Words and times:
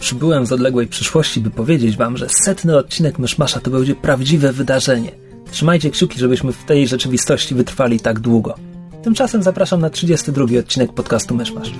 przybyłem 0.00 0.46
z 0.46 0.52
odległej 0.52 0.86
przyszłości, 0.86 1.40
by 1.40 1.50
powiedzieć 1.50 1.96
wam, 1.96 2.16
że 2.16 2.28
setny 2.28 2.76
odcinek 2.76 3.18
Myszmasza 3.18 3.60
to 3.60 3.70
będzie 3.70 3.94
prawdziwe 3.94 4.52
wydarzenie. 4.52 5.12
Trzymajcie 5.50 5.90
kciuki, 5.90 6.18
żebyśmy 6.18 6.52
w 6.52 6.64
tej 6.64 6.88
rzeczywistości 6.88 7.54
wytrwali 7.54 8.00
tak 8.00 8.20
długo. 8.20 8.54
Tymczasem 9.02 9.42
zapraszam 9.42 9.80
na 9.80 9.90
32 9.90 10.44
odcinek 10.58 10.92
podcastu 10.92 11.34
Myszmasz. 11.34 11.70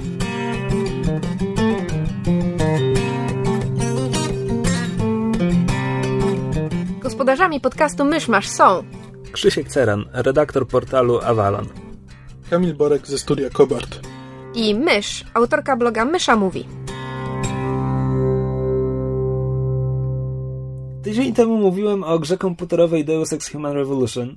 Gospodarzami 7.01 7.61
podcastu 7.61 8.05
Myszmasz 8.05 8.49
są 8.49 8.85
Krzysiek 9.33 9.69
Ceran, 9.69 10.05
redaktor 10.13 10.69
portalu 10.69 11.21
Avalon. 11.21 11.67
Kamil 12.51 12.75
Borek 12.75 13.07
ze 13.07 13.19
studia 13.19 13.51
Kobart. 13.51 14.01
i 14.55 14.75
Mysz, 14.75 15.25
autorka 15.35 15.77
bloga 15.77 16.05
Mysza 16.05 16.37
Mówi. 16.37 16.80
Tydzień 21.03 21.35
temu 21.35 21.57
mówiłem 21.57 22.05
o 22.05 22.19
grze 22.19 22.39
komputerowej 22.39 23.05
Deus 23.05 23.33
Ex 23.33 23.51
Human 23.51 23.73
Revolution, 23.73 24.35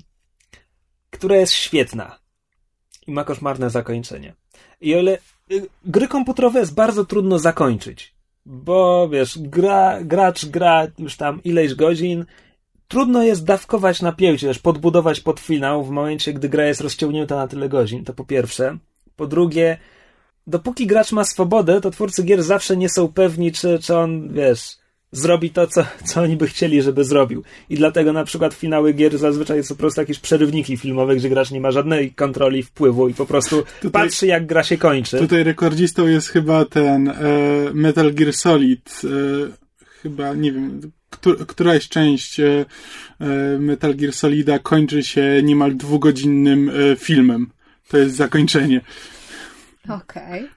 która 1.09 1.35
jest 1.35 1.53
świetna 1.53 2.19
i 3.07 3.11
ma 3.11 3.23
koszmarne 3.23 3.69
zakończenie. 3.69 4.33
I 4.81 4.95
o 4.95 4.99
ile 4.99 5.17
y, 5.51 5.67
gry 5.85 6.07
komputerowe 6.07 6.59
jest 6.59 6.73
bardzo 6.73 7.05
trudno 7.05 7.39
zakończyć, 7.39 8.13
bo 8.45 9.09
wiesz, 9.09 9.39
gra, 9.39 10.03
gracz 10.03 10.45
gra 10.45 10.87
już 10.99 11.15
tam 11.15 11.43
ileś 11.43 11.75
godzin, 11.75 12.25
trudno 12.87 13.23
jest 13.23 13.45
dawkować 13.45 14.01
napięcie, 14.01 14.47
też 14.47 14.59
podbudować 14.59 15.19
pod 15.19 15.39
finał 15.39 15.83
w 15.83 15.89
momencie, 15.89 16.33
gdy 16.33 16.49
gra 16.49 16.65
jest 16.65 16.81
rozciągnięta 16.81 17.35
na 17.35 17.47
tyle 17.47 17.69
godzin, 17.69 18.05
to 18.05 18.13
po 18.13 18.25
pierwsze. 18.25 18.77
Po 19.15 19.27
drugie, 19.27 19.77
dopóki 20.47 20.87
gracz 20.87 21.11
ma 21.11 21.23
swobodę, 21.23 21.81
to 21.81 21.91
twórcy 21.91 22.23
gier 22.23 22.43
zawsze 22.43 22.77
nie 22.77 22.89
są 22.89 23.13
pewni, 23.13 23.51
czy, 23.51 23.79
czy 23.79 23.97
on, 23.97 24.33
wiesz, 24.33 24.82
zrobi 25.13 25.49
to, 25.49 25.67
co, 25.67 25.85
co 26.05 26.21
oni 26.21 26.37
by 26.37 26.47
chcieli, 26.47 26.81
żeby 26.81 27.03
zrobił. 27.03 27.43
I 27.69 27.75
dlatego 27.75 28.13
na 28.13 28.23
przykład 28.23 28.53
finały 28.53 28.93
gier 28.93 29.17
zazwyczaj 29.17 29.63
są 29.63 29.75
po 29.75 29.79
prostu 29.79 30.01
jakieś 30.01 30.19
przerywniki 30.19 30.77
filmowe, 30.77 31.15
gdzie 31.15 31.29
gracz 31.29 31.51
nie 31.51 31.61
ma 31.61 31.71
żadnej 31.71 32.11
kontroli, 32.11 32.63
wpływu 32.63 33.07
i 33.09 33.13
po 33.13 33.25
prostu 33.25 33.63
Tutaj- 33.81 33.91
patrzy, 34.07 34.27
jak 34.27 34.45
gra 34.45 34.63
się 34.63 34.77
kończy. 34.77 35.19
Tutaj 35.19 35.43
rekordzistą 35.43 36.07
jest 36.07 36.27
chyba 36.29 36.65
ten 36.65 37.07
e, 37.07 37.13
Metal 37.73 38.13
Gear 38.13 38.33
Solid. 38.33 39.01
E, 39.03 39.07
chyba, 40.01 40.33
nie 40.33 40.51
wiem, 40.51 40.91
któ- 41.09 41.45
któraś 41.45 41.89
część 41.89 42.39
e, 42.39 42.65
e, 43.19 43.25
Metal 43.59 43.95
Gear 43.95 44.13
Solida 44.13 44.59
kończy 44.59 45.03
się 45.03 45.41
niemal 45.43 45.75
dwugodzinnym 45.75 46.69
e, 46.69 46.95
filmem. 46.95 47.47
To 47.87 47.97
jest 47.97 48.15
zakończenie. 48.15 48.81
Okej. 49.89 50.47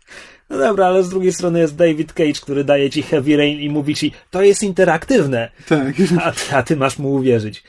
No 0.50 0.58
dobra, 0.58 0.86
ale 0.86 1.02
z 1.02 1.08
drugiej 1.08 1.32
strony 1.32 1.58
jest 1.60 1.76
David 1.76 2.12
Cage, 2.12 2.32
który 2.42 2.64
daje 2.64 2.90
ci 2.90 3.02
Heavy 3.02 3.36
Rain 3.36 3.60
i 3.60 3.70
mówi 3.70 3.94
ci, 3.94 4.12
to 4.30 4.42
jest 4.42 4.62
interaktywne, 4.62 5.50
Tak. 5.68 5.94
a, 6.20 6.56
a 6.56 6.62
ty 6.62 6.76
masz 6.76 6.98
mu 6.98 7.12
uwierzyć. 7.14 7.62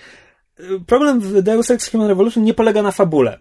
Problem 0.88 1.20
w 1.20 1.42
Deus 1.42 1.72
Ex 1.72 1.92
Human 1.92 2.08
Revolution 2.08 2.44
nie 2.44 2.53
polega 2.53 2.81
na 2.81 2.92
fabule. 2.92 3.39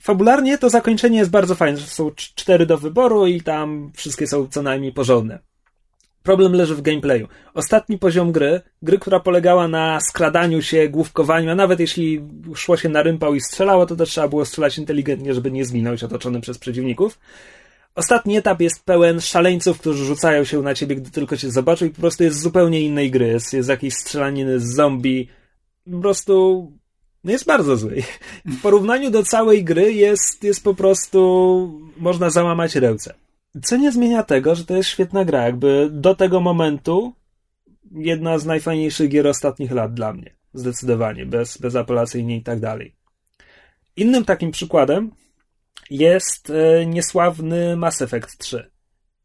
Fabularnie 0.00 0.58
to 0.58 0.70
zakończenie 0.70 1.18
jest 1.18 1.30
bardzo 1.30 1.54
fajne, 1.54 1.78
że 1.78 1.86
są 1.86 2.08
cz- 2.08 2.34
cztery 2.34 2.66
do 2.66 2.78
wyboru 2.78 3.26
i 3.26 3.40
tam 3.40 3.92
wszystkie 3.94 4.26
są 4.26 4.46
co 4.48 4.62
najmniej 4.62 4.92
porządne. 4.92 5.38
Problem 6.22 6.52
leży 6.52 6.74
w 6.74 6.82
gameplayu. 6.82 7.28
Ostatni 7.54 7.98
poziom 7.98 8.32
gry, 8.32 8.60
gry, 8.82 8.98
która 8.98 9.20
polegała 9.20 9.68
na 9.68 10.00
skradaniu 10.00 10.62
się, 10.62 10.88
główkowaniu, 10.88 11.50
a 11.50 11.54
nawet 11.54 11.80
jeśli 11.80 12.20
szło 12.54 12.76
się 12.76 12.88
na 12.88 13.02
rympał 13.02 13.34
i 13.34 13.40
strzelało, 13.40 13.86
to 13.86 13.96
też 13.96 14.10
trzeba 14.10 14.28
było 14.28 14.44
strzelać 14.44 14.78
inteligentnie, 14.78 15.34
żeby 15.34 15.50
nie 15.50 15.64
zginąć 15.64 16.04
otoczony 16.04 16.40
przez 16.40 16.58
przeciwników. 16.58 17.18
Ostatni 17.94 18.36
etap 18.36 18.60
jest 18.60 18.84
pełen 18.84 19.20
szaleńców, 19.20 19.80
którzy 19.80 20.04
rzucają 20.04 20.44
się 20.44 20.62
na 20.62 20.74
ciebie, 20.74 20.96
gdy 20.96 21.10
tylko 21.10 21.36
cię 21.36 21.50
zobaczą 21.50 21.86
i 21.86 21.90
po 21.90 22.00
prostu 22.00 22.24
jest 22.24 22.40
zupełnie 22.40 22.80
innej 22.80 23.10
gry. 23.10 23.26
Jest, 23.26 23.52
jest 23.52 23.68
jakieś 23.68 23.94
strzelaniny 23.94 24.60
z 24.60 24.74
zombie. 24.74 25.28
Po 25.92 25.98
prostu 25.98 26.72
no 27.24 27.32
jest 27.32 27.46
bardzo 27.46 27.76
zły. 27.76 28.02
W 28.44 28.60
porównaniu 28.60 29.10
do 29.10 29.22
całej 29.22 29.64
gry 29.64 29.92
jest, 29.92 30.44
jest 30.44 30.64
po 30.64 30.74
prostu 30.74 31.80
można 31.96 32.30
załamać 32.30 32.76
ręce. 32.76 33.14
Co 33.62 33.76
nie 33.76 33.92
zmienia 33.92 34.22
tego, 34.22 34.54
że 34.54 34.64
to 34.64 34.76
jest 34.76 34.88
świetna 34.88 35.24
gra. 35.24 35.42
Jakby 35.42 35.88
do 35.92 36.14
tego 36.14 36.40
momentu 36.40 37.12
jedna 37.90 38.38
z 38.38 38.46
najfajniejszych 38.46 39.08
gier 39.08 39.26
ostatnich 39.26 39.72
lat 39.72 39.94
dla 39.94 40.12
mnie. 40.12 40.36
Zdecydowanie. 40.54 41.26
Bez, 41.26 41.58
bezapelacyjnie 41.58 42.36
i 42.36 42.42
tak 42.42 42.60
dalej. 42.60 42.94
Innym 43.96 44.24
takim 44.24 44.50
przykładem 44.50 45.10
jest 45.92 46.50
e, 46.50 46.86
niesławny 46.86 47.76
Mass 47.76 48.02
Effect 48.02 48.38
3, 48.38 48.70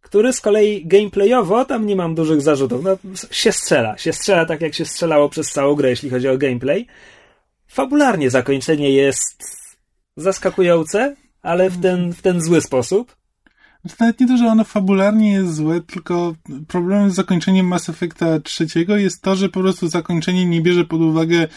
który 0.02 0.34
z 0.34 0.42
kolei 0.42 0.88
gameplayowo, 0.88 1.66
tam 1.66 1.86
nie 1.86 1.96
mam 1.96 2.16
dużych 2.16 2.42
zarzutów, 2.42 2.84
no, 2.84 2.98
się 3.32 3.52
strzela. 3.52 3.98
Się 3.98 4.14
strzela 4.14 4.46
tak, 4.46 4.62
jak 4.62 4.74
się 4.74 4.86
strzelało 4.86 5.30
przez 5.30 5.52
całą 5.52 5.76
grę, 5.76 5.90
jeśli 5.90 6.10
chodzi 6.10 6.28
o 6.28 6.38
gameplay. 6.38 6.88
Fabularnie 7.68 8.30
zakończenie 8.30 8.90
jest 8.90 9.44
zaskakujące, 10.16 11.16
ale 11.42 11.70
w 11.70 11.82
ten, 11.82 12.14
w 12.14 12.22
ten 12.22 12.42
zły 12.42 12.62
sposób. 12.62 13.16
To 13.88 13.96
nawet 14.00 14.20
nie 14.20 14.28
to, 14.28 14.38
że 14.38 14.46
ono 14.46 14.64
fabularnie 14.64 15.34
jest 15.34 15.56
złe, 15.56 15.82
tylko 15.82 16.36
problemem 16.68 17.12
z 17.12 17.16
zakończeniem 17.16 17.68
Mass 17.68 17.90
Effecta 17.90 18.40
trzeciego 18.40 18.98
jest 18.98 19.22
to, 19.22 19.36
że 19.36 19.50
po 19.50 19.60
prostu 19.60 19.88
zakończenie 19.88 20.46
nie 20.46 20.62
bierze 20.62 20.86
pod 20.86 21.02
uwagę 21.02 21.48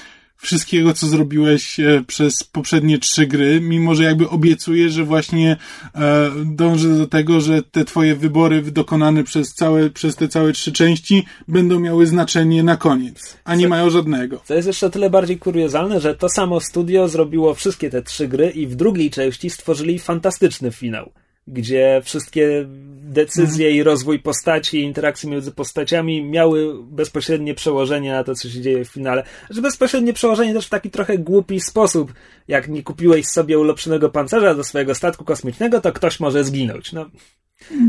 wszystkiego, 0.40 0.92
co 0.92 1.06
zrobiłeś 1.06 1.80
e, 1.80 2.04
przez 2.06 2.44
poprzednie 2.44 2.98
trzy 2.98 3.26
gry, 3.26 3.60
mimo 3.60 3.94
że 3.94 4.04
jakby 4.04 4.28
obiecuje, 4.28 4.90
że 4.90 5.04
właśnie 5.04 5.56
e, 5.94 6.30
dąży 6.44 6.94
do 6.98 7.06
tego, 7.06 7.40
że 7.40 7.62
te 7.62 7.84
twoje 7.84 8.16
wybory 8.16 8.62
dokonane 8.62 9.24
przez 9.24 9.54
całe, 9.54 9.90
przez 9.90 10.16
te 10.16 10.28
całe 10.28 10.52
trzy 10.52 10.72
części 10.72 11.24
będą 11.48 11.80
miały 11.80 12.06
znaczenie 12.06 12.62
na 12.62 12.76
koniec, 12.76 13.36
a 13.44 13.54
nie 13.54 13.64
Co- 13.64 13.68
mają 13.68 13.90
żadnego. 13.90 14.40
Co 14.44 14.54
jest 14.54 14.66
jeszcze 14.66 14.90
tyle 14.90 15.10
bardziej 15.10 15.38
kuriozalne, 15.38 16.00
że 16.00 16.14
to 16.14 16.28
samo 16.28 16.60
studio 16.60 17.08
zrobiło 17.08 17.54
wszystkie 17.54 17.90
te 17.90 18.02
trzy 18.02 18.28
gry 18.28 18.50
i 18.50 18.66
w 18.66 18.76
drugiej 18.76 19.10
części 19.10 19.50
stworzyli 19.50 19.98
fantastyczny 19.98 20.70
finał, 20.70 21.12
gdzie 21.52 22.00
wszystkie 22.04 22.66
decyzje 23.02 23.70
i 23.70 23.82
rozwój 23.82 24.18
postaci 24.18 24.78
i 24.80 24.82
interakcje 24.82 25.30
między 25.30 25.52
postaciami 25.52 26.24
miały 26.24 26.84
bezpośrednie 26.84 27.54
przełożenie 27.54 28.12
na 28.12 28.24
to, 28.24 28.34
co 28.34 28.48
się 28.48 28.60
dzieje 28.60 28.84
w 28.84 28.88
finale. 28.88 29.22
Że 29.50 29.62
bezpośrednie 29.62 30.12
przełożenie 30.12 30.54
też 30.54 30.66
w 30.66 30.70
taki 30.70 30.90
trochę 30.90 31.18
głupi 31.18 31.60
sposób. 31.60 32.12
Jak 32.48 32.68
nie 32.68 32.82
kupiłeś 32.82 33.26
sobie 33.26 33.58
ulepszonego 33.58 34.08
pancerza 34.08 34.54
do 34.54 34.64
swojego 34.64 34.94
statku 34.94 35.24
kosmicznego, 35.24 35.80
to 35.80 35.92
ktoś 35.92 36.20
może 36.20 36.44
zginąć. 36.44 36.92
No, 36.92 37.06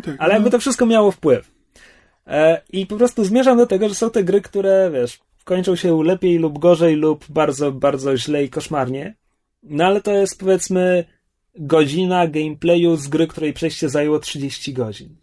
Tak, 0.05 0.15
ale 0.19 0.33
jakby 0.33 0.49
to 0.49 0.59
wszystko 0.59 0.85
miało 0.85 1.11
wpływ. 1.11 1.51
E, 2.27 2.61
I 2.73 2.85
po 2.85 2.97
prostu 2.97 3.25
zmierzam 3.25 3.57
do 3.57 3.65
tego, 3.65 3.89
że 3.89 3.95
są 3.95 4.09
te 4.09 4.23
gry, 4.23 4.41
które, 4.41 4.91
wiesz, 4.93 5.19
kończą 5.43 5.75
się 5.75 6.03
lepiej 6.03 6.37
lub 6.37 6.59
gorzej, 6.59 6.95
lub 6.95 7.25
bardzo, 7.29 7.71
bardzo 7.71 8.17
źle 8.17 8.43
i 8.43 8.49
koszmarnie. 8.49 9.15
No 9.63 9.85
ale 9.85 10.01
to 10.01 10.11
jest 10.11 10.39
powiedzmy 10.39 11.05
godzina 11.59 12.27
gameplayu 12.27 12.95
z 12.95 13.07
gry, 13.07 13.27
której 13.27 13.53
przejście 13.53 13.89
zajęło 13.89 14.19
30 14.19 14.73
godzin. 14.73 15.15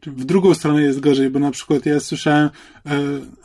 Czy 0.00 0.10
w 0.10 0.24
drugą 0.24 0.54
stronę 0.54 0.82
jest 0.82 1.00
gorzej, 1.00 1.30
bo 1.30 1.38
na 1.38 1.50
przykład 1.50 1.86
ja 1.86 2.00
słyszałem, 2.00 2.50
e, 2.86 2.90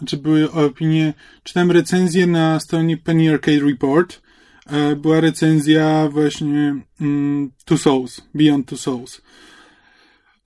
czy 0.05 0.17
były 0.17 0.51
opinie, 0.51 1.13
czytałem 1.43 1.71
recenzję 1.71 2.27
na 2.27 2.59
stronie 2.59 2.97
Penny 2.97 3.33
Arcade 3.33 3.59
Report, 3.59 4.21
e, 4.67 4.95
była 4.95 5.19
recenzja 5.19 6.09
właśnie 6.11 6.75
mm, 7.01 7.51
Two 7.65 7.77
Souls, 7.77 8.21
Beyond 8.33 8.67
Two 8.67 8.77
Souls. 8.77 9.21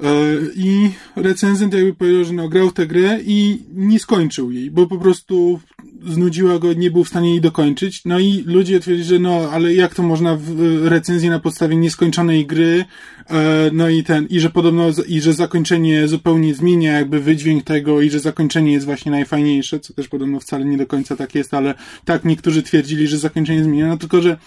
E, 0.04 0.36
I 0.56 0.92
recenzent 1.16 1.74
jakby 1.74 1.94
powiedział, 1.94 2.24
że 2.24 2.34
no, 2.34 2.50
grał 2.50 2.72
tę 2.72 2.88
grę 2.88 3.20
i 3.26 3.64
nie 3.74 4.00
skończył 4.00 4.52
jej, 4.52 4.72
bo 4.72 4.88
po 4.88 4.98
prostu 4.98 5.60
znudziła 6.08 6.60
go, 6.60 6.74
nie 6.74 6.92
był 6.92 7.04
w 7.04 7.08
stanie 7.08 7.30
jej 7.30 7.42
dokończyć. 7.42 8.06
No 8.06 8.20
i 8.20 8.44
ludzie 8.46 8.80
twierdzili, 8.80 9.10
że 9.10 9.20
no, 9.20 9.50
ale 9.52 9.74
jak 9.74 9.96
to 9.96 10.04
można 10.04 10.36
w 10.36 10.50
e, 10.50 10.90
recenzji 10.90 11.30
na 11.30 11.40
podstawie 11.40 11.76
nieskończonej 11.76 12.46
gry, 12.46 12.86
e, 13.30 13.70
no 13.74 13.90
i 13.90 14.04
ten, 14.04 14.26
i 14.26 14.40
że 14.40 14.50
podobno, 14.50 14.90
i 15.08 15.22
że 15.22 15.34
zakończenie 15.34 16.08
zupełnie 16.08 16.54
zmienia 16.54 16.94
jakby 16.94 17.20
wydźwięk 17.20 17.64
tego 17.64 18.02
i 18.02 18.10
że 18.10 18.20
zakończenie 18.20 18.72
jest 18.72 18.86
właśnie 18.86 19.12
najfajniejsze, 19.12 19.80
co 19.80 19.94
też 19.94 20.08
podobno 20.08 20.40
wcale 20.40 20.66
nie 20.66 20.78
do 20.78 20.88
końca 20.88 21.16
tak 21.16 21.36
jest, 21.36 21.54
ale 21.54 21.74
tak 22.06 22.26
niektórzy 22.26 22.64
twierdzili, 22.64 23.08
że 23.08 23.18
zakończenie 23.18 23.64
zmienia, 23.64 23.88
no 23.88 23.98
tylko, 23.98 24.22
że 24.22 24.38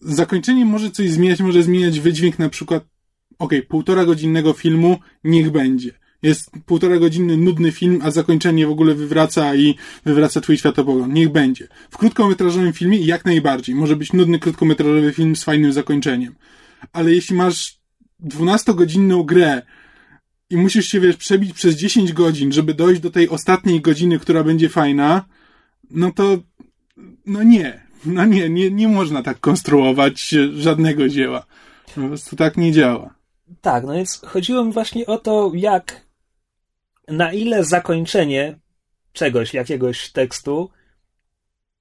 zakończenie 0.00 0.64
może 0.64 0.90
coś 0.90 1.10
zmieniać, 1.10 1.40
może 1.40 1.62
zmieniać 1.62 2.00
wydźwięk 2.00 2.38
na 2.38 2.48
przykład 2.48 2.97
okej, 3.38 3.62
półtora 3.62 4.04
godzinnego 4.04 4.52
filmu, 4.52 4.98
niech 5.24 5.50
będzie. 5.50 5.92
Jest 6.22 6.50
półtora 6.66 6.98
godziny 6.98 7.36
nudny 7.36 7.72
film, 7.72 8.00
a 8.02 8.10
zakończenie 8.10 8.66
w 8.66 8.70
ogóle 8.70 8.94
wywraca 8.94 9.54
i 9.54 9.74
wywraca 10.04 10.40
twój 10.40 10.58
światopogląd. 10.58 11.14
Niech 11.14 11.28
będzie. 11.28 11.68
W 11.90 11.98
krótkometrażowym 11.98 12.72
filmie 12.72 12.98
jak 12.98 13.24
najbardziej. 13.24 13.74
Może 13.74 13.96
być 13.96 14.12
nudny 14.12 14.38
krótkometrażowy 14.38 15.12
film 15.12 15.36
z 15.36 15.44
fajnym 15.44 15.72
zakończeniem. 15.72 16.34
Ale 16.92 17.14
jeśli 17.14 17.36
masz 17.36 17.80
12-godzinną 18.24 19.24
grę 19.24 19.62
i 20.50 20.56
musisz 20.56 20.86
się, 20.86 21.00
wiesz, 21.00 21.16
przebić 21.16 21.52
przez 21.52 21.76
10 21.76 22.12
godzin, 22.12 22.52
żeby 22.52 22.74
dojść 22.74 23.00
do 23.00 23.10
tej 23.10 23.28
ostatniej 23.28 23.80
godziny, 23.80 24.18
która 24.18 24.44
będzie 24.44 24.68
fajna, 24.68 25.24
no 25.90 26.12
to, 26.12 26.38
no 27.26 27.42
nie. 27.42 27.88
No 28.04 28.24
nie, 28.24 28.48
nie, 28.48 28.70
nie 28.70 28.88
można 28.88 29.22
tak 29.22 29.40
konstruować 29.40 30.34
żadnego 30.54 31.08
dzieła. 31.08 31.46
Po 31.94 32.00
prostu 32.00 32.36
tak 32.36 32.56
nie 32.56 32.72
działa. 32.72 33.17
Tak, 33.60 33.84
no 33.84 33.92
więc 33.92 34.20
chodziło 34.26 34.64
mi 34.64 34.72
właśnie 34.72 35.06
o 35.06 35.18
to, 35.18 35.52
jak, 35.54 36.06
na 37.08 37.32
ile 37.32 37.64
zakończenie 37.64 38.58
czegoś, 39.12 39.54
jakiegoś 39.54 40.12
tekstu 40.12 40.70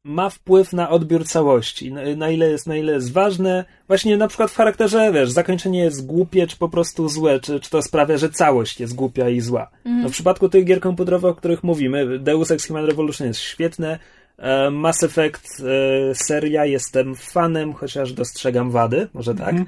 ma 0.03 0.29
wpływ 0.29 0.73
na 0.73 0.89
odbiór 0.89 1.27
całości, 1.27 1.93
na, 1.93 2.01
na, 2.15 2.29
ile 2.29 2.49
jest, 2.49 2.67
na 2.67 2.75
ile 2.75 2.93
jest 2.93 3.11
ważne, 3.11 3.65
właśnie 3.87 4.17
na 4.17 4.27
przykład 4.27 4.51
w 4.51 4.55
charakterze, 4.55 5.11
wiesz, 5.13 5.31
zakończenie 5.31 5.79
jest 5.79 6.05
głupie, 6.05 6.47
czy 6.47 6.57
po 6.57 6.69
prostu 6.69 7.09
złe, 7.09 7.39
czy, 7.39 7.59
czy 7.59 7.69
to 7.69 7.81
sprawia, 7.81 8.17
że 8.17 8.29
całość 8.29 8.79
jest 8.79 8.95
głupia 8.95 9.29
i 9.29 9.41
zła. 9.41 9.69
Mhm. 9.85 10.03
No 10.03 10.09
w 10.09 10.11
przypadku 10.11 10.49
tych 10.49 10.65
gier 10.65 10.79
komputerowych, 10.79 11.31
o 11.31 11.35
których 11.35 11.63
mówimy, 11.63 12.19
Deus 12.19 12.51
Ex 12.51 12.67
Human 12.67 12.85
Revolution 12.85 13.27
jest 13.27 13.39
świetne, 13.39 13.99
e, 14.37 14.69
Mass 14.69 15.03
Effect 15.03 15.47
e, 15.59 16.15
seria 16.15 16.65
jestem 16.65 17.15
fanem, 17.15 17.73
chociaż 17.73 18.13
dostrzegam 18.13 18.71
wady, 18.71 19.07
może 19.13 19.35
tak. 19.35 19.49
Mhm. 19.49 19.67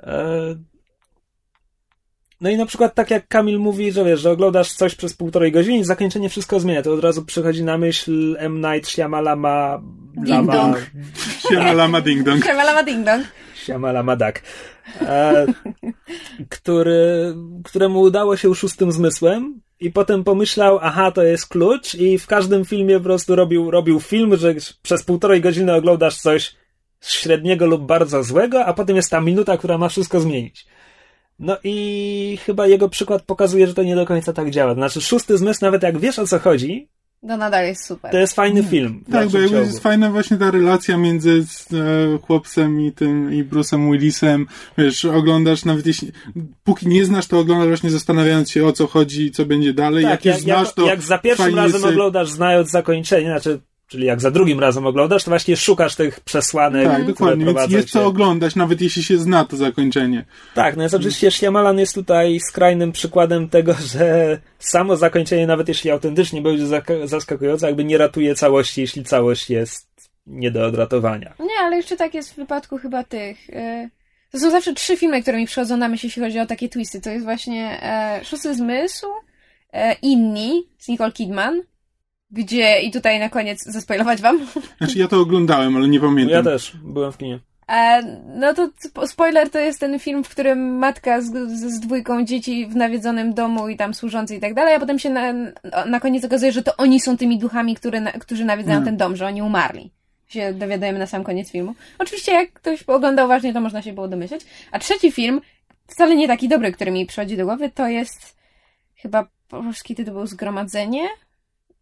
E, 0.00 0.71
no 2.42 2.50
i 2.50 2.56
na 2.56 2.66
przykład 2.66 2.94
tak 2.94 3.10
jak 3.10 3.28
Kamil 3.28 3.58
mówi, 3.58 3.92
że 3.92 4.04
wiesz, 4.04 4.20
że 4.20 4.30
oglądasz 4.30 4.72
coś 4.72 4.94
przez 4.94 5.14
półtorej 5.14 5.52
godziny 5.52 5.76
i 5.78 5.84
zakończenie 5.84 6.28
wszystko 6.28 6.60
zmienia, 6.60 6.82
to 6.82 6.92
od 6.92 7.00
razu 7.00 7.24
przychodzi 7.24 7.64
na 7.64 7.78
myśl 7.78 8.36
M. 8.38 8.60
Night 8.60 8.90
Shyamalama 8.90 9.80
Ding 10.14 10.28
Lama, 10.28 10.52
dong. 10.52 10.90
Siemalama 11.48 12.00
ding 12.00 12.22
dong. 12.22 12.44
Siemalama 12.46 12.82
ding 12.82 13.06
dong. 13.06 13.22
Shyamalama 13.54 14.16
Dak, 14.16 14.42
e, 15.00 15.46
który, 16.48 17.34
któremu 17.64 18.00
udało 18.00 18.36
się 18.36 18.54
szóstym 18.54 18.92
zmysłem 18.92 19.60
i 19.80 19.90
potem 19.90 20.24
pomyślał, 20.24 20.78
aha, 20.82 21.10
to 21.10 21.22
jest 21.22 21.46
klucz 21.46 21.94
i 21.94 22.18
w 22.18 22.26
każdym 22.26 22.64
filmie 22.64 22.98
po 22.98 23.04
prostu 23.04 23.36
robił, 23.36 23.70
robił 23.70 24.00
film, 24.00 24.36
że 24.36 24.54
przez 24.82 25.02
półtorej 25.02 25.40
godziny 25.40 25.74
oglądasz 25.74 26.16
coś 26.16 26.54
średniego 27.00 27.66
lub 27.66 27.86
bardzo 27.86 28.22
złego, 28.22 28.64
a 28.64 28.72
potem 28.72 28.96
jest 28.96 29.10
ta 29.10 29.20
minuta, 29.20 29.56
która 29.56 29.78
ma 29.78 29.88
wszystko 29.88 30.20
zmienić. 30.20 30.66
No 31.42 31.56
i 31.64 32.38
chyba 32.46 32.66
jego 32.66 32.88
przykład 32.88 33.22
pokazuje, 33.22 33.66
że 33.66 33.74
to 33.74 33.82
nie 33.82 33.94
do 33.96 34.06
końca 34.06 34.32
tak 34.32 34.50
działa. 34.50 34.74
Znaczy, 34.74 35.00
szósty 35.00 35.38
zmysł, 35.38 35.58
nawet 35.64 35.82
jak 35.82 35.98
wiesz 35.98 36.18
o 36.18 36.26
co 36.26 36.38
chodzi, 36.38 36.88
To 37.28 37.36
nadal 37.36 37.64
jest 37.66 37.84
super. 37.86 38.10
to 38.10 38.18
jest 38.18 38.34
fajny 38.34 38.62
film. 38.62 39.04
Tak, 39.12 39.28
bo 39.28 39.38
jakby 39.38 39.56
jest 39.56 39.80
fajna 39.80 40.10
właśnie 40.10 40.36
ta 40.36 40.50
relacja 40.50 40.96
między 40.96 41.44
e, 41.72 42.18
chłopcem 42.18 42.80
i 42.80 42.92
tym, 42.92 43.32
i 43.34 43.44
Bruce'em 43.44 43.92
Willisem. 43.92 44.46
Wiesz, 44.78 45.04
oglądasz, 45.04 45.64
nawet 45.64 45.86
jeśli, 45.86 46.12
póki 46.64 46.88
nie 46.88 47.04
znasz, 47.04 47.26
to 47.26 47.38
oglądasz 47.38 47.68
właśnie 47.68 47.90
zastanawiając 47.90 48.50
się 48.50 48.66
o 48.66 48.72
co 48.72 48.86
chodzi, 48.86 49.30
co 49.30 49.46
będzie 49.46 49.74
dalej. 49.74 50.04
Tak, 50.04 50.24
jak 50.24 50.24
już 50.24 50.34
jak, 50.34 50.42
znasz, 50.58 50.66
jak, 50.66 50.74
to 50.74 50.86
jak 50.86 51.02
za 51.02 51.18
pierwszym 51.18 51.54
razem 51.54 51.80
sobie- 51.80 51.92
oglądasz, 51.92 52.30
znając 52.30 52.70
zakończenie, 52.70 53.26
znaczy, 53.26 53.60
czyli 53.92 54.06
jak 54.06 54.20
za 54.20 54.30
drugim 54.30 54.60
razem 54.60 54.86
oglądasz, 54.86 55.24
to 55.24 55.30
właśnie 55.30 55.56
szukasz 55.56 55.96
tych 55.96 56.20
przesłanek, 56.20 56.86
Tak, 56.88 57.06
dokładnie, 57.06 57.44
więc 57.44 57.70
jest 57.70 57.86
cię. 57.88 57.92
co 57.92 58.06
oglądać, 58.06 58.56
nawet 58.56 58.80
jeśli 58.80 59.02
się 59.02 59.18
zna 59.18 59.44
to 59.44 59.56
zakończenie. 59.56 60.24
Tak, 60.54 60.76
no 60.76 60.82
jest 60.82 60.94
oczywiście 60.94 61.30
Shyamalan 61.30 61.78
jest 61.78 61.94
tutaj 61.94 62.40
skrajnym 62.40 62.92
przykładem 62.92 63.48
tego, 63.48 63.74
że 63.92 64.38
samo 64.58 64.96
zakończenie, 64.96 65.46
nawet 65.46 65.68
jeśli 65.68 65.90
autentycznie 65.90 66.42
będzie 66.42 66.66
zaskakujące, 67.04 67.66
jakby 67.66 67.84
nie 67.84 67.98
ratuje 67.98 68.34
całości, 68.34 68.80
jeśli 68.80 69.04
całość 69.04 69.50
jest 69.50 69.88
nie 70.26 70.50
do 70.50 70.66
odratowania. 70.66 71.34
Nie, 71.40 71.64
ale 71.64 71.76
jeszcze 71.76 71.96
tak 71.96 72.14
jest 72.14 72.32
w 72.32 72.36
wypadku 72.36 72.78
chyba 72.78 73.04
tych. 73.04 73.50
e, 73.50 73.88
To 74.32 74.38
są 74.38 74.50
zawsze 74.50 74.74
trzy 74.74 74.96
filmy, 74.96 75.22
które 75.22 75.38
mi 75.38 75.46
przychodzą 75.46 75.76
na 75.76 75.88
myśl, 75.88 76.06
jeśli 76.06 76.22
chodzi 76.22 76.38
o 76.40 76.46
takie 76.46 76.68
twisty. 76.68 77.00
To 77.00 77.10
jest 77.10 77.24
właśnie 77.24 77.82
e, 77.82 78.20
Szósty 78.24 78.54
Zmysł, 78.54 79.06
e, 79.72 79.94
Inni 80.02 80.62
z 80.78 80.88
Nicole 80.88 81.12
Kidman, 81.12 81.62
gdzie, 82.32 82.80
i 82.80 82.90
tutaj 82.90 83.18
na 83.20 83.28
koniec 83.28 83.64
zaspoilować 83.64 84.22
wam, 84.22 84.46
Znaczy 84.78 84.98
ja 84.98 85.08
to 85.08 85.20
oglądałem, 85.20 85.76
ale 85.76 85.88
nie 85.88 86.00
pamiętam. 86.00 86.36
Ja 86.36 86.42
też 86.42 86.72
byłem 86.84 87.12
w 87.12 87.18
kinie. 87.18 87.38
E, 87.68 88.02
no 88.36 88.54
to 88.54 88.68
spo- 88.88 89.06
spoiler 89.06 89.50
to 89.50 89.58
jest 89.58 89.80
ten 89.80 89.98
film, 89.98 90.24
w 90.24 90.28
którym 90.28 90.78
matka 90.78 91.20
z, 91.20 91.24
z, 91.48 91.74
z 91.74 91.80
dwójką 91.80 92.24
dzieci 92.24 92.66
w 92.66 92.76
nawiedzonym 92.76 93.34
domu 93.34 93.68
i 93.68 93.76
tam 93.76 93.94
służący 93.94 94.36
i 94.36 94.40
tak 94.40 94.54
dalej, 94.54 94.74
a 94.74 94.80
potem 94.80 94.98
się 94.98 95.10
na, 95.10 95.32
na 95.86 96.00
koniec 96.00 96.24
okazuje, 96.24 96.52
że 96.52 96.62
to 96.62 96.76
oni 96.76 97.00
są 97.00 97.16
tymi 97.16 97.38
duchami, 97.38 97.74
które, 97.74 98.00
na, 98.00 98.12
którzy 98.12 98.44
nawiedzają 98.44 98.76
Hmm. 98.76 98.84
ten 98.84 98.96
dom, 98.96 99.16
że 99.16 99.26
oni 99.26 99.42
umarli. 99.42 99.90
Się 100.28 100.52
dowiadujemy 100.54 100.98
na 100.98 101.06
sam 101.06 101.24
koniec 101.24 101.50
filmu. 101.50 101.74
Oczywiście 101.98 102.32
jak 102.32 102.52
ktoś 102.52 102.82
oglądał 102.82 103.26
uważnie, 103.26 103.52
to 103.52 103.60
można 103.60 103.82
się 103.82 103.92
było 103.92 104.08
domyśleć. 104.08 104.42
A 104.72 104.78
trzeci 104.78 105.12
film, 105.12 105.40
wcale 105.86 106.16
nie 106.16 106.28
taki 106.28 106.48
dobry, 106.48 106.72
który 106.72 106.90
mi 106.90 107.06
przychodzi 107.06 107.36
do 107.36 107.44
głowy, 107.44 107.70
to 107.70 107.88
jest 107.88 108.36
chyba 108.94 109.26
polski 109.48 109.94
tytuł 109.94 110.14
był 110.14 110.26
Zgromadzenie. 110.26 111.08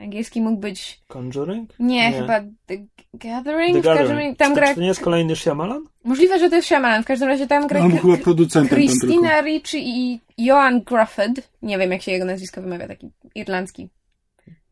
Angielski 0.00 0.40
mógł 0.40 0.56
być... 0.60 1.00
Conjuring? 1.08 1.70
Nie, 1.78 2.10
Nie. 2.10 2.18
chyba 2.18 2.40
The 2.66 2.76
Gathering. 3.14 3.74
The 3.76 3.80
w 3.80 3.84
każdym 3.84 4.06
Gathering. 4.06 4.18
razie 4.18 4.36
tam 4.36 4.48
Czy 4.54 4.60
gra... 4.60 4.74
to 4.74 4.80
nie 4.80 4.86
jest 4.86 5.00
kolejny 5.00 5.36
Shyamalan? 5.36 5.84
Możliwe, 6.04 6.38
że 6.38 6.50
to 6.50 6.56
jest 6.56 6.68
Shyamalan. 6.68 7.02
W 7.02 7.06
każdym 7.06 7.28
razie 7.28 7.46
tam 7.46 7.66
gra 7.66 7.88
był 7.88 7.98
chyba 7.98 8.16
producentem. 8.16 8.78
Christina 8.78 9.40
Ricci 9.40 9.78
i 9.88 10.20
Johan 10.38 10.82
Grufford. 10.82 11.50
Nie 11.62 11.78
wiem, 11.78 11.92
jak 11.92 12.02
się 12.02 12.12
jego 12.12 12.24
nazwisko 12.24 12.62
wymawia, 12.62 12.88
taki 12.88 13.10
irlandzki 13.34 13.88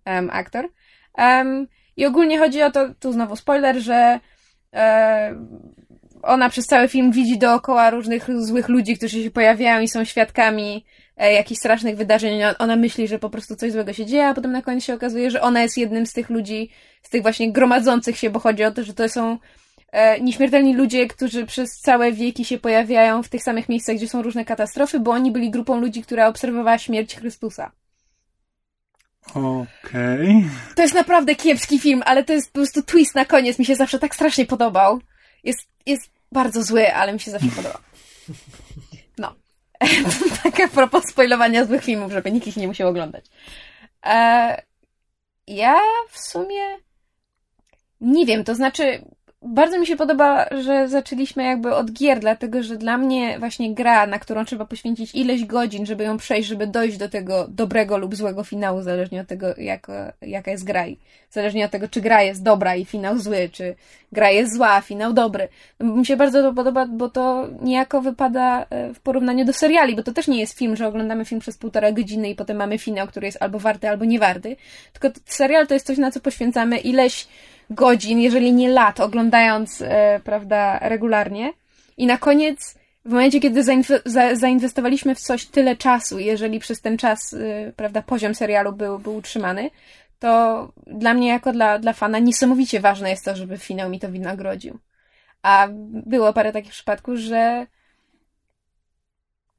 em, 0.05 0.31
aktor. 0.33 0.69
Em, 1.15 1.67
I 1.97 2.07
ogólnie 2.07 2.39
chodzi 2.39 2.63
o 2.63 2.71
to, 2.71 2.89
tu 3.01 3.13
znowu 3.13 3.37
spoiler, 3.37 3.77
że 3.81 4.21
e, 4.75 5.35
ona 6.23 6.49
przez 6.49 6.67
cały 6.67 6.89
film 6.89 7.13
widzi 7.13 7.39
dookoła 7.39 7.91
różnych 7.91 8.27
złych 8.39 8.69
ludzi, 8.69 8.97
którzy 8.97 9.23
się 9.23 9.31
pojawiają 9.31 9.81
i 9.81 9.89
są 9.89 10.05
świadkami 10.05 10.85
jakichś 11.27 11.59
strasznych 11.59 11.97
wydarzeń. 11.97 12.41
Ona- 12.59 12.77
myśli, 12.77 13.09
że 13.09 13.19
po 13.19 13.31
prostu 13.31 13.57
coś 13.57 13.73
złego 13.73 13.93
się 13.93 14.07
dzieje, 14.07 14.27
a 14.27 14.35
potem 14.35 14.53
na 14.53 14.63
koniec 14.63 14.85
się 14.85 14.95
okazuje, 14.95 15.31
że 15.31 15.41
ona 15.41 15.63
jest 15.63 15.79
jednym 15.79 16.07
z 16.07 16.13
tych 16.13 16.31
ludzi, 16.31 16.71
z 17.03 17.11
tych 17.11 17.23
właśnie 17.23 17.53
gromadzących 17.53 18.19
się, 18.19 18.31
bo 18.31 18.41
chodzi 18.41 18.65
o 18.65 18.71
to, 18.71 18.85
że 18.85 18.95
to 18.95 19.09
są 19.09 19.39
e, 19.93 20.21
nieśmiertelni 20.21 20.75
ludzie, 20.75 21.07
którzy 21.07 21.47
przez 21.47 21.71
całe 21.79 22.13
wieki 22.13 22.45
się 22.45 22.59
pojawiają 22.59 23.23
w 23.23 23.29
tych 23.29 23.43
samych 23.43 23.69
miejscach, 23.69 23.97
gdzie 23.97 24.09
są 24.09 24.23
różne 24.23 24.45
katastrofy, 24.45 25.01
bo 25.01 25.11
oni 25.11 25.31
byli 25.31 25.51
grupą 25.51 25.81
ludzi, 25.81 26.03
która 26.03 26.29
obserwowała 26.29 26.79
śmierć 26.79 27.17
Chrystusa. 27.17 27.73
Okej. 29.35 30.45
To 30.75 30.83
jest 30.83 30.95
naprawdę 30.95 31.35
kiepski 31.35 31.79
film, 31.79 32.03
ale 32.07 32.25
to 32.25 32.33
jest 32.33 32.53
po 32.53 32.59
prostu 32.59 32.83
twist 32.83 33.15
na 33.15 33.25
koniec. 33.25 33.59
Mi 33.59 33.65
się 33.65 33.75
zawsze 33.75 33.99
tak 33.99 34.15
strasznie 34.15 34.47
podobał. 34.47 35.01
Jest, 35.45 35.61
jest 35.87 36.11
bardzo 36.33 36.63
zły, 36.63 36.95
ale 36.95 37.13
mi 37.13 37.21
się 37.21 37.31
zawsze 37.31 37.49
podobał. 37.57 37.81
Tak 40.43 40.61
a 40.61 40.69
propos 40.69 41.05
spoilowania 41.05 41.65
złych 41.65 41.85
filmów, 41.85 42.13
żeby 42.13 42.33
nikt 42.33 42.47
ich 42.47 42.57
nie 42.57 42.67
musiał 42.67 42.89
oglądać. 42.89 43.25
E, 44.07 44.63
ja 45.47 45.79
w 46.11 46.19
sumie 46.19 46.79
nie 48.01 48.27
wiem, 48.27 48.45
to 48.45 48.55
znaczy 48.55 49.05
bardzo 49.49 49.79
mi 49.79 49.87
się 49.87 49.97
podoba, 49.97 50.47
że 50.63 50.89
zaczęliśmy 50.89 51.45
jakby 51.45 51.75
od 51.75 51.93
gier, 51.93 52.21
dlatego 52.21 52.63
że 52.63 52.77
dla 52.77 52.99
mnie 52.99 53.39
właśnie 53.39 53.75
gra, 53.75 54.07
na 54.07 54.19
którą 54.19 54.45
trzeba 54.45 54.65
poświęcić 54.65 55.15
ileś 55.15 55.45
godzin, 55.45 55.87
żeby 55.87 56.05
ją 56.05 56.17
przejść, 56.17 56.49
żeby 56.49 56.67
dojść 56.67 56.97
do 56.97 57.09
tego 57.09 57.47
dobrego 57.49 57.99
lub 57.99 58.17
złego 58.17 58.45
finału, 58.45 58.83
zależnie 58.83 59.21
od 59.21 59.27
tego, 59.27 59.47
jak, 59.57 59.87
jaka 60.23 60.51
jest 60.51 60.65
gra 60.65 60.87
i 60.87 60.99
zależnie 61.31 61.65
od 61.65 61.71
tego, 61.71 61.89
czy 61.89 62.01
gra 62.01 62.23
jest 62.23 62.43
dobra 62.43 62.77
i 62.77 62.85
finał 62.85 63.19
zły, 63.19 63.49
czy 63.53 63.75
gra 64.13 64.31
jest 64.31 64.55
zła, 64.55 64.71
a 64.71 64.81
finał 64.81 65.13
dobry. 65.13 65.49
Mi 65.81 66.07
się 66.07 66.17
bardzo 66.17 66.43
to 66.43 66.53
podoba, 66.53 66.87
bo 66.87 67.09
to 67.09 67.49
niejako 67.63 68.01
wypada 68.01 68.67
e, 68.71 68.95
w 68.95 69.01
porównaniu 69.01 69.45
do 69.45 69.53
seriali, 69.53 69.97
bo 69.97 70.03
to 70.03 70.13
też 70.13 70.29
nie 70.29 70.41
jest 70.41 70.59
film, 70.59 70.77
że 70.77 70.87
oglądamy 70.87 71.25
film 71.25 71.41
przez 71.41 71.59
półtora 71.59 71.93
godziny 71.93 72.31
i 72.31 72.35
potem 72.35 72.57
mamy 72.57 72.79
finał, 72.79 73.07
który 73.07 73.27
jest 73.27 73.43
albo 73.43 73.59
warty, 73.59 73.89
albo 73.89 74.05
nie 74.05 74.19
warty, 74.19 74.57
tylko 74.93 75.21
serial 75.25 75.67
to 75.67 75.75
jest 75.75 75.87
coś, 75.87 75.99
na 75.99 76.11
co 76.11 76.21
poświęcamy 76.21 76.79
ileś 76.79 77.29
godzin, 77.71 78.21
jeżeli 78.21 78.53
nie 78.53 78.69
lat, 78.69 79.01
oglądając, 79.01 79.83
e, 79.83 80.21
prawda, 80.25 80.79
regularnie. 80.79 81.53
I 81.97 82.07
na 82.07 82.19
koniec, 82.19 82.75
w 83.05 83.11
momencie, 83.11 83.41
kiedy 83.41 83.63
zainwe- 83.63 84.01
za- 84.05 84.35
zainwestowaliśmy 84.37 85.15
w 85.15 85.21
coś 85.21 85.47
tyle 85.47 85.77
czasu, 85.77 86.19
jeżeli 86.19 86.59
przez 86.59 86.81
ten 86.81 86.99
czas, 86.99 87.35
e, 87.35 87.73
prawda, 87.77 88.03
poziom 88.03 88.35
serialu 88.35 88.73
był, 88.73 88.99
był 88.99 89.17
utrzymany, 89.17 89.71
to 90.19 90.73
dla 90.87 91.15
mnie, 91.15 91.29
jako 91.29 91.53
dla, 91.53 91.79
dla 91.79 91.93
fana, 91.93 92.19
niesamowicie 92.19 92.81
ważne 92.81 93.11
jest 93.11 93.25
to, 93.25 93.37
żeby 93.37 93.59
finał 93.59 93.91
mi 93.91 94.01
to 94.01 94.09
wynagrodził. 94.09 94.79
A 95.43 95.69
było 95.91 96.33
parę 96.33 96.53
takich 96.53 96.73
przypadków, 96.73 97.17
że 97.17 97.67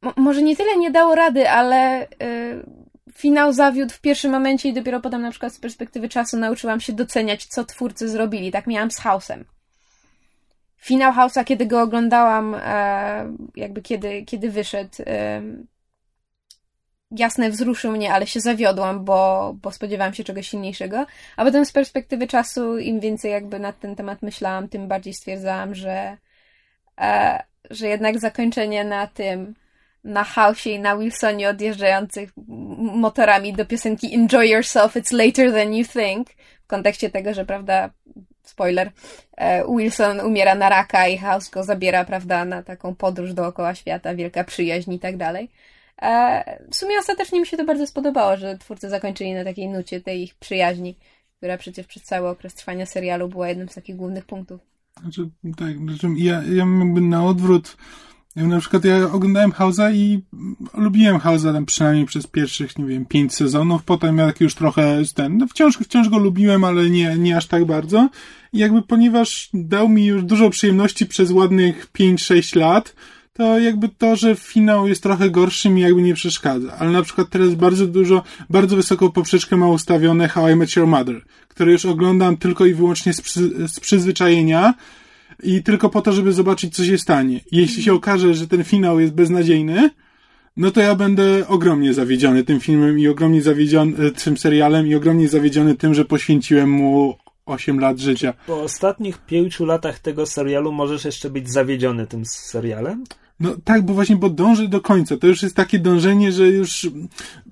mo- 0.01 0.13
może 0.16 0.42
nie 0.42 0.56
tyle 0.56 0.78
nie 0.78 0.92
dało 0.92 1.16
rady, 1.16 1.50
ale 1.50 2.04
y, 2.04 2.08
finał 3.13 3.54
zawiódł 3.54 3.94
w 3.94 4.01
pierwszym 4.01 4.32
momencie 4.32 4.70
i 4.70 4.74
dopiero 4.74 5.00
potem 5.00 5.22
na 5.22 5.32
przykład 5.32 5.54
z 5.54 5.60
perspektywy 5.60 6.10
czasu 6.10 6.38
nauczyłam 6.38 6.80
się 6.80 6.94
doceniać, 6.94 7.46
co 7.46 7.66
twórcy 7.66 8.10
zrobili. 8.10 8.51
Tak 8.51 8.68
miałam 8.68 8.92
z 8.92 9.00
House'em. 9.00 9.44
Finał 10.78 11.13
House'a, 11.13 11.44
kiedy 11.44 11.66
go 11.66 11.82
oglądałam, 11.82 12.56
e, 12.56 13.36
jakby 13.56 13.82
kiedy, 13.82 14.24
kiedy 14.25 14.50
wyszedł, 14.50 14.96
e, 15.08 15.42
jasne, 17.12 17.50
wzruszył 17.50 17.92
mnie, 17.92 18.13
ale 18.13 18.28
się 18.28 18.39
zawiodłam, 18.39 19.06
bo, 19.06 19.54
bo 19.62 19.72
spodziewałam 19.72 20.13
się 20.13 20.24
czegoś 20.24 20.48
silniejszego. 20.48 21.06
A 21.38 21.46
potem 21.46 21.66
z 21.66 21.72
perspektywy 21.72 22.28
czasu, 22.28 22.78
im 22.78 23.00
więcej 23.00 23.32
jakby 23.32 23.60
nad 23.60 23.80
ten 23.80 23.96
temat 23.96 24.22
myślałam, 24.22 24.70
tym 24.70 24.88
bardziej 24.88 25.13
stwierdzałam, 25.13 25.75
że, 25.75 26.18
e, 27.01 27.44
że 27.70 27.88
jednak 27.88 28.20
zakończenie 28.20 28.84
na 28.84 29.08
tym, 29.08 29.56
na 30.03 30.24
Housie 30.24 30.70
i 30.70 30.79
na 30.79 30.98
Wilsonie 30.98 31.50
odjeżdżających 31.50 32.29
motorami 32.77 33.53
do 33.53 33.65
piosenki 33.65 34.15
Enjoy 34.15 34.48
Yourself, 34.48 34.96
it's 34.96 35.13
later 35.13 35.53
than 35.53 35.74
you 35.74 35.86
think, 35.86 36.27
w 36.63 36.68
kontekście 36.68 37.10
tego, 37.10 37.34
że 37.34 37.46
prawda, 37.46 37.89
spoiler, 38.44 38.91
e, 39.38 39.63
Wilson 39.77 40.20
umiera 40.20 40.56
na 40.56 40.70
raka 40.70 41.08
i 41.08 41.18
House 41.18 41.50
go 41.50 41.63
zabiera, 41.63 42.06
prawda, 42.06 42.46
na 42.46 42.63
taką 42.63 42.96
podróż 42.96 43.34
dookoła 43.34 43.75
świata, 43.75 44.15
wielka 44.15 44.44
przyjaźń 44.44 44.94
i 44.94 45.00
tak 45.00 45.18
dalej. 45.18 45.50
E, 46.01 46.60
w 46.72 46.75
sumie 46.75 47.00
ostatecznie 47.00 47.39
mi 47.39 47.48
się 47.48 47.58
to 47.58 47.65
bardzo 47.65 47.88
spodobało, 47.88 48.38
że 48.38 48.58
twórcy 48.58 48.89
zakończyli 48.89 49.34
na 49.34 49.44
takiej 49.44 49.70
nucie 49.70 50.01
tej 50.01 50.24
ich 50.24 50.36
przyjaźni, 50.36 50.96
która 51.38 51.58
przecież 51.58 51.88
przez 51.88 52.03
cały 52.03 52.27
okres 52.27 52.53
trwania 52.53 52.86
serialu 52.86 53.27
była 53.27 53.50
jednym 53.50 53.70
z 53.70 53.75
takich 53.75 53.96
głównych 53.96 54.25
punktów. 54.25 54.62
Znaczy, 55.01 55.29
tak, 55.58 55.77
znaczy 55.77 56.08
ja, 56.18 56.34
ja 56.34 56.65
jakby 56.79 57.01
na 57.01 57.25
odwrót 57.25 57.77
ja 58.36 58.48
na 58.48 58.59
przykład 58.59 58.86
ja 58.86 59.12
oglądałem 59.12 59.51
House'a 59.51 59.93
i 59.93 60.21
lubiłem 60.74 61.17
House'a 61.17 61.53
tam 61.53 61.65
przynajmniej 61.65 62.05
przez 62.05 62.27
pierwszych, 62.27 62.77
nie 62.77 62.86
wiem, 62.86 63.05
pięć 63.05 63.33
sezonów, 63.36 63.83
potem 63.83 64.17
jak 64.17 64.41
już 64.41 64.55
trochę 64.55 65.01
ten, 65.15 65.38
no 65.38 65.48
wciąż, 65.48 65.77
wciąż 65.77 66.09
go 66.09 66.17
lubiłem, 66.17 66.63
ale 66.63 66.89
nie, 66.89 67.17
nie 67.17 67.38
aż 67.38 67.48
tak 67.48 67.65
bardzo. 67.65 68.09
I 68.53 68.57
jakby 68.57 68.81
ponieważ 68.81 69.50
dał 69.53 69.89
mi 69.89 70.05
już 70.05 70.24
dużo 70.24 70.50
przyjemności 70.50 71.05
przez 71.05 71.31
ładnych 71.31 71.91
5-6 72.00 72.55
lat, 72.55 72.95
to 73.33 73.59
jakby 73.59 73.89
to, 73.89 74.15
że 74.15 74.36
finał 74.36 74.88
jest 74.88 75.03
trochę 75.03 75.29
gorszy 75.29 75.69
mi 75.69 75.81
jakby 75.81 76.01
nie 76.01 76.13
przeszkadza. 76.13 76.74
Ale 76.79 76.91
na 76.91 77.03
przykład 77.03 77.29
teraz 77.29 77.55
bardzo 77.55 77.88
dużo, 77.88 78.24
bardzo 78.50 78.75
wysoką 78.75 79.12
poprzeczkę 79.12 79.57
ma 79.57 79.67
ustawione 79.67 80.27
How 80.27 80.50
I 80.50 80.55
Met 80.55 80.75
Your 80.75 80.88
Mother, 80.88 81.21
które 81.48 81.71
już 81.71 81.86
oglądam 81.86 82.38
tylko 82.38 82.65
i 82.65 82.74
wyłącznie 82.74 83.13
z, 83.13 83.21
przy, 83.21 83.67
z 83.67 83.79
przyzwyczajenia 83.79 84.74
i 85.43 85.63
tylko 85.63 85.89
po 85.89 86.01
to, 86.01 86.12
żeby 86.12 86.34
zobaczyć, 86.34 86.75
co 86.75 86.86
się 86.86 86.98
stanie. 86.98 87.39
Jeśli 87.51 87.84
się 87.84 87.93
okaże, 87.93 88.34
że 88.34 88.48
ten 88.48 88.63
finał 88.63 89.00
jest 89.00 89.13
beznadziejny, 89.13 89.89
no 90.58 90.72
to 90.72 90.81
ja 90.81 90.96
będę 90.96 91.48
ogromnie 91.48 91.93
zawiedziony 91.93 92.43
tym 92.43 92.60
filmem 92.60 93.00
i 93.00 93.08
ogromnie 93.08 93.41
zawiedziony 93.41 94.08
e, 94.08 94.12
tym 94.12 94.38
serialem 94.38 94.88
i 94.88 94.96
ogromnie 94.96 95.27
zawiedziony 95.27 95.75
tym, 95.75 95.93
że 95.93 96.05
poświęciłem 96.05 96.69
mu 96.69 97.17
8 97.46 97.79
lat 97.79 98.00
życia. 98.00 98.34
Po 98.48 98.62
ostatnich 98.62 99.17
pięciu 99.17 99.65
latach 99.65 100.00
tego 100.00 100.25
serialu 100.25 100.72
możesz 100.72 101.05
jeszcze 101.05 101.29
być 101.29 101.51
zawiedziony 101.51 102.08
tym 102.08 102.25
serialem? 102.25 103.03
No 103.39 103.55
tak, 103.63 103.86
bo 103.86 103.93
właśnie, 103.93 104.15
bo 104.15 104.29
dąży 104.29 104.67
do 104.67 104.81
końca. 104.81 105.17
To 105.17 105.27
już 105.27 105.43
jest 105.43 105.55
takie 105.55 105.79
dążenie, 105.79 106.31
że 106.31 106.48
już 106.48 106.89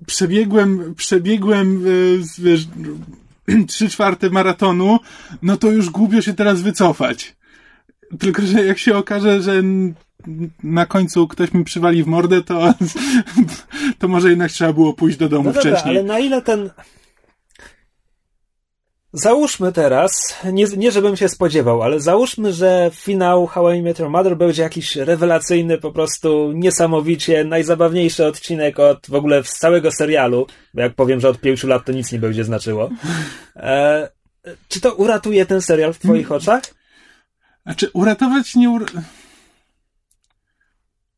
przebiegłem, 0.06 0.96
przebiegłem, 0.96 1.78
e, 1.78 2.42
wiesz, 2.44 2.68
trzy 3.68 3.90
czwarte 3.90 4.30
maratonu, 4.30 5.00
no 5.42 5.58
to 5.58 5.72
już 5.72 5.90
głupio 5.90 6.22
się 6.22 6.34
teraz 6.34 6.62
wycofać. 6.62 7.36
Tylko, 8.20 8.42
że 8.42 8.66
jak 8.66 8.78
się 8.78 8.98
okaże, 8.98 9.42
że 9.42 9.64
na 10.64 10.86
końcu 10.86 11.28
ktoś 11.28 11.54
mi 11.54 11.64
przywali 11.64 12.04
w 12.04 12.08
mordę, 12.08 12.42
to, 12.42 12.74
to 14.00 14.08
może 14.08 14.30
jednak 14.30 14.52
trzeba 14.52 14.74
było 14.74 14.94
pójść 14.94 15.18
do 15.18 15.30
domu 15.30 15.44
no 15.44 15.54
dobra, 15.54 15.62
wcześniej. 15.62 15.98
ale 15.98 16.04
na 16.04 16.20
ile 16.20 16.42
ten 16.42 16.70
Załóżmy 19.14 19.72
teraz, 19.72 20.36
nie, 20.54 20.66
nie 20.78 20.92
żebym 20.92 21.18
się 21.18 21.30
spodziewał, 21.30 21.84
ale 21.84 22.00
załóżmy, 22.00 22.54
że 22.54 22.92
finał 22.94 23.48
How 23.48 23.72
I 23.72 23.82
Met 23.82 24.00
Your 24.00 24.10
Mother 24.10 24.38
będzie 24.38 24.64
jakiś 24.64 24.96
rewelacyjny, 24.96 25.78
po 25.78 25.92
prostu 25.92 26.52
niesamowicie 26.52 27.44
najzabawniejszy 27.44 28.26
odcinek 28.26 28.80
od 28.80 29.08
w 29.10 29.16
ogóle 29.16 29.44
z 29.44 29.50
całego 29.50 29.92
serialu, 29.92 30.48
bo 30.74 30.82
jak 30.82 30.96
powiem, 30.96 31.20
że 31.20 31.30
od 31.30 31.40
pięciu 31.40 31.68
lat 31.68 31.86
to 31.86 31.92
nic 31.92 32.12
nie 32.12 32.20
będzie 32.20 32.44
znaczyło. 32.44 32.90
E, 33.56 34.10
czy 34.68 34.82
to 34.82 34.96
uratuje 34.96 35.46
ten 35.46 35.62
serial 35.62 35.94
w 35.94 36.00
twoich 36.00 36.32
oczach? 36.32 36.62
Znaczy, 37.68 37.90
uratować 37.94 38.56
nie... 38.56 38.70
Ur... 38.70 38.86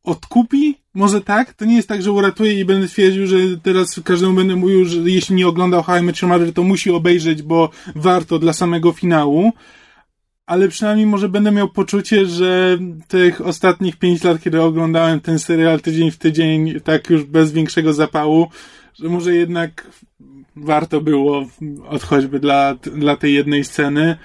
Odkupi? 0.04 0.76
Może 0.94 1.22
tak? 1.22 1.54
To 1.54 1.66
nie 1.66 1.76
jest 1.76 1.88
tak, 1.88 2.02
że 2.02 2.12
uratuję 2.12 2.60
i 2.60 2.66
będę 2.66 2.88
twierdził, 2.88 3.28
że 3.28 3.38
teraz 3.64 4.02
każdemu 4.04 4.34
będę 4.34 4.56
mówił, 4.56 4.86
że 4.86 4.98
jeśli 5.00 5.36
nie 5.36 5.48
oglądał 5.48 5.84
How 5.84 5.98
I 5.98 6.02
Met 6.02 6.16
to 6.56 6.64
musi 6.64 6.92
obejrzeć, 6.92 7.42
bo 7.42 7.70
warto 7.96 8.40
dla 8.40 8.54
samego 8.54 8.92
finału. 8.92 9.52
Ale 10.46 10.68
przynajmniej 10.68 11.08
może 11.08 11.30
będę 11.30 11.52
miał 11.52 11.70
poczucie, 11.70 12.26
że 12.26 12.78
tych 13.08 13.42
ostatnich 13.42 13.96
pięć 13.96 14.24
lat, 14.24 14.42
kiedy 14.42 14.62
oglądałem 14.62 15.20
ten 15.20 15.40
serial 15.40 15.82
tydzień 15.82 16.12
w 16.12 16.18
tydzień, 16.18 16.80
tak 16.82 17.10
już 17.10 17.24
bez 17.24 17.52
większego 17.52 17.94
zapału, 17.94 18.48
że 19.00 19.10
może 19.10 19.36
jednak 19.36 19.88
warto 20.56 21.02
było, 21.02 21.46
od 21.88 22.04
choćby 22.04 22.40
dla, 22.40 22.76
dla 22.76 23.18
tej 23.18 23.34
jednej 23.34 23.64
sceny, 23.64 24.18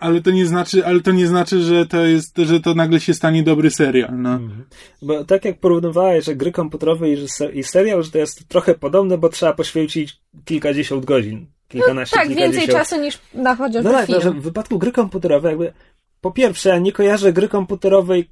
ale 0.00 0.22
to 0.22 0.30
nie 0.30 0.46
znaczy, 0.46 0.86
ale 0.86 1.00
to 1.00 1.12
nie 1.12 1.26
znaczy, 1.26 1.60
że 1.60 1.86
to 1.86 2.04
jest, 2.04 2.38
że 2.38 2.60
to 2.60 2.74
nagle 2.74 3.00
się 3.00 3.14
stanie 3.14 3.42
dobry 3.42 3.70
serial, 3.70 4.10
no. 4.22 4.30
Mhm. 4.30 4.64
Bo 5.02 5.24
tak 5.24 5.44
jak 5.44 5.60
porównywałeś, 5.60 6.24
że 6.24 6.36
gry 6.36 6.52
komputerowe 6.52 7.06
i, 7.54 7.64
serial, 7.64 8.02
że 8.02 8.10
to 8.10 8.18
jest 8.18 8.48
trochę 8.48 8.74
podobne, 8.74 9.18
bo 9.18 9.28
trzeba 9.28 9.52
poświęcić 9.52 10.20
kilkadziesiąt 10.44 11.04
godzin, 11.04 11.46
kilkanaście, 11.68 12.16
no, 12.16 12.22
tak, 12.22 12.34
więcej 12.34 12.68
czasu 12.68 13.00
niż 13.00 13.18
na 13.34 13.56
chociażby 13.56 13.90
No 13.90 13.98
tak, 13.98 14.08
no, 14.08 14.20
że 14.20 14.30
w 14.30 14.42
wypadku 14.42 14.78
gry 14.78 14.92
komputerowej 14.92 15.50
jakby, 15.50 15.72
po 16.20 16.30
pierwsze, 16.30 16.68
ja 16.68 16.78
nie 16.78 16.92
kojarzę 16.92 17.32
gry 17.32 17.48
komputerowej, 17.48 18.30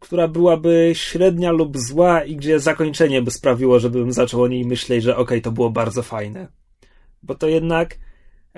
która 0.00 0.28
byłaby 0.28 0.90
średnia 0.94 1.52
lub 1.52 1.78
zła 1.78 2.24
i 2.24 2.36
gdzie 2.36 2.60
zakończenie 2.60 3.22
by 3.22 3.30
sprawiło, 3.30 3.78
żebym 3.78 4.12
zaczął 4.12 4.42
o 4.42 4.48
niej 4.48 4.64
myśleć, 4.64 5.04
że 5.04 5.12
okej, 5.12 5.22
okay, 5.22 5.40
to 5.40 5.52
było 5.52 5.70
bardzo 5.70 6.02
fajne. 6.02 6.48
Bo 7.22 7.34
to 7.34 7.48
jednak 7.48 7.96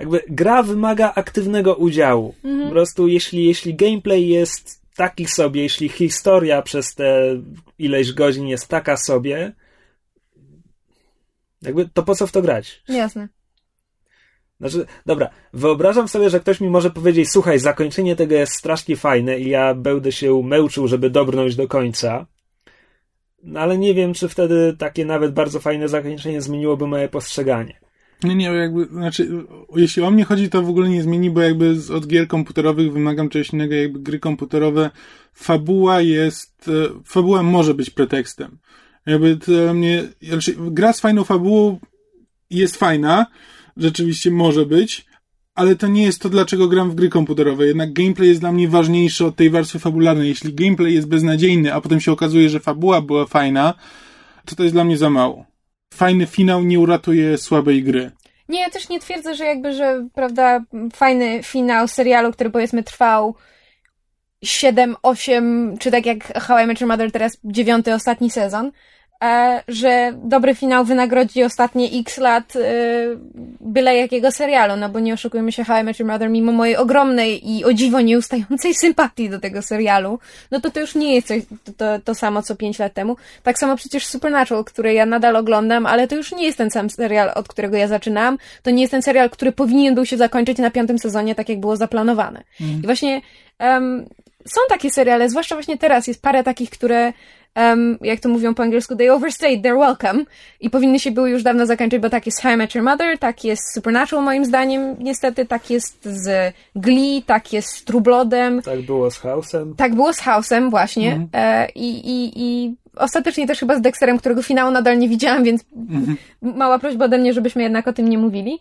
jakby 0.01 0.23
gra 0.29 0.63
wymaga 0.63 1.13
aktywnego 1.15 1.75
udziału. 1.75 2.35
Mhm. 2.43 2.63
Po 2.63 2.71
prostu 2.71 3.07
jeśli, 3.07 3.45
jeśli 3.45 3.75
gameplay 3.75 4.27
jest 4.27 4.81
taki 4.95 5.25
sobie, 5.25 5.61
jeśli 5.61 5.89
historia 5.89 6.61
przez 6.61 6.95
te 6.95 7.41
ileś 7.79 8.13
godzin 8.13 8.47
jest 8.47 8.67
taka 8.67 8.97
sobie, 8.97 9.53
jakby 11.61 11.89
to 11.93 12.03
po 12.03 12.15
co 12.15 12.27
w 12.27 12.31
to 12.31 12.41
grać? 12.41 12.83
Jasne. 12.89 13.27
Znaczy, 14.59 14.85
dobra, 15.05 15.29
wyobrażam 15.53 16.07
sobie, 16.07 16.29
że 16.29 16.39
ktoś 16.39 16.61
mi 16.61 16.69
może 16.69 16.89
powiedzieć, 16.89 17.31
słuchaj, 17.31 17.59
zakończenie 17.59 18.15
tego 18.15 18.35
jest 18.35 18.53
strasznie 18.53 18.95
fajne 18.95 19.39
i 19.39 19.49
ja 19.49 19.73
będę 19.73 20.11
się 20.11 20.43
męczył, 20.43 20.87
żeby 20.87 21.09
dobrnąć 21.09 21.55
do 21.55 21.67
końca. 21.67 22.25
No 23.43 23.59
ale 23.59 23.77
nie 23.77 23.93
wiem, 23.93 24.13
czy 24.13 24.29
wtedy 24.29 24.75
takie 24.79 25.05
nawet 25.05 25.33
bardzo 25.33 25.59
fajne 25.59 25.87
zakończenie 25.87 26.41
zmieniłoby 26.41 26.87
moje 26.87 27.09
postrzeganie. 27.09 27.90
Nie, 28.23 28.35
nie, 28.35 28.45
jakby, 28.45 28.85
znaczy, 28.85 29.45
jeśli 29.75 30.03
o 30.03 30.11
mnie 30.11 30.25
chodzi, 30.25 30.49
to 30.49 30.61
w 30.61 30.69
ogóle 30.69 30.89
nie 30.89 31.03
zmieni, 31.03 31.29
bo 31.29 31.41
jakby 31.41 31.75
od 31.93 32.07
gier 32.07 32.27
komputerowych 32.27 32.93
wymagam 32.93 33.29
czegoś 33.29 33.53
innego, 33.53 33.75
jakby 33.75 33.99
gry 33.99 34.19
komputerowe, 34.19 34.89
fabuła 35.33 36.01
jest, 36.01 36.69
e, 36.69 37.03
fabuła 37.05 37.43
może 37.43 37.73
być 37.73 37.89
pretekstem. 37.89 38.57
Jakby 39.05 39.37
to 39.37 39.73
mnie, 39.73 40.03
znaczy, 40.21 40.55
gra 40.59 40.93
z 40.93 40.99
fajną 40.99 41.23
fabułą 41.23 41.79
jest 42.49 42.77
fajna, 42.77 43.25
rzeczywiście 43.77 44.31
może 44.31 44.65
być, 44.65 45.05
ale 45.55 45.75
to 45.75 45.87
nie 45.87 46.03
jest 46.03 46.21
to, 46.21 46.29
dlaczego 46.29 46.67
gram 46.67 46.91
w 46.91 46.95
gry 46.95 47.09
komputerowe. 47.09 47.67
Jednak 47.67 47.93
gameplay 47.93 48.27
jest 48.29 48.39
dla 48.39 48.51
mnie 48.51 48.67
ważniejszy 48.67 49.25
od 49.25 49.35
tej 49.35 49.49
warstwy 49.49 49.79
fabularnej. 49.79 50.27
Jeśli 50.27 50.53
gameplay 50.53 50.93
jest 50.93 51.07
beznadziejny, 51.07 51.73
a 51.73 51.81
potem 51.81 51.99
się 51.99 52.11
okazuje, 52.11 52.49
że 52.49 52.59
fabuła 52.59 53.01
była 53.01 53.25
fajna, 53.25 53.73
to 54.45 54.55
to 54.55 54.63
jest 54.63 54.75
dla 54.75 54.83
mnie 54.83 54.97
za 54.97 55.09
mało 55.09 55.50
fajny 55.93 56.25
finał 56.25 56.63
nie 56.63 56.79
uratuje 56.79 57.37
słabej 57.37 57.83
gry. 57.83 58.11
Nie, 58.49 58.61
ja 58.61 58.69
też 58.69 58.89
nie 58.89 58.99
twierdzę, 58.99 59.35
że 59.35 59.45
jakby, 59.45 59.73
że 59.73 60.07
prawda, 60.13 60.63
fajny 60.93 61.43
finał 61.43 61.87
serialu, 61.87 62.31
który 62.31 62.49
powiedzmy 62.49 62.83
trwał 62.83 63.35
7, 64.43 64.95
8, 65.03 65.77
czy 65.79 65.91
tak 65.91 66.05
jak 66.05 66.33
How 66.33 66.59
I 66.63 66.67
Met 66.67 66.81
Your 66.81 66.87
Mother 66.87 67.11
teraz 67.11 67.37
dziewiąty, 67.43 67.93
ostatni 67.93 68.31
sezon, 68.31 68.71
że 69.67 70.13
dobry 70.23 70.55
finał 70.55 70.85
wynagrodzi 70.85 71.43
ostatnie 71.43 71.89
x 71.99 72.17
lat 72.17 72.55
e, 72.55 72.59
byle 73.59 73.95
jakiego 73.95 74.31
serialu, 74.31 74.75
no 74.75 74.89
bo 74.89 74.99
nie 74.99 75.13
oszukujmy 75.13 75.51
się, 75.51 75.63
How 75.63 75.81
I 75.81 75.83
Met 75.83 75.99
Your 75.99 76.09
Mother, 76.09 76.29
mimo 76.29 76.51
mojej 76.51 76.77
ogromnej 76.77 77.51
i 77.51 77.65
o 77.65 77.73
dziwo 77.73 78.01
nieustającej 78.01 78.73
sympatii 78.73 79.29
do 79.29 79.39
tego 79.39 79.61
serialu, 79.61 80.19
no 80.51 80.61
to 80.61 80.71
to 80.71 80.79
już 80.79 80.95
nie 80.95 81.15
jest 81.15 81.27
coś, 81.27 81.41
to, 81.65 81.71
to, 81.77 81.99
to 81.99 82.15
samo 82.15 82.41
co 82.41 82.55
5 82.55 82.79
lat 82.79 82.93
temu. 82.93 83.17
Tak 83.43 83.59
samo 83.59 83.75
przecież 83.75 84.05
Supernatural, 84.05 84.63
który 84.63 84.93
ja 84.93 85.05
nadal 85.05 85.35
oglądam, 85.35 85.85
ale 85.85 86.07
to 86.07 86.15
już 86.15 86.31
nie 86.31 86.45
jest 86.45 86.57
ten 86.57 86.71
sam 86.71 86.89
serial, 86.89 87.31
od 87.35 87.47
którego 87.47 87.77
ja 87.77 87.87
zaczynałam. 87.87 88.37
To 88.63 88.71
nie 88.71 88.81
jest 88.81 88.91
ten 88.91 89.01
serial, 89.01 89.29
który 89.29 89.51
powinien 89.51 89.95
był 89.95 90.05
się 90.05 90.17
zakończyć 90.17 90.57
na 90.57 90.71
piątym 90.71 90.99
sezonie, 90.99 91.35
tak 91.35 91.49
jak 91.49 91.59
było 91.59 91.75
zaplanowane. 91.75 92.43
Mm. 92.61 92.79
I 92.83 92.85
właśnie 92.85 93.21
um, 93.59 94.05
są 94.45 94.61
takie 94.69 94.91
seriale, 94.91 95.29
zwłaszcza 95.29 95.55
właśnie 95.55 95.77
teraz 95.77 96.07
jest 96.07 96.21
parę 96.21 96.43
takich, 96.43 96.69
które 96.69 97.13
um, 97.55 97.97
jak 98.01 98.19
to 98.19 98.29
mówią 98.29 98.53
po 98.53 98.63
angielsku, 98.63 98.95
they 98.95 99.13
overstayed 99.13 99.63
their 99.63 99.77
welcome 99.77 100.25
i 100.59 100.69
powinny 100.69 100.99
się 100.99 101.11
były 101.11 101.29
już 101.29 101.43
dawno 101.43 101.65
zakończyć, 101.65 102.01
bo 102.01 102.09
tak 102.09 102.25
jest 102.25 102.41
How 102.41 102.53
I 102.53 102.57
Met 102.57 102.75
Your 102.75 102.83
Mother, 102.83 103.17
tak 103.17 103.43
jest 103.43 103.73
Supernatural 103.73 104.25
moim 104.25 104.45
zdaniem, 104.45 104.95
niestety, 104.99 105.45
tak 105.45 105.69
jest 105.69 106.05
z 106.05 106.53
Glee, 106.75 107.23
tak 107.25 107.53
jest 107.53 107.69
z 107.69 107.83
True 107.83 108.01
Bloodem. 108.01 108.61
Tak 108.61 108.81
było 108.81 109.11
z 109.11 109.19
House'em. 109.19 109.75
Tak 109.75 109.95
było 109.95 110.13
z 110.13 110.21
House'em, 110.21 110.69
właśnie. 110.69 111.11
Mhm. 111.11 111.29
E, 111.33 111.69
i, 111.75 112.09
i, 112.09 112.31
I 112.35 112.75
ostatecznie 112.95 113.47
też 113.47 113.59
chyba 113.59 113.75
z 113.75 113.81
Dexterem, 113.81 114.17
którego 114.17 114.41
finału 114.43 114.71
nadal 114.71 114.97
nie 114.97 115.09
widziałam, 115.09 115.43
więc 115.43 115.63
Mhm. 115.75 116.17
mała 116.41 116.79
prośba 116.79 117.05
ode 117.05 117.17
mnie, 117.17 117.33
żebyśmy 117.33 117.63
jednak 117.63 117.87
o 117.87 117.93
tym 117.93 118.09
nie 118.09 118.17
mówili. 118.17 118.59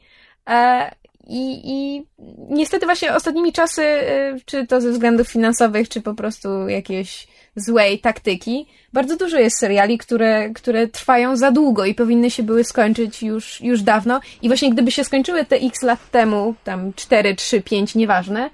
E, 0.50 0.90
i, 1.26 1.60
I 1.64 2.06
niestety 2.48 2.86
właśnie 2.86 3.14
ostatnimi 3.14 3.52
czasy, 3.52 3.82
e, 3.82 4.36
czy 4.44 4.66
to 4.66 4.80
ze 4.80 4.90
względów 4.90 5.28
finansowych, 5.28 5.88
czy 5.88 6.00
po 6.00 6.14
prostu 6.14 6.68
jakiejś 6.68 7.28
złej 7.56 7.98
taktyki, 7.98 8.66
bardzo 8.92 9.16
dużo 9.16 9.38
jest 9.38 9.58
seriali, 9.58 9.98
które, 9.98 10.50
które 10.50 10.88
trwają 10.88 11.36
za 11.36 11.50
długo 11.50 11.84
i 11.84 11.94
powinny 11.94 12.30
się 12.30 12.42
były 12.42 12.64
skończyć 12.64 13.22
już, 13.22 13.60
już 13.60 13.82
dawno. 13.82 14.20
I 14.42 14.48
właśnie 14.48 14.70
gdyby 14.70 14.90
się 14.90 15.04
skończyły 15.04 15.44
te 15.44 15.56
x 15.56 15.82
lat 15.82 16.10
temu, 16.10 16.54
tam 16.64 16.92
4, 16.96 17.34
3, 17.34 17.62
5, 17.62 17.94
nieważne, 17.94 18.50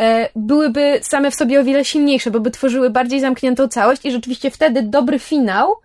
e, 0.00 0.28
byłyby 0.36 1.00
same 1.02 1.30
w 1.30 1.34
sobie 1.34 1.60
o 1.60 1.64
wiele 1.64 1.84
silniejsze, 1.84 2.30
bo 2.30 2.40
by 2.40 2.50
tworzyły 2.50 2.90
bardziej 2.90 3.20
zamkniętą 3.20 3.68
całość 3.68 4.04
i 4.04 4.10
rzeczywiście 4.10 4.50
wtedy 4.50 4.82
dobry 4.82 5.18
finał 5.18 5.76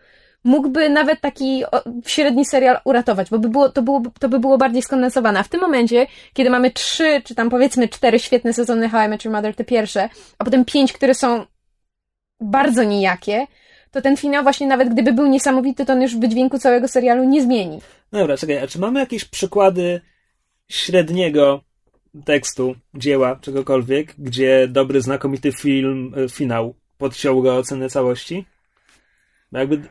mógłby 0.43 0.89
nawet 0.89 1.21
taki 1.21 1.63
średni 2.05 2.45
serial 2.45 2.79
uratować, 2.85 3.29
bo 3.29 3.39
by 3.39 3.49
było, 3.49 3.69
to, 3.69 3.81
było, 3.81 4.01
to 4.19 4.29
by 4.29 4.39
było 4.39 4.57
bardziej 4.57 4.81
skondensowane. 4.81 5.39
A 5.39 5.43
w 5.43 5.47
tym 5.47 5.61
momencie, 5.61 6.07
kiedy 6.33 6.49
mamy 6.49 6.71
trzy, 6.71 7.21
czy 7.25 7.35
tam 7.35 7.49
powiedzmy 7.49 7.87
cztery 7.87 8.19
świetne 8.19 8.53
sezony 8.53 8.89
How 8.89 9.05
I 9.05 9.09
Met 9.09 9.25
Your 9.25 9.33
Mother, 9.35 9.55
te 9.55 9.63
pierwsze, 9.63 10.09
a 10.37 10.43
potem 10.43 10.65
pięć, 10.65 10.93
które 10.93 11.13
są 11.13 11.45
bardzo 12.43 12.83
nijakie, 12.83 13.47
to 13.91 14.01
ten 14.01 14.17
finał 14.17 14.43
właśnie 14.43 14.67
nawet 14.67 14.89
gdyby 14.89 15.13
był 15.13 15.27
niesamowity, 15.27 15.85
to 15.85 15.93
on 15.93 16.01
już 16.01 16.15
w 16.15 16.19
wydźwięku 16.19 16.59
całego 16.59 16.87
serialu 16.87 17.23
nie 17.23 17.41
zmieni. 17.41 17.79
Dobra, 18.11 18.37
czekaj, 18.37 18.57
a 18.57 18.67
czy 18.67 18.79
mamy 18.79 18.99
jakieś 18.99 19.25
przykłady 19.25 20.01
średniego 20.69 21.61
tekstu, 22.25 22.75
dzieła, 22.93 23.35
czegokolwiek, 23.35 24.13
gdzie 24.17 24.67
dobry, 24.67 25.01
znakomity 25.01 25.51
film, 25.51 26.13
e, 26.17 26.29
finał 26.29 26.75
podciął 26.97 27.41
go 27.41 27.57
ocenę 27.57 27.89
całości? 27.89 28.45
Bo 29.51 29.59
jakby, 29.59 29.81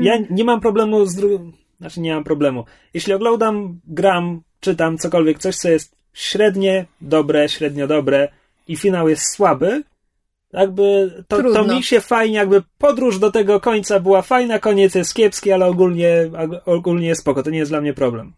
ja 0.00 0.18
nie 0.30 0.44
mam 0.44 0.60
problemu 0.60 1.06
z 1.06 1.14
drugim, 1.14 1.52
znaczy 1.78 2.00
nie 2.00 2.14
mam 2.14 2.24
problemu. 2.24 2.64
Jeśli 2.94 3.12
oglądam, 3.12 3.80
gram, 3.84 4.42
czytam 4.60 4.98
cokolwiek, 4.98 5.38
coś 5.38 5.56
co 5.56 5.68
jest 5.68 5.96
średnie, 6.12 6.86
dobre, 7.00 7.48
średnio 7.48 7.86
dobre 7.86 8.28
i 8.68 8.76
finał 8.76 9.08
jest 9.08 9.34
słaby, 9.34 9.82
jakby 10.52 11.14
to, 11.28 11.52
to 11.52 11.64
mi 11.64 11.82
się 11.82 12.00
fajnie, 12.00 12.36
jakby 12.36 12.62
podróż 12.78 13.18
do 13.18 13.30
tego 13.30 13.60
końca 13.60 14.00
była 14.00 14.22
fajna, 14.22 14.58
koniec 14.58 14.94
jest 14.94 15.14
kiepski, 15.14 15.52
ale 15.52 15.66
ogólnie, 15.66 16.30
ogólnie 16.64 17.06
jest 17.06 17.20
spoko, 17.20 17.42
to 17.42 17.50
nie 17.50 17.58
jest 17.58 17.70
dla 17.70 17.80
mnie 17.80 17.94
problem. 17.94 18.32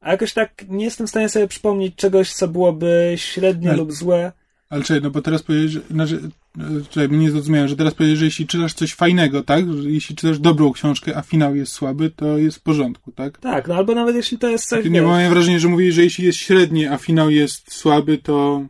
A 0.00 0.10
jakoś 0.10 0.32
tak 0.32 0.64
nie 0.68 0.84
jestem 0.84 1.06
w 1.06 1.10
stanie 1.10 1.28
sobie 1.28 1.48
przypomnieć 1.48 1.94
czegoś, 1.96 2.32
co 2.32 2.48
byłoby 2.48 3.14
średnie 3.16 3.68
Ale- 3.68 3.78
lub 3.78 3.92
złe. 3.92 4.32
Ale 4.68 4.82
czekaj, 4.82 5.02
no 5.02 5.10
bo 5.10 5.22
teraz 5.22 5.42
powiedziałeś, 5.42 5.72
że, 5.72 5.80
znaczy, 5.90 6.20
e, 6.58 6.62
czekaj, 6.90 7.08
mnie 7.08 7.18
nie 7.18 7.30
zrozumiałem, 7.30 7.68
że 7.68 7.76
teraz 7.76 7.94
powiedziałeś, 7.94 8.18
że 8.18 8.24
jeśli 8.24 8.46
czytasz 8.46 8.74
coś 8.74 8.94
fajnego, 8.94 9.42
tak? 9.42 9.72
Że 9.72 9.90
jeśli 9.90 10.16
czytasz 10.16 10.38
dobrą 10.38 10.72
książkę, 10.72 11.16
a 11.16 11.22
finał 11.22 11.56
jest 11.56 11.72
słaby, 11.72 12.10
to 12.10 12.38
jest 12.38 12.56
w 12.56 12.62
porządku, 12.62 13.12
tak? 13.12 13.38
Tak, 13.38 13.68
no 13.68 13.74
albo 13.74 13.94
nawet 13.94 14.16
jeśli 14.16 14.38
to 14.38 14.48
jest 14.48 14.68
coś, 14.68 14.84
nie 14.84 14.90
wiesz, 14.90 15.02
mam 15.02 15.30
wrażenia, 15.30 15.58
że 15.58 15.68
mówisz, 15.68 15.94
że 15.94 16.02
jeśli 16.02 16.24
jest 16.24 16.38
średnie, 16.38 16.92
a 16.92 16.98
finał 16.98 17.30
jest 17.30 17.72
słaby, 17.72 18.18
to... 18.18 18.66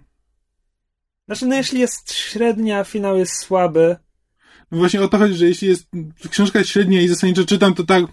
Znaczy, 1.30 1.46
no 1.46 1.54
jeśli 1.54 1.80
jest 1.80 2.12
średnia, 2.12 2.78
a 2.78 2.84
finał 2.84 3.18
jest 3.18 3.36
słaby, 3.36 3.96
No 4.70 4.78
właśnie 4.78 5.00
o 5.00 5.08
to 5.08 5.18
chodzi, 5.18 5.34
że 5.34 5.46
jeśli 5.46 5.68
jest 5.68 5.88
książka 6.30 6.58
jest 6.58 6.70
średnia 6.70 7.00
i 7.00 7.08
zasadniczo 7.08 7.44
czytam, 7.44 7.74
to 7.74 7.84
tak, 7.84 8.04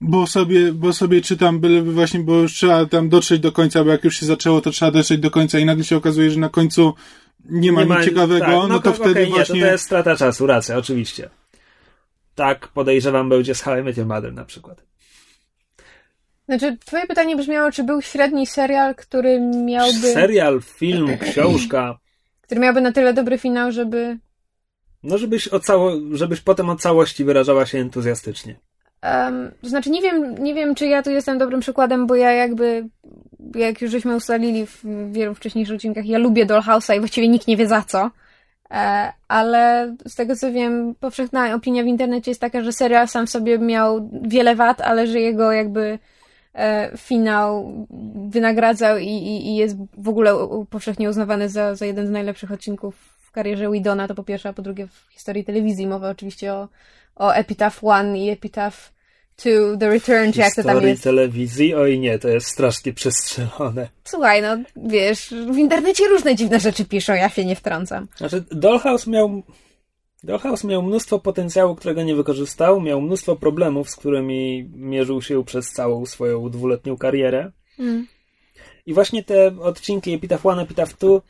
bo 0.00 0.26
sobie, 0.26 0.72
bo 0.72 0.92
sobie 0.92 1.20
czytam, 1.20 1.60
byleby 1.60 1.92
właśnie, 1.92 2.20
bo 2.20 2.34
już 2.34 2.52
trzeba 2.52 2.86
tam 2.86 3.08
dotrzeć 3.08 3.40
do 3.40 3.52
końca, 3.52 3.84
bo 3.84 3.90
jak 3.90 4.04
już 4.04 4.16
się 4.16 4.26
zaczęło, 4.26 4.60
to 4.60 4.70
trzeba 4.70 4.90
dotrzeć 4.90 5.20
do 5.20 5.30
końca 5.30 5.58
i 5.58 5.64
nagle 5.64 5.84
się 5.84 5.96
okazuje, 5.96 6.30
że 6.30 6.40
na 6.40 6.48
końcu 6.48 6.94
nie 7.44 7.72
ma 7.72 7.84
nic 7.84 8.04
ciekawego, 8.04 8.44
tak, 8.44 8.68
no 8.68 8.80
to 8.80 8.90
okej, 8.90 9.04
wtedy 9.04 9.20
nie, 9.20 9.26
właśnie... 9.26 9.60
to, 9.60 9.66
to 9.66 9.72
jest 9.72 9.84
strata 9.84 10.16
czasu, 10.16 10.46
racja, 10.46 10.76
oczywiście. 10.76 11.30
Tak, 12.34 12.68
podejrzewam, 12.68 13.28
będzie 13.28 13.54
z 13.54 13.60
How 13.62 13.78
I 13.78 13.82
Met 13.82 13.96
Your 13.96 14.06
Mother 14.06 14.32
na 14.34 14.44
przykład. 14.44 14.82
Znaczy, 16.48 16.76
twoje 16.86 17.06
pytanie 17.06 17.36
brzmiało, 17.36 17.72
czy 17.72 17.84
był 17.84 18.02
średni 18.02 18.46
serial, 18.46 18.94
który 18.94 19.40
miałby, 19.64 20.12
Serial, 20.12 20.60
film, 20.62 21.18
książka, 21.18 22.01
który 22.52 22.60
miałby 22.60 22.80
na 22.80 22.92
tyle 22.92 23.14
dobry 23.14 23.38
finał, 23.38 23.72
żeby 23.72 24.18
no 25.02 25.18
żebyś, 25.18 25.48
o 25.48 25.60
cało, 25.60 25.92
żebyś 26.12 26.40
potem 26.40 26.70
o 26.70 26.76
całości 26.76 27.24
wyrażała 27.24 27.66
się 27.66 27.78
entuzjastycznie. 27.78 28.56
Um, 29.02 29.50
to 29.62 29.68
znaczy, 29.68 29.90
nie 29.90 30.02
wiem, 30.02 30.34
nie 30.38 30.54
wiem, 30.54 30.74
czy 30.74 30.86
ja 30.86 31.02
tu 31.02 31.10
jestem 31.10 31.38
dobrym 31.38 31.60
przykładem, 31.60 32.06
bo 32.06 32.14
ja 32.14 32.32
jakby, 32.32 32.88
jak 33.54 33.82
już 33.82 33.90
żeśmy 33.90 34.16
ustalili 34.16 34.66
w 34.66 34.84
wielu 35.12 35.34
wcześniejszych 35.34 35.74
odcinkach, 35.74 36.06
ja 36.06 36.18
lubię 36.18 36.46
Dollhouse'a 36.46 36.96
i 36.96 36.98
właściwie 36.98 37.28
nikt 37.28 37.46
nie 37.46 37.56
wie 37.56 37.66
za 37.66 37.82
co. 37.82 38.10
E, 38.70 39.12
ale 39.28 39.94
z 40.06 40.14
tego 40.14 40.36
co 40.36 40.52
wiem, 40.52 40.94
powszechna 41.00 41.54
opinia 41.54 41.82
w 41.82 41.86
internecie 41.86 42.30
jest 42.30 42.40
taka, 42.40 42.62
że 42.62 42.72
serial 42.72 43.08
sam 43.08 43.26
w 43.26 43.30
sobie 43.30 43.58
miał 43.58 44.10
wiele 44.22 44.56
wad, 44.56 44.80
ale 44.80 45.06
że 45.06 45.20
jego 45.20 45.52
jakby 45.52 45.98
finał 46.96 47.72
wynagradzał 48.30 48.98
i, 48.98 49.06
i, 49.06 49.46
i 49.46 49.56
jest 49.56 49.76
w 49.98 50.08
ogóle 50.08 50.48
powszechnie 50.70 51.10
uznawany 51.10 51.48
za, 51.48 51.74
za 51.74 51.86
jeden 51.86 52.06
z 52.06 52.10
najlepszych 52.10 52.52
odcinków 52.52 52.94
w 53.18 53.30
karierze 53.30 53.70
Widona, 53.70 54.08
to 54.08 54.14
po 54.14 54.24
pierwsze, 54.24 54.48
a 54.48 54.52
po 54.52 54.62
drugie 54.62 54.86
w 54.86 55.12
historii 55.12 55.44
telewizji. 55.44 55.86
Mowa 55.86 56.10
oczywiście 56.10 56.52
o, 56.52 56.68
o 57.16 57.32
Epitaph 57.34 57.84
One 57.84 58.18
i 58.18 58.30
Epitaph 58.30 58.92
Two, 59.36 59.76
The 59.80 59.88
Return, 59.88 60.32
czy 60.32 60.40
jak 60.40 60.54
to 60.54 60.62
tam 60.62 60.70
Historii 60.70 60.90
jest. 60.90 61.02
telewizji, 61.02 61.74
oj 61.74 61.98
nie, 61.98 62.18
to 62.18 62.28
jest 62.28 62.46
strasznie 62.46 62.92
przestrzelone. 62.92 63.88
Słuchaj, 64.04 64.42
no 64.42 64.56
wiesz, 64.76 65.34
w 65.52 65.56
internecie 65.56 66.08
różne 66.08 66.36
dziwne 66.36 66.60
rzeczy 66.60 66.84
piszą, 66.84 67.14
ja 67.14 67.28
się 67.28 67.44
nie 67.44 67.56
wtrącam. 67.56 68.08
Znaczy, 68.16 68.44
Dollhouse 68.50 69.06
miał. 69.06 69.42
Dollhouse 70.22 70.64
miał 70.64 70.82
mnóstwo 70.82 71.18
potencjału, 71.18 71.74
którego 71.74 72.02
nie 72.02 72.14
wykorzystał, 72.14 72.80
miał 72.80 73.00
mnóstwo 73.00 73.36
problemów, 73.36 73.90
z 73.90 73.96
którymi 73.96 74.70
mierzył 74.74 75.22
się 75.22 75.44
przez 75.44 75.66
całą 75.70 76.06
swoją 76.06 76.50
dwuletnią 76.50 76.96
karierę. 76.96 77.52
Mm. 77.78 78.06
I 78.86 78.94
właśnie 78.94 79.24
te 79.24 79.60
odcinki 79.60 80.12
Epitaph 80.12 80.46
One, 80.46 80.62
Epitaph 80.62 80.94
Two, 80.94 81.22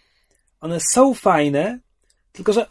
one 0.61 0.81
są 0.81 1.15
fajne, 1.15 1.79
tylko 2.33 2.53
że 2.53 2.67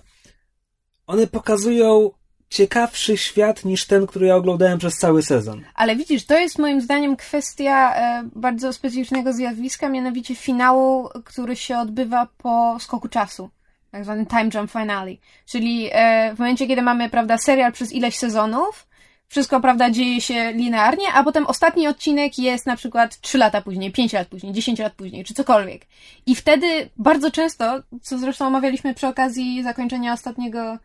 one 1.08 1.28
pokazują 1.28 2.12
ciekawszy 2.50 3.18
świat 3.18 3.66
niż 3.66 3.86
ten, 3.86 4.08
który 4.08 4.28
ja 4.28 4.36
oglądałem 4.36 4.80
przez 4.80 4.98
cały 4.98 5.24
sezon. 5.24 5.62
Ale 5.76 5.96
widzisz, 5.96 6.26
to 6.26 6.40
jest 6.40 6.60
moim 6.60 6.82
zdaniem 6.82 7.16
kwestia 7.16 7.96
e, 7.96 8.30
bardzo 8.36 8.74
specyficznego 8.74 9.34
zjawiska, 9.34 9.90
mianowicie 9.90 10.36
finału, 10.36 11.10
który 11.26 11.56
się 11.56 11.78
odbywa 11.78 12.28
po 12.38 12.78
skoku 12.80 13.10
czasu. 13.10 13.50
Tak 13.92 14.04
zwany 14.04 14.26
time 14.26 14.50
jump 14.54 14.72
finale. 14.72 15.12
Czyli 15.46 15.90
e, 15.92 16.36
w 16.36 16.40
momencie, 16.40 16.68
kiedy 16.68 16.82
mamy, 16.82 17.10
prawda, 17.10 17.38
serial 17.38 17.72
przez 17.72 17.94
ileś 17.94 18.16
sezonów, 18.18 18.88
wszystko, 19.28 19.62
prawda, 19.62 19.90
dzieje 19.90 20.22
się 20.22 20.52
linearnie, 20.52 21.14
a 21.14 21.24
potem 21.24 21.46
ostatni 21.46 21.88
odcinek 21.88 22.40
jest 22.40 22.66
na 22.66 22.76
przykład 22.76 23.20
3 23.22 23.38
lata 23.38 23.62
później, 23.62 23.92
5 23.92 24.14
lat 24.14 24.28
później, 24.28 24.54
10 24.54 24.80
lat 24.80 24.94
później, 24.94 25.24
czy 25.24 25.34
cokolwiek. 25.34 25.82
I 26.26 26.36
wtedy 26.36 26.90
bardzo 26.98 27.32
często, 27.32 27.80
co 28.02 28.18
zresztą 28.18 28.48
omawialiśmy 28.48 28.94
przy 28.94 29.08
okazji 29.08 29.64
zakończenia 29.64 30.14
ostatniego 30.14 30.78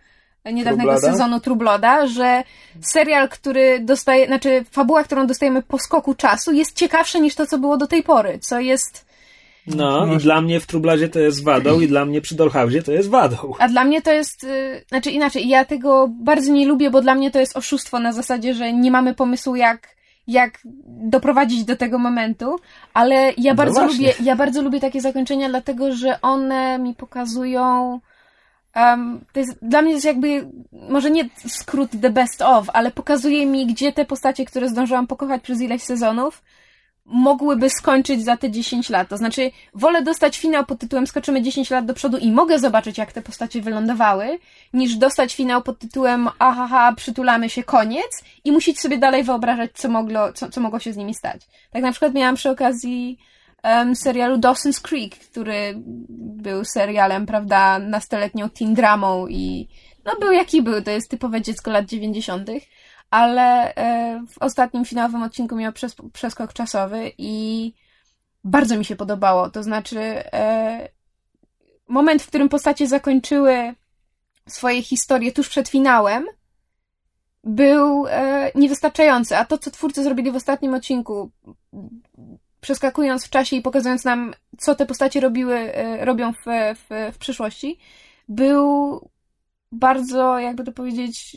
e, 0.44 0.52
niedawnego 0.52 0.90
True 0.90 1.00
Blooda? 1.00 1.12
sezonu 1.12 1.40
True 1.40 1.56
Blooda, 1.56 2.06
że 2.06 2.42
serial, 2.80 3.28
który 3.28 3.80
dostaje, 3.80 4.26
znaczy 4.26 4.64
fabuła, 4.70 5.04
którą 5.04 5.26
dostajemy 5.26 5.62
po 5.62 5.78
skoku 5.78 6.14
czasu 6.14 6.52
jest 6.52 6.76
ciekawsza 6.76 7.18
niż 7.18 7.34
to, 7.34 7.46
co 7.46 7.58
było 7.58 7.76
do 7.76 7.86
tej 7.86 8.02
pory, 8.02 8.38
co 8.38 8.60
jest 8.60 9.06
No, 9.66 10.06
No. 10.06 10.14
i 10.14 10.18
dla 10.18 10.40
mnie 10.40 10.60
w 10.60 10.66
Trublazie 10.66 11.08
to 11.08 11.18
jest 11.18 11.44
wadą, 11.44 11.80
i 11.80 11.88
dla 11.88 12.04
mnie 12.04 12.20
przy 12.20 12.34
Dollhouse'ie 12.36 12.82
to 12.82 12.92
jest 12.92 13.08
wadą. 13.10 13.52
A 13.58 13.68
dla 13.68 13.84
mnie 13.84 14.02
to 14.02 14.12
jest, 14.12 14.44
y, 14.44 14.84
znaczy 14.88 15.10
inaczej, 15.10 15.48
ja 15.48 15.64
tego 15.64 16.08
bardzo 16.08 16.52
nie 16.52 16.66
lubię, 16.66 16.90
bo 16.90 17.00
dla 17.00 17.14
mnie 17.14 17.30
to 17.30 17.40
jest 17.40 17.56
oszustwo 17.56 17.98
na 17.98 18.12
zasadzie, 18.12 18.54
że 18.54 18.72
nie 18.72 18.90
mamy 18.90 19.14
pomysłu 19.14 19.56
jak, 19.56 19.88
jak 20.26 20.58
doprowadzić 20.86 21.64
do 21.64 21.76
tego 21.76 21.98
momentu, 21.98 22.56
ale 22.94 23.32
ja 23.38 23.52
No 23.52 23.56
bardzo 23.56 23.80
właśnie. 23.80 24.08
lubię, 24.08 24.14
ja 24.24 24.36
bardzo 24.36 24.62
lubię 24.62 24.80
takie 24.80 25.00
zakończenia, 25.00 25.48
dlatego, 25.48 25.92
że 25.92 26.20
one 26.20 26.78
mi 26.78 26.94
pokazują 26.94 28.00
um, 28.76 29.20
to 29.32 29.40
jest, 29.40 29.58
dla 29.62 29.82
mnie 29.82 29.90
to 29.90 29.96
jest 29.96 30.06
jakby, 30.06 30.48
może 30.72 31.10
nie 31.10 31.28
skrót 31.48 31.90
the 32.02 32.10
best 32.10 32.42
of, 32.42 32.70
ale 32.72 32.90
pokazuje 32.90 33.46
mi, 33.46 33.66
gdzie 33.66 33.92
te 33.92 34.04
postacie, 34.04 34.44
które 34.44 34.68
zdążyłam 34.68 35.06
pokochać 35.06 35.42
przez 35.42 35.60
ileś 35.60 35.82
sezonów, 35.82 36.42
mogłyby 37.06 37.70
skończyć 37.70 38.24
za 38.24 38.36
te 38.36 38.50
10 38.50 38.90
lat. 38.90 39.08
To 39.08 39.16
znaczy, 39.16 39.50
wolę 39.74 40.02
dostać 40.02 40.38
finał 40.38 40.66
pod 40.66 40.78
tytułem 40.78 41.06
Skoczymy 41.06 41.42
10 41.42 41.70
lat 41.70 41.86
do 41.86 41.94
przodu 41.94 42.18
i 42.18 42.32
mogę 42.32 42.58
zobaczyć, 42.58 42.98
jak 42.98 43.12
te 43.12 43.22
postacie 43.22 43.62
wylądowały, 43.62 44.38
niż 44.72 44.96
dostać 44.96 45.34
finał 45.34 45.62
pod 45.62 45.78
tytułem 45.78 46.28
Ahaha, 46.38 46.92
przytulamy 46.92 47.50
się, 47.50 47.62
koniec 47.64 48.24
i 48.44 48.52
musieć 48.52 48.80
sobie 48.80 48.98
dalej 48.98 49.24
wyobrażać, 49.24 49.70
co 49.74 49.88
mogło, 49.88 50.32
co, 50.32 50.50
co 50.50 50.60
mogło 50.60 50.78
się 50.78 50.92
z 50.92 50.96
nimi 50.96 51.14
stać. 51.14 51.40
Tak 51.70 51.82
na 51.82 51.90
przykład 51.90 52.14
miałam 52.14 52.34
przy 52.34 52.50
okazji 52.50 53.18
em, 53.62 53.96
serialu 53.96 54.38
Dawson's 54.38 54.80
Creek, 54.82 55.16
który 55.16 55.74
był 56.18 56.64
serialem, 56.64 57.26
prawda, 57.26 57.78
nastoletnią 57.78 58.50
teen 58.50 58.74
dramą 58.74 59.26
i 59.26 59.68
no 60.04 60.12
był 60.20 60.32
jaki 60.32 60.62
był, 60.62 60.82
to 60.82 60.90
jest 60.90 61.10
typowe 61.10 61.42
dziecko 61.42 61.70
lat 61.70 61.86
90., 61.86 62.50
ale 63.10 63.74
e, 63.74 64.24
w 64.28 64.38
ostatnim 64.38 64.84
finałowym 64.84 65.22
odcinku 65.22 65.56
miał 65.56 65.72
przes 65.72 65.96
przeskok 66.12 66.52
czasowy 66.52 67.12
i 67.18 67.72
bardzo 68.44 68.78
mi 68.78 68.84
się 68.84 68.96
podobało. 68.96 69.50
To 69.50 69.62
znaczy, 69.62 70.00
e, 70.32 70.88
moment, 71.88 72.22
w 72.22 72.26
którym 72.26 72.48
postacie 72.48 72.86
zakończyły 72.86 73.74
swoje 74.48 74.82
historie 74.82 75.32
tuż 75.32 75.48
przed 75.48 75.68
finałem, 75.68 76.26
był 77.44 78.06
e, 78.06 78.50
niewystarczający. 78.54 79.36
A 79.36 79.44
to, 79.44 79.58
co 79.58 79.70
twórcy 79.70 80.02
zrobili 80.02 80.32
w 80.32 80.36
ostatnim 80.36 80.74
odcinku, 80.74 81.30
przeskakując 82.60 83.26
w 83.26 83.30
czasie 83.30 83.56
i 83.56 83.62
pokazując 83.62 84.04
nam, 84.04 84.34
co 84.58 84.74
te 84.74 84.86
postacie 84.86 85.20
robiły, 85.20 85.72
robią 86.00 86.32
w, 86.32 86.44
w, 86.74 87.12
w 87.14 87.18
przyszłości, 87.18 87.78
był 88.28 89.00
bardzo, 89.72 90.38
jakby 90.38 90.64
to 90.64 90.72
powiedzieć, 90.72 91.36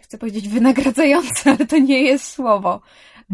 chcę 0.00 0.18
powiedzieć 0.18 0.48
wynagradzający, 0.48 1.50
ale 1.50 1.66
to 1.66 1.78
nie 1.78 2.02
jest 2.02 2.24
słowo. 2.24 2.80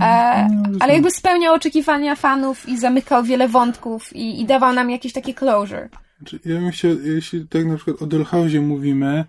E, 0.00 0.48
no, 0.52 0.78
ale 0.80 0.92
jakby 0.92 1.10
spełniał 1.10 1.54
oczekiwania 1.54 2.16
fanów 2.16 2.68
i 2.68 2.78
zamykał 2.78 3.24
wiele 3.24 3.48
wątków 3.48 4.16
i, 4.16 4.40
i 4.40 4.46
dawał 4.46 4.72
nam 4.72 4.90
jakieś 4.90 5.12
takie 5.12 5.34
closure. 5.34 5.88
Znaczy, 6.18 6.40
ja 6.44 6.60
bym 6.60 6.70
chciał, 6.70 6.90
jeśli 7.04 7.48
tak 7.48 7.66
na 7.66 7.76
przykład 7.76 8.02
o 8.02 8.06
Dollhouse'ie 8.06 8.62
mówimy, 8.62 9.24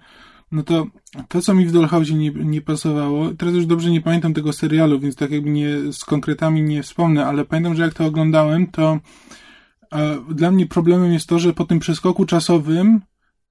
no 0.51 0.63
to 0.63 0.87
to, 1.27 1.41
co 1.41 1.53
mi 1.53 1.65
w 1.65 1.71
Dollhouse'ie 1.71 2.15
nie, 2.15 2.31
nie 2.31 2.61
pasowało, 2.61 3.29
teraz 3.37 3.55
już 3.55 3.65
dobrze 3.65 3.91
nie 3.91 4.01
pamiętam 4.01 4.33
tego 4.33 4.53
serialu, 4.53 4.99
więc 4.99 5.15
tak 5.15 5.31
jakby 5.31 5.49
nie, 5.49 5.93
z 5.93 6.05
konkretami 6.05 6.61
nie 6.61 6.83
wspomnę, 6.83 7.25
ale 7.25 7.45
pamiętam, 7.45 7.75
że 7.75 7.83
jak 7.83 7.93
to 7.93 8.05
oglądałem, 8.05 8.67
to 8.67 8.99
e, 9.91 10.17
dla 10.29 10.51
mnie 10.51 10.65
problemem 10.67 11.13
jest 11.13 11.29
to, 11.29 11.39
że 11.39 11.53
po 11.53 11.65
tym 11.65 11.79
przeskoku 11.79 12.25
czasowym 12.25 13.01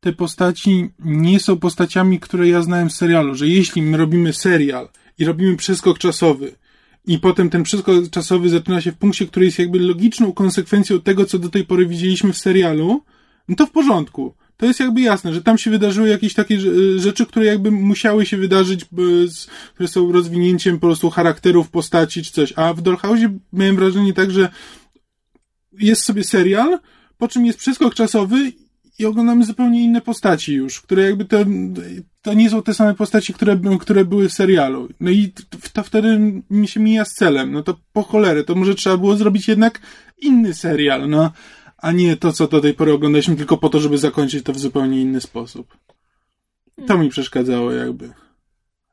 te 0.01 0.13
postaci 0.13 0.91
nie 0.99 1.41
są 1.41 1.59
postaciami, 1.59 2.21
które 2.21 2.49
ja 2.49 2.63
znałem 2.63 2.91
z 2.91 2.97
serialu, 2.97 3.35
że 3.35 3.49
jeśli 3.49 3.83
my 3.83 3.97
robimy 3.97 4.33
serial 4.33 4.89
i 5.19 5.25
robimy 5.25 5.57
przeskok 5.57 5.99
czasowy 5.99 6.55
i 7.07 7.19
potem 7.19 7.51
ten 7.51 7.63
przeskok 7.63 8.11
czasowy 8.11 8.49
zaczyna 8.49 8.81
się 8.81 8.93
w 8.93 8.97
punkcie, 8.97 9.27
który 9.27 9.47
jest 9.47 9.59
jakby 9.59 9.79
logiczną 9.79 10.33
konsekwencją 10.33 11.01
tego, 11.01 11.25
co 11.25 11.39
do 11.39 11.49
tej 11.49 11.65
pory 11.65 11.87
widzieliśmy 11.87 12.33
w 12.33 12.39
serialu, 12.39 13.05
no 13.49 13.57
to 13.57 13.67
w 13.67 13.71
porządku. 13.71 14.35
To 14.57 14.67
jest 14.67 14.81
jakby 14.81 15.01
jasne, 15.01 15.35
że 15.35 15.43
tam 15.43 15.59
się 15.59 15.71
wydarzyły 15.71 16.09
jakieś 16.09 16.35
takie 16.35 16.59
rzeczy, 16.97 17.27
które 17.27 17.47
jakby 17.47 17.71
musiały 17.71 18.27
się 18.27 18.37
wydarzyć, 18.37 18.85
które 19.75 19.89
są 19.89 20.13
rozwinięciem 20.13 20.79
po 20.79 20.87
prostu 20.87 21.11
charakterów 21.11 21.71
postaci 21.71 22.23
czy 22.23 22.33
coś. 22.33 22.53
A 22.57 22.75
w 22.75 22.83
Dollhouse 22.83 23.21
miałem 23.53 23.77
wrażenie 23.77 24.13
tak, 24.13 24.31
że 24.31 24.49
jest 25.73 26.03
sobie 26.03 26.25
serial, 26.25 26.79
po 27.19 27.29
czym 27.29 27.47
jest 27.47 27.59
przeskok 27.59 27.95
czasowy 27.95 28.53
i 28.99 29.07
oglądamy 29.07 29.45
zupełnie 29.45 29.85
inne 29.85 30.01
postaci 30.01 30.55
już, 30.55 30.81
które 30.81 31.03
jakby 31.03 31.25
to, 31.25 31.37
to 32.23 32.35
nie 32.35 32.51
są 32.51 32.63
te 32.63 32.75
same 32.75 32.95
postaci, 32.95 33.35
które, 33.35 33.61
które 33.81 34.05
były 34.05 34.29
w 34.29 34.33
serialu. 34.33 34.89
No 35.01 35.11
i 35.11 35.33
to 35.73 35.83
wtedy 35.83 36.21
mi 36.51 36.69
się 36.69 36.81
mija 36.81 37.05
z 37.05 37.15
celem. 37.15 37.53
No 37.53 37.63
to 37.63 37.79
po 37.93 38.03
cholerę, 38.03 38.45
to 38.45 38.55
może 38.55 38.75
trzeba 38.75 38.97
było 38.97 39.17
zrobić 39.17 39.49
jednak 39.49 39.81
inny 40.19 40.55
serial, 40.55 41.09
no, 41.09 41.33
a 41.77 41.93
nie 41.93 42.17
to, 42.17 42.33
co 42.33 42.49
do 42.49 42.61
tej 42.61 42.75
pory 42.75 42.93
oglądaliśmy 42.93 43.37
tylko 43.37 43.57
po 43.57 43.69
to, 43.69 43.81
żeby 43.81 43.99
zakończyć 43.99 44.45
to 44.45 44.53
w 44.53 44.59
zupełnie 44.59 45.01
inny 45.01 45.21
sposób. 45.21 45.77
To 46.87 46.99
mi 46.99 47.09
przeszkadzało 47.09 47.73
jakby. 47.73 48.13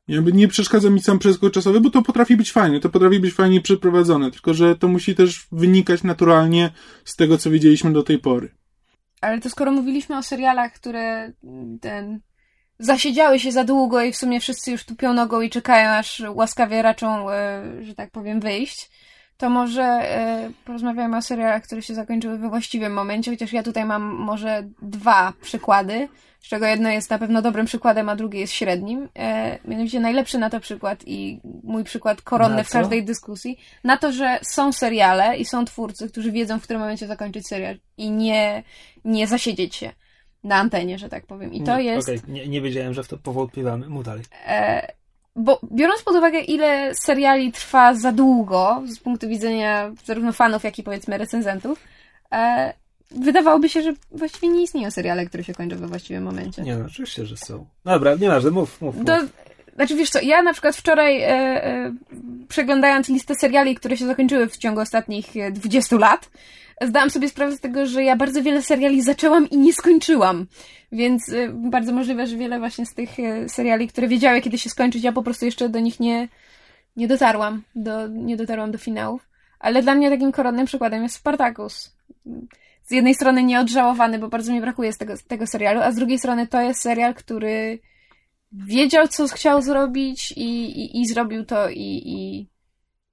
Jakby 0.07 0.33
nie 0.33 0.47
przeszkadza 0.47 0.89
mi 0.89 1.01
sam 1.01 1.19
przeskok 1.19 1.53
czasowy, 1.53 1.81
bo 1.81 1.89
to 1.89 2.01
potrafi 2.01 2.37
być 2.37 2.51
fajne, 2.51 2.79
to 2.79 2.89
potrafi 2.89 3.19
być 3.19 3.33
fajnie 3.33 3.61
przeprowadzone, 3.61 4.31
tylko 4.31 4.53
że 4.53 4.75
to 4.75 4.87
musi 4.87 5.15
też 5.15 5.47
wynikać 5.51 6.03
naturalnie 6.03 6.71
z 7.05 7.15
tego, 7.15 7.37
co 7.37 7.51
widzieliśmy 7.51 7.93
do 7.93 8.03
tej 8.03 8.19
pory. 8.19 8.49
Ale 9.25 9.41
to 9.41 9.49
skoro 9.49 9.71
mówiliśmy 9.71 10.17
o 10.17 10.23
serialach, 10.23 10.73
które 10.73 11.31
ten 11.81 12.19
zasiedziały 12.79 13.39
się 13.39 13.51
za 13.51 13.63
długo 13.63 14.01
i 14.01 14.11
w 14.11 14.17
sumie 14.17 14.39
wszyscy 14.39 14.71
już 14.71 14.85
tupią 14.85 15.13
nogą 15.13 15.41
i 15.41 15.49
czekają, 15.49 15.89
aż 15.89 16.23
łaskawie 16.29 16.81
raczą, 16.81 17.31
e, 17.31 17.63
że 17.81 17.95
tak 17.95 18.11
powiem, 18.11 18.39
wyjść, 18.39 18.89
to 19.37 19.49
może 19.49 19.83
e, 19.83 20.51
porozmawiamy 20.65 21.17
o 21.17 21.21
serialach, 21.21 21.63
które 21.63 21.81
się 21.81 21.95
zakończyły 21.95 22.37
we 22.37 22.49
właściwym 22.49 22.93
momencie, 22.93 23.31
chociaż 23.31 23.53
ja 23.53 23.63
tutaj 23.63 23.85
mam 23.85 24.03
może 24.03 24.63
dwa 24.81 25.33
przykłady 25.41 26.07
z 26.45 26.47
czego 26.47 26.65
jedno 26.65 26.89
jest 26.89 27.09
na 27.09 27.19
pewno 27.19 27.41
dobrym 27.41 27.65
przykładem, 27.65 28.09
a 28.09 28.15
drugie 28.15 28.39
jest 28.39 28.53
średnim. 28.53 29.09
E, 29.15 29.59
mianowicie 29.65 29.99
najlepszy 29.99 30.37
na 30.37 30.49
to 30.49 30.59
przykład 30.59 31.03
i 31.05 31.41
mój 31.63 31.83
przykład 31.83 32.21
koronny 32.21 32.63
w 32.63 32.69
każdej 32.69 33.05
dyskusji, 33.05 33.59
na 33.83 33.97
to, 33.97 34.11
że 34.11 34.39
są 34.41 34.73
seriale 34.73 35.37
i 35.37 35.45
są 35.45 35.65
twórcy, 35.65 36.09
którzy 36.09 36.31
wiedzą, 36.31 36.59
w 36.59 36.63
którym 36.63 36.81
momencie 36.81 37.07
zakończyć 37.07 37.47
serial 37.47 37.77
i 37.97 38.11
nie, 38.11 38.63
nie 39.05 39.27
zasiedzieć 39.27 39.75
się 39.75 39.91
na 40.43 40.55
antenie, 40.55 40.99
że 40.99 41.09
tak 41.09 41.25
powiem. 41.25 41.53
I 41.53 41.63
to 41.63 41.77
nie, 41.77 41.83
jest... 41.83 42.07
Okej, 42.07 42.19
okay. 42.19 42.33
nie, 42.33 42.47
nie 42.47 42.61
wiedziałem, 42.61 42.93
że 42.93 43.03
w 43.03 43.07
to 43.07 43.17
powątpiewamy. 43.17 43.89
Mów 43.89 44.03
dalej. 44.03 44.23
E, 44.47 44.87
bo 45.35 45.59
biorąc 45.71 46.01
pod 46.01 46.15
uwagę, 46.15 46.39
ile 46.39 46.95
seriali 46.95 47.51
trwa 47.51 47.93
za 47.93 48.11
długo, 48.11 48.83
z 48.85 48.99
punktu 48.99 49.27
widzenia 49.27 49.91
zarówno 50.05 50.33
fanów, 50.33 50.63
jak 50.63 50.79
i 50.79 50.83
powiedzmy 50.83 51.17
recenzentów, 51.17 51.79
e, 52.31 52.73
wydawałoby 53.11 53.69
się, 53.69 53.81
że 53.81 53.93
właściwie 54.11 54.47
nie 54.47 54.63
istnieją 54.63 54.91
seriale, 54.91 55.25
które 55.25 55.43
się 55.43 55.53
kończą 55.53 55.77
we 55.77 55.87
właściwym 55.87 56.23
momencie. 56.23 56.61
Nie, 56.61 56.75
no 56.75 56.85
oczywiście, 56.85 57.25
że 57.25 57.37
są. 57.37 57.65
Dobra, 57.85 58.15
nie 58.15 58.29
masz, 58.29 58.43
mów, 58.43 58.81
mów, 58.81 58.95
mów. 58.95 59.05
znaczy 59.75 59.95
wiesz 59.95 60.09
co, 60.09 60.21
ja 60.21 60.41
na 60.41 60.53
przykład 60.53 60.75
wczoraj 60.75 61.21
e, 61.21 61.27
e, 61.27 61.93
przeglądając 62.47 63.09
listę 63.09 63.35
seriali, 63.35 63.75
które 63.75 63.97
się 63.97 64.05
zakończyły 64.05 64.49
w 64.49 64.57
ciągu 64.57 64.81
ostatnich 64.81 65.25
20 65.51 65.95
e, 65.95 65.99
lat, 65.99 66.29
zdałam 66.81 67.09
sobie 67.09 67.29
sprawę 67.29 67.51
z 67.51 67.59
tego, 67.59 67.85
że 67.85 68.03
ja 68.03 68.15
bardzo 68.15 68.43
wiele 68.43 68.61
seriali 68.61 69.01
zaczęłam 69.01 69.49
i 69.49 69.57
nie 69.57 69.73
skończyłam. 69.73 70.45
Więc 70.91 71.29
e, 71.29 71.49
bardzo 71.49 71.93
możliwe, 71.93 72.27
że 72.27 72.37
wiele 72.37 72.59
właśnie 72.59 72.85
z 72.85 72.93
tych 72.93 73.19
e, 73.19 73.49
seriali, 73.49 73.87
które 73.87 74.07
wiedziały, 74.07 74.41
kiedy 74.41 74.57
się 74.57 74.69
skończyć, 74.69 75.03
ja 75.03 75.11
po 75.11 75.23
prostu 75.23 75.45
jeszcze 75.45 75.69
do 75.69 75.79
nich 75.79 75.99
nie, 75.99 76.27
nie 76.95 77.07
dotarłam, 77.07 77.63
do, 77.75 78.07
nie 78.07 78.37
dotarłam 78.37 78.71
do 78.71 78.77
finałów. 78.77 79.29
Ale 79.59 79.81
dla 79.81 79.95
mnie 79.95 80.09
takim 80.09 80.31
koronnym 80.31 80.65
przykładem 80.65 81.03
jest 81.03 81.15
Spartacus 81.15 81.95
z 82.83 82.91
jednej 82.91 83.15
strony 83.15 83.43
nieodżałowany, 83.43 84.19
bo 84.19 84.27
bardzo 84.27 84.53
mi 84.53 84.61
brakuje 84.61 84.93
z 84.93 84.97
tego, 84.97 85.13
tego 85.27 85.47
serialu, 85.47 85.81
a 85.81 85.91
z 85.91 85.95
drugiej 85.95 86.19
strony 86.19 86.47
to 86.47 86.61
jest 86.61 86.81
serial, 86.81 87.13
który 87.13 87.79
wiedział, 88.51 89.07
co 89.07 89.27
chciał 89.27 89.61
zrobić 89.61 90.31
i, 90.31 90.65
i, 90.81 91.01
i 91.01 91.07
zrobił 91.07 91.45
to 91.45 91.69
i, 91.69 92.01
i 92.05 92.47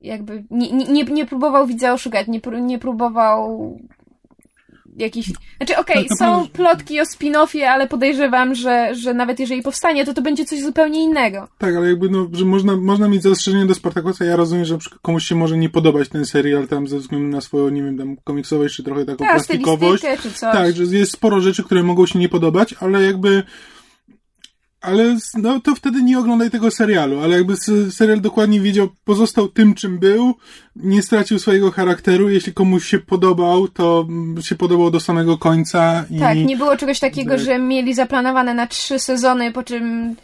jakby 0.02 0.44
nie, 0.50 0.72
nie, 0.72 1.04
nie 1.04 1.26
próbował 1.26 1.66
widza 1.66 1.92
oszukać, 1.92 2.26
nie, 2.28 2.40
nie 2.60 2.78
próbował 2.78 3.78
jakiś... 4.96 5.32
Znaczy, 5.56 5.76
okej, 5.76 6.06
okay, 6.06 6.16
są 6.16 6.48
plotki 6.48 7.00
o 7.00 7.04
spin-offie, 7.04 7.62
ale 7.62 7.88
podejrzewam, 7.88 8.54
że, 8.54 8.94
że 8.94 9.14
nawet 9.14 9.40
jeżeli 9.40 9.62
powstanie, 9.62 10.04
to 10.04 10.14
to 10.14 10.22
będzie 10.22 10.44
coś 10.44 10.60
zupełnie 10.60 11.04
innego. 11.04 11.48
Tak, 11.58 11.76
ale 11.76 11.88
jakby, 11.88 12.08
no, 12.08 12.28
że 12.32 12.44
można, 12.44 12.76
można 12.76 13.08
mieć 13.08 13.22
zastrzeżenie 13.22 13.66
do 13.66 13.74
Spartakusa. 13.74 14.24
Ja 14.24 14.36
rozumiem, 14.36 14.64
że 14.64 14.78
komuś 15.02 15.24
się 15.24 15.34
może 15.34 15.56
nie 15.56 15.68
podobać 15.68 16.08
ten 16.08 16.26
serial 16.26 16.68
tam 16.68 16.88
ze 16.88 16.98
względu 16.98 17.28
na 17.28 17.40
swoją, 17.40 17.68
nie 17.68 17.82
wiem, 17.82 17.98
tam 17.98 18.16
komiksowość, 18.24 18.76
czy 18.76 18.82
trochę 18.82 19.04
taką 19.04 19.18
tak, 19.18 19.34
plastikowość. 19.34 20.02
Czy 20.22 20.30
coś. 20.30 20.40
Tak, 20.40 20.76
że 20.76 20.96
jest 20.96 21.12
sporo 21.12 21.40
rzeczy, 21.40 21.64
które 21.64 21.82
mogą 21.82 22.06
się 22.06 22.18
nie 22.18 22.28
podobać, 22.28 22.74
ale 22.80 23.02
jakby 23.02 23.42
ale 24.82 25.16
no 25.34 25.60
to 25.60 25.74
wtedy 25.74 26.02
nie 26.02 26.18
oglądaj 26.18 26.50
tego 26.50 26.70
serialu, 26.70 27.20
ale 27.20 27.36
jakby 27.36 27.56
serial 27.90 28.20
dokładnie 28.20 28.60
wiedział, 28.60 28.88
pozostał 29.04 29.48
tym, 29.48 29.74
czym 29.74 29.98
był, 29.98 30.34
nie 30.76 31.02
stracił 31.02 31.38
swojego 31.38 31.70
charakteru, 31.70 32.28
jeśli 32.28 32.54
komuś 32.54 32.86
się 32.86 32.98
podobał, 32.98 33.68
to 33.68 34.06
się 34.40 34.54
podobał 34.54 34.90
do 34.90 35.00
samego 35.00 35.38
końca. 35.38 36.04
I... 36.10 36.18
Tak, 36.18 36.38
nie 36.38 36.56
było 36.56 36.76
czegoś 36.76 37.00
takiego, 37.00 37.38
że 37.38 37.58
mieli 37.58 37.94
zaplanowane 37.94 38.54
na 38.54 38.66
trzy 38.66 38.98
sezony, 38.98 39.52
po 39.52 39.62
czym 39.62 40.16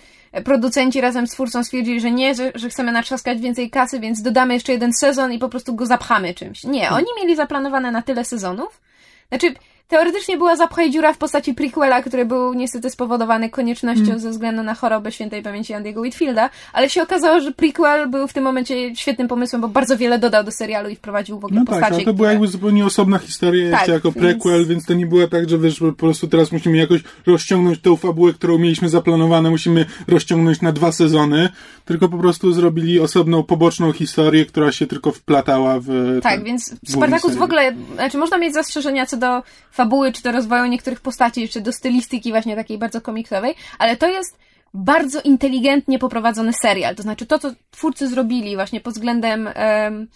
producenci 0.45 1.01
razem 1.01 1.27
z 1.27 1.31
twórcą 1.31 1.65
stwierdzili, 1.65 2.01
że 2.01 2.11
nie, 2.11 2.35
że, 2.35 2.53
że 2.55 2.69
chcemy 2.69 2.93
natrzaskać 2.93 3.41
więcej 3.41 3.71
kasy, 3.71 4.01
więc 4.01 4.23
dodamy 4.23 4.55
jeszcze 4.55 4.73
jeden 4.73 4.93
sezon 4.93 5.33
i 5.33 5.39
po 5.39 5.49
prostu 5.49 5.75
go 5.75 5.87
zapchamy 5.87 6.35
czymś. 6.35 6.65
Nie, 6.65 6.81
hmm. 6.81 6.95
oni 6.95 7.07
mieli 7.21 7.37
zaplanowane 7.37 7.93
na 7.93 8.03
tyle 8.03 8.25
sezonów. 8.25 8.81
Znaczy, 9.29 9.55
Teoretycznie 9.89 10.37
była 10.37 10.57
zapchaj 10.57 10.91
dziura 10.91 11.13
w 11.13 11.19
postaci 11.19 11.55
prequela, 11.55 12.03
który 12.03 12.25
był 12.25 12.55
niestety 12.55 12.91
spowodowany 12.91 13.51
koniecznością 13.51 14.05
mm. 14.05 14.21
ze 14.21 14.31
względu 14.31 14.63
na 14.63 14.75
chorobę 14.75 15.13
świętej 15.13 15.43
pamięci 15.43 15.75
Andy'ego 15.75 16.01
Whitfielda, 16.01 16.51
ale 16.73 16.91
się 16.91 17.03
okazało, 17.03 17.41
że 17.41 17.53
prequel 17.53 18.09
był 18.09 18.29
w 18.29 18.33
tym 18.33 18.45
momencie 18.45 18.97
świetnym 18.97 19.29
pomysłem, 19.29 19.63
bo 19.63 19.69
bardzo 19.69 19.97
wiele 19.97 20.19
dodał 20.19 20.45
do 20.45 20.51
serialu 20.51 20.89
i 20.89 20.97
wprowadził 20.97 21.39
w 21.39 21.45
ogóle 21.45 21.61
no 21.61 21.67
postacie. 21.67 21.85
Tak, 21.85 21.95
ale 21.95 22.05
to 22.05 22.15
była 22.15 22.31
jakby 22.31 22.49
zupełnie 22.49 22.87
osobna 22.87 23.19
historia 23.19 23.71
tak, 23.71 23.81
jeszcze 23.81 23.93
jako 23.93 24.13
prequel, 24.13 24.59
więc... 24.59 24.69
więc 24.69 24.85
to 24.85 24.95
nie 24.95 25.07
było 25.07 25.29
tak, 25.29 25.49
że 25.49 25.59
wiesz, 25.59 25.79
po 25.79 25.93
prostu 25.93 26.29
teraz 26.29 26.53
musimy 26.53 26.79
jakoś 26.79 27.01
rozciągnąć 27.27 27.81
tą 27.81 27.97
fabułę, 27.97 28.33
którą 28.33 28.59
mieliśmy 28.59 28.89
zaplanowane, 28.89 29.51
musimy 29.51 29.87
rozciągnąć 30.09 30.61
na 30.61 30.73
dwa 30.73 30.93
sezony, 30.93 31.49
tylko 31.85 32.09
po 32.09 32.19
prostu 32.19 32.53
zrobili 32.53 33.01
osobną, 33.01 33.43
poboczną 33.43 33.93
historię, 33.93 34.47
która 34.47 34.73
się 34.73 34.87
tylko 34.87 35.13
wplatała 35.13 35.81
w 35.81 36.19
Tak, 36.23 36.45
więc 36.45 36.75
Spartacus 36.87 37.35
w 37.35 37.43
ogóle, 37.43 37.75
znaczy 37.95 38.19
można 38.19 38.39
mieć 38.39 38.55
zastrzeżenia 38.55 39.07
co 39.07 39.17
do 39.17 39.43
fabuły, 39.79 40.13
czy 40.13 40.23
do 40.23 40.33
rozwoju 40.33 40.67
niektórych 40.67 41.01
postaci, 41.01 41.49
czy 41.49 41.61
do 41.61 41.73
stylistyki 41.73 42.31
właśnie 42.31 42.57
takiej 42.57 42.79
bardzo 42.79 43.01
komiksowej, 43.01 43.55
ale 43.79 43.97
to 43.97 44.07
jest 44.07 44.39
bardzo 44.75 45.21
inteligentnie 45.21 45.99
poprowadzony 45.99 46.53
serial. 46.63 46.97
To 46.97 47.03
znaczy 47.03 47.27
to, 47.27 47.39
co 47.39 47.51
twórcy 47.71 48.09
zrobili 48.09 48.57
właśnie 48.57 48.81
pod 48.81 48.95
względem 48.95 49.41
um, 49.47 50.09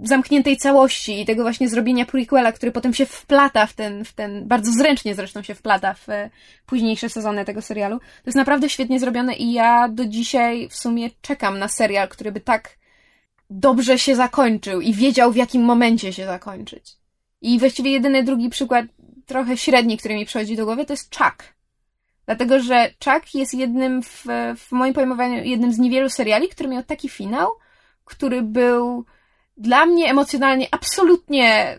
zamkniętej 0.00 0.56
całości 0.56 1.20
i 1.20 1.24
tego 1.26 1.42
właśnie 1.42 1.68
zrobienia 1.68 2.06
prequela, 2.06 2.52
który 2.52 2.72
potem 2.72 2.94
się 2.94 3.06
wplata 3.06 3.66
w 3.66 3.72
ten, 3.72 4.04
w 4.04 4.12
ten 4.12 4.48
bardzo 4.48 4.72
zręcznie 4.72 5.14
zresztą 5.14 5.42
się 5.42 5.54
wplata 5.54 5.94
w 5.94 6.08
e, 6.08 6.30
późniejsze 6.66 7.08
sezony 7.08 7.44
tego 7.44 7.62
serialu. 7.62 7.98
To 7.98 8.26
jest 8.26 8.36
naprawdę 8.36 8.68
świetnie 8.68 9.00
zrobione 9.00 9.34
i 9.34 9.52
ja 9.52 9.88
do 9.88 10.06
dzisiaj 10.06 10.68
w 10.68 10.76
sumie 10.76 11.10
czekam 11.20 11.58
na 11.58 11.68
serial, 11.68 12.08
który 12.08 12.32
by 12.32 12.40
tak 12.40 12.78
dobrze 13.50 13.98
się 13.98 14.16
zakończył 14.16 14.80
i 14.80 14.94
wiedział 14.94 15.32
w 15.32 15.36
jakim 15.36 15.62
momencie 15.62 16.12
się 16.12 16.26
zakończyć. 16.26 17.01
I 17.42 17.58
właściwie 17.58 17.90
jedyny 17.90 18.24
drugi 18.24 18.48
przykład, 18.48 18.86
trochę 19.26 19.56
średni, 19.56 19.98
który 19.98 20.14
mi 20.14 20.26
przychodzi 20.26 20.56
do 20.56 20.64
głowy, 20.64 20.84
to 20.84 20.92
jest 20.92 21.16
Chuck. 21.16 21.54
Dlatego, 22.26 22.60
że 22.60 22.90
Chuck 23.04 23.34
jest 23.34 23.54
jednym, 23.54 24.02
w, 24.02 24.24
w 24.56 24.72
moim 24.72 24.94
pojmowaniu, 24.94 25.44
jednym 25.44 25.72
z 25.72 25.78
niewielu 25.78 26.10
seriali, 26.10 26.48
który 26.48 26.68
miał 26.68 26.82
taki 26.82 27.08
finał, 27.08 27.50
który 28.04 28.42
był 28.42 29.04
dla 29.56 29.86
mnie 29.86 30.10
emocjonalnie 30.10 30.68
absolutnie 30.70 31.76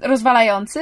rozwalający 0.00 0.80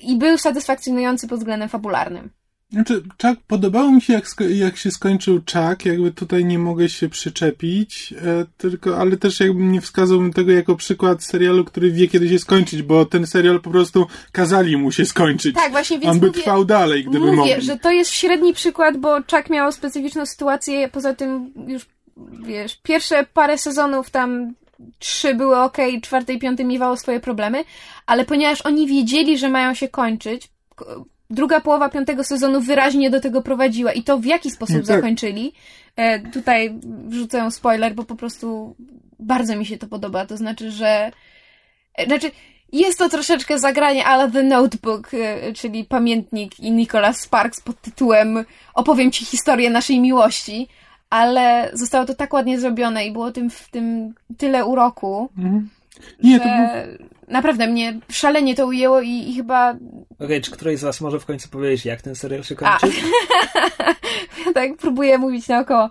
i 0.00 0.16
był 0.16 0.38
satysfakcjonujący 0.38 1.28
pod 1.28 1.38
względem 1.38 1.68
fabularnym. 1.68 2.30
Znaczy, 2.70 3.02
Chuck, 3.22 3.40
podobało 3.46 3.92
mi 3.92 4.02
się, 4.02 4.12
jak, 4.12 4.24
jak 4.50 4.76
się 4.76 4.90
skończył 4.90 5.34
Chuck, 5.34 5.84
jakby 5.84 6.12
tutaj 6.12 6.44
nie 6.44 6.58
mogę 6.58 6.88
się 6.88 7.08
przyczepić, 7.08 8.12
e, 8.12 8.46
tylko, 8.56 8.98
ale 8.98 9.16
też 9.16 9.40
jakby 9.40 9.62
nie 9.62 9.80
wskazałbym 9.80 10.32
tego 10.32 10.52
jako 10.52 10.76
przykład 10.76 11.24
serialu, 11.24 11.64
który 11.64 11.90
wie, 11.90 12.08
kiedy 12.08 12.28
się 12.28 12.38
skończyć, 12.38 12.82
bo 12.82 13.04
ten 13.04 13.26
serial 13.26 13.60
po 13.60 13.70
prostu 13.70 14.06
kazali 14.32 14.76
mu 14.76 14.92
się 14.92 15.06
skończyć. 15.06 15.54
Tak, 15.54 15.72
właśnie, 15.72 15.98
więc 15.98 16.12
On 16.12 16.20
by 16.20 16.26
mówię, 16.26 16.40
trwał 16.40 16.64
dalej, 16.64 17.04
gdyby 17.04 17.26
mówię, 17.26 17.36
mogli. 17.36 17.62
że 17.62 17.76
to 17.76 17.90
jest 17.90 18.10
średni 18.10 18.54
przykład, 18.54 18.96
bo 18.96 19.16
Chuck 19.16 19.50
miał 19.50 19.72
specyficzną 19.72 20.26
sytuację, 20.26 20.88
poza 20.88 21.14
tym 21.14 21.52
już, 21.66 21.86
wiesz, 22.42 22.80
pierwsze 22.82 23.26
parę 23.32 23.58
sezonów 23.58 24.10
tam 24.10 24.54
trzy 24.98 25.34
były 25.34 25.56
ok, 25.56 25.76
czwarte 26.02 26.32
i 26.32 26.38
piąte 26.38 26.64
miewało 26.64 26.96
swoje 26.96 27.20
problemy, 27.20 27.64
ale 28.06 28.24
ponieważ 28.24 28.60
oni 28.60 28.86
wiedzieli, 28.86 29.38
że 29.38 29.48
mają 29.48 29.74
się 29.74 29.88
kończyć, 29.88 30.48
druga 31.30 31.60
połowa 31.60 31.88
piątego 31.88 32.24
sezonu 32.24 32.60
wyraźnie 32.60 33.10
do 33.10 33.20
tego 33.20 33.42
prowadziła 33.42 33.92
i 33.92 34.02
to 34.02 34.18
w 34.18 34.24
jaki 34.24 34.50
sposób 34.50 34.76
tak. 34.76 34.86
zakończyli. 34.86 35.52
E, 35.96 36.20
tutaj 36.20 36.78
wrzucę 36.82 37.50
spoiler, 37.50 37.94
bo 37.94 38.04
po 38.04 38.16
prostu 38.16 38.76
bardzo 39.18 39.56
mi 39.56 39.66
się 39.66 39.78
to 39.78 39.86
podoba. 39.86 40.26
To 40.26 40.36
znaczy, 40.36 40.70
że 40.70 41.10
e, 41.94 42.06
znaczy 42.06 42.30
jest 42.72 42.98
to 42.98 43.08
troszeczkę 43.08 43.58
zagranie 43.58 44.04
ale 44.04 44.30
The 44.30 44.42
Notebook, 44.42 45.14
e, 45.14 45.52
czyli 45.52 45.84
pamiętnik 45.84 46.60
i 46.60 46.70
Nicholas 46.70 47.20
Sparks 47.20 47.60
pod 47.60 47.80
tytułem 47.80 48.44
Opowiem 48.74 49.10
ci 49.10 49.24
historię 49.24 49.70
naszej 49.70 50.00
miłości, 50.00 50.68
ale 51.10 51.70
zostało 51.72 52.04
to 52.04 52.14
tak 52.14 52.32
ładnie 52.32 52.60
zrobione 52.60 53.06
i 53.06 53.12
było 53.12 53.30
tym 53.30 53.50
w 53.50 53.68
tym 53.68 54.14
tyle 54.38 54.66
uroku, 54.66 55.28
Mhm. 55.38 55.68
Nie, 56.22 56.34
że 56.38 56.40
to 56.40 56.44
był... 56.44 57.06
naprawdę 57.28 57.66
mnie 57.66 58.00
szalenie 58.10 58.54
to 58.54 58.66
ujęło 58.66 59.00
i, 59.00 59.10
i 59.30 59.34
chyba 59.36 59.74
Okej, 60.20 60.40
czy 60.40 60.50
któryś 60.50 60.78
z 60.78 60.82
was 60.84 61.00
może 61.00 61.20
w 61.20 61.26
końcu 61.26 61.48
powiedzieć, 61.48 61.84
jak 61.84 62.02
ten 62.02 62.14
serial 62.14 62.42
się 62.44 62.54
kończy? 62.54 62.86
tak 64.54 64.70
próbuję 64.78 65.18
mówić 65.18 65.48
naokoło. 65.48 65.90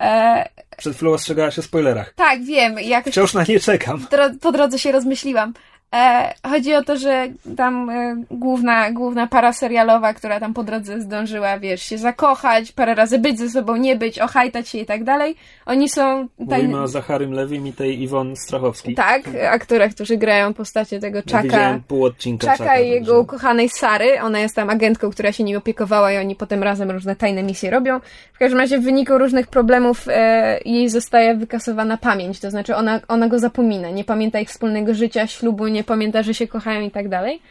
E, 0.00 0.48
Przed 0.76 0.96
chwilą 0.96 1.12
ostrzegałaś 1.12 1.58
o 1.58 1.62
spoilerach. 1.62 2.14
tak, 2.14 2.42
wiem, 2.44 2.78
jakoś 2.78 3.12
Wciąż 3.12 3.34
na 3.34 3.44
nie 3.48 3.60
czekam. 3.60 3.98
dro- 4.10 4.38
po 4.40 4.52
drodze 4.52 4.78
się 4.78 4.92
rozmyśliłam. 4.92 5.54
E, 5.94 6.34
chodzi 6.48 6.74
o 6.74 6.82
to, 6.84 6.96
że 6.96 7.28
tam 7.56 7.90
e, 7.90 8.16
główna, 8.30 8.92
główna 8.92 9.26
para 9.26 9.52
serialowa, 9.52 10.14
która 10.14 10.40
tam 10.40 10.54
po 10.54 10.64
drodze 10.64 11.00
zdążyła, 11.00 11.58
wiesz, 11.58 11.82
się 11.82 11.98
zakochać, 11.98 12.72
parę 12.72 12.94
razy 12.94 13.18
być 13.18 13.38
ze 13.38 13.50
sobą, 13.50 13.76
nie 13.76 13.96
być, 13.96 14.18
ochajtać 14.18 14.68
się 14.68 14.78
i 14.78 14.86
tak 14.86 15.04
dalej. 15.04 15.36
Oni 15.66 15.88
są 15.88 16.28
Mówimy 16.38 16.82
o 16.82 16.88
Zacharym 16.88 17.32
Lewim 17.32 17.66
i 17.66 17.72
tej 17.72 18.02
Iwon 18.02 18.36
Strachowskiej. 18.36 18.94
tak, 18.94 19.22
aktorach, 19.50 19.90
którzy 19.90 20.16
grają 20.16 20.54
postacie 20.54 21.00
tego 21.00 21.22
Czaka. 21.22 21.80
Pół 21.88 22.04
odcinka 22.04 22.56
Czaka 22.56 22.78
i 22.78 22.88
jego 22.88 23.20
ukochanej 23.20 23.68
Sary. 23.68 24.20
Ona 24.22 24.38
jest 24.38 24.56
tam 24.56 24.70
agentką, 24.70 25.10
która 25.10 25.32
się 25.32 25.44
nim 25.44 25.58
opiekowała 25.58 26.12
i 26.12 26.18
oni 26.18 26.36
potem 26.36 26.62
razem 26.62 26.90
różne 26.90 27.16
tajne 27.16 27.42
misje 27.42 27.70
robią. 27.70 28.00
W 28.32 28.38
każdym 28.38 28.58
razie 28.60 28.78
w 28.78 28.82
wyniku 28.82 29.18
różnych 29.18 29.46
problemów 29.46 30.04
e, 30.08 30.60
jej 30.64 30.88
zostaje 30.88 31.36
wykasowana 31.36 31.96
pamięć, 31.96 32.40
to 32.40 32.50
znaczy 32.50 32.76
ona, 32.76 33.00
ona 33.08 33.28
go 33.28 33.38
zapomina, 33.38 33.90
nie 33.90 34.04
pamięta 34.04 34.40
ich 34.40 34.48
wspólnego 34.48 34.94
życia, 34.94 35.26
ślubu, 35.26 35.66
nie 35.76 35.84
pamięta, 35.84 36.22
że 36.22 36.34
się 36.34 36.48
kochają 36.48 36.80
i 36.80 36.90
tak 36.90 37.08
dalej. 37.08 37.42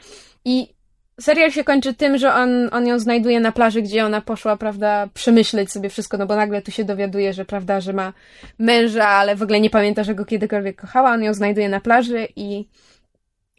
I 0.46 0.68
serial 1.20 1.52
się 1.52 1.64
kończy 1.64 1.94
tym, 1.94 2.18
że 2.18 2.34
on, 2.34 2.70
on 2.72 2.88
ją 2.88 3.00
znajduje 3.00 3.40
na 3.40 3.52
plaży, 3.52 3.82
gdzie 3.82 4.06
ona 4.06 4.22
poszła, 4.22 4.58
prawda, 4.58 5.08
przemyśleć 5.14 5.72
sobie 5.72 5.90
wszystko, 5.90 6.18
no 6.18 6.26
bo 6.26 6.36
nagle 6.36 6.62
tu 6.62 6.72
się 6.72 6.84
dowiaduje, 6.84 7.34
że, 7.34 7.46
prawda, 7.46 7.82
że 7.82 7.94
ma 7.94 8.14
męża, 8.60 9.08
ale 9.08 9.36
w 9.36 9.42
ogóle 9.42 9.60
nie 9.60 9.70
pamięta, 9.70 10.04
że 10.04 10.16
go 10.16 10.26
kiedykolwiek 10.26 10.82
kochała. 10.82 11.12
On 11.12 11.24
ją 11.24 11.34
znajduje 11.34 11.70
na 11.70 11.80
plaży 11.80 12.28
i 12.36 12.66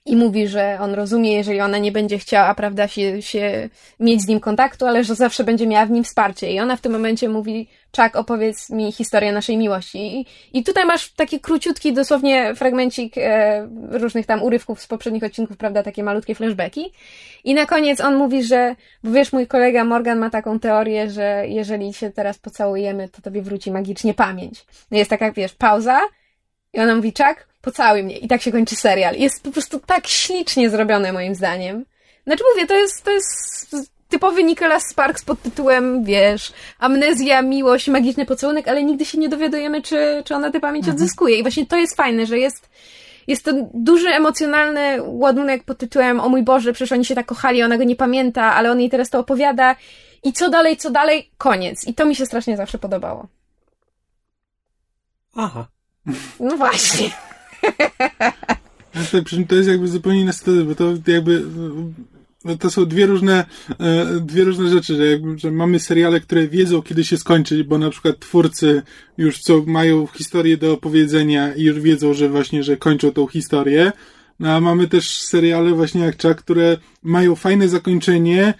i 0.07 0.17
mówi, 0.17 0.49
że 0.49 0.79
on 0.81 0.95
rozumie, 0.95 1.33
jeżeli 1.33 1.61
ona 1.61 1.79
nie 1.79 1.93
będzie 1.93 2.19
chciała, 2.19 2.55
prawda, 2.55 2.89
się, 2.89 3.23
się 3.23 3.69
mieć 4.01 4.23
z 4.23 4.29
nim 4.29 4.41
kontaktu, 4.41 4.87
ale 4.87 5.05
że 5.05 5.15
zawsze 5.15 5.45
będzie 5.45 5.67
miała 5.67 5.87
w 5.87 5.91
nim 5.91 6.05
wsparcie. 6.05 6.53
I 6.53 6.61
ona 6.61 6.77
w 6.77 6.81
tym 6.81 6.93
momencie 6.93 7.29
mówi, 7.29 7.69
Chuck, 7.97 8.17
opowiedz 8.17 8.71
mi 8.71 8.93
historię 8.93 9.33
naszej 9.33 9.57
miłości. 9.57 10.21
I, 10.21 10.27
i 10.53 10.65
tutaj 10.65 10.85
masz 10.85 11.13
taki 11.13 11.41
króciutki, 11.41 11.93
dosłownie 11.93 12.55
fragmencik 12.55 13.19
e, 13.19 13.69
różnych 13.91 14.27
tam 14.27 14.43
urywków 14.43 14.81
z 14.81 14.87
poprzednich 14.87 15.25
odcinków, 15.25 15.57
prawda, 15.57 15.83
takie 15.83 16.03
malutkie 16.03 16.35
flashbacki. 16.35 16.93
I 17.45 17.55
na 17.55 17.67
koniec 17.67 18.01
on 18.01 18.17
mówi, 18.17 18.43
że, 18.43 18.77
bo 19.05 19.11
wiesz, 19.11 19.33
mój 19.33 19.47
kolega 19.47 19.85
Morgan 19.85 20.19
ma 20.19 20.31
taką 20.31 20.61
teorię, 20.61 21.11
że 21.11 21.45
jeżeli 21.49 21.95
się 21.95 22.11
teraz 22.11 22.39
pocałujemy, 22.39 23.09
to 23.09 23.23
tobie 23.23 23.43
wróci 23.43 23.71
magicznie 23.71 24.15
pamięć. 24.15 24.65
No 24.91 24.99
jest 24.99 25.11
taka, 25.11 25.33
wiesz, 25.33 25.55
pauza, 25.55 26.01
i 26.73 26.81
ona 26.81 26.97
mówi, 26.97 27.13
Chuck, 27.19 27.49
pocałuj 27.67 28.03
mnie. 28.03 28.19
I 28.19 28.29
tak 28.29 28.43
się 28.43 28.53
kończy 28.53 28.77
serial. 28.77 29.17
Jest 29.17 29.43
po 29.43 29.51
prostu 29.51 29.81
tak 29.81 30.07
ślicznie 30.07 30.71
zrobione 30.71 31.13
moim 31.13 31.35
zdaniem. 31.35 31.85
Znaczy 32.27 32.45
mówię, 32.55 32.67
to 32.67 32.75
jest, 32.75 33.05
to 33.05 33.11
jest 33.11 33.77
typowy 34.09 34.45
Nicholas 34.45 34.83
Sparks 34.91 35.25
pod 35.25 35.43
tytułem, 35.43 36.05
wiesz, 36.05 36.53
amnezja, 36.79 37.43
miłość, 37.43 37.89
magiczny 37.89 38.27
pocałunek, 38.27 38.69
ale 38.69 38.85
nigdy 38.85 39.05
się 39.05 39.19
nie 39.19 39.29
dowiadujemy, 39.29 39.83
czy, 39.83 40.23
czy 40.25 40.35
ona 40.35 40.51
tę 40.51 40.61
pamięć 40.61 40.89
odzyskuje. 40.89 41.39
I 41.39 41.43
właśnie 41.43 41.67
to 41.67 41.77
jest 41.77 41.97
fajne, 41.97 42.27
że 42.27 42.39
jest, 42.39 42.71
jest 43.27 43.45
to 43.45 43.53
duży 43.75 44.09
emocjonalny 44.09 44.99
ładunek 45.03 45.65
pod 45.65 45.79
tytułem, 45.79 46.21
o 46.21 46.29
mój 46.29 46.43
Boże, 46.43 46.73
przecież 46.73 46.93
oni 46.93 47.05
się 47.05 47.15
tak 47.15 47.27
kochali, 47.27 47.63
ona 47.63 47.79
go 47.79 47.85
nie 47.85 47.97
pamięta, 47.97 48.55
ale 48.55 48.71
on 48.71 48.81
jej 48.81 48.91
teraz 48.91 49.11
to 49.11 49.19
opowiada. 49.19 49.77
I 50.25 50.33
co 50.33 50.51
dalej, 50.51 50.77
co 50.77 50.91
dalej? 50.91 51.31
Koniec. 51.39 51.87
I 51.87 51.95
to 51.95 52.05
mi 52.05 52.15
się 52.15 52.27
strasznie 52.27 52.57
zawsze 52.57 52.79
podobało. 52.79 53.27
Aha. 55.37 55.67
No 56.41 56.57
właśnie. 56.57 57.11
Ale 58.95 59.23
to, 59.49 59.55
jest 59.55 59.69
jakby 59.69 59.89
zupełnie 59.89 60.21
inna 60.21 60.33
sytuacja, 60.33 60.65
bo 60.65 60.75
to 60.75 60.95
jakby 61.07 61.43
no 62.47 62.57
to 62.57 62.71
są 62.71 62.87
dwie 62.87 63.07
różne, 63.07 63.45
e, 63.79 64.21
dwie 64.21 64.45
różne 64.45 64.69
rzeczy, 64.69 64.97
że, 64.97 65.07
jakby, 65.07 65.39
że 65.39 65.51
mamy 65.51 65.81
seriale, 65.81 66.21
które 66.21 66.49
wiedzą, 66.49 66.83
kiedy 66.83 67.05
się 67.05 67.17
skończyć, 67.17 67.63
bo 67.63 67.79
na 67.79 67.91
przykład 67.91 68.19
twórcy 68.19 68.83
już 69.19 69.39
co 69.39 69.63
mają 69.67 70.07
historię 70.07 70.57
do 70.57 70.73
opowiedzenia 70.73 71.55
i 71.55 71.63
już 71.63 71.81
wiedzą, 71.81 72.15
że 72.15 72.29
właśnie, 72.29 72.63
że 72.63 72.77
kończą 72.77 73.13
tą 73.13 73.27
historię. 73.27 73.93
No, 74.41 74.53
a 74.53 74.61
mamy 74.61 74.89
też 74.89 75.23
seriale 75.23 75.73
właśnie 75.73 76.01
jak 76.01 76.23
Chuck, 76.23 76.35
które 76.35 76.77
mają 77.03 77.35
fajne 77.35 77.69
zakończenie, 77.69 78.55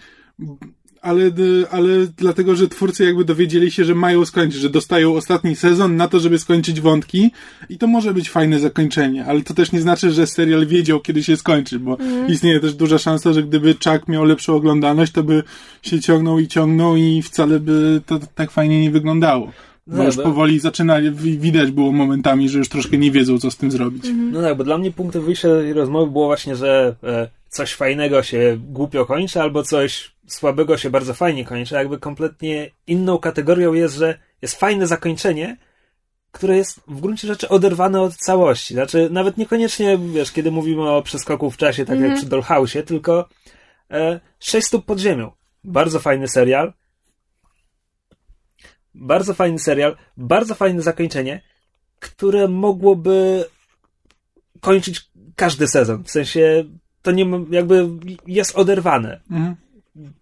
ale, 1.01 1.31
ale 1.71 1.89
dlatego, 2.17 2.55
że 2.55 2.67
twórcy 2.67 3.03
jakby 3.05 3.25
dowiedzieli 3.25 3.71
się, 3.71 3.85
że 3.85 3.95
mają 3.95 4.25
skończyć, 4.25 4.61
że 4.61 4.69
dostają 4.69 5.13
ostatni 5.15 5.55
sezon 5.55 5.95
na 5.95 6.07
to, 6.07 6.19
żeby 6.19 6.39
skończyć 6.39 6.81
wątki 6.81 7.31
i 7.69 7.77
to 7.77 7.87
może 7.87 8.13
być 8.13 8.29
fajne 8.29 8.59
zakończenie, 8.59 9.25
ale 9.25 9.41
to 9.41 9.53
też 9.53 9.71
nie 9.71 9.81
znaczy, 9.81 10.11
że 10.11 10.27
serial 10.27 10.65
wiedział, 10.67 10.99
kiedy 10.99 11.23
się 11.23 11.37
skończy, 11.37 11.79
bo 11.79 11.97
istnieje 12.27 12.59
też 12.59 12.73
duża 12.75 12.97
szansa, 12.97 13.33
że 13.33 13.43
gdyby 13.43 13.73
Chuck 13.73 14.07
miał 14.07 14.25
lepszą 14.25 14.55
oglądalność, 14.55 15.11
to 15.11 15.23
by 15.23 15.43
się 15.81 15.99
ciągnął 16.01 16.39
i 16.39 16.47
ciągnął 16.47 16.95
i 16.95 17.21
wcale 17.21 17.59
by 17.59 18.01
to 18.05 18.19
tak 18.35 18.51
fajnie 18.51 18.81
nie 18.81 18.91
wyglądało. 18.91 19.51
Bo 19.87 19.97
No, 19.97 20.03
już 20.03 20.15
bo- 20.15 20.23
powoli 20.23 20.59
zaczyna, 20.59 21.01
wi- 21.01 21.37
widać 21.39 21.71
było 21.71 21.91
momentami, 21.91 22.49
że 22.49 22.57
już 22.59 22.69
troszkę 22.69 22.97
nie 22.97 23.11
wiedzą, 23.11 23.39
co 23.39 23.51
z 23.51 23.57
tym 23.57 23.71
zrobić. 23.71 24.03
No 24.31 24.41
tak, 24.41 24.57
bo 24.57 24.63
dla 24.63 24.77
mnie 24.77 24.91
punktem 24.91 25.21
wyjścia 25.23 25.47
tej 25.47 25.73
rozmowy 25.73 26.11
było 26.11 26.25
właśnie, 26.25 26.55
że 26.55 26.95
e, 27.03 27.29
coś 27.49 27.73
fajnego 27.73 28.23
się 28.23 28.57
głupio 28.69 29.05
kończy, 29.05 29.41
albo 29.41 29.63
coś 29.63 30.11
słabego 30.27 30.77
się 30.77 30.89
bardzo 30.89 31.13
fajnie 31.13 31.45
kończy. 31.45 31.75
Jakby 31.75 31.99
kompletnie 31.99 32.71
inną 32.87 33.17
kategorią 33.17 33.73
jest, 33.73 33.95
że 33.95 34.19
jest 34.41 34.59
fajne 34.59 34.87
zakończenie, 34.87 35.57
które 36.31 36.57
jest 36.57 36.81
w 36.87 37.01
gruncie 37.01 37.27
rzeczy 37.27 37.49
oderwane 37.49 38.01
od 38.01 38.15
całości. 38.15 38.73
Znaczy, 38.73 39.09
nawet 39.11 39.37
niekoniecznie, 39.37 39.97
wiesz, 39.97 40.31
kiedy 40.31 40.51
mówimy 40.51 40.89
o 40.89 41.01
przeskoku 41.01 41.51
w 41.51 41.57
czasie, 41.57 41.85
tak 41.85 41.99
jak 41.99 42.15
przy 42.15 42.25
Dollhouse'ie, 42.25 42.83
tylko 42.83 43.29
e, 43.91 44.19
Sześć 44.39 44.67
stóp 44.67 44.85
pod 44.85 44.99
ziemią. 44.99 45.31
Bardzo 45.63 45.99
fajny 45.99 46.27
serial. 46.27 46.73
Bardzo 48.93 49.33
fajny 49.33 49.59
serial, 49.59 49.97
bardzo 50.17 50.55
fajne 50.55 50.81
zakończenie, 50.81 51.41
które 51.99 52.47
mogłoby 52.47 53.45
kończyć 54.61 55.09
każdy 55.35 55.67
sezon. 55.67 56.03
W 56.03 56.11
sensie 56.11 56.63
to 57.01 57.11
nie 57.11 57.25
jakby 57.49 57.89
jest 58.27 58.55
oderwane. 58.55 59.21
Mhm. 59.31 59.55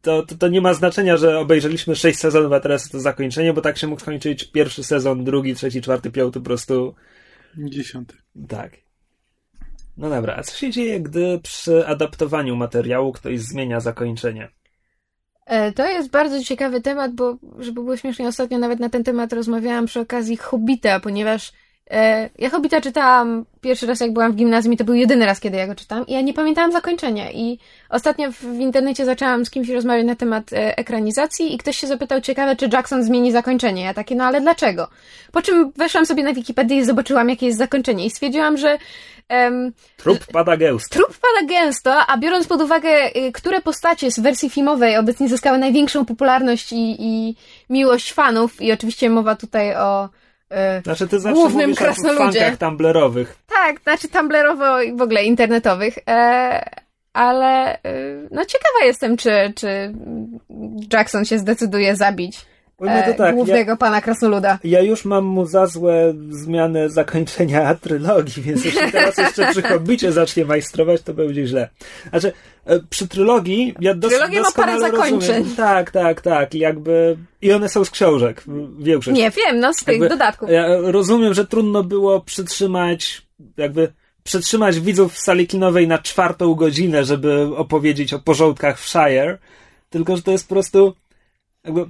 To, 0.02 0.24
to, 0.26 0.36
to 0.36 0.48
nie 0.48 0.62
ma 0.62 0.74
znaczenia, 0.74 1.18
że 1.18 1.40
obejrzeliśmy 1.40 1.96
sześć 1.96 2.20
sezonów, 2.20 2.52
a 2.52 2.60
teraz 2.60 2.82
jest 2.82 2.92
to 2.92 3.00
zakończenie, 3.00 3.54
bo 3.54 3.62
tak 3.62 3.78
się 3.78 3.88
mógł 3.88 4.02
skończyć 4.02 4.52
pierwszy 4.52 4.84
sezon, 4.84 5.24
drugi, 5.24 5.56
trzeci, 5.56 5.82
czwarty, 5.82 6.12
piąty, 6.12 6.40
po 6.40 6.46
prostu 6.46 6.96
Dziesiąty. 7.58 8.16
tak. 8.48 8.72
No 9.98 10.10
dobra, 10.10 10.36
a 10.36 10.44
co 10.44 10.58
się 10.58 10.72
dzieje, 10.72 11.00
gdy 11.00 11.40
przy 11.44 11.88
adaptowaniu 11.88 12.56
materiału 12.56 13.12
ktoś 13.12 13.40
zmienia 13.40 13.80
zakończenie? 13.80 14.50
E, 15.46 15.72
to 15.72 15.90
jest 15.90 16.10
bardzo 16.10 16.44
ciekawy 16.44 16.82
temat, 16.82 17.14
bo 17.14 17.38
żeby 17.60 17.84
było 17.84 17.98
śmiesznie, 17.98 18.28
ostatnio 18.28 18.58
nawet 18.58 18.80
na 18.80 18.90
ten 18.90 19.04
temat 19.04 19.34
rozmawiałam 19.34 19.86
przy 19.86 20.00
okazji 20.00 20.38
Hobbita, 20.38 21.00
ponieważ 21.00 21.52
ja 22.40 22.50
Hobbita 22.50 22.82
czytałam 22.82 23.46
pierwszy 23.62 23.88
raz, 23.88 24.00
jak 24.00 24.14
byłam 24.14 24.32
w 24.32 24.36
gimnazjum 24.36 24.74
i 24.74 24.78
to 24.78 24.84
był 24.84 24.96
jedyny 24.96 25.26
raz, 25.26 25.40
kiedy 25.40 25.58
ja 25.58 25.68
go 25.68 25.76
czytałam 25.76 26.08
i 26.08 26.14
ja 26.14 26.22
nie 26.22 26.34
pamiętałam 26.34 26.72
zakończenia 26.72 27.32
i 27.32 27.60
ostatnio 27.90 28.32
w, 28.32 28.36
w 28.36 28.60
internecie 28.60 29.06
zaczęłam 29.06 29.46
z 29.46 29.50
kimś 29.50 29.70
rozmawiać 29.70 30.06
na 30.06 30.16
temat 30.16 30.54
e, 30.54 30.78
ekranizacji 30.78 31.54
i 31.54 31.58
ktoś 31.58 31.78
się 31.78 31.88
zapytał, 31.88 32.22
ciekawe, 32.22 32.56
czy 32.56 32.70
Jackson 32.74 33.04
zmieni 33.04 33.32
zakończenie. 33.32 33.84
Ja 33.84 33.94
takie, 33.94 34.16
no 34.16 34.24
ale 34.24 34.42
dlaczego? 34.42 34.88
Po 35.32 35.42
czym 35.42 35.72
weszłam 35.72 36.06
sobie 36.06 36.24
na 36.24 36.34
Wikipedię 36.34 36.78
i 36.78 36.86
zobaczyłam, 36.86 37.30
jakie 37.30 37.46
jest 37.46 37.58
zakończenie 37.58 38.06
i 38.06 38.10
stwierdziłam, 38.10 38.58
że 38.58 38.78
em, 39.30 39.74
Trup 39.98 40.26
pada 40.26 40.58
gęsto. 40.58 40.96
Trup 40.96 41.18
pada 41.18 41.48
gęsto, 41.48 42.06
a 42.08 42.18
biorąc 42.18 42.48
pod 42.48 42.62
uwagę, 42.62 42.90
y, 43.16 43.32
które 43.32 43.62
postacie 43.62 44.12
z 44.12 44.20
wersji 44.20 44.50
filmowej 44.50 44.98
obecnie 44.98 45.30
zyskały 45.30 45.58
największą 45.58 46.06
popularność 46.06 46.74
i, 46.74 46.96
i 47.00 47.36
miłość 47.70 48.14
fanów, 48.14 48.62
i 48.62 48.72
oczywiście 48.72 49.10
mowa 49.10 49.36
tutaj 49.36 49.76
o 49.76 50.10
y, 50.54 50.82
Znaczy 50.84 51.08
ty 51.08 51.20
zawsze 51.20 51.36
głównym 51.42 51.62
mówisz 51.70 51.78
krasnoludzie. 51.78 52.58
tumblerowych. 52.60 53.36
Tak, 53.48 53.82
znaczy 53.82 54.08
tumblerowo 54.10 54.82
i 54.82 54.96
w 54.96 55.02
ogóle 55.02 55.24
internetowych, 55.24 55.98
e, 56.10 56.70
ale 57.14 57.76
y, 57.76 58.28
no 58.32 58.46
ciekawa 58.46 58.86
jestem, 58.86 59.18
czy, 59.18 59.54
czy 59.56 59.94
Jackson 60.94 61.26
się 61.26 61.40
zdecyduje 61.40 61.96
zabić 61.96 62.46
e, 62.82 63.14
tak, 63.14 63.28
ja, 63.28 63.34
głównego 63.34 63.78
pana 63.78 64.02
krasnoluda. 64.02 64.60
ja 64.64 64.82
już 64.82 65.06
mam 65.06 65.26
mu 65.26 65.46
za 65.46 65.68
złe 65.68 66.14
zmianę 66.30 66.90
zakończenia 66.90 67.76
trylogii, 67.82 68.44
więc 68.44 68.66
jeśli 68.66 68.92
teraz 68.92 69.18
jeszcze 69.18 69.52
przy 69.52 69.62
Hobbicie 69.62 70.12
zacznie 70.12 70.46
majstrować, 70.46 71.02
to 71.02 71.14
będzie 71.14 71.48
źle. 71.48 71.70
Znaczy, 72.10 72.34
e, 72.66 72.80
przy 72.90 73.08
trylogii 73.08 73.76
ja 73.80 73.94
dos- 73.96 74.12
Trylogia 74.12 74.42
ma 74.42 74.52
parę 74.52 74.72
doskonale 74.74 74.92
zakończeń. 74.92 75.38
Rozumiem. 75.38 75.56
Tak, 75.56 75.92
tak, 75.92 76.22
tak. 76.22 76.56
i 76.56 76.60
Jakby... 76.60 77.18
I 77.42 77.54
one 77.54 77.70
są 77.70 77.86
z 77.86 77.90
książek. 77.90 78.44
Większość. 78.80 79.18
Nie, 79.18 79.32
wiem, 79.32 79.60
no 79.60 79.74
z 79.74 79.78
tych 79.78 79.88
Jakby- 79.88 80.10
dodatków. 80.10 80.50
Ja 80.50 80.68
rozumiem, 80.82 81.34
że 81.34 81.46
trudno 81.46 81.84
było 81.84 82.22
przytrzymać, 82.22 83.22
jakby 83.58 83.94
przytrzymać 84.24 84.80
widzów 84.80 85.14
w 85.14 85.20
sali 85.20 85.48
kinowej 85.48 85.88
na 85.88 85.98
czwartą 85.98 86.56
godzinę, 86.56 87.04
żeby 87.04 87.50
opowiedzieć 87.58 88.14
o 88.14 88.20
porządkach 88.20 88.80
w 88.80 88.88
Shire, 88.90 89.38
tylko 89.90 90.16
że 90.18 90.24
to 90.24 90.32
jest 90.32 90.48
po 90.48 90.56
prostu 90.56 90.94
jakby 91.64 91.86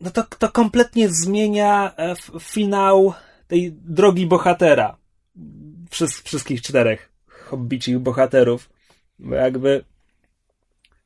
no 0.00 0.10
to, 0.10 0.22
to 0.38 0.48
kompletnie 0.48 1.08
zmienia 1.08 1.96
e, 1.96 2.14
finał 2.40 3.14
tej 3.48 3.72
drogi 3.72 4.26
bohatera. 4.26 4.96
Wszys- 5.90 6.22
wszystkich 6.24 6.62
czterech 6.62 7.12
hobbicich 7.28 7.98
bohaterów. 7.98 8.68
Bo 9.18 9.34
jakby 9.34 9.84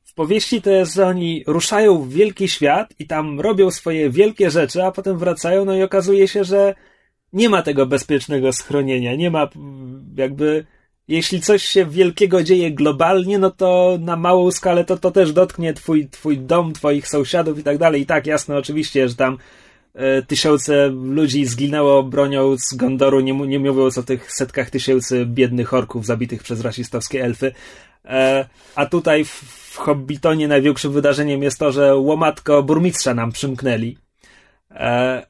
w 0.03 0.13
powieści 0.13 0.61
to 0.61 0.69
jest, 0.69 0.93
że 0.93 1.07
oni 1.07 1.43
ruszają 1.47 2.01
w 2.01 2.09
wielki 2.09 2.49
świat 2.49 2.93
i 2.99 3.07
tam 3.07 3.39
robią 3.39 3.71
swoje 3.71 4.09
wielkie 4.09 4.51
rzeczy, 4.51 4.83
a 4.83 4.91
potem 4.91 5.17
wracają, 5.17 5.65
no 5.65 5.75
i 5.75 5.83
okazuje 5.83 6.27
się, 6.27 6.43
że 6.43 6.75
nie 7.33 7.49
ma 7.49 7.61
tego 7.61 7.85
bezpiecznego 7.85 8.53
schronienia, 8.53 9.15
nie 9.15 9.31
ma 9.31 9.49
mm, 9.55 10.15
jakby, 10.17 10.65
jeśli 11.11 11.41
coś 11.41 11.63
się 11.63 11.85
wielkiego 11.85 12.43
dzieje 12.43 12.71
globalnie, 12.71 13.39
no 13.39 13.51
to 13.51 13.97
na 14.01 14.15
małą 14.15 14.51
skalę 14.51 14.85
to, 14.85 14.97
to 14.97 15.11
też 15.11 15.33
dotknie 15.33 15.73
twój, 15.73 16.09
twój 16.09 16.37
dom, 16.37 16.73
twoich 16.73 17.07
sąsiadów 17.07 17.59
i 17.59 17.63
tak 17.63 17.77
dalej. 17.77 18.01
I 18.01 18.05
tak, 18.05 18.27
jasno, 18.27 18.57
oczywiście, 18.57 19.09
że 19.09 19.15
tam 19.15 19.37
e, 19.93 20.21
tysiące 20.21 20.87
ludzi 20.87 21.45
zginęło 21.45 22.03
bronią 22.03 22.57
z 22.57 22.73
Gondoru, 22.73 23.19
nie, 23.19 23.33
nie 23.33 23.59
mówiąc 23.59 23.97
o 23.97 24.03
tych 24.03 24.31
setkach 24.31 24.69
tysięcy 24.69 25.25
biednych 25.25 25.73
orków 25.73 26.05
zabitych 26.05 26.43
przez 26.43 26.61
rasistowskie 26.61 27.23
elfy. 27.23 27.53
E, 28.05 28.45
a 28.75 28.85
tutaj 28.85 29.25
w, 29.25 29.29
w 29.71 29.77
Hobbitonie 29.77 30.47
największym 30.47 30.91
wydarzeniem 30.91 31.43
jest 31.43 31.59
to, 31.59 31.71
że 31.71 31.95
łomatko 31.95 32.63
burmistrza 32.63 33.13
nam 33.13 33.31
przymknęli. 33.31 33.97
E, 34.71 35.25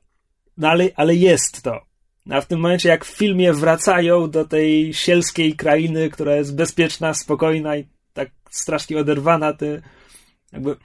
no 0.58 0.70
ale, 0.70 0.90
ale 0.96 1.16
jest 1.16 1.62
to. 1.62 1.91
A 2.30 2.42
w 2.42 2.48
tym 2.48 2.60
momencie, 2.60 2.90
jak 2.90 3.06
w 3.06 3.18
filmie 3.18 3.54
wracają 3.54 4.30
do 4.30 4.46
tej 4.46 4.94
sielskiej 4.94 5.56
krainy, 5.56 6.10
która 6.10 6.36
jest 6.36 6.56
bezpieczna, 6.56 7.14
spokojna 7.14 7.78
i 7.78 7.88
tak 8.14 8.30
strasznie 8.50 8.98
oderwana, 9.00 9.54
ty 9.54 9.82
jakby. 10.52 10.76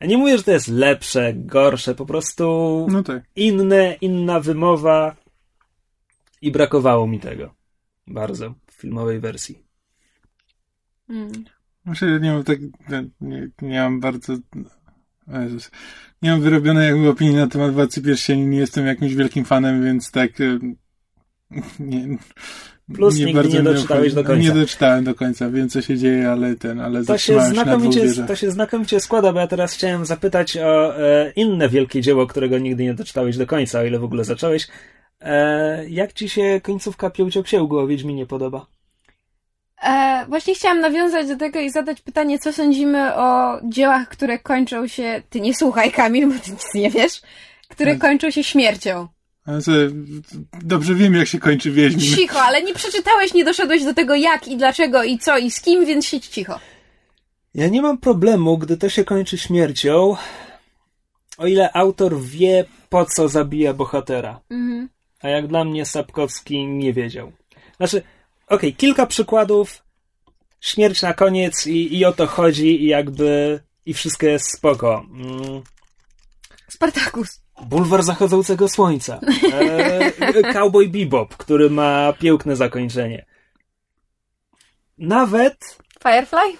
Ja 0.00 0.06
nie 0.06 0.18
mówię, 0.18 0.38
że 0.38 0.44
to 0.44 0.50
jest 0.50 0.68
lepsze, 0.68 1.32
gorsze, 1.34 1.94
po 1.94 2.06
prostu 2.06 2.86
No 2.90 3.02
tak. 3.02 3.22
inne, 3.36 3.96
inna 4.00 4.40
wymowa 4.40 5.16
i 6.42 6.52
brakowało 6.52 7.06
mi 7.06 7.20
tego 7.20 7.54
bardzo 8.06 8.54
w 8.66 8.72
filmowej 8.72 9.20
wersji. 9.20 9.58
Mm. 11.08 11.44
Myślę, 11.84 12.08
że 12.08 12.20
nie 12.20 12.32
mam 12.32 12.44
tak, 12.44 12.58
nie, 13.20 13.48
nie 13.62 13.80
mam 13.80 14.00
bardzo, 14.00 14.32
o 15.32 15.40
Jezus, 15.40 15.70
nie 16.24 16.30
mam 16.30 16.40
wyrobionej 16.40 16.88
jakby 16.88 17.08
opinii 17.08 17.34
na 17.34 17.46
temat 17.46 17.72
Władcy 17.72 18.02
Pierścieni, 18.02 18.46
nie 18.46 18.58
jestem 18.58 18.86
jakimś 18.86 19.14
wielkim 19.14 19.44
fanem, 19.44 19.84
więc 19.84 20.10
tak, 20.10 20.30
e, 20.40 20.58
nie, 21.80 22.18
Plus 22.94 23.18
nigdy 23.18 23.48
nie 23.48 23.62
doczytałeś 23.62 24.14
do 24.14 24.24
końca. 24.24 24.42
Nie 24.42 24.50
doczytałem 24.60 25.04
do 25.04 25.14
końca, 25.14 25.50
wiem 25.50 25.68
co 25.68 25.82
się 25.82 25.98
dzieje, 25.98 26.30
ale 26.30 26.54
ten, 26.56 26.80
ale 26.80 27.04
To 27.04 27.18
się, 27.18 27.36
na 27.36 27.44
znakomicie, 27.44 28.00
wieżach. 28.02 28.28
to 28.28 28.36
się 28.36 28.50
znakomicie 28.50 29.00
składa, 29.00 29.32
bo 29.32 29.40
ja 29.40 29.46
teraz 29.46 29.72
chciałem 29.74 30.06
zapytać 30.06 30.56
o 30.56 30.98
e, 30.98 31.32
inne 31.36 31.68
wielkie 31.68 32.00
dzieło, 32.00 32.26
którego 32.26 32.58
nigdy 32.58 32.82
nie 32.84 32.94
doczytałeś 32.94 33.36
do 33.36 33.46
końca, 33.46 33.80
o 33.80 33.84
ile 33.84 33.98
w 33.98 34.04
ogóle 34.04 34.24
zacząłeś. 34.24 34.68
E, 35.20 35.88
jak 35.88 36.12
ci 36.12 36.28
się 36.28 36.60
końcówka 36.62 37.10
Pięcioksięgu 37.10 37.78
o 37.78 37.86
Wiedźminie 37.86 38.26
podoba? 38.26 38.66
E, 39.84 40.24
właśnie 40.28 40.54
chciałam 40.54 40.80
nawiązać 40.80 41.28
do 41.28 41.36
tego 41.36 41.60
i 41.60 41.70
zadać 41.70 42.00
pytanie, 42.00 42.38
co 42.38 42.52
sądzimy 42.52 43.14
o 43.14 43.60
dziełach, 43.64 44.08
które 44.08 44.38
kończą 44.38 44.88
się. 44.88 45.22
Ty 45.30 45.40
nie 45.40 45.54
słuchaj, 45.54 45.92
Kamil, 45.92 46.26
bo 46.28 46.34
ty 46.38 46.50
nic 46.50 46.74
nie 46.74 46.90
wiesz. 46.90 47.22
Które 47.68 47.92
Tak. 47.92 48.00
kończą 48.00 48.30
się 48.30 48.44
śmiercią. 48.44 49.08
Sobie, 49.60 49.78
dobrze 50.62 50.94
wiem, 50.94 51.14
jak 51.14 51.28
się 51.28 51.38
kończy 51.38 51.70
Wiedźmin. 51.70 52.16
Cicho, 52.16 52.42
ale 52.42 52.62
nie 52.62 52.74
przeczytałeś, 52.74 53.34
nie 53.34 53.44
doszedłeś 53.44 53.84
do 53.84 53.94
tego 53.94 54.14
jak 54.14 54.48
i 54.48 54.56
dlaczego 54.56 55.04
i 55.04 55.18
co 55.18 55.38
i 55.38 55.50
z 55.50 55.60
kim, 55.60 55.84
więc 55.86 56.06
siedź 56.06 56.26
cicho. 56.26 56.60
Ja 57.54 57.68
nie 57.68 57.82
mam 57.82 57.98
problemu, 57.98 58.58
gdy 58.58 58.76
to 58.76 58.88
się 58.88 59.04
kończy 59.04 59.38
śmiercią, 59.38 60.16
o 61.38 61.46
ile 61.46 61.72
autor 61.72 62.20
wie, 62.20 62.64
po 62.88 63.04
co 63.04 63.28
zabija 63.28 63.74
bohatera. 63.74 64.40
Mhm. 64.50 64.88
A 65.22 65.28
jak 65.28 65.46
dla 65.46 65.64
mnie 65.64 65.86
Sapkowski 65.86 66.66
nie 66.66 66.92
wiedział. 66.92 67.32
Znaczy, 67.76 68.02
okej, 68.46 68.74
kilka 68.74 69.06
przykładów, 69.06 69.82
śmierć 70.60 71.02
na 71.02 71.14
koniec 71.14 71.66
i, 71.66 71.98
i 71.98 72.04
o 72.04 72.12
to 72.12 72.26
chodzi 72.26 72.84
i 72.84 72.86
jakby 72.86 73.60
i 73.86 73.94
wszystko 73.94 74.26
jest 74.26 74.52
spoko. 74.52 75.06
Mm. 75.12 75.62
Spartacus. 76.68 77.40
Bulwar 77.62 78.02
zachodzącego 78.02 78.68
słońca. 78.68 79.20
E, 79.52 80.52
Cowboy 80.54 80.88
Bebop, 80.88 81.36
który 81.36 81.70
ma 81.70 82.12
piękne 82.12 82.56
zakończenie. 82.56 83.26
Nawet 84.98 85.78
Firefly? 86.02 86.56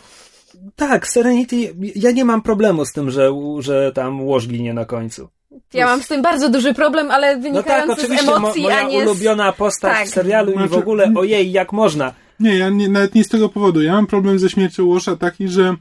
tak, 0.77 1.09
Serenity, 1.09 1.75
ja 1.95 2.11
nie 2.11 2.25
mam 2.25 2.43
problemu 2.43 2.85
z 2.85 2.93
tym, 2.93 3.11
że, 3.11 3.31
że 3.59 3.93
tam 3.93 4.23
łoż 4.23 4.49
ginie 4.49 4.75
na 4.75 4.85
końcu. 4.85 5.29
Ja 5.75 5.87
mam 5.87 6.03
z 6.03 6.09
tym 6.09 6.23
bardzo 6.23 6.49
duży 6.49 6.75
problem, 6.75 7.11
ale 7.11 7.37
No 7.37 7.43
wynikający 7.43 7.89
tak, 7.89 7.99
oczywiście, 7.99 8.25
z 8.27 8.29
mo, 8.29 8.37
emocji, 8.37 8.63
moja 8.63 8.79
a 8.79 8.89
nie 8.89 9.05
z... 9.05 9.07
ulubiona 9.07 9.53
postać 9.53 9.93
Tak. 9.93 10.07
w 10.07 10.11
serialu 10.11 10.51
i 10.53 10.55
w 10.55 10.59
Znaczy- 10.59 10.75
ogóle, 10.75 11.13
ojej, 11.17 11.53
jak 11.53 11.73
można. 11.73 12.13
Nie, 12.41 12.59
ja 12.59 12.69
nie, 12.69 12.89
nawet 12.89 13.15
nie 13.15 13.25
z 13.25 13.29
tego 13.29 13.49
powodu. 13.49 13.83
Ja 13.83 13.93
mam 13.93 14.07
problem 14.07 14.39
ze 14.39 14.51
śmiercią 14.51 14.85
Łosza 14.85 15.17
taki, 15.17 15.49
że 15.49 15.77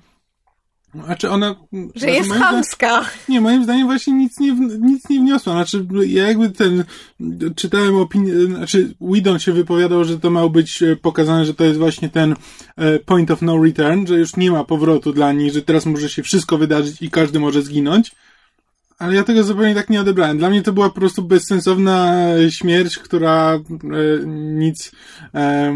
znaczy 1.05 1.29
ona... 1.29 1.55
Że 1.73 1.99
znaczy 1.99 2.15
jest 2.15 2.31
chamska. 2.31 3.05
Nie, 3.29 3.41
moim 3.41 3.63
zdaniem 3.63 3.87
właśnie 3.87 4.13
nic 4.13 4.39
nie, 4.39 4.51
nic 4.81 5.09
nie 5.09 5.19
wniosła. 5.19 5.53
Znaczy, 5.53 5.85
ja 6.07 6.27
jakby 6.27 6.49
ten, 6.49 6.83
czytałem 7.55 7.95
opinię, 7.95 8.33
znaczy, 8.45 8.93
Widon 9.01 9.39
się 9.39 9.51
wypowiadał, 9.51 10.03
że 10.03 10.19
to 10.19 10.29
miał 10.31 10.49
być 10.49 10.83
e, 10.83 10.95
pokazane, 10.95 11.45
że 11.45 11.53
to 11.53 11.63
jest 11.63 11.79
właśnie 11.79 12.09
ten 12.09 12.35
e, 12.77 12.99
point 12.99 13.31
of 13.31 13.41
no 13.41 13.63
return, 13.63 14.07
że 14.07 14.19
już 14.19 14.35
nie 14.35 14.51
ma 14.51 14.63
powrotu 14.63 15.13
dla 15.13 15.31
nich, 15.31 15.53
że 15.53 15.61
teraz 15.61 15.85
może 15.85 16.09
się 16.09 16.23
wszystko 16.23 16.57
wydarzyć 16.57 17.01
i 17.01 17.09
każdy 17.11 17.39
może 17.39 17.61
zginąć. 17.61 18.11
Ale 19.03 19.15
ja 19.15 19.23
tego 19.23 19.43
zupełnie 19.43 19.75
tak 19.75 19.89
nie 19.89 20.01
odebrałem. 20.01 20.37
Dla 20.37 20.49
mnie 20.49 20.61
to 20.61 20.73
była 20.73 20.89
po 20.89 20.95
prostu 20.95 21.21
bezsensowna 21.21 22.15
śmierć, 22.49 22.97
która 22.97 23.53
e, 23.53 23.59
nic, 24.27 24.91
e, 25.35 25.73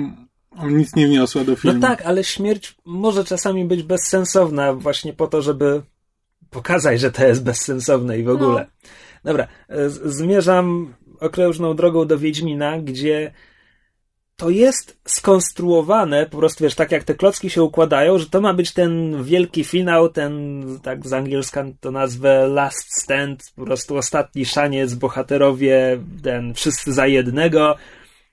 nic 0.68 0.96
nie 0.96 1.08
wniosła 1.08 1.44
do 1.44 1.52
No 1.52 1.58
filmu. 1.58 1.82
tak, 1.82 2.02
ale 2.02 2.24
śmierć 2.24 2.76
może 2.86 3.24
czasami 3.24 3.66
być 3.66 3.84
bezsensowna 3.84 4.74
właśnie 4.74 5.14
po 5.14 5.28
to, 5.28 5.42
żeby 5.42 5.82
pokazać, 6.50 7.00
że 7.00 7.12
to 7.12 7.26
jest 7.28 7.44
bezsensowne 7.44 8.20
i 8.20 8.24
w 8.24 8.30
ogóle. 8.30 8.68
Dobra, 9.24 9.48
e, 9.70 9.90
z- 9.90 10.02
zmierzam 10.16 10.94
okrężną 11.20 11.74
drogą 11.76 12.06
do 12.08 12.18
Wiedźmina, 12.18 12.80
gdzie 12.82 13.34
to 14.38 14.50
jest 14.50 14.98
skonstruowane, 15.06 16.26
po 16.26 16.38
prostu 16.38 16.64
wiesz, 16.64 16.76
tak 16.76 16.92
jak 16.92 17.04
te 17.04 17.16
klocki 17.16 17.50
się 17.50 17.64
układają, 17.64 18.18
że 18.18 18.26
to 18.26 18.42
ma 18.42 18.54
być 18.54 18.72
ten 18.74 19.24
wielki 19.24 19.64
finał, 19.64 20.10
ten, 20.10 20.64
tak 20.84 21.08
z 21.08 21.14
angielska 21.14 21.66
to 21.80 21.92
nazwę 21.92 22.48
last 22.48 23.02
stand, 23.02 23.44
po 23.56 23.66
prostu 23.66 23.98
ostatni 23.98 24.46
szaniec, 24.46 24.94
bohaterowie, 24.94 26.00
ten 26.24 26.54
wszyscy 26.54 26.94
za 26.94 27.08
jednego, 27.08 27.76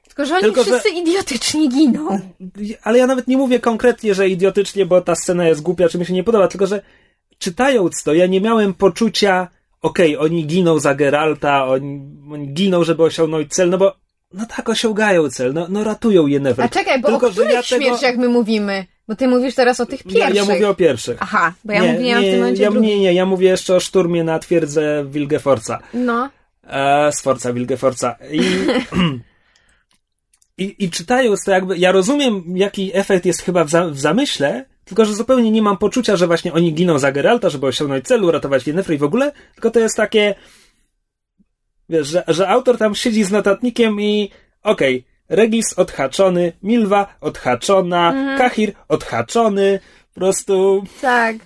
Tylko, 0.06 0.24
że 0.24 0.34
oni 0.34 0.42
Tylko, 0.42 0.64
że- 0.64 0.70
wszyscy 0.70 0.88
idiotycznie 0.88 1.68
giną. 1.68 2.20
Ale 2.82 2.98
ja 2.98 3.06
nawet 3.06 3.28
nie 3.28 3.36
mówię 3.36 3.60
konkretnie, 3.60 4.14
że 4.14 4.28
idiotycznie, 4.28 4.86
bo 4.86 5.00
ta 5.00 5.14
scena 5.14 5.48
jest 5.48 5.62
głupia, 5.62 5.88
czy 5.88 5.98
mi 5.98 6.06
się 6.06 6.12
nie 6.12 6.24
podoba, 6.24 6.48
tylko 6.48 6.66
że 6.66 6.82
czytając 7.38 8.02
to, 8.02 8.14
ja 8.14 8.26
nie 8.26 8.40
miałem 8.40 8.74
poczucia, 8.74 9.48
okej, 9.82 10.16
oni 10.16 10.46
giną 10.46 10.78
za 10.78 10.94
Geralta, 10.94 11.66
oni, 11.66 12.02
oni 12.32 12.48
giną, 12.52 12.84
żeby 12.84 13.02
osiągnąć 13.02 13.52
cel, 13.52 13.70
no 13.70 13.78
bo 13.78 14.03
no 14.34 14.46
tak 14.56 14.68
osiągają 14.68 15.30
cel, 15.30 15.52
no, 15.52 15.66
no 15.68 15.84
ratują 15.84 16.26
Yennefer. 16.26 16.64
A 16.64 16.68
czekaj, 16.68 17.00
bo 17.00 17.08
Tylko, 17.08 17.26
o 17.26 17.30
których 17.30 17.52
ja 17.52 17.62
tego- 17.62 17.84
śmierciach 17.84 18.16
my 18.16 18.28
mówimy? 18.28 18.86
Bo 19.08 19.16
ty 19.16 19.28
mówisz 19.28 19.54
teraz 19.54 19.80
o 19.80 19.86
tych 19.86 20.06
Ja, 20.06 20.12
pierwszych. 20.12 20.34
ja 20.36 20.44
mówię 20.44 20.68
o 20.68 20.74
pierwszych. 20.74 21.16
Aha, 21.20 21.52
bo 21.64 21.72
ja 21.72 21.80
nie, 21.82 21.92
mówiłam 21.92 22.22
nie, 22.22 22.28
w 22.28 22.30
tym 22.30 22.40
momencie 22.40 22.62
ja, 22.62 22.70
nie, 22.70 22.98
nie, 22.98 23.12
ja 23.12 23.26
mówię 23.26 23.48
jeszcze 23.48 23.74
o 23.74 23.80
szturmie 23.80 24.24
na 24.24 24.38
twierdzę 24.38 25.04
Wilgefortza. 25.08 25.78
No. 25.94 26.30
E, 26.66 27.12
Sforza, 27.12 27.52
Wilgefortza. 27.52 28.16
I, 28.32 28.38
i, 30.58 30.74
I 30.84 30.90
czytając 30.90 31.44
to 31.44 31.50
jakby, 31.50 31.78
ja 31.78 31.92
rozumiem 31.92 32.42
jaki 32.54 32.90
efekt 32.94 33.26
jest 33.26 33.42
chyba 33.42 33.64
w, 33.64 33.70
za, 33.70 33.86
w 33.86 34.00
zamyśle, 34.00 34.64
tylko 34.84 35.04
że 35.04 35.14
zupełnie 35.14 35.50
nie 35.50 35.62
mam 35.62 35.78
poczucia, 35.78 36.16
że 36.16 36.26
właśnie 36.26 36.52
oni 36.52 36.74
giną 36.74 36.98
za 36.98 37.12
Geralta, 37.12 37.48
żeby 37.48 37.66
osiągnąć 37.66 38.04
celu, 38.04 38.28
uratować 38.28 38.66
Yennefer 38.66 38.94
i 38.94 38.98
w 38.98 39.04
ogóle, 39.04 39.32
tylko 39.54 39.70
to 39.70 39.80
jest 39.80 39.96
takie, 39.96 40.34
wiesz, 41.88 42.08
że, 42.08 42.24
że 42.28 42.48
autor 42.48 42.78
tam 42.78 42.94
siedzi 42.94 43.24
z 43.24 43.30
notatnikiem 43.30 44.00
i 44.00 44.30
okej, 44.62 45.04
Regis 45.28 45.78
odhaczony, 45.78 46.52
Milwa 46.62 47.14
odhaczona, 47.20 48.08
Mhm. 48.08 48.38
Kahir 48.38 48.72
odhaczony, 48.88 49.80
po 50.14 50.20
prostu 50.20 50.84
Tak. 51.00 51.36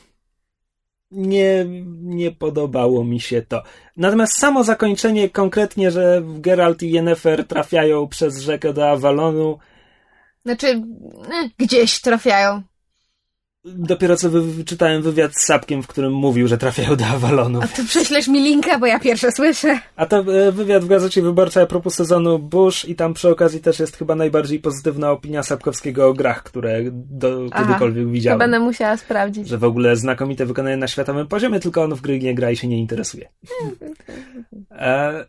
nie, 1.10 1.66
nie 2.02 2.30
podobało 2.32 3.04
mi 3.04 3.20
się 3.20 3.42
to. 3.42 3.62
Natomiast 3.96 4.38
samo 4.38 4.64
zakończenie 4.64 5.30
konkretnie, 5.30 5.90
że 5.90 6.22
Geralt 6.24 6.82
i 6.82 6.90
Yennefer 6.90 7.46
trafiają 7.46 8.08
przez 8.08 8.38
rzekę 8.40 8.72
do 8.72 8.90
Avalonu, 8.90 9.58
Znaczy, 10.44 10.66
eh, 10.66 11.50
gdzieś 11.58 12.00
trafiają. 12.00 12.62
Dopiero 13.74 14.16
co 14.16 14.30
wy, 14.30 14.42
wyczytałem 14.42 15.02
wywiad 15.02 15.32
z 15.34 15.46
Sapkiem, 15.46 15.82
w 15.82 15.86
którym 15.86 16.12
mówił, 16.12 16.48
że 16.48 16.58
trafiają 16.58 16.96
do 16.96 17.06
Avalonu. 17.06 17.60
A 17.62 17.68
tu 17.68 17.84
prześlesz 17.84 18.28
mi 18.28 18.42
linka, 18.42 18.78
bo 18.78 18.86
ja 18.86 19.00
pierwsze 19.00 19.32
słyszę. 19.32 19.80
A 19.96 20.06
to 20.06 20.18
e, 20.18 20.52
wywiad 20.52 20.84
w 20.84 20.88
Gazecie 20.88 21.22
Wyborczej 21.22 21.62
a 21.62 21.66
propos 21.66 21.94
sezonu 21.94 22.38
Bush 22.38 22.84
i 22.84 22.94
tam 22.94 23.14
przy 23.14 23.28
okazji 23.28 23.60
też 23.60 23.78
jest 23.78 23.96
chyba 23.96 24.14
najbardziej 24.14 24.60
pozytywna 24.60 25.10
opinia 25.10 25.42
Sapkowskiego 25.42 26.08
o 26.08 26.14
grach, 26.14 26.42
które 26.42 26.80
do, 26.92 27.46
Aha, 27.52 27.64
kiedykolwiek 27.64 28.04
To 28.04 28.10
widziałem. 28.10 28.38
będę 28.38 28.60
musiała 28.60 28.96
sprawdzić. 28.96 29.48
Że 29.48 29.58
w 29.58 29.64
ogóle 29.64 29.96
znakomite 29.96 30.46
wykonanie 30.46 30.76
na 30.76 30.88
światowym 30.88 31.26
poziomie, 31.26 31.60
tylko 31.60 31.82
on 31.82 31.94
w 31.94 32.00
gry 32.00 32.18
nie 32.18 32.34
gra 32.34 32.50
i 32.50 32.56
się 32.56 32.68
nie 32.68 32.78
interesuje. 32.78 33.28
E, 34.70 35.24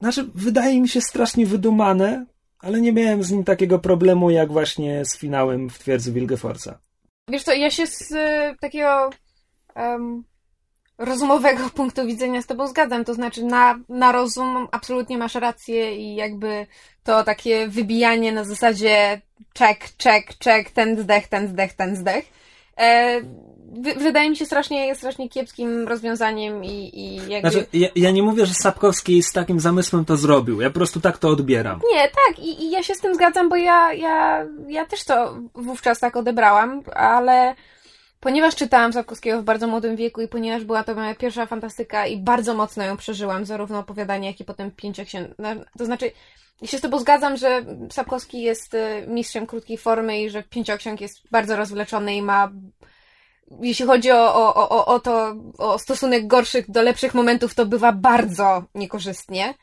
znaczy, 0.00 0.26
wydaje 0.34 0.80
mi 0.80 0.88
się 0.88 1.00
strasznie 1.00 1.46
wydumane, 1.46 2.26
ale 2.58 2.80
nie 2.80 2.92
miałem 2.92 3.22
z 3.22 3.30
nim 3.30 3.44
takiego 3.44 3.78
problemu, 3.78 4.30
jak 4.30 4.52
właśnie 4.52 5.04
z 5.04 5.18
finałem 5.18 5.70
w 5.70 5.78
twierdzy 5.78 6.12
Wilgefortza. 6.12 6.78
Wiesz 7.28 7.42
co, 7.42 7.52
ja 7.52 7.70
się 7.70 7.86
z 7.86 8.12
y, 8.12 8.56
takiego 8.60 9.10
em, 9.74 10.24
rozumowego 10.98 11.70
punktu 11.76 12.06
widzenia 12.06 12.42
z 12.42 12.46
tobą 12.46 12.66
zgadzam. 12.66 13.04
To 13.04 13.14
znaczy, 13.14 13.44
na, 13.44 13.78
na 13.88 14.12
rozum 14.12 14.68
absolutnie 14.70 15.18
masz 15.18 15.34
rację 15.34 15.96
i 15.96 16.14
jakby 16.14 16.66
to 17.04 17.24
takie 17.24 17.68
wybijanie 17.68 18.32
na 18.32 18.44
zasadzie 18.44 19.20
check, 19.58 20.02
check, 20.02 20.38
check, 20.44 20.70
ten 20.70 20.98
zdech, 21.02 21.28
ten 21.28 21.48
zdech, 21.48 21.72
ten 21.72 21.96
zdech. 21.96 22.24
E, 22.78 23.20
wydaje 23.80 24.30
mi 24.30 24.36
się 24.36 24.46
strasznie, 24.46 24.94
strasznie 24.94 25.28
kiepskim 25.28 25.88
rozwiązaniem 25.88 26.64
i, 26.64 26.90
i 27.00 27.16
jakby... 27.28 27.50
Znaczy, 27.50 27.66
ja, 27.72 27.88
ja 27.96 28.10
nie 28.10 28.22
mówię, 28.22 28.46
że 28.46 28.54
Sapkowski 28.54 29.22
z 29.22 29.32
takim 29.32 29.60
zamysłem 29.60 30.04
to 30.04 30.16
zrobił. 30.16 30.60
Ja 30.60 30.70
po 30.70 30.74
prostu 30.74 31.00
tak 31.00 31.18
to 31.18 31.28
odbieram. 31.28 31.80
Nie, 31.92 32.08
tak, 32.08 32.38
i, 32.38 32.64
i 32.64 32.70
ja 32.70 32.82
się 32.82 32.94
z 32.94 33.00
tym 33.00 33.14
zgadzam, 33.14 33.48
bo 33.48 33.56
ja, 33.56 33.92
ja, 33.92 34.46
ja 34.68 34.86
też 34.86 35.04
to 35.04 35.38
wówczas 35.54 36.00
tak 36.00 36.16
odebrałam, 36.16 36.82
ale 36.94 37.54
ponieważ 38.20 38.54
czytałam 38.54 38.92
Sapkowskiego 38.92 39.42
w 39.42 39.44
bardzo 39.44 39.66
młodym 39.66 39.96
wieku 39.96 40.20
i 40.20 40.28
ponieważ 40.28 40.64
była 40.64 40.84
to 40.84 40.94
moja 40.94 41.14
pierwsza 41.14 41.46
fantastyka 41.46 42.06
i 42.06 42.16
bardzo 42.16 42.54
mocno 42.54 42.84
ją 42.84 42.96
przeżyłam, 42.96 43.44
zarówno 43.44 43.78
opowiadanie, 43.78 44.28
jak 44.28 44.40
i 44.40 44.44
potem 44.44 44.70
pięcioksięg... 44.70 45.30
To 45.78 45.84
znaczy, 45.84 46.10
ja 46.62 46.68
się 46.68 46.78
z 46.78 46.80
tobą 46.80 46.98
zgadzam, 46.98 47.36
że 47.36 47.64
Sapkowski 47.92 48.42
jest 48.42 48.74
y, 48.74 48.78
mistrzem 49.08 49.46
krótkiej 49.46 49.78
formy 49.78 50.22
i 50.22 50.30
że 50.30 50.42
pięcioksiąg 50.42 51.00
jest 51.00 51.22
bardzo 51.30 51.56
rozwleczony 51.56 52.16
i 52.16 52.22
ma 52.22 52.50
jeśli 53.60 53.86
chodzi 53.86 54.10
o, 54.12 54.34
o, 54.34 54.68
o, 54.68 54.86
o 54.86 55.00
to, 55.00 55.34
o 55.58 55.78
stosunek 55.78 56.26
gorszych 56.26 56.70
do 56.70 56.82
lepszych 56.82 57.14
momentów, 57.14 57.54
to 57.54 57.66
bywa 57.66 57.92
bardzo 57.92 58.62
niekorzystnie. 58.74 59.54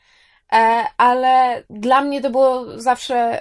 E, 0.52 0.84
ale 0.96 1.62
dla 1.70 2.00
mnie 2.00 2.20
to 2.20 2.30
było 2.30 2.80
zawsze. 2.80 3.40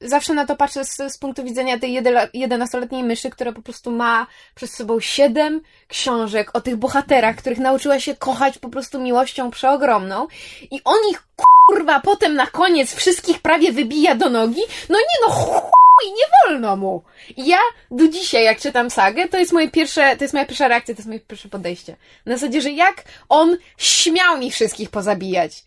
zawsze 0.00 0.34
na 0.34 0.46
to 0.46 0.56
patrzę 0.56 0.84
z, 0.84 0.96
z 1.08 1.18
punktu 1.18 1.44
widzenia 1.44 1.78
tej 1.78 1.92
jedela- 1.92 2.28
11-letniej 2.34 3.04
myszy, 3.04 3.30
która 3.30 3.52
po 3.52 3.62
prostu 3.62 3.90
ma 3.90 4.26
przed 4.54 4.70
sobą 4.70 5.00
siedem 5.00 5.60
książek 5.88 6.50
o 6.52 6.60
tych 6.60 6.76
bohaterach, 6.76 7.36
których 7.36 7.58
nauczyła 7.58 8.00
się 8.00 8.16
kochać 8.16 8.58
po 8.58 8.68
prostu 8.68 9.00
miłością 9.00 9.50
przeogromną. 9.50 10.26
I 10.70 10.80
on 10.84 10.98
ich 11.10 11.22
kurwa 11.66 12.00
potem 12.00 12.34
na 12.34 12.46
koniec 12.46 12.94
wszystkich 12.94 13.38
prawie 13.38 13.72
wybija 13.72 14.14
do 14.14 14.30
nogi. 14.30 14.60
No 14.88 14.98
nie 14.98 15.26
no, 15.28 15.34
chuj, 15.34 15.60
nie 16.06 16.24
wolno 16.46 16.76
mu. 16.76 17.02
I 17.36 17.46
ja 17.46 17.58
do 17.90 18.08
dzisiaj, 18.08 18.44
jak 18.44 18.60
czytam 18.60 18.90
sagę, 18.90 19.28
to 19.28 19.38
jest 19.38 19.52
moje 19.52 19.70
pierwsze, 19.70 20.16
to 20.16 20.24
jest 20.24 20.34
moja 20.34 20.46
pierwsza 20.46 20.68
reakcja, 20.68 20.94
to 20.94 20.98
jest 20.98 21.08
moje 21.08 21.20
pierwsze 21.20 21.48
podejście. 21.48 21.96
Na 22.26 22.36
zasadzie, 22.36 22.60
że 22.60 22.70
jak 22.70 23.04
on 23.28 23.56
śmiał 23.78 24.38
mi 24.38 24.50
wszystkich 24.50 24.90
pozabijać. 24.90 25.64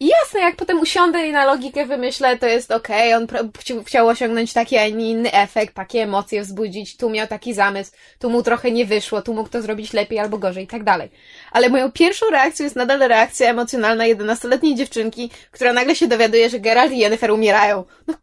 I 0.00 0.06
jasne, 0.06 0.40
jak 0.40 0.56
potem 0.56 0.80
usiądę 0.80 1.26
i 1.26 1.32
na 1.32 1.44
logikę 1.44 1.86
wymyślę, 1.86 2.38
to 2.38 2.46
jest 2.46 2.70
okej, 2.70 3.14
on 3.14 3.26
pro- 3.26 3.44
chci- 3.44 3.84
chciał 3.84 4.08
osiągnąć 4.08 4.52
taki, 4.52 4.76
a 4.76 4.88
nie 4.88 5.10
inny 5.10 5.32
efekt, 5.32 5.74
takie 5.74 6.02
emocje 6.02 6.42
wzbudzić, 6.42 6.96
tu 6.96 7.10
miał 7.10 7.26
taki 7.26 7.54
zamysł, 7.54 7.92
tu 8.18 8.30
mu 8.30 8.42
trochę 8.42 8.70
nie 8.70 8.86
wyszło, 8.86 9.22
tu 9.22 9.34
mógł 9.34 9.48
to 9.48 9.62
zrobić 9.62 9.92
lepiej 9.92 10.18
albo 10.18 10.38
gorzej 10.38 10.64
i 10.64 10.66
tak 10.66 10.84
dalej. 10.84 11.10
Ale 11.52 11.68
moją 11.68 11.92
pierwszą 11.92 12.30
reakcją 12.30 12.64
jest 12.64 12.76
nadal 12.76 12.98
reakcja 12.98 13.50
emocjonalna 13.50 14.04
11-letniej 14.04 14.74
dziewczynki, 14.74 15.30
która 15.50 15.72
nagle 15.72 15.94
się 15.96 16.06
dowiaduje, 16.06 16.50
że 16.50 16.60
Geralt 16.60 16.92
i 16.92 16.98
Yennefer 16.98 17.30
umierają. 17.30 17.84
No, 18.06 18.14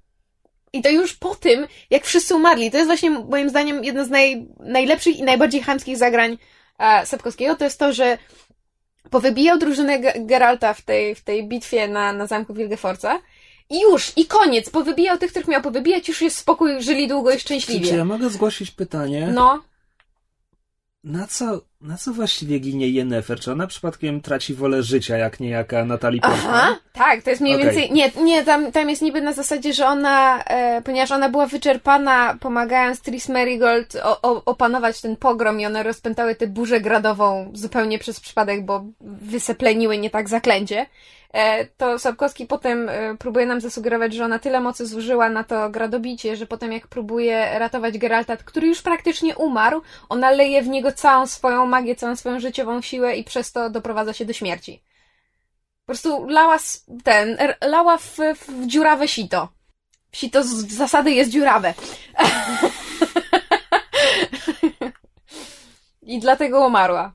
i 0.73 0.81
to 0.81 0.89
już 0.89 1.13
po 1.13 1.35
tym, 1.35 1.67
jak 1.89 2.05
wszyscy 2.05 2.35
umarli. 2.35 2.71
To 2.71 2.77
jest 2.77 2.87
właśnie 2.89 3.09
moim 3.09 3.49
zdaniem 3.49 3.83
jedno 3.83 4.05
z 4.05 4.09
naj, 4.09 4.47
najlepszych 4.59 5.17
i 5.17 5.23
najbardziej 5.23 5.61
chamskich 5.61 5.97
zagrań 5.97 6.37
e, 6.79 7.05
Sapkowskiego. 7.05 7.55
To 7.55 7.63
jest 7.63 7.79
to, 7.79 7.93
że 7.93 8.17
powybijał 9.09 9.57
drużynę 9.57 9.99
Ge- 9.99 10.25
Geralta 10.25 10.73
w 10.73 10.81
tej, 10.81 11.15
w 11.15 11.21
tej 11.21 11.47
bitwie 11.47 11.87
na, 11.87 12.13
na 12.13 12.27
zamku 12.27 12.53
Wilgefortza 12.53 13.21
i 13.69 13.81
już, 13.81 14.11
i 14.15 14.25
koniec. 14.25 14.69
Powybijał 14.69 15.17
tych, 15.17 15.29
których 15.31 15.47
miał 15.47 15.61
powybijać, 15.61 16.07
już 16.07 16.21
jest 16.21 16.37
spokój, 16.37 16.81
żyli 16.81 17.07
długo 17.07 17.29
i 17.31 17.33
Czy, 17.33 17.39
czy 17.39 17.43
szczęśliwie. 17.45 17.95
ja 17.97 18.05
mogę 18.05 18.29
zgłosić 18.29 18.71
pytanie? 18.71 19.29
No, 19.33 19.63
Na 21.03 21.27
co, 21.27 21.61
na 21.81 21.97
co 21.97 22.13
właściwie 22.13 22.59
ginie 22.59 22.89
Yennefer? 22.89 23.39
Czy 23.39 23.51
ona 23.51 23.67
przypadkiem 23.67 24.21
traci 24.21 24.53
wolę 24.53 24.83
życia, 24.83 25.17
jak 25.17 25.39
niejaka 25.39 25.85
Natalie 25.85 26.21
Portman? 26.21 26.55
Aha, 26.55 26.77
tak, 26.93 27.23
to 27.23 27.29
jest 27.29 27.41
mniej 27.41 27.55
Okej. 27.55 27.65
więcej. 27.65 27.91
Nie, 27.91 28.11
nie, 28.23 28.43
tam, 28.43 28.71
tam 28.71 28.89
jest 28.89 29.01
niby 29.01 29.21
na 29.21 29.33
zasadzie, 29.33 29.73
że 29.73 29.87
ona, 29.87 30.43
e, 30.43 30.81
ponieważ 30.81 31.11
ona 31.11 31.29
była 31.29 31.47
wyczerpana, 31.47 32.37
pomagając 32.39 33.01
Tris 33.01 33.29
Marigold 33.29 33.95
o, 34.03 34.21
o, 34.21 34.45
opanować 34.45 35.01
ten 35.01 35.15
pogrom 35.15 35.59
i 35.59 35.65
one 35.65 35.83
rozpętały 35.83 36.35
tę 36.35 36.47
burzę 36.47 36.81
gradową 36.81 37.51
zupełnie 37.53 37.99
przez 37.99 38.19
przypadek, 38.19 38.65
bo 38.65 38.85
wysepleniły 39.01 39.97
nie 39.97 40.09
tak 40.09 40.29
zaklęcie. 40.29 40.85
E, 41.33 41.65
to 41.65 41.99
Sapkowski 41.99 42.45
potem 42.45 42.89
e, 42.89 43.17
próbuje 43.17 43.45
nam 43.45 43.61
zasugerować, 43.61 44.13
że 44.13 44.25
ona 44.25 44.39
tyle 44.39 44.59
mocy 44.59 44.85
zużyła 44.85 45.29
na 45.29 45.43
to 45.43 45.69
gradobicie, 45.69 46.35
że 46.35 46.45
potem 46.47 46.71
jak 46.71 46.87
próbuje 46.87 47.59
ratować 47.59 47.97
Geralta, 47.97 48.37
który 48.37 48.67
już 48.67 48.81
praktycznie 48.81 49.35
umarł, 49.35 49.81
ona 50.09 50.31
leje 50.31 50.61
w 50.61 50.67
niego 50.67 50.91
całą 50.91 51.27
swoją 51.27 51.65
magię, 51.65 51.95
całą 51.95 52.15
swoją 52.15 52.39
życiową 52.39 52.81
siłę 52.81 53.15
i 53.15 53.23
przez 53.23 53.51
to 53.51 53.69
doprowadza 53.69 54.13
się 54.13 54.25
do 54.25 54.33
śmierci. 54.33 54.83
Po 55.85 55.85
prostu 55.85 56.27
lała 56.27 56.57
ten, 57.03 57.37
lała 57.61 57.97
w, 57.97 58.17
w 58.35 58.67
dziurawe 58.67 59.07
sito. 59.07 59.49
Sito 60.11 60.43
z 60.43 60.47
zasady 60.67 61.11
jest 61.11 61.31
dziurawe. 61.31 61.73
I 66.01 66.19
dlatego 66.19 66.67
umarła. 66.67 67.13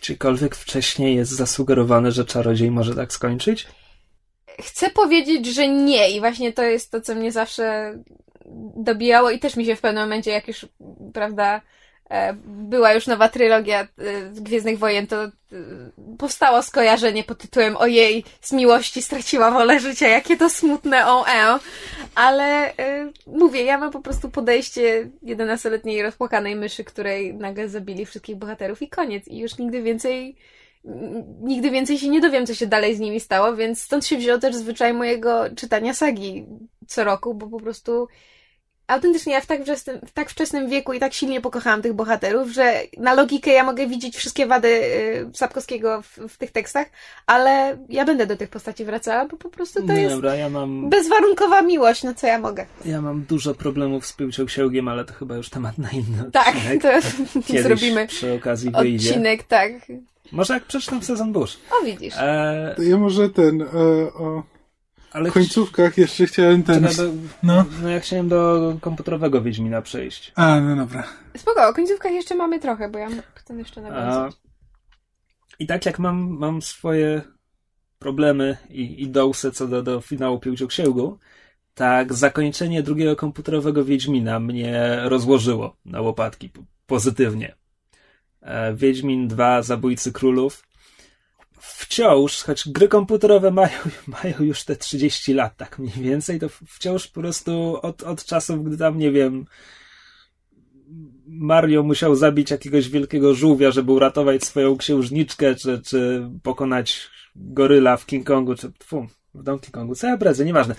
Czykolwiek 0.00 0.56
wcześniej 0.56 1.16
jest 1.16 1.32
zasugerowane, 1.32 2.12
że 2.12 2.24
czarodziej 2.24 2.70
może 2.70 2.94
tak 2.94 3.12
skończyć? 3.12 3.66
Chcę 4.60 4.90
powiedzieć, 4.90 5.46
że 5.46 5.68
nie 5.68 6.10
i 6.10 6.20
właśnie 6.20 6.52
to 6.52 6.62
jest 6.62 6.90
to, 6.90 7.00
co 7.00 7.14
mnie 7.14 7.32
zawsze 7.32 7.94
dobijało 8.76 9.30
i 9.30 9.38
też 9.38 9.56
mi 9.56 9.64
się 9.64 9.76
w 9.76 9.80
pewnym 9.80 10.02
momencie, 10.02 10.30
jak 10.30 10.48
już, 10.48 10.66
prawda, 11.14 11.60
była 12.44 12.92
już 12.92 13.06
nowa 13.06 13.28
trylogia 13.28 13.80
e, 13.80 13.86
Gwiezdnych 14.30 14.78
Wojen, 14.78 15.06
to 15.06 15.24
e, 15.24 15.30
powstało 16.18 16.62
skojarzenie 16.62 17.24
pod 17.24 17.38
tytułem 17.38 17.76
Ojej, 17.76 18.24
z 18.40 18.52
miłości 18.52 19.02
straciła 19.02 19.50
wolę 19.50 19.80
życia, 19.80 20.08
jakie 20.08 20.36
to 20.36 20.50
smutne 20.50 21.06
o 21.06 21.28
e. 21.28 21.58
Ale 22.14 22.76
e, 22.76 23.10
mówię, 23.26 23.62
ja 23.62 23.78
mam 23.78 23.90
po 23.90 24.00
prostu 24.00 24.30
podejście 24.30 25.10
11-letniej 25.22 26.02
rozpłakanej 26.02 26.56
myszy, 26.56 26.84
której 26.84 27.34
nagle 27.34 27.68
zabili 27.68 28.06
wszystkich 28.06 28.36
bohaterów 28.36 28.82
i 28.82 28.88
koniec. 28.88 29.28
I 29.28 29.38
już 29.38 29.58
nigdy 29.58 29.82
więcej 29.82 30.36
nigdy 31.40 31.70
więcej 31.70 31.98
się 31.98 32.08
nie 32.08 32.20
dowiem, 32.20 32.46
co 32.46 32.54
się 32.54 32.66
dalej 32.66 32.96
z 32.96 33.00
nimi 33.00 33.20
stało, 33.20 33.56
więc 33.56 33.82
stąd 33.82 34.06
się 34.06 34.16
wziął 34.16 34.38
też 34.38 34.56
zwyczaj 34.56 34.94
mojego 34.94 35.44
czytania 35.56 35.94
sagi 35.94 36.46
co 36.86 37.04
roku, 37.04 37.34
bo 37.34 37.46
po 37.46 37.60
prostu 37.60 38.08
autentycznie 38.88 39.32
ja 39.32 39.40
w 39.40 39.46
tak, 39.46 39.62
wczesnym, 39.62 39.98
w 40.06 40.10
tak 40.12 40.30
wczesnym 40.30 40.68
wieku 40.68 40.92
i 40.92 41.00
tak 41.00 41.14
silnie 41.14 41.40
pokochałam 41.40 41.82
tych 41.82 41.92
bohaterów, 41.92 42.48
że 42.50 42.72
na 42.98 43.14
logikę 43.14 43.50
ja 43.50 43.64
mogę 43.64 43.86
widzieć 43.86 44.16
wszystkie 44.16 44.46
wady 44.46 44.68
y, 44.68 45.30
Sapkowskiego 45.34 46.02
w, 46.02 46.18
w 46.28 46.36
tych 46.36 46.50
tekstach, 46.50 46.86
ale 47.26 47.78
ja 47.88 48.04
będę 48.04 48.26
do 48.26 48.36
tych 48.36 48.48
postaci 48.50 48.84
wracała, 48.84 49.26
bo 49.26 49.36
po 49.36 49.48
prostu 49.48 49.86
to 49.86 49.92
Nie, 49.92 50.02
jest 50.02 50.14
Dobra, 50.14 50.34
ja 50.34 50.48
mam, 50.48 50.90
bezwarunkowa 50.90 51.62
miłość, 51.62 52.02
no 52.02 52.14
co 52.14 52.26
ja 52.26 52.38
mogę. 52.38 52.66
ja 52.84 53.00
mam 53.00 53.22
dużo 53.22 53.54
problemów 53.54 54.06
z 54.06 54.12
pyłcią 54.12 54.46
księgiem, 54.46 54.88
ale 54.88 55.04
to 55.04 55.14
chyba 55.14 55.36
już 55.36 55.50
temat 55.50 55.78
na 55.78 55.90
inny 55.90 56.30
Tak, 56.32 56.54
odcinek. 56.56 56.82
to 57.34 57.42
Kiedyś 57.46 57.62
zrobimy 57.62 58.06
przy 58.06 58.32
okazji 58.34 58.70
wyjdzie. 58.70 59.08
odcinek, 59.10 59.42
tak. 59.42 59.72
Może 60.32 60.54
jak 60.54 60.64
przeczytam 60.64 61.02
sezon 61.02 61.32
Bush. 61.32 61.58
O, 61.80 61.84
widzisz. 61.84 62.14
E, 62.18 62.72
To 62.76 62.82
ja 62.82 62.96
może 62.96 63.30
ten, 63.30 63.62
e, 63.62 63.66
o 64.14 64.42
ale 65.12 65.30
końcówkach 65.30 65.98
jeszcze 65.98 66.26
chciałem 66.26 66.62
ten... 66.62 66.82
Do, 66.82 66.88
No. 67.42 67.64
no 67.82 67.88
ja 67.88 68.00
chciałem 68.00 68.28
do 68.28 68.74
komputerowego 68.80 69.42
Wiedźmina 69.42 69.82
przejść. 69.82 70.32
A, 70.36 70.60
no 70.60 70.76
dobra. 70.76 71.04
Spoko, 71.36 71.68
o 71.68 71.74
końcówkach 71.74 72.12
jeszcze 72.12 72.34
mamy 72.34 72.60
trochę, 72.60 72.88
bo 72.88 72.98
ja 72.98 73.08
chcę 73.34 73.54
jeszcze 73.54 73.80
A, 73.80 73.90
nawiązać. 73.90 74.34
I 75.58 75.66
tak 75.66 75.86
jak 75.86 75.98
mam, 75.98 76.28
mam 76.38 76.62
swoje 76.62 77.22
problemy 77.98 78.56
i, 78.70 79.02
i 79.02 79.08
dołse 79.08 79.50
co 79.52 79.68
do, 79.68 79.82
do 79.82 80.00
finału 80.00 80.38
Piłcioksięgu, 80.40 81.18
tak 81.74 82.14
zakończenie 82.14 82.82
drugiego 82.82 83.16
komputerowego 83.16 83.84
Wiedźmina 83.84 84.40
mnie 84.40 84.98
rozłożyło 85.04 85.76
na 85.84 86.00
łopatki 86.00 86.48
po- 86.48 86.62
pozytywnie. 86.86 87.54
E, 88.42 88.74
Wiedźmin 88.74 89.28
2 89.28 89.62
Zabójcy 89.62 90.12
Królów 90.12 90.67
wciąż, 91.60 92.42
choć 92.42 92.68
gry 92.68 92.88
komputerowe 92.88 93.50
mają, 93.50 93.78
mają 94.22 94.34
już 94.40 94.64
te 94.64 94.76
30 94.76 95.34
lat, 95.34 95.56
tak 95.56 95.78
mniej 95.78 95.94
więcej, 96.00 96.40
to 96.40 96.48
wciąż 96.48 97.06
po 97.06 97.20
prostu 97.20 97.78
od, 97.82 98.02
od 98.02 98.24
czasów, 98.24 98.64
gdy 98.64 98.76
tam, 98.76 98.98
nie 98.98 99.10
wiem, 99.10 99.46
Mario 101.26 101.82
musiał 101.82 102.14
zabić 102.16 102.50
jakiegoś 102.50 102.88
wielkiego 102.88 103.34
żółwia, 103.34 103.70
żeby 103.70 103.92
uratować 103.92 104.44
swoją 104.44 104.76
księżniczkę, 104.76 105.54
czy, 105.54 105.82
czy 105.86 106.28
pokonać 106.42 107.08
goryla 107.36 107.96
w 107.96 108.06
King 108.06 108.26
Kongu, 108.26 108.54
czy 108.54 108.72
fu, 108.84 109.06
w 109.34 109.42
Donkey 109.42 109.70
Kongu, 109.70 109.94
co 109.94 110.06
ja 110.06 110.16
bredzę, 110.16 110.44
nieważne. 110.44 110.74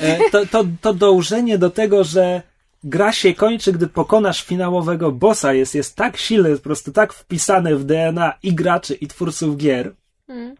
E, 0.00 0.18
To, 0.30 0.46
to, 0.46 0.64
to 0.80 0.94
dążenie 0.94 1.58
do 1.58 1.70
tego, 1.70 2.04
że 2.04 2.42
gra 2.84 3.12
się 3.12 3.34
kończy, 3.34 3.72
gdy 3.72 3.86
pokonasz 3.86 4.44
finałowego 4.44 5.12
bossa, 5.12 5.54
jest, 5.54 5.74
jest 5.74 5.96
tak 5.96 6.16
silne, 6.16 6.48
jest 6.48 6.62
po 6.62 6.68
prostu 6.68 6.92
tak 6.92 7.12
wpisane 7.12 7.76
w 7.76 7.84
DNA 7.84 8.34
i 8.42 8.54
graczy, 8.54 8.94
i 8.94 9.06
twórców 9.06 9.56
gier, 9.56 9.94
Mm. 10.28 10.54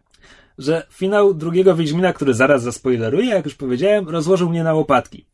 że 0.59 0.87
finał 0.91 1.35
drugiego 1.35 1.77
Wiedźmina, 1.77 2.13
który 2.13 2.35
zaraz 2.35 2.63
zaspoileruję, 2.63 3.31
jak 3.31 3.45
już 3.45 3.55
powiedziałem, 3.55 4.09
rozłożył 4.09 4.51
mnie 4.51 4.65
na 4.65 4.75
łopatki. 4.75 5.27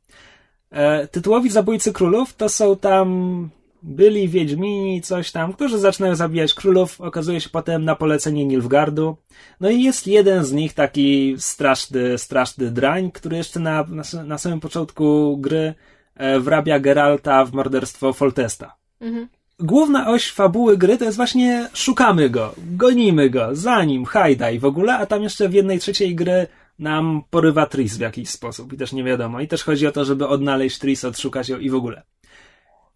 E, 0.71 1.09
tytułowi 1.09 1.51
Zabójcy 1.51 1.93
Królów 1.93 2.37
to 2.37 2.49
są 2.49 2.77
tam 2.77 3.51
byli 3.83 4.29
Wiedźmini, 4.29 5.03
coś 5.03 5.33
tam, 5.33 5.53
którzy 5.53 5.79
zaczynają 5.79 6.15
zabijać 6.15 6.55
królów, 6.55 7.01
okazuje 7.01 7.41
się 7.41 7.51
potem 7.51 7.85
na 7.85 7.97
polecenie 7.97 8.45
Nilfgardu. 8.45 9.17
No 9.61 9.71
i 9.71 9.83
jest 9.83 10.07
jeden 10.07 10.45
z 10.45 10.53
nich 10.53 10.75
taki 10.75 11.35
straszny, 11.39 12.19
straszny 12.19 12.71
drań, 12.71 13.11
który 13.13 13.37
jeszcze 13.37 13.61
na, 13.61 13.85
na, 13.89 14.23
na 14.25 14.39
samym 14.39 14.61
początku 14.61 15.37
gry 15.37 15.75
e, 16.15 16.41
wrabia 16.41 16.81
Geralta 16.81 17.45
w 17.45 17.53
morderstwo 17.53 18.13
Foltesta 18.13 18.79
Mhm. 19.01 19.29
Główna 19.61 20.09
oś 20.09 20.33
fabuły 20.33 20.77
gry 20.77 20.99
to 20.99 21.05
jest 21.05 21.17
właśnie 21.17 21.69
szukamy 21.75 22.31
go, 22.31 22.55
gonimy 22.59 23.31
go, 23.31 23.49
za 23.53 23.85
nim, 23.85 24.05
hajda 24.05 24.51
i 24.51 24.59
w 24.59 24.65
ogóle, 24.65 24.99
a 24.99 25.07
tam 25.07 25.23
jeszcze 25.23 25.49
w 25.49 25.55
jednej 25.55 25.79
trzeciej 25.79 26.15
gry 26.15 26.47
nam 26.79 27.23
porywa 27.31 27.67
Tris 27.67 27.97
w 27.97 28.01
jakiś 28.01 28.29
sposób 28.29 28.73
i 28.73 28.77
też 28.77 28.93
nie 28.93 29.05
wiadomo. 29.05 29.41
I 29.41 29.49
też 29.49 29.65
chodzi 29.65 29.87
o 29.87 29.93
to, 29.93 30.05
żeby 30.05 30.29
odnaleźć 30.29 30.79
Tris, 30.79 31.05
odszukać 31.05 31.49
ją 31.49 31.59
i 31.59 31.71
w 31.71 31.75
ogóle. 31.75 32.03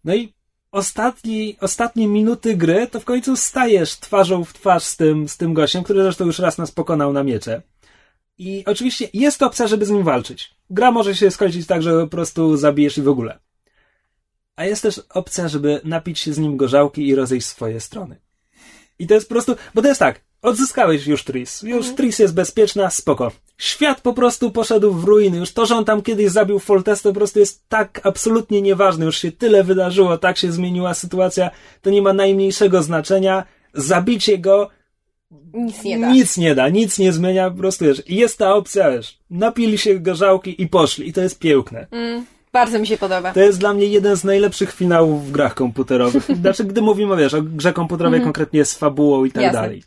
No 0.03 0.15
i 0.15 0.33
ostatni, 0.71 1.57
ostatnie 1.61 2.07
minuty 2.07 2.57
gry 2.57 2.87
to 2.87 2.99
w 2.99 3.05
końcu 3.05 3.35
stajesz 3.35 3.95
twarzą 3.95 4.43
w 4.43 4.53
twarz 4.53 4.83
z 4.83 4.97
tym, 4.97 5.29
z 5.29 5.37
tym 5.37 5.53
gościem, 5.53 5.83
który 5.83 6.03
zresztą 6.03 6.25
już 6.25 6.39
raz 6.39 6.57
nas 6.57 6.71
pokonał 6.71 7.13
na 7.13 7.23
miecze. 7.23 7.61
I 8.37 8.63
oczywiście 8.65 9.09
jest 9.13 9.43
opcja, 9.43 9.67
żeby 9.67 9.85
z 9.85 9.89
nim 9.89 10.03
walczyć. 10.03 10.55
Gra 10.69 10.91
może 10.91 11.15
się 11.15 11.31
skończyć 11.31 11.67
tak, 11.67 11.81
że 11.81 12.01
po 12.01 12.07
prostu 12.07 12.57
zabijesz 12.57 12.97
i 12.97 13.01
w 13.01 13.07
ogóle. 13.07 13.39
A 14.55 14.65
jest 14.65 14.81
też 14.81 15.01
opcja, 15.09 15.47
żeby 15.47 15.81
napić 15.83 16.19
się 16.19 16.33
z 16.33 16.37
nim 16.37 16.57
gorzałki 16.57 17.07
i 17.07 17.15
rozejść 17.15 17.47
swoje 17.47 17.79
strony. 17.79 18.15
I 18.99 19.07
to 19.07 19.13
jest 19.13 19.27
po 19.27 19.33
prostu, 19.35 19.55
bo 19.75 19.81
to 19.81 19.87
jest 19.87 19.99
tak, 19.99 20.21
odzyskałeś 20.41 21.07
już 21.07 21.23
Tris, 21.23 21.61
już 21.61 21.95
Tris 21.95 22.19
jest 22.19 22.33
bezpieczna, 22.33 22.89
spoko. 22.89 23.31
Świat 23.57 24.01
po 24.01 24.13
prostu 24.13 24.51
poszedł 24.51 24.93
w 24.93 25.03
ruiny, 25.03 25.37
już 25.37 25.51
to, 25.51 25.65
że 25.65 25.75
on 25.75 25.85
tam 25.85 26.01
kiedyś 26.01 26.29
zabił 26.31 26.59
Foltest, 26.59 27.03
to 27.03 27.09
po 27.09 27.15
prostu 27.15 27.39
jest 27.39 27.69
tak 27.69 28.01
absolutnie 28.03 28.61
nieważne, 28.61 29.05
już 29.05 29.17
się 29.17 29.31
tyle 29.31 29.63
wydarzyło, 29.63 30.17
tak 30.17 30.37
się 30.37 30.51
zmieniła 30.51 30.93
sytuacja, 30.93 31.51
to 31.81 31.89
nie 31.89 32.01
ma 32.01 32.13
najmniejszego 32.13 32.83
znaczenia. 32.83 33.43
Zabicie 33.73 34.37
go 34.37 34.69
Nic 35.53 35.83
nie 35.83 35.99
da. 35.99 36.11
nic 36.11 36.37
nie 36.37 36.55
da, 36.55 36.69
nic 36.69 36.99
nie 36.99 37.13
zmienia, 37.13 37.49
po 37.49 37.57
prostu 37.57 37.85
wiesz, 37.85 38.03
jest 38.07 38.37
ta 38.37 38.55
opcja, 38.55 38.91
wiesz, 38.91 39.19
napili 39.29 39.77
się 39.77 39.99
gorzałki 39.99 40.61
i 40.61 40.67
poszli, 40.67 41.07
i 41.07 41.13
to 41.13 41.21
jest 41.21 41.39
piękne. 41.39 41.87
Mm, 41.91 42.25
bardzo 42.53 42.79
mi 42.79 42.87
się 42.87 42.97
podoba. 42.97 43.33
To 43.33 43.39
jest 43.39 43.59
dla 43.59 43.73
mnie 43.73 43.85
jeden 43.85 44.15
z 44.15 44.23
najlepszych 44.23 44.73
finałów 44.73 45.27
w 45.27 45.31
grach 45.31 45.53
komputerowych. 45.55 46.23
Znaczy, 46.41 46.63
gdy 46.63 46.81
mówimy, 46.81 47.17
wiesz, 47.17 47.33
o 47.33 47.41
grze 47.41 47.73
komputerowej 47.73 48.21
konkretnie 48.21 48.65
z 48.65 48.73
fabułą 48.77 49.25
i 49.25 49.31
tak 49.31 49.43
Jasne. 49.43 49.61
dalej. 49.61 49.83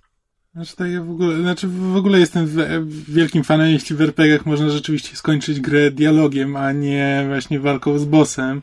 Znaczy 0.54 0.76
tak 0.76 0.90
ja 0.90 1.02
w 1.02 1.10
ogóle, 1.10 1.40
znaczy 1.40 1.68
w 1.68 1.96
ogóle 1.96 2.18
jestem 2.20 2.46
w- 2.46 3.12
wielkim 3.12 3.44
fanem, 3.44 3.70
jeśli 3.70 3.96
w 3.96 4.00
RPG-ach 4.00 4.46
można 4.46 4.70
rzeczywiście 4.70 5.16
skończyć 5.16 5.60
grę 5.60 5.90
dialogiem, 5.90 6.56
a 6.56 6.72
nie 6.72 7.24
właśnie 7.28 7.60
walką 7.60 7.98
z 7.98 8.04
bossem. 8.04 8.62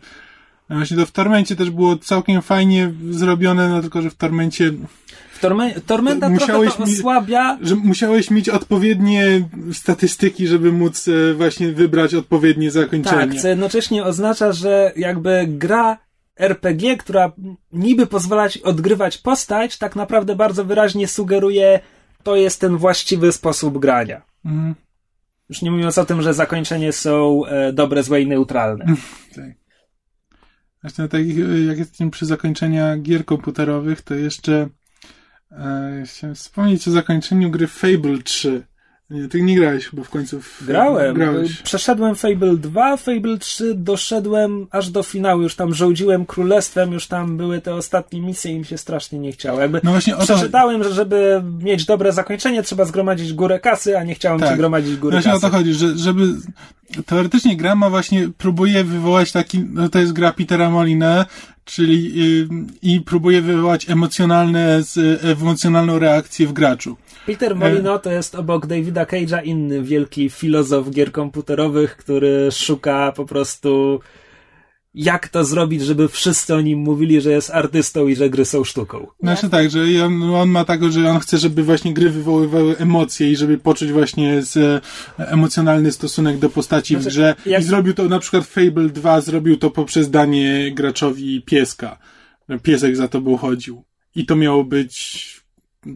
A 0.70 0.74
właśnie 0.76 0.98
to 0.98 1.06
w 1.06 1.12
Tormencie 1.12 1.56
też 1.56 1.70
było 1.70 1.98
całkiem 1.98 2.42
fajnie 2.42 2.94
zrobione, 3.10 3.70
no 3.70 3.82
tylko, 3.82 4.02
że 4.02 4.10
w 4.10 4.16
Tormencie, 4.16 4.72
Torme 5.44 5.72
Tormenta 5.82 6.30
Musiałeś 6.30 6.70
trochę 6.74 6.84
to 6.86 6.92
mi- 6.92 6.98
osłabia. 7.00 7.58
że 7.62 7.76
musiałeś 7.76 8.32
mieć 8.32 8.50
odpowiednie 8.50 9.50
statystyki, 9.74 10.48
żeby 10.48 10.72
móc 10.72 11.08
e, 11.08 11.34
właśnie 11.34 11.72
wybrać 11.72 12.14
odpowiednie 12.16 12.72
zakończenie. 12.72 13.32
Tak, 13.34 13.42
co 13.42 13.48
jednocześnie 13.48 14.04
oznacza, 14.04 14.52
że 14.52 14.92
jakby 14.96 15.46
gra 15.48 15.98
RPG, 16.40 16.98
która 16.98 17.32
niby 17.74 18.08
pozwala 18.08 18.50
ci 18.50 18.64
odgrywać 18.64 19.18
postać, 19.18 19.78
tak 19.78 19.96
naprawdę 19.96 20.36
bardzo 20.36 20.66
wyraźnie 20.66 21.08
sugeruje, 21.08 21.80
to 22.24 22.36
jest 22.36 22.62
ten 22.62 22.78
właściwy 22.78 23.32
sposób 23.32 23.78
grania. 23.78 24.22
Mhm. 24.46 24.76
Już 25.50 25.62
nie 25.62 25.72
mówiąc 25.72 25.98
o 25.98 26.06
tym, 26.06 26.22
że 26.22 26.34
zakończenia 26.34 26.92
są 26.92 27.46
e, 27.46 27.74
dobre, 27.74 28.04
złe 28.04 28.22
i 28.22 28.28
neutralne. 28.28 28.86
Tak. 29.36 29.46
Zresztą 30.82 31.08
tak, 31.08 31.22
jak 31.68 31.78
jestem 31.78 32.12
przy 32.12 32.26
zakończenia 32.26 32.98
gier 32.98 33.26
komputerowych, 33.26 34.02
to 34.02 34.16
jeszcze 34.16 34.70
e, 35.60 36.04
chciałem 36.06 36.36
wspomnieć 36.36 36.88
o 36.88 36.92
zakończeniu 36.92 37.50
gry 37.52 37.68
Fable 37.68 38.18
3. 38.24 38.64
Nie, 39.10 39.28
ty 39.28 39.42
nie 39.42 39.56
grałeś 39.56 39.86
chyba 39.88 40.04
w 40.04 40.10
końcu 40.10 40.42
w 40.42 40.64
Grałem. 40.66 41.16
Grałeś. 41.16 41.62
Przeszedłem 41.62 42.16
Fable 42.16 42.58
2, 42.58 42.98
Fable 42.98 43.38
3, 43.38 43.74
doszedłem 43.76 44.68
aż 44.72 44.90
do 44.90 45.04
finału, 45.04 45.42
już 45.42 45.56
tam 45.56 45.74
żołdziłem 45.74 46.26
królestwem, 46.26 46.92
już 46.92 47.08
tam 47.08 47.38
były 47.38 47.62
te 47.62 47.76
ostatnie 47.76 48.22
misje 48.22 48.52
i 48.52 48.60
mi 48.60 48.66
się 48.66 48.78
strasznie 48.78 49.20
nie 49.20 49.32
chciało. 49.32 49.60
Jakby 49.60 49.82
No 49.84 49.92
właśnie 49.92 50.16
o 50.18 50.26
to, 50.26 50.36
przeczytałem, 50.36 50.84
że 50.84 50.94
żeby 50.94 51.44
mieć 51.60 51.86
dobre 51.86 52.12
zakończenie, 52.12 52.64
trzeba 52.64 52.86
zgromadzić 52.86 53.34
górę 53.34 53.60
kasy, 53.60 53.98
a 53.98 54.04
nie 54.04 54.16
chciałem 54.16 54.40
Tak. 54.40 54.58
gromadzić 54.58 54.98
góry 54.98 55.12
właśnie 55.16 55.32
o 55.32 55.36
kasy. 55.36 55.46
to 55.52 55.58
chodzi, 55.58 55.74
że 55.74 55.98
żeby 55.98 56.28
teoretycznie 57.06 57.58
gra 57.58 57.76
ma 57.76 57.90
właśnie, 57.90 58.30
próbuje 58.38 58.84
wywołać 58.84 59.32
taki, 59.32 59.60
no 59.60 59.90
to 59.90 60.00
jest 60.00 60.14
gra 60.14 60.32
Petera 60.34 60.70
Molina, 60.70 61.26
czyli 61.66 62.12
y, 62.22 62.48
i 62.82 63.02
próbuje 63.02 63.42
wywołać 63.42 63.90
emocjonalne, 63.90 64.82
emocjonalną 65.22 66.00
reakcję 66.00 66.48
w 66.48 66.54
graczu. 66.54 66.98
Peter 67.26 67.56
Molino 67.56 68.00
to 68.00 68.12
jest 68.12 68.36
obok 68.36 68.68
Davida 68.68 69.06
Cage'a 69.06 69.44
inny 69.44 69.82
wielki 69.82 70.30
filozof 70.30 70.90
gier 70.90 71.12
komputerowych, 71.12 71.98
który 71.98 72.52
szuka 72.52 73.12
po 73.16 73.26
prostu 73.26 74.00
jak 74.96 75.28
to 75.30 75.44
zrobić, 75.44 75.82
żeby 75.82 76.08
wszyscy 76.08 76.56
o 76.56 76.62
nim 76.62 76.80
mówili, 76.80 77.22
że 77.22 77.32
jest 77.32 77.50
artystą 77.52 78.08
i 78.08 78.16
że 78.16 78.30
gry 78.30 78.46
są 78.46 78.64
sztuką. 78.64 79.08
Znaczy 79.20 79.50
tak, 79.50 79.70
że 79.72 80.06
on, 80.06 80.24
on 80.24 80.50
ma 80.50 80.66
tak, 80.66 80.92
że 80.92 81.10
on 81.12 81.20
chce, 81.20 81.38
żeby 81.38 81.64
właśnie 81.64 81.94
gry 81.94 82.10
wywoływały 82.10 82.78
emocje 82.78 83.32
i 83.32 83.36
żeby 83.36 83.58
poczuć 83.58 83.92
właśnie 83.92 84.42
z, 84.42 84.58
e, 84.58 84.82
emocjonalny 85.32 85.92
stosunek 85.92 86.38
do 86.38 86.50
postaci 86.50 86.98
w 86.98 87.02
Znaczy, 87.02 87.16
grze. 87.16 87.36
jak- 87.46 87.62
I 87.62 87.66
zrobił 87.66 87.94
to 87.94 88.04
na 88.04 88.20
przykład 88.20 88.46
Fable 88.46 88.90
2 88.90 89.22
zrobił 89.22 89.58
to 89.58 89.70
poprzez 89.72 90.10
danie 90.10 90.72
graczowi 90.76 91.42
pieska. 91.42 91.98
Piesek 92.64 92.96
za 92.96 93.08
tobą 93.08 93.38
chodził. 93.38 93.84
I 94.16 94.26
to 94.26 94.36
miało 94.36 94.64
być 94.64 95.43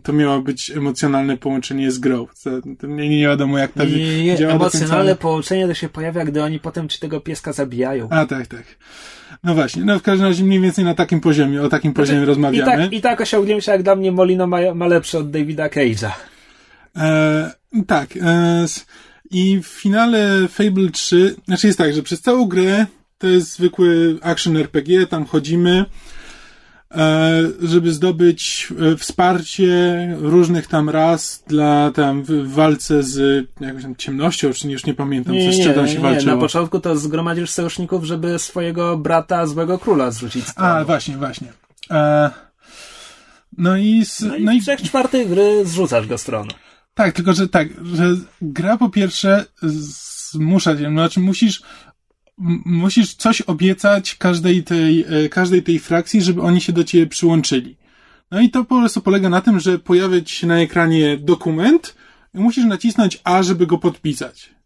to 0.04 0.14
miało 0.14 0.42
być 0.42 0.72
emocjonalne 0.72 1.38
połączenie 1.38 1.92
z 1.92 2.00
grą. 2.00 2.28
To, 2.44 2.50
to 2.80 2.88
nie, 2.88 3.10
nie 3.10 3.22
wiadomo 3.22 3.58
jak 3.58 3.72
to 3.72 3.84
I 3.84 4.24
nie, 4.24 4.36
działa 4.36 4.54
emocjonalne 4.54 5.16
połączenie 5.16 5.68
to 5.68 5.74
się 5.74 5.90
pojawia, 5.90 6.26
gdy 6.26 6.44
oni 6.44 6.60
potem 6.60 6.90
ci 6.90 7.00
tego 7.00 7.22
pieska 7.22 7.54
zabijają. 7.54 8.08
A 8.10 8.26
tak, 8.26 8.48
tak. 8.48 8.64
No 9.44 9.54
właśnie, 9.54 9.86
no 9.86 10.00
w 10.00 10.02
każdym 10.02 10.28
razie 10.28 10.44
mniej 10.44 10.60
więcej 10.60 10.86
na 10.86 10.94
takim 10.94 11.22
poziomie, 11.22 11.62
o 11.62 11.70
takim 11.70 11.94
poziomie 11.94 12.24
I 12.24 12.26
rozmawiamy. 12.26 12.72
tak, 12.72 12.94
I 12.94 13.02
tak 13.02 13.22
osiągnięcia 13.22 13.72
jak 13.72 13.84
dla 13.84 13.96
mnie 13.96 14.12
Molino 14.12 14.48
ma, 14.48 14.58
ma 14.76 14.88
lepsze 14.88 15.18
od 15.18 15.32
Davida 15.32 15.68
Cage'a. 15.68 16.12
E, 16.98 17.52
tak. 17.88 18.10
E, 18.22 18.66
I 19.32 19.60
w 19.64 19.68
finale 19.68 20.48
Fable 20.48 20.90
3, 20.92 21.36
znaczy 21.46 21.68
jest 21.68 21.80
tak, 21.80 21.94
że 21.94 22.04
przez 22.04 22.22
całą 22.22 22.46
grę 22.46 22.86
to 23.18 23.28
jest 23.28 23.54
zwykły 23.54 24.18
action 24.22 24.58
RPG, 24.58 25.08
tam 25.08 25.26
chodzimy, 25.26 25.86
żeby 27.62 27.94
zdobyć 27.94 28.68
e, 28.94 28.98
wsparcie 28.98 29.72
różnych 30.20 30.68
tam 30.68 30.90
ras 30.90 31.44
dla 31.48 31.92
tam 31.92 32.24
w 32.24 32.54
walce 32.54 33.04
z 33.04 33.48
jakąś 33.62 33.84
tam 33.84 33.96
ciemnością, 33.96 34.54
czy 34.54 34.72
już 34.72 34.86
nie 34.86 34.94
pamiętam, 34.94 35.34
Nie, 35.34 35.46
co 35.50 35.56
z 35.56 35.58
nie, 35.58 35.64
czym 35.64 35.74
tam 35.74 35.88
się 35.88 35.94
nie. 35.94 36.00
walczyło. 36.00 36.36
Na 36.36 36.42
początku 36.42 36.80
to 36.80 36.96
zgromadzisz 36.98 37.50
sojuszników, 37.50 38.04
żeby 38.04 38.40
swojego 38.40 38.98
brata, 38.98 39.48
złego 39.48 39.80
króla 39.80 40.12
zrzucić 40.12 40.46
z 40.48 40.54
A, 40.56 40.86
właśnie, 40.86 41.18
właśnie. 41.18 41.48
E, 41.92 42.30
no 43.58 43.78
i, 43.78 44.00
s- 44.02 44.26
No 44.30 44.36
i, 44.36 44.44
no 44.44 44.52
i 44.54 44.62
trzech 44.62 44.82
czwartych 44.82 45.30
gry 45.30 45.66
zrzucasz 45.66 46.08
go 46.08 46.18
z 46.18 46.24
tronu. 46.24 46.52
Tak, 46.94 47.16
tylko 47.16 47.34
że 47.34 47.48
tak, 47.50 47.68
że 47.96 48.16
gra 48.42 48.78
po 48.78 48.90
pierwsze 48.90 49.46
zmusza 49.62 50.78
cię, 50.78 50.90
znaczy 50.90 51.20
musisz 51.20 51.62
musisz 52.66 53.16
coś 53.16 53.42
obiecać 53.42 54.16
każdej 54.16 54.64
tej, 54.64 55.06
e, 55.10 55.30
każdej 55.30 55.64
tej 55.64 55.80
frakcji, 55.80 56.22
żeby 56.22 56.42
oni 56.42 56.62
się 56.62 56.74
do 56.74 56.84
ciebie 56.84 57.08
przyłączyli. 57.08 57.78
No 58.32 58.42
i 58.42 58.50
to 58.50 58.66
po 58.66 58.80
prostu 58.80 59.02
polega 59.02 59.30
na 59.30 59.42
tym, 59.42 59.60
że 59.60 59.80
pojawia 59.80 60.22
ci 60.22 60.36
się 60.36 60.48
na 60.48 60.60
ekranie 60.60 61.18
dokument 61.18 61.96
i 62.34 62.40
musisz 62.40 62.66
nacisnąć 62.66 63.22
A, 63.24 63.44
żeby 63.44 63.68
go 63.68 63.78
podpisać. 63.78 64.57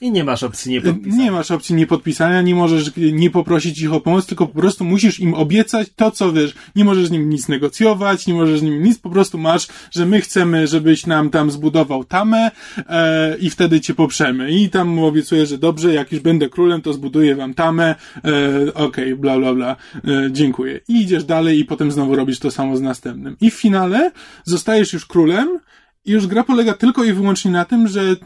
I 0.00 0.10
nie 0.10 0.24
masz 0.24 0.42
opcji 0.42 0.72
nie 0.72 0.80
podpisać. 0.80 1.18
Nie 1.18 1.32
masz 1.32 1.50
opcji 1.50 1.74
niepodpisania, 1.74 2.42
nie 2.42 2.54
możesz 2.54 2.90
nie 2.96 3.30
poprosić 3.30 3.80
ich 3.80 3.92
o 3.92 4.00
pomoc, 4.00 4.26
tylko 4.26 4.46
po 4.46 4.60
prostu 4.60 4.84
musisz 4.84 5.20
im 5.20 5.34
obiecać 5.34 5.88
to, 5.96 6.10
co 6.10 6.32
wiesz. 6.32 6.54
Nie 6.76 6.84
możesz 6.84 7.06
z 7.06 7.10
nim 7.10 7.28
nic 7.28 7.48
negocjować, 7.48 8.26
nie 8.26 8.34
możesz 8.34 8.60
z 8.60 8.62
nim 8.62 8.82
nic, 8.82 8.98
po 8.98 9.10
prostu 9.10 9.38
masz, 9.38 9.68
że 9.90 10.06
my 10.06 10.20
chcemy, 10.20 10.66
żebyś 10.66 11.06
nam 11.06 11.30
tam 11.30 11.50
zbudował 11.50 12.04
tamę 12.04 12.50
e, 12.76 13.36
i 13.38 13.50
wtedy 13.50 13.80
cię 13.80 13.94
poprzemy. 13.94 14.50
I 14.50 14.70
tam 14.70 14.88
mu 14.88 15.06
obiecuję, 15.06 15.46
że 15.46 15.58
dobrze, 15.58 15.94
jak 15.94 16.12
już 16.12 16.20
będę 16.20 16.48
królem, 16.48 16.82
to 16.82 16.92
zbuduję 16.92 17.36
wam 17.36 17.54
tamę, 17.54 17.94
e, 18.24 18.74
okej, 18.74 19.16
bla, 19.16 19.38
bla, 19.38 19.54
bla, 19.54 19.76
e, 19.94 20.28
dziękuję. 20.30 20.80
I 20.88 21.00
idziesz 21.00 21.24
dalej 21.24 21.58
i 21.58 21.64
potem 21.64 21.92
znowu 21.92 22.16
robisz 22.16 22.38
to 22.38 22.50
samo 22.50 22.76
z 22.76 22.80
następnym. 22.80 23.36
I 23.40 23.50
w 23.50 23.54
finale 23.54 24.10
zostajesz 24.44 24.92
już 24.92 25.06
królem, 25.06 25.58
i 26.04 26.12
już 26.12 26.26
gra 26.26 26.44
polega 26.44 26.74
tylko 26.74 27.04
i 27.04 27.12
wyłącznie 27.12 27.50
na 27.50 27.64
tym, 27.64 27.88
że 27.88 28.16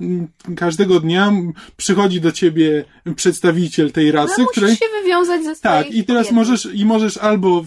każdego 0.57 1.01
dnia 1.01 1.33
przychodzi 1.77 2.21
do 2.21 2.33
ciebie 2.33 2.85
przedstawiciel 3.17 3.93
tej 3.93 4.13
rasy, 4.13 4.43
musisz 4.43 4.51
której. 4.53 4.77
się 4.77 4.85
wywiązać 5.03 5.45
ze 5.45 5.55
swojej 5.55 5.85
Tak, 5.85 5.95
i 5.95 6.05
teraz 6.05 6.27
obietnic. 6.27 6.37
możesz, 6.37 6.69
i 6.75 6.85
możesz 6.85 7.17
albo, 7.17 7.65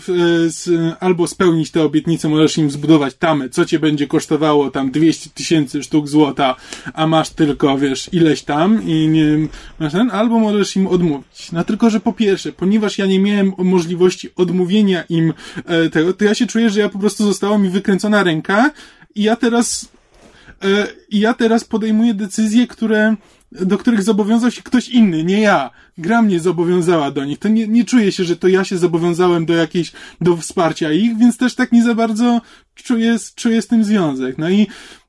e, 0.68 0.96
albo 1.00 1.28
spełnić 1.28 1.72
tę 1.72 1.84
obietnicę, 1.84 2.30
możesz 2.30 2.58
im 2.58 2.72
zbudować 2.72 3.14
tamę, 3.16 3.50
co 3.50 3.66
cię 3.66 3.80
będzie 3.80 4.08
kosztowało 4.08 4.72
tam 4.72 4.92
200 4.92 5.30
tysięcy 5.30 5.84
sztuk 5.84 6.08
złota, 6.08 6.56
a 6.94 7.08
masz 7.08 7.30
tylko, 7.30 7.78
wiesz, 7.78 8.10
ileś 8.14 8.44
tam 8.44 8.84
i 8.88 9.08
nie 9.08 9.48
masz 9.80 9.92
ten, 9.92 10.12
albo 10.12 10.40
możesz 10.40 10.76
im 10.76 10.88
odmówić. 10.88 11.52
No 11.52 11.64
tylko, 11.64 11.90
że 11.90 12.00
po 12.00 12.14
pierwsze, 12.14 12.52
ponieważ 12.52 12.98
ja 12.98 13.06
nie 13.06 13.20
miałem 13.20 13.54
możliwości 13.58 14.30
odmówienia 14.36 15.04
im 15.10 15.34
e, 15.66 15.90
tego, 15.90 16.14
to 16.14 16.26
ja 16.26 16.36
się 16.36 16.48
czuję, 16.48 16.70
że 16.70 16.80
ja 16.80 16.90
po 16.90 17.00
prostu 17.00 17.26
została 17.26 17.58
mi 17.58 17.70
wykręcona 17.70 18.24
ręka 18.24 18.72
i 19.16 19.24
ja 19.24 19.36
teraz 19.36 19.97
I 21.10 21.20
ja 21.20 21.34
teraz 21.34 21.64
podejmuję 21.64 22.14
decyzje, 22.14 22.68
które, 22.68 23.16
do 23.52 23.78
których 23.78 24.04
zobowiązał 24.04 24.52
się 24.52 24.64
ktoś 24.64 24.90
inny, 24.90 25.24
nie 25.24 25.42
ja. 25.42 25.72
Gra 25.98 26.22
mnie 26.22 26.40
zobowiązała 26.40 27.12
do 27.12 27.26
nich. 27.26 27.40
To 27.40 27.48
nie, 27.48 27.68
nie 27.68 27.86
czuję 27.86 28.12
się, 28.12 28.24
że 28.24 28.38
to 28.38 28.48
ja 28.48 28.64
się 28.64 28.78
zobowiązałem 28.78 29.46
do 29.46 29.54
jakiejś, 29.54 29.92
do 30.22 30.38
wsparcia 30.38 30.92
ich, 30.92 31.18
więc 31.18 31.38
też 31.38 31.56
tak 31.56 31.72
nie 31.72 31.84
za 31.84 31.96
bardzo 31.96 32.42
czuję, 32.76 33.16
czuję 33.36 33.62
z 33.62 33.68
tym 33.68 33.84
związek. 33.84 34.38
No 34.38 34.50
i 34.50 34.68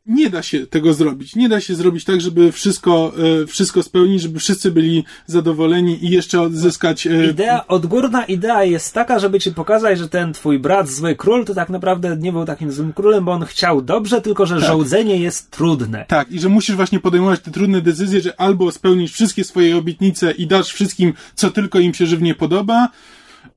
nie 0.08 0.30
da 0.30 0.42
się 0.42 0.66
tego 0.66 0.94
zrobić. 0.94 1.36
Nie 1.36 1.48
da 1.48 1.60
się 1.60 1.74
zrobić 1.74 2.04
tak, 2.04 2.20
żeby 2.20 2.52
wszystko, 2.52 3.12
e, 3.42 3.46
wszystko 3.46 3.82
spełnić, 3.82 4.22
żeby 4.22 4.38
wszyscy 4.38 4.70
byli 4.70 5.04
zadowoleni 5.26 6.04
i 6.04 6.10
jeszcze 6.10 6.40
odzyskać. 6.40 7.06
e, 7.06 7.26
Idea, 7.30 7.66
odgórna 7.66 8.24
idea 8.24 8.64
jest 8.64 8.94
taka, 8.94 9.18
żeby 9.18 9.40
ci 9.40 9.52
pokazać, 9.52 9.98
że 9.98 10.08
ten 10.08 10.32
twój 10.32 10.58
brat, 10.58 10.88
zły 10.88 11.16
król, 11.16 11.44
to 11.44 11.54
tak 11.54 11.68
naprawdę 11.68 12.16
nie 12.16 12.32
był 12.32 12.44
takim 12.44 12.72
złym 12.72 12.92
królem, 12.92 13.24
bo 13.24 13.32
on 13.32 13.44
chciał 13.44 13.82
dobrze, 13.82 14.20
tylko 14.20 14.46
że 14.46 14.60
rządzenie 14.60 15.16
jest 15.16 15.50
trudne. 15.50 16.04
Tak, 16.08 16.32
i 16.32 16.40
że 16.40 16.48
musisz 16.48 16.76
właśnie 16.76 17.00
podejmować 17.00 17.40
te 17.40 17.50
trudne 17.50 17.80
decyzje, 17.80 18.20
że 18.20 18.40
albo 18.40 18.72
spełnisz 18.72 19.12
wszystkie 19.12 19.44
swoje 19.44 19.76
obietnice 19.76 20.32
i 20.32 20.46
dasz 20.46 20.72
wszystkim, 20.72 21.12
co 21.34 21.50
tylko 21.50 21.78
im 21.78 21.94
się 21.94 22.06
żywnie 22.06 22.34
podoba, 22.34 22.88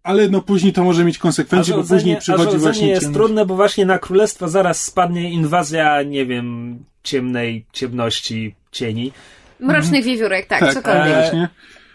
ale 0.03 0.29
no 0.29 0.41
później 0.41 0.73
to 0.73 0.83
może 0.83 1.05
mieć 1.05 1.17
konsekwencje, 1.17 1.73
bo 1.75 1.83
później 1.83 2.17
przychodzi 2.17 2.57
właśnie 2.57 2.87
jest 2.89 3.01
ciemność. 3.01 3.17
trudne, 3.17 3.45
bo 3.45 3.55
właśnie 3.55 3.85
na 3.85 3.99
królestwo 3.99 4.47
zaraz 4.47 4.83
spadnie 4.83 5.31
inwazja, 5.31 6.03
nie 6.03 6.25
wiem, 6.25 6.79
ciemnej 7.03 7.65
ciemności, 7.73 8.55
cieni. 8.71 9.11
Mrocznych 9.59 10.03
wiewiórek, 10.05 10.45
tak, 10.47 10.59
Tak, 10.59 10.73
cokolwiek. 10.73 11.07
e, 11.07 11.21
właśnie. 11.21 11.49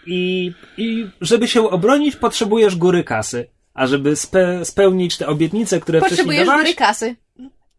I, 0.05 0.51
I 0.77 1.07
żeby 1.21 1.47
się 1.47 1.69
obronić, 1.69 2.15
potrzebujesz 2.15 2.75
góry 2.75 3.03
kasy. 3.03 3.47
A 3.73 3.87
żeby 3.87 4.15
spe, 4.15 4.65
spełnić 4.65 5.17
te 5.17 5.27
obietnice, 5.27 5.79
które 5.79 5.99
wcześniej 6.01 6.25
Potrzebujesz 6.27 6.57
góry 6.59 6.73
kasy. 6.75 7.15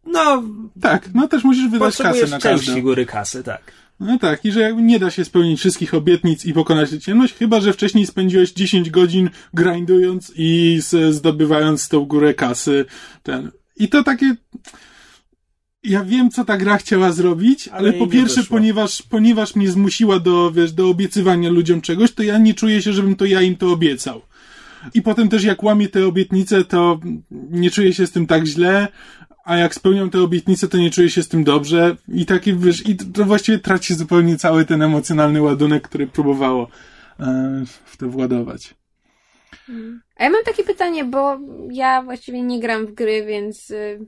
no, 0.05 0.43
Tak, 0.81 1.09
no 1.13 1.27
też 1.27 1.43
musisz 1.43 1.69
wydać 1.69 1.79
kasę 1.79 1.97
potrzebujesz 2.03 2.31
na 2.31 2.39
części 2.39 2.65
każdą. 2.67 2.81
góry 2.81 3.05
kasy, 3.05 3.43
tak. 3.43 3.61
No 3.99 4.19
tak, 4.19 4.45
i 4.45 4.51
że 4.51 4.61
jakby 4.61 4.81
nie 4.81 4.99
da 4.99 5.11
się 5.11 5.25
spełnić 5.25 5.59
wszystkich 5.59 5.93
obietnic 5.93 6.45
i 6.45 6.53
pokonać 6.53 6.89
tę 6.89 6.99
ciemność, 6.99 7.33
chyba 7.33 7.61
że 7.61 7.73
wcześniej 7.73 8.05
spędziłeś 8.05 8.51
10 8.51 8.89
godzin 8.89 9.29
grindując 9.53 10.33
i 10.35 10.79
z, 10.81 11.15
zdobywając 11.15 11.89
tą 11.89 12.05
górę 12.05 12.33
kasy. 12.33 12.85
Ten. 13.23 13.51
I 13.77 13.89
to 13.89 14.03
takie. 14.03 14.35
Ja 15.83 16.03
wiem, 16.03 16.29
co 16.31 16.45
ta 16.45 16.57
gra 16.57 16.77
chciała 16.77 17.11
zrobić, 17.11 17.67
ale, 17.67 17.89
Ale 17.89 17.93
po 17.93 18.07
pierwsze, 18.07 18.41
wyszło. 18.41 18.57
ponieważ, 18.57 19.01
ponieważ 19.01 19.55
mnie 19.55 19.71
zmusiła 19.71 20.19
do, 20.19 20.51
wiesz, 20.51 20.71
do 20.71 20.89
obiecywania 20.89 21.49
ludziom 21.49 21.81
czegoś, 21.81 22.11
to 22.11 22.23
ja 22.23 22.37
nie 22.37 22.53
czuję 22.53 22.81
się, 22.81 22.93
żebym 22.93 23.15
to 23.15 23.25
ja 23.25 23.41
im 23.41 23.55
to 23.55 23.71
obiecał. 23.71 24.21
I 24.93 25.01
potem 25.01 25.29
też 25.29 25.43
jak 25.43 25.63
łamię 25.63 25.87
te 25.89 26.07
obietnice, 26.07 26.63
to 26.63 26.99
nie 27.31 27.71
czuję 27.71 27.93
się 27.93 28.07
z 28.07 28.11
tym 28.11 28.27
tak 28.27 28.45
źle, 28.45 28.87
a 29.49 29.57
jak 29.57 29.75
spełniam 29.75 30.09
te 30.09 30.21
obietnice, 30.21 30.67
to 30.67 30.77
nie 30.77 30.91
czuję 30.91 31.09
się 31.09 31.23
z 31.23 31.27
tym 31.27 31.43
dobrze. 31.43 31.95
I 32.07 32.25
taki, 32.25 32.55
wiesz, 32.55 32.87
i 32.87 32.95
to 32.95 33.25
właściwie 33.25 33.59
traci 33.59 33.93
zupełnie 33.93 34.37
cały 34.37 34.65
ten 34.65 34.81
emocjonalny 34.81 35.41
ładunek, 35.41 35.83
który 35.83 36.07
próbowało 36.07 36.67
e, 37.19 37.63
w 37.85 37.97
to 37.97 38.09
władować. 38.09 38.75
A 40.15 40.23
ja 40.23 40.29
mam 40.29 40.43
takie 40.43 40.63
pytanie, 40.63 41.05
bo 41.05 41.37
ja 41.71 42.01
właściwie 42.01 42.41
nie 42.41 42.59
gram 42.59 42.85
w 42.85 42.93
gry, 42.93 43.25
więc 43.25 43.71
y, 43.71 43.99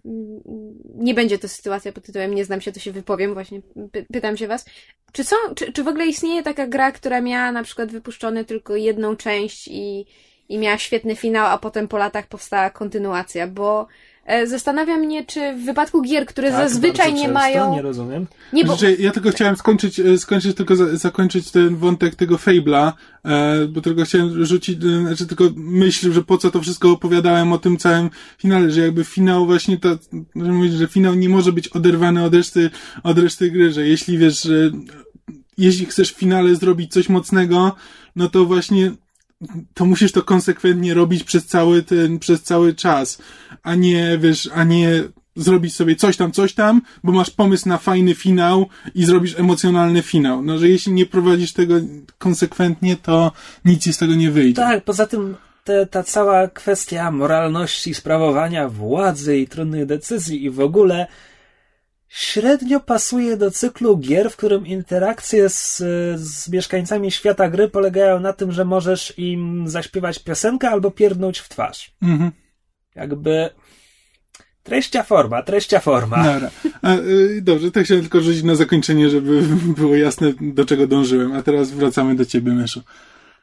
nie 0.96 1.14
będzie 1.14 1.40
to 1.40 1.48
sytuacja 1.48 1.92
pod 1.92 2.04
tytułem 2.04 2.36
nie 2.36 2.46
znam 2.46 2.62
się, 2.62 2.72
to 2.72 2.80
się 2.80 2.92
wypowiem, 2.92 3.34
właśnie 3.34 3.62
py 3.92 4.06
pytam 4.14 4.38
się 4.38 4.48
was. 4.48 4.66
Czy 5.12 5.24
są, 5.24 5.36
czy, 5.56 5.74
czy 5.74 5.84
w 5.84 5.88
ogóle 5.88 6.06
istnieje 6.06 6.44
taka 6.44 6.68
gra, 6.68 6.92
która 6.92 7.22
miała 7.22 7.52
na 7.52 7.64
przykład 7.64 7.92
wypuszczone 7.92 8.46
tylko 8.46 8.76
jedną 8.76 9.16
część 9.16 9.68
i, 9.68 10.06
i 10.50 10.58
miała 10.58 10.78
świetny 10.78 11.16
finał, 11.16 11.46
a 11.46 11.58
potem 11.58 11.88
po 11.88 11.98
latach 11.98 12.28
powstała 12.28 12.70
kontynuacja, 12.70 13.48
bo 13.48 13.88
zastanawia 14.46 14.98
mnie, 14.98 15.26
czy 15.26 15.54
w 15.54 15.66
wypadku 15.66 16.02
gier, 16.02 16.26
które 16.26 16.52
Tak, 16.52 16.70
zazwyczaj 16.70 17.14
nie 17.14 17.20
często, 17.20 17.34
mają... 17.34 17.76
Nie 17.76 17.82
rozumiem. 17.82 18.28
Nie, 18.54 18.66
bo... 18.66 18.76
Znaczy, 18.76 18.98
ja 19.00 19.12
tylko 19.12 19.30
chciałem 19.30 19.56
skończyć, 19.56 20.00
e, 20.00 20.18
skończyć 20.18 20.58
tylko 20.58 20.76
za, 20.76 20.98
zakończyć 20.98 21.52
ten 21.52 21.76
wątek 21.76 22.16
tego 22.16 22.36
Fable'a, 22.36 22.92
e, 23.26 23.68
bo 23.68 23.82
tylko 23.82 24.04
chciałem 24.04 24.46
rzucić, 24.46 24.84
e, 24.84 25.02
znaczy 25.02 25.28
tylko 25.28 25.44
myśl, 25.56 26.14
że 26.14 26.24
po 26.24 26.38
co 26.38 26.52
to 26.52 26.62
wszystko 26.62 26.92
opowiadałem 26.92 27.54
o 27.54 27.58
tym 27.58 27.78
całym 27.78 28.10
finale, 28.38 28.72
że 28.72 28.82
jakby 28.82 29.04
finał 29.04 29.46
właśnie 29.46 29.78
to, 29.78 29.90
że 30.36 30.52
mówić, 30.52 30.74
że 30.74 30.88
finał 30.88 31.16
nie 31.16 31.30
może 31.30 31.52
być 31.52 31.68
oderwany 31.68 32.24
od 32.24 32.36
reszty, 32.36 32.70
od 33.04 33.18
reszty 33.18 33.52
gry, 33.52 33.72
że 33.72 33.88
jeśli 33.88 34.18
wiesz, 34.18 34.44
że 34.44 34.72
jeśli 35.58 35.86
chcesz 35.86 36.14
w 36.14 36.18
finale 36.18 36.56
zrobić 36.56 36.92
coś 36.92 37.10
mocnego, 37.10 37.76
no 38.16 38.30
to 38.30 38.46
właśnie 38.46 38.92
to 39.74 39.86
musisz 39.86 40.12
to 40.12 40.24
konsekwentnie 40.24 40.94
robić 40.94 41.24
przez 41.24 41.46
cały 41.46 41.84
ten, 41.84 42.20
przez 42.20 42.44
cały 42.44 42.76
czas, 42.76 43.22
a 43.64 43.76
nie, 43.76 44.18
wiesz, 44.18 44.50
a 44.54 44.64
nie 44.64 45.04
zrobić 45.36 45.76
sobie 45.76 45.96
coś 45.96 46.18
tam, 46.18 46.32
coś 46.32 46.54
tam, 46.54 46.82
bo 47.04 47.12
masz 47.12 47.30
pomysł 47.30 47.70
na 47.70 47.78
fajny 47.78 48.16
finał 48.16 48.66
i 48.96 49.06
zrobisz 49.06 49.40
emocjonalny 49.40 50.02
finał. 50.02 50.42
No, 50.42 50.58
że 50.58 50.70
jeśli 50.70 50.94
nie 50.94 51.06
prowadzisz 51.06 51.54
tego 51.54 51.76
konsekwentnie, 52.18 52.96
to 52.96 53.32
nic 53.66 53.84
ci 53.84 53.94
z 53.94 53.98
tego 53.98 54.16
nie 54.16 54.32
wyjdzie. 54.32 54.62
Tak, 54.62 54.84
poza 54.84 55.08
tym 55.08 55.36
te, 55.64 55.86
ta 55.86 56.04
cała 56.04 56.48
kwestia 56.48 57.12
moralności, 57.12 57.94
sprawowania 57.94 58.70
władzy 58.70 59.38
i 59.38 59.48
trudnych 59.48 59.86
decyzji 59.86 60.44
i 60.46 60.50
w 60.50 60.60
ogóle 60.60 61.08
średnio 62.12 62.80
pasuje 62.80 63.38
do 63.38 63.52
cyklu 63.52 63.98
gier, 63.98 64.32
w 64.32 64.38
którym 64.38 64.68
interakcje 64.68 65.50
z, 65.50 65.78
z 66.20 66.50
mieszkańcami 66.50 67.12
świata 67.12 67.50
gry 67.50 67.68
polegają 67.68 68.20
na 68.20 68.34
tym, 68.34 68.52
że 68.52 68.66
możesz 68.66 69.14
im 69.18 69.64
zaśpiewać 69.68 70.20
piosenkę 70.20 70.70
albo 70.70 70.92
pierdnąć 70.92 71.40
w 71.40 71.50
twarz. 71.50 71.96
Mhm. 72.02 72.32
Jakby 72.96 73.50
Treścia 74.64 75.04
forma, 75.04 75.44
treścia 75.44 75.80
forma. 75.80 76.24
Dobra. 76.24 76.50
A, 76.82 76.96
y, 76.96 77.42
dobrze, 77.42 77.72
to 77.72 77.84
chciałem 77.84 78.04
tylko 78.04 78.22
rzucić 78.22 78.44
na 78.44 78.56
zakończenie, 78.56 79.10
żeby 79.10 79.42
było 79.78 79.96
jasne, 79.96 80.34
do 80.42 80.66
czego 80.66 80.88
dążyłem. 80.88 81.34
A 81.34 81.42
teraz 81.42 81.72
wracamy 81.72 82.16
do 82.16 82.26
ciebie, 82.26 82.52
Myszu. 82.52 82.82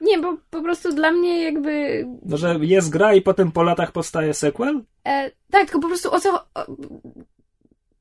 Nie, 0.00 0.18
bo 0.18 0.36
po 0.50 0.62
prostu 0.62 0.92
dla 0.92 1.12
mnie 1.12 1.42
jakby... 1.42 2.04
No, 2.26 2.36
że 2.36 2.58
jest 2.60 2.90
gra 2.90 3.14
i 3.14 3.22
potem 3.22 3.52
po 3.52 3.62
latach 3.62 3.92
powstaje 3.92 4.34
sequel? 4.34 4.82
E, 5.06 5.30
tak, 5.50 5.64
tylko 5.64 5.80
po 5.80 5.88
prostu 5.88 6.14
o 6.14 6.20
co... 6.20 6.34
O, 6.54 6.66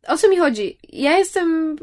o 0.07 0.17
co 0.17 0.29
mi 0.29 0.37
chodzi? 0.37 0.77
Ja 0.89 1.17
jestem 1.17 1.75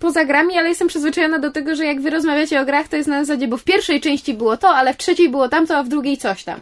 poza 0.00 0.24
grami, 0.24 0.58
ale 0.58 0.68
jestem 0.68 0.88
przyzwyczajona 0.88 1.38
do 1.38 1.50
tego, 1.50 1.74
że 1.74 1.84
jak 1.84 2.00
wy 2.00 2.10
rozmawiacie 2.10 2.60
o 2.60 2.64
grach, 2.64 2.88
to 2.88 2.96
jest 2.96 3.08
na 3.08 3.24
zasadzie, 3.24 3.48
bo 3.48 3.56
w 3.56 3.64
pierwszej 3.64 4.00
części 4.00 4.34
było 4.34 4.56
to, 4.56 4.68
ale 4.68 4.94
w 4.94 4.96
trzeciej 4.96 5.28
było 5.28 5.48
tamto, 5.48 5.76
a 5.76 5.82
w 5.82 5.88
drugiej 5.88 6.16
coś 6.16 6.44
tam. 6.44 6.60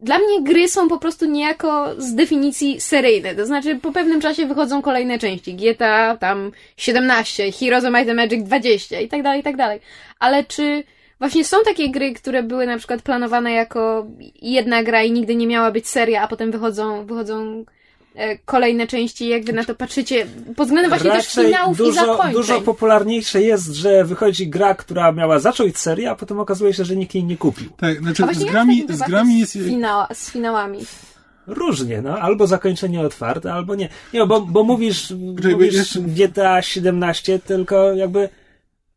Dla 0.00 0.18
mnie 0.18 0.42
gry 0.42 0.68
są 0.68 0.88
po 0.88 0.98
prostu 0.98 1.26
niejako 1.26 1.94
z 1.98 2.14
definicji 2.14 2.80
seryjne, 2.80 3.34
to 3.34 3.46
znaczy 3.46 3.76
po 3.76 3.92
pewnym 3.92 4.20
czasie 4.20 4.46
wychodzą 4.46 4.82
kolejne 4.82 5.18
części. 5.18 5.54
GTA 5.54 6.16
tam 6.16 6.52
17, 6.76 7.52
Heroes 7.52 7.84
of 7.84 7.92
Might 7.92 8.08
and 8.08 8.16
Magic 8.16 8.44
20 8.44 9.00
i 9.00 9.08
tak 9.08 9.22
dalej, 9.22 9.40
i 9.40 9.42
tak 9.42 9.56
dalej. 9.56 9.80
Ale 10.18 10.44
czy 10.44 10.84
właśnie 11.18 11.44
są 11.44 11.56
takie 11.64 11.90
gry, 11.90 12.14
które 12.14 12.42
były 12.42 12.66
na 12.66 12.78
przykład 12.78 13.02
planowane 13.02 13.52
jako 13.52 14.06
jedna 14.42 14.82
gra 14.82 15.02
i 15.02 15.12
nigdy 15.12 15.36
nie 15.36 15.46
miała 15.46 15.70
być 15.70 15.88
seria, 15.88 16.22
a 16.22 16.28
potem 16.28 16.50
wychodzą, 16.50 17.06
wychodzą 17.06 17.64
kolejne 18.44 18.86
części, 18.86 19.28
jak 19.28 19.44
wy 19.44 19.52
na 19.52 19.64
to 19.64 19.74
patrzycie, 19.74 20.26
pod 20.56 20.66
względem 20.68 20.90
właśnie 20.90 21.10
też 21.10 21.24
Raczej 21.26 21.44
finałów 21.44 21.74
i 21.74 21.78
dużo, 21.78 21.92
zakończeń. 22.06 22.32
dużo 22.32 22.60
popularniejsze 22.60 23.42
jest, 23.42 23.66
że 23.74 24.04
wychodzi 24.04 24.48
gra, 24.48 24.74
która 24.74 25.12
miała 25.12 25.38
zacząć 25.38 25.78
serię, 25.78 26.10
a 26.10 26.14
potem 26.14 26.40
okazuje 26.40 26.74
się, 26.74 26.84
że 26.84 26.96
nikt 26.96 27.14
jej 27.14 27.24
nie 27.24 27.36
kupił. 27.36 27.70
Tak, 27.76 27.98
znaczy 27.98 28.22
z 28.34 28.40
jak 28.40 28.50
grami, 28.50 28.86
z 28.88 28.98
grami 29.02 29.38
jest... 29.38 29.52
z, 29.52 29.64
finała, 29.68 30.08
z 30.14 30.30
finałami. 30.30 30.78
Różnie, 31.46 32.02
no. 32.02 32.18
Albo 32.18 32.46
zakończenie 32.46 33.00
otwarte, 33.00 33.52
albo 33.52 33.74
nie. 33.74 33.88
Nie, 34.14 34.26
bo, 34.26 34.40
bo 34.40 34.64
mówisz, 34.64 35.10
mówisz 35.52 35.74
jeszcze- 35.74 36.00
GTA 36.00 36.62
17, 36.62 37.38
tylko 37.38 37.92
jakby 37.94 38.28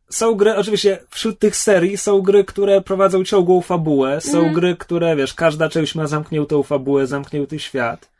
są 0.09 0.36
gry, 0.36 0.55
oczywiście 0.55 0.99
wśród 1.09 1.39
tych 1.39 1.55
serii 1.55 1.97
są 1.97 2.22
gry, 2.22 2.43
które 2.43 2.82
prowadzą 2.82 3.24
ciągłą 3.24 3.61
fabułę, 3.61 4.22
są 4.22 4.38
Mhm. 4.38 4.53
gry, 4.55 4.76
które, 4.76 5.15
wiesz, 5.15 5.34
każda 5.34 5.69
część 5.69 5.95
ma 5.95 6.07
zamkniętą 6.07 6.63
fabułę, 6.63 7.07
zamknięty 7.07 7.59
świat. 7.59 8.11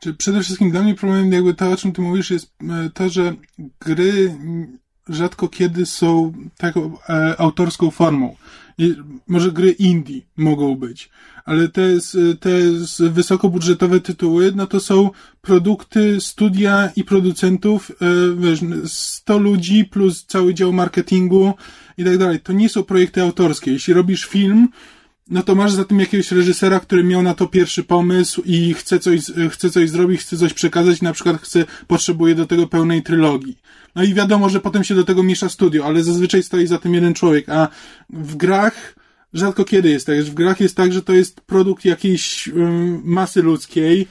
Czy 0.00 0.14
przede 0.14 0.42
wszystkim 0.42 0.70
dla 0.70 0.82
mnie 0.82 0.94
problemem 0.94 1.32
jakby 1.32 1.54
to, 1.54 1.70
o 1.70 1.76
czym 1.76 1.92
ty 1.92 2.02
mówisz, 2.02 2.30
jest 2.30 2.54
e, 2.62 2.90
to, 2.90 3.08
że 3.08 3.34
gry 3.80 4.36
rzadko 5.08 5.48
kiedy 5.48 5.86
są 5.86 6.32
taką 6.56 6.98
e, 7.08 7.40
autorską 7.40 7.90
formą. 7.90 8.36
I 8.78 8.94
może 9.28 9.52
gry 9.52 9.70
indie 9.70 10.20
mogą 10.36 10.74
być, 10.74 11.10
ale 11.44 11.68
te, 11.68 11.82
te 12.40 12.50
wysokobudżetowe 13.10 14.00
tytuły, 14.00 14.52
no 14.56 14.66
to 14.66 14.80
są 14.80 15.10
produkty 15.40 16.20
studia 16.20 16.90
i 16.96 17.04
producentów, 17.04 17.90
e, 17.90 17.94
wiesz, 18.36 18.60
100 18.86 19.38
ludzi 19.38 19.84
plus 19.84 20.26
cały 20.26 20.54
dział 20.54 20.72
marketingu 20.72 21.54
i 21.98 22.04
tak 22.04 22.18
dalej. 22.18 22.40
To 22.40 22.52
nie 22.52 22.68
są 22.68 22.82
projekty 22.82 23.22
autorskie. 23.22 23.72
Jeśli 23.72 23.94
robisz 23.94 24.24
film, 24.24 24.68
no 25.30 25.42
to 25.42 25.54
masz 25.54 25.72
za 25.72 25.84
tym 25.84 26.00
jakiegoś 26.00 26.32
reżysera, 26.32 26.80
który 26.80 27.04
miał 27.04 27.22
na 27.22 27.34
to 27.34 27.46
pierwszy 27.46 27.84
pomysł 27.84 28.42
i 28.44 28.74
chce 28.74 28.98
coś, 28.98 29.20
chce 29.50 29.70
coś 29.70 29.90
zrobić, 29.90 30.20
chce 30.20 30.36
coś 30.36 30.52
przekazać, 30.52 31.02
na 31.02 31.12
przykład 31.12 31.42
chce, 31.42 31.64
potrzebuje 31.86 32.34
do 32.34 32.46
tego 32.46 32.66
pełnej 32.66 33.02
trylogii. 33.02 33.58
No 33.94 34.02
i 34.02 34.14
wiadomo, 34.14 34.48
że 34.48 34.60
potem 34.60 34.84
się 34.84 34.94
do 34.94 35.04
tego 35.04 35.22
miesza 35.22 35.48
studio, 35.48 35.86
ale 35.86 36.02
zazwyczaj 36.02 36.42
stoi 36.42 36.66
za 36.66 36.78
tym 36.78 36.94
jeden 36.94 37.14
człowiek, 37.14 37.48
a 37.48 37.68
w 38.10 38.36
grach 38.36 38.94
rzadko 39.32 39.64
kiedy 39.64 39.90
jest 39.90 40.06
tak. 40.06 40.22
W 40.22 40.34
grach 40.34 40.60
jest 40.60 40.76
tak, 40.76 40.92
że 40.92 41.02
to 41.02 41.12
jest 41.12 41.40
produkt 41.40 41.84
jakiejś 41.84 42.50
masy 43.04 43.42
ludzkiej, 43.42 44.08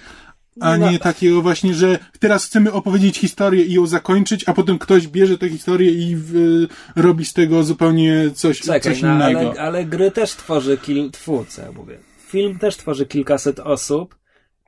a 0.62 0.78
No. 0.78 0.92
nie 0.92 1.00
takiego 1.00 1.42
właśnie, 1.42 1.74
że 1.74 2.00
teraz 2.20 2.46
chcemy 2.46 2.72
opowiedzieć 2.72 3.18
historię 3.18 3.64
i 3.66 3.74
ją 3.74 3.86
zakończyć, 3.88 4.44
a 4.50 4.54
potem 4.54 4.80
ktoś 4.80 5.08
bierze 5.08 5.38
tę 5.38 5.50
historię 5.50 5.92
i 5.92 6.16
w, 6.16 6.34
robi 6.96 7.26
z 7.26 7.34
tego 7.34 7.64
zupełnie 7.64 8.32
coś, 8.36 8.60
Czekaj, 8.60 8.82
coś 8.82 9.02
no, 9.02 9.14
innego. 9.16 9.40
ale, 9.40 9.62
ale 9.62 9.86
gry 9.86 10.12
też 10.12 10.32
tworzy 10.32 10.78
kil... 10.78 11.12
Tfu, 11.12 11.46
co 11.50 11.62
ja 11.62 11.72
mówię. 11.72 11.98
Film 12.28 12.60
też 12.60 12.78
tworzy 12.78 13.06
kilkaset 13.06 13.60
osób 13.60 14.16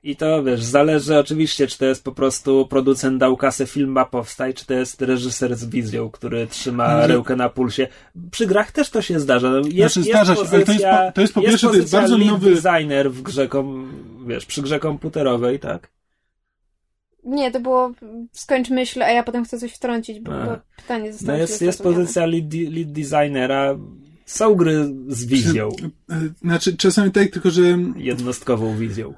i 0.04 0.16
to, 0.16 0.44
wiesz, 0.44 0.64
zależy 0.64 1.18
oczywiście, 1.20 1.68
czy 1.68 1.78
to 1.78 1.86
jest 1.86 2.04
po 2.04 2.12
prostu 2.12 2.68
producent 2.68 3.18
dał 3.20 3.38
kasę, 3.38 3.66
film 3.68 3.90
ma 3.92 4.06
powstać, 4.06 4.56
czy 4.56 4.66
to 4.66 4.74
jest 4.74 5.02
reżyser 5.02 5.56
z 5.56 5.66
wizją, 5.66 6.10
który 6.10 6.48
trzyma 6.48 6.84
Ale- 6.86 7.08
rękę 7.08 7.36
na 7.36 7.50
pulsie. 7.50 7.88
Przy 8.32 8.48
grach 8.48 8.72
też 8.72 8.90
to 8.90 9.02
się 9.02 9.20
zdarza. 9.20 9.50
No, 9.50 9.58
Jest, 9.58 9.94
Znaczy, 9.96 10.10
zdarza 10.10 10.36
się, 10.36 10.42
ale 10.42 10.50
to 10.66 10.72
jest 10.72 10.84
po- 10.86 11.12
to 11.12 11.22
jest 11.22 11.34
po 11.34 11.42
pierwsze, 11.42 11.68
to 11.68 11.76
jest 11.76 11.92
bardzo 11.92 12.18
lead 12.18 12.32
nowy- 12.32 12.56
designer 12.62 13.12
w 13.12 13.22
grze, 13.22 13.48
kom... 13.48 13.92
wiesz, 14.28 14.46
przy 14.46 14.62
grze 14.62 14.80
komputerowej, 14.80 15.60
tak? 15.60 15.90
Nie, 17.24 17.52
to 17.52 17.60
było 17.60 17.92
skończ 18.32 18.70
myśl, 18.70 19.04
a 19.04 19.12
ja 19.12 19.24
potem 19.24 19.46
chcę 19.46 19.60
coś 19.60 19.74
wtrącić, 19.74 20.20
bo, 20.20 20.32
bo 20.32 20.58
pytanie 20.78 21.06
No 21.06 21.14
zostało 21.18 21.38
jest, 21.38 21.58
źle 21.58 21.66
jest 21.68 21.78
zrozumiane. 21.78 22.04
pozycja 22.04 22.26
lead, 22.26 22.54
lead 22.54 22.92
designera. 22.92 23.76
Są 24.26 24.56
gry 24.56 24.94
z 25.08 25.26
wizją, 25.26 25.70
Znaczy, 26.42 26.78
czasami 26.78 27.12
tak, 27.12 27.30
tylko 27.30 27.50
że 27.50 27.62
jednostkową 27.96 28.78
wizją. 28.78 29.14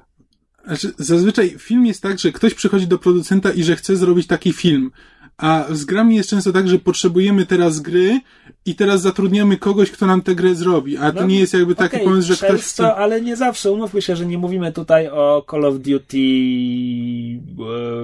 Znaczy, 0.66 0.92
zazwyczaj 0.98 1.54
film 1.58 1.86
jest 1.86 2.02
tak, 2.02 2.18
że 2.18 2.32
ktoś 2.32 2.54
przychodzi 2.54 2.86
do 2.86 2.98
producenta 2.98 3.52
i 3.52 3.62
że 3.62 3.76
chce 3.76 3.96
zrobić 3.96 4.26
taki 4.26 4.52
film. 4.52 4.90
A 5.36 5.64
z 5.70 5.84
grami 5.84 6.16
jest 6.16 6.30
często 6.30 6.52
tak, 6.52 6.68
że 6.68 6.78
potrzebujemy 6.78 7.46
teraz 7.46 7.80
gry 7.80 8.20
i 8.66 8.74
teraz 8.74 9.00
zatrudniamy 9.00 9.56
kogoś, 9.56 9.90
kto 9.90 10.06
nam 10.06 10.22
tę 10.22 10.34
grę 10.34 10.54
zrobi. 10.54 10.96
A 10.96 11.12
to 11.12 11.20
No, 11.20 11.26
nie 11.26 11.40
jest 11.40 11.52
jakby 11.54 11.74
taki 11.74 11.96
Okej, 11.96 12.06
pomysł, 12.06 12.28
że 12.28 12.36
często, 12.36 12.46
ktoś 12.54 12.64
chce. 12.66 12.94
ale 12.94 13.20
nie 13.20 13.36
zawsze. 13.36 13.70
Umówmy 13.72 14.02
się, 14.02 14.16
że 14.16 14.26
nie 14.26 14.38
mówimy 14.38 14.72
tutaj 14.72 15.08
o 15.08 15.44
Call 15.50 15.64
of 15.64 15.74
Duty, 15.78 16.18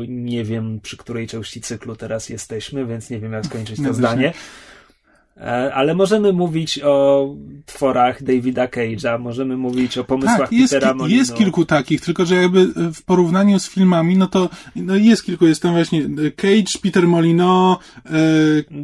nie 0.08 0.44
wiem 0.44 0.80
przy 0.82 0.96
której 0.96 1.26
części 1.28 1.60
cyklu 1.60 1.96
teraz 1.96 2.28
jesteśmy, 2.28 2.86
więc 2.86 3.10
nie 3.10 3.18
wiem 3.20 3.32
jak 3.32 3.46
skończyć 3.46 3.76
to 3.76 3.82
No, 3.82 3.94
zdanie. 3.94 4.32
Ale 5.74 5.94
możemy 5.94 6.32
mówić 6.32 6.80
o 6.84 7.28
tworach 7.66 8.22
Davida 8.22 8.66
Cage'a, 8.66 9.20
możemy 9.20 9.56
mówić 9.56 9.98
o 9.98 10.04
pomysłach 10.04 10.38
Tak, 10.38 10.52
jest, 10.52 10.74
Petera 10.74 10.94
Molino. 10.94 11.18
jest 11.18 11.34
kilku 11.34 11.64
takich, 11.64 12.00
tylko 12.00 12.24
że 12.24 12.34
jakby 12.34 12.66
w 12.92 13.02
porównaniu 13.02 13.58
z 13.58 13.68
filmami, 13.68 14.16
no 14.16 14.26
to 14.26 14.48
no 14.76 14.96
jest 14.96 15.24
kilku. 15.24 15.46
Jest 15.46 15.62
tam 15.62 15.72
właśnie 15.72 16.02
e, 16.02 16.30
Cage, 16.30 16.78
Peter 16.82 17.08
Molino, 17.08 17.78
e, 18.06 18.10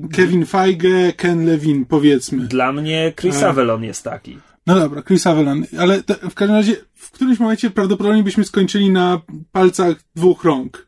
Kevin 0.09 0.47
Feige, 0.47 1.13
Ken 1.17 1.47
Levine, 1.47 1.85
powiedzmy. 1.89 2.47
Dla 2.47 2.73
mnie 2.73 3.13
Chris 3.17 3.43
E. 3.43 3.49
Avellon 3.49 3.85
jest 3.85 4.05
taki. 4.05 4.39
No 4.67 4.81
dobra, 4.81 5.03
Chris 5.03 5.27
Avellan, 5.27 5.67
ale 5.79 6.03
to, 6.03 6.15
w 6.31 6.35
każdym 6.35 6.57
razie 6.57 6.77
w 6.95 7.11
którymś 7.11 7.39
momencie 7.39 7.71
prawdopodobnie 7.71 8.23
byśmy 8.23 8.45
skończyli 8.45 8.91
na 8.91 9.21
palcach 9.53 9.97
dwóch 10.17 10.45
rąk. 10.45 10.87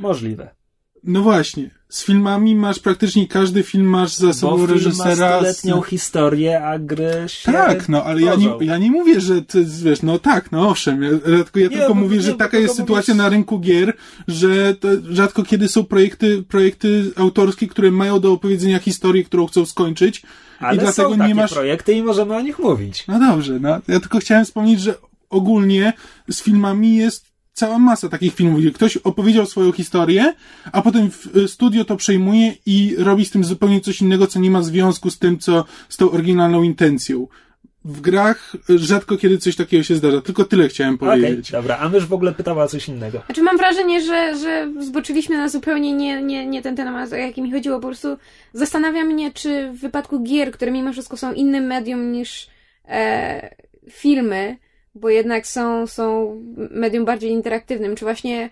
Możliwe. 0.00 0.50
No 1.04 1.22
właśnie. 1.22 1.70
Z 1.88 2.04
filmami 2.04 2.54
masz 2.54 2.78
praktycznie 2.78 3.28
każdy 3.28 3.62
film 3.62 3.86
masz 3.86 4.14
za 4.14 4.26
Bo 4.26 4.34
sobą 4.34 4.56
film 4.56 4.68
ma 4.68 4.74
reżysera. 4.74 5.34
stuletnią 5.36 5.82
historię, 5.82 6.64
a 6.64 6.78
gry 6.78 7.12
się 7.26 7.52
Tak, 7.52 7.88
no 7.88 8.04
ale 8.04 8.22
ja 8.22 8.34
nie, 8.34 8.50
ja 8.60 8.78
nie 8.78 8.90
mówię, 8.90 9.20
że 9.20 9.34
jest, 9.54 9.84
wiesz, 9.84 10.02
no 10.02 10.18
tak, 10.18 10.52
no 10.52 10.68
owszem, 10.68 11.02
ja, 11.02 11.10
ja 11.10 11.18
tylko, 11.44 11.58
ja 11.58 11.68
Nie, 11.68 11.76
tylko 11.76 11.94
bo- 11.94 12.00
mówię, 12.00 12.16
nie, 12.16 12.22
że 12.22 12.32
bo 12.32 12.38
taka 12.38 12.58
jest 12.58 12.76
sytuacja 12.76 13.14
mówisz- 13.14 13.18
na 13.24 13.28
rynku 13.28 13.60
gier, 13.60 13.92
że 14.28 14.74
to 14.74 14.88
rzadko 15.10 15.42
kiedy 15.42 15.68
są 15.68 15.84
projekty, 15.84 16.42
projekty 16.42 17.10
autorskie, 17.16 17.66
które 17.68 17.90
mają 17.90 18.20
do 18.20 18.32
opowiedzenia 18.32 18.78
historię, 18.78 19.24
którą 19.24 19.46
chcą 19.46 19.66
skończyć 19.66 20.22
Ale 20.58 20.76
i 20.76 20.78
dlatego 20.78 21.08
są 21.10 21.16
takie 21.18 21.28
nie 21.28 21.34
masz... 21.34 21.52
projekty 21.52 21.92
i 21.92 22.02
możemy 22.02 22.34
o 22.36 22.40
nich 22.40 22.58
mówić. 22.58 23.04
No 23.08 23.18
dobrze, 23.18 23.58
no 23.60 23.68
ja 23.88 24.00
tylko 24.00 24.18
chciałem 24.18 24.44
wspomnieć, 24.44 24.80
że 24.80 24.94
ogólnie 25.30 25.92
z 26.30 26.42
filmami 26.42 26.96
jest 26.96 27.31
cała 27.52 27.78
masa 27.78 28.08
takich 28.08 28.34
filmów, 28.34 28.60
gdzie 28.60 28.70
ktoś 28.70 28.96
opowiedział 28.96 29.46
swoją 29.46 29.72
historię, 29.72 30.34
a 30.72 30.82
potem 30.82 31.10
w- 31.10 31.36
y, 31.36 31.48
studio 31.48 31.84
to 31.84 31.96
przejmuje 31.96 32.52
i 32.66 32.94
robi 32.98 33.24
z 33.24 33.30
tym 33.30 33.44
zupełnie 33.44 33.80
coś 33.80 34.00
innego, 34.00 34.26
co 34.26 34.40
nie 34.40 34.50
ma 34.50 34.62
związku 34.62 35.10
z 35.10 35.18
tym, 35.18 35.38
co 35.38 35.64
z 35.88 35.96
tą 35.96 36.10
oryginalną 36.10 36.62
intencją. 36.62 37.28
W 37.84 38.00
grach 38.00 38.56
y, 38.70 38.78
rzadko 38.78 39.16
kiedy 39.16 39.38
coś 39.38 39.56
takiego 39.56 39.82
się 39.84 39.94
zdarza, 39.96 40.20
tylko 40.20 40.44
tyle 40.44 40.68
chciałem 40.68 40.98
powiedzieć. 40.98 41.50
dobra, 41.52 41.78
a 41.78 41.88
mysz 41.88 42.06
w 42.06 42.12
ogóle 42.12 42.32
pytała 42.32 42.64
o 42.64 42.68
coś 42.68 42.88
innego. 42.88 43.22
Znaczy 43.26 43.42
mam 43.42 43.56
wrażenie, 43.56 44.00
że, 44.00 44.36
że 44.38 44.68
zboczyliśmy 44.80 45.36
na 45.36 45.48
zupełnie 45.48 45.92
nie, 45.92 46.22
nie, 46.22 46.46
nie 46.46 46.62
ten 46.62 46.76
temat, 46.76 47.12
o 47.12 47.16
jaki 47.16 47.42
mi 47.42 47.52
chodziło. 47.52 47.80
Po 47.80 47.86
prostu 47.88 48.08
zastanawia 48.52 49.04
mnie, 49.04 49.30
czy 49.32 49.72
w 49.72 49.78
wypadku 49.80 50.22
gier, 50.22 50.52
które 50.52 50.70
mimo 50.72 50.92
wszystko 50.92 51.16
są 51.16 51.32
innym 51.32 51.64
medium 51.64 52.12
niż 52.12 52.46
e, 52.88 53.54
filmy, 53.90 54.56
bo 54.94 55.08
jednak 55.08 55.46
są, 55.46 55.86
są 55.86 56.36
medium 56.70 57.04
bardziej 57.04 57.30
interaktywnym, 57.30 57.96
czy 57.96 58.04
właśnie 58.04 58.48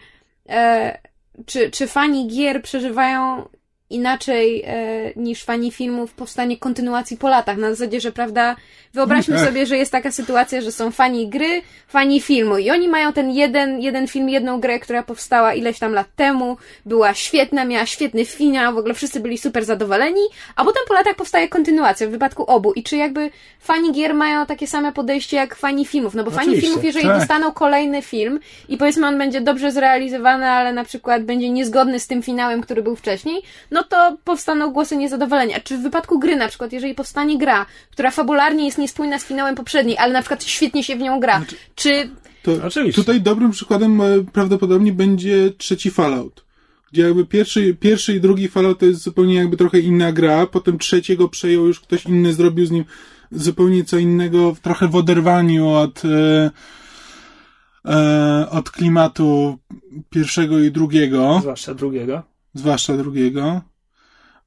e, 0.48 0.98
czy, 1.46 1.70
czy 1.70 1.86
fani 1.86 2.28
gier 2.28 2.62
przeżywają 2.62 3.48
inaczej 3.90 4.62
e, 4.66 5.12
niż 5.16 5.44
fani 5.44 5.72
filmów 5.72 6.14
powstanie 6.14 6.56
kontynuacji 6.56 7.16
po 7.16 7.28
latach. 7.28 7.56
Na 7.56 7.70
zasadzie, 7.70 8.00
że 8.00 8.12
prawda, 8.12 8.56
wyobraźmy 8.94 9.38
sobie, 9.38 9.66
że 9.66 9.76
jest 9.76 9.92
taka 9.92 10.10
sytuacja, 10.12 10.60
że 10.60 10.72
są 10.72 10.90
fani 10.90 11.28
gry, 11.28 11.62
fani 11.88 12.20
filmu 12.20 12.58
i 12.58 12.70
oni 12.70 12.88
mają 12.88 13.12
ten 13.12 13.30
jeden, 13.30 13.80
jeden 13.80 14.08
film, 14.08 14.28
jedną 14.28 14.60
grę, 14.60 14.80
która 14.80 15.02
powstała 15.02 15.54
ileś 15.54 15.78
tam 15.78 15.92
lat 15.92 16.06
temu, 16.16 16.56
była 16.86 17.14
świetna, 17.14 17.64
miała 17.64 17.86
świetny 17.86 18.24
finał, 18.24 18.74
w 18.74 18.78
ogóle 18.78 18.94
wszyscy 18.94 19.20
byli 19.20 19.38
super 19.38 19.64
zadowoleni, 19.64 20.20
a 20.56 20.64
potem 20.64 20.82
po 20.88 20.94
latach 20.94 21.16
powstaje 21.16 21.48
kontynuacja 21.48 22.06
w 22.06 22.10
wypadku 22.10 22.44
obu. 22.44 22.72
I 22.72 22.82
czy 22.82 22.96
jakby 22.96 23.30
fani 23.60 23.92
gier 23.92 24.14
mają 24.14 24.46
takie 24.46 24.66
same 24.66 24.92
podejście 24.92 25.36
jak 25.36 25.54
fani 25.54 25.86
filmów? 25.86 26.14
No 26.14 26.24
bo 26.24 26.30
fani 26.30 26.42
Oczywiście, 26.42 26.66
filmów, 26.66 26.84
jeżeli 26.84 27.06
tak. 27.06 27.18
dostaną 27.18 27.52
kolejny 27.52 28.02
film 28.02 28.40
i 28.68 28.76
powiedzmy 28.76 29.06
on 29.06 29.18
będzie 29.18 29.40
dobrze 29.40 29.72
zrealizowany, 29.72 30.46
ale 30.46 30.72
na 30.72 30.84
przykład 30.84 31.24
będzie 31.24 31.50
niezgodny 31.50 32.00
z 32.00 32.06
tym 32.06 32.22
finałem, 32.22 32.60
który 32.60 32.82
był 32.82 32.96
wcześniej, 32.96 33.42
no 33.70 33.84
to 33.84 34.16
powstaną 34.24 34.70
głosy 34.70 34.96
niezadowolenia. 34.96 35.60
Czy 35.60 35.76
w 35.78 35.82
wypadku 35.82 36.18
gry 36.18 36.36
na 36.36 36.48
przykład, 36.48 36.72
jeżeli 36.72 36.94
powstanie 36.94 37.38
gra, 37.38 37.66
która 37.90 38.10
fabularnie 38.10 38.64
jest 38.64 38.78
niespójna 38.80 39.18
z 39.18 39.24
finałem 39.24 39.54
poprzedniej, 39.54 39.98
ale 39.98 40.12
na 40.12 40.20
przykład 40.20 40.44
świetnie 40.44 40.84
się 40.84 40.96
w 40.96 41.00
nią 41.00 41.20
gra, 41.20 41.44
czy 41.74 42.10
To 42.42 42.52
Oczywiście. 42.66 43.02
Tutaj 43.02 43.20
dobrym 43.20 43.50
przykładem 43.50 44.00
e, 44.00 44.04
prawdopodobnie 44.32 44.92
będzie 44.92 45.50
trzeci 45.58 45.90
Fallout. 45.90 46.44
Gdzie 46.92 47.02
jakby 47.02 47.26
pierwszy, 47.26 47.74
pierwszy 47.80 48.14
i 48.14 48.20
drugi 48.20 48.48
Fallout 48.48 48.78
to 48.78 48.86
jest 48.86 49.02
zupełnie 49.02 49.34
jakby 49.34 49.56
trochę 49.56 49.78
inna 49.80 50.12
gra, 50.12 50.46
potem 50.46 50.78
trzeciego 50.78 51.28
przejął 51.28 51.66
już 51.66 51.80
ktoś 51.80 52.04
inny, 52.06 52.34
zrobił 52.34 52.66
z 52.66 52.70
nim 52.70 52.84
zupełnie 53.30 53.84
co 53.84 53.98
innego, 53.98 54.56
trochę 54.62 54.88
w 54.88 54.96
oderwaniu 54.96 55.68
od, 55.68 56.02
e, 56.04 56.50
e, 57.84 58.50
od 58.50 58.70
klimatu 58.70 59.58
pierwszego 60.10 60.58
i 60.58 60.70
drugiego, 60.70 61.38
Zwłaszcza 61.40 61.74
drugiego. 61.74 62.22
zwłaszcza 62.54 62.96
drugiego. 62.96 63.60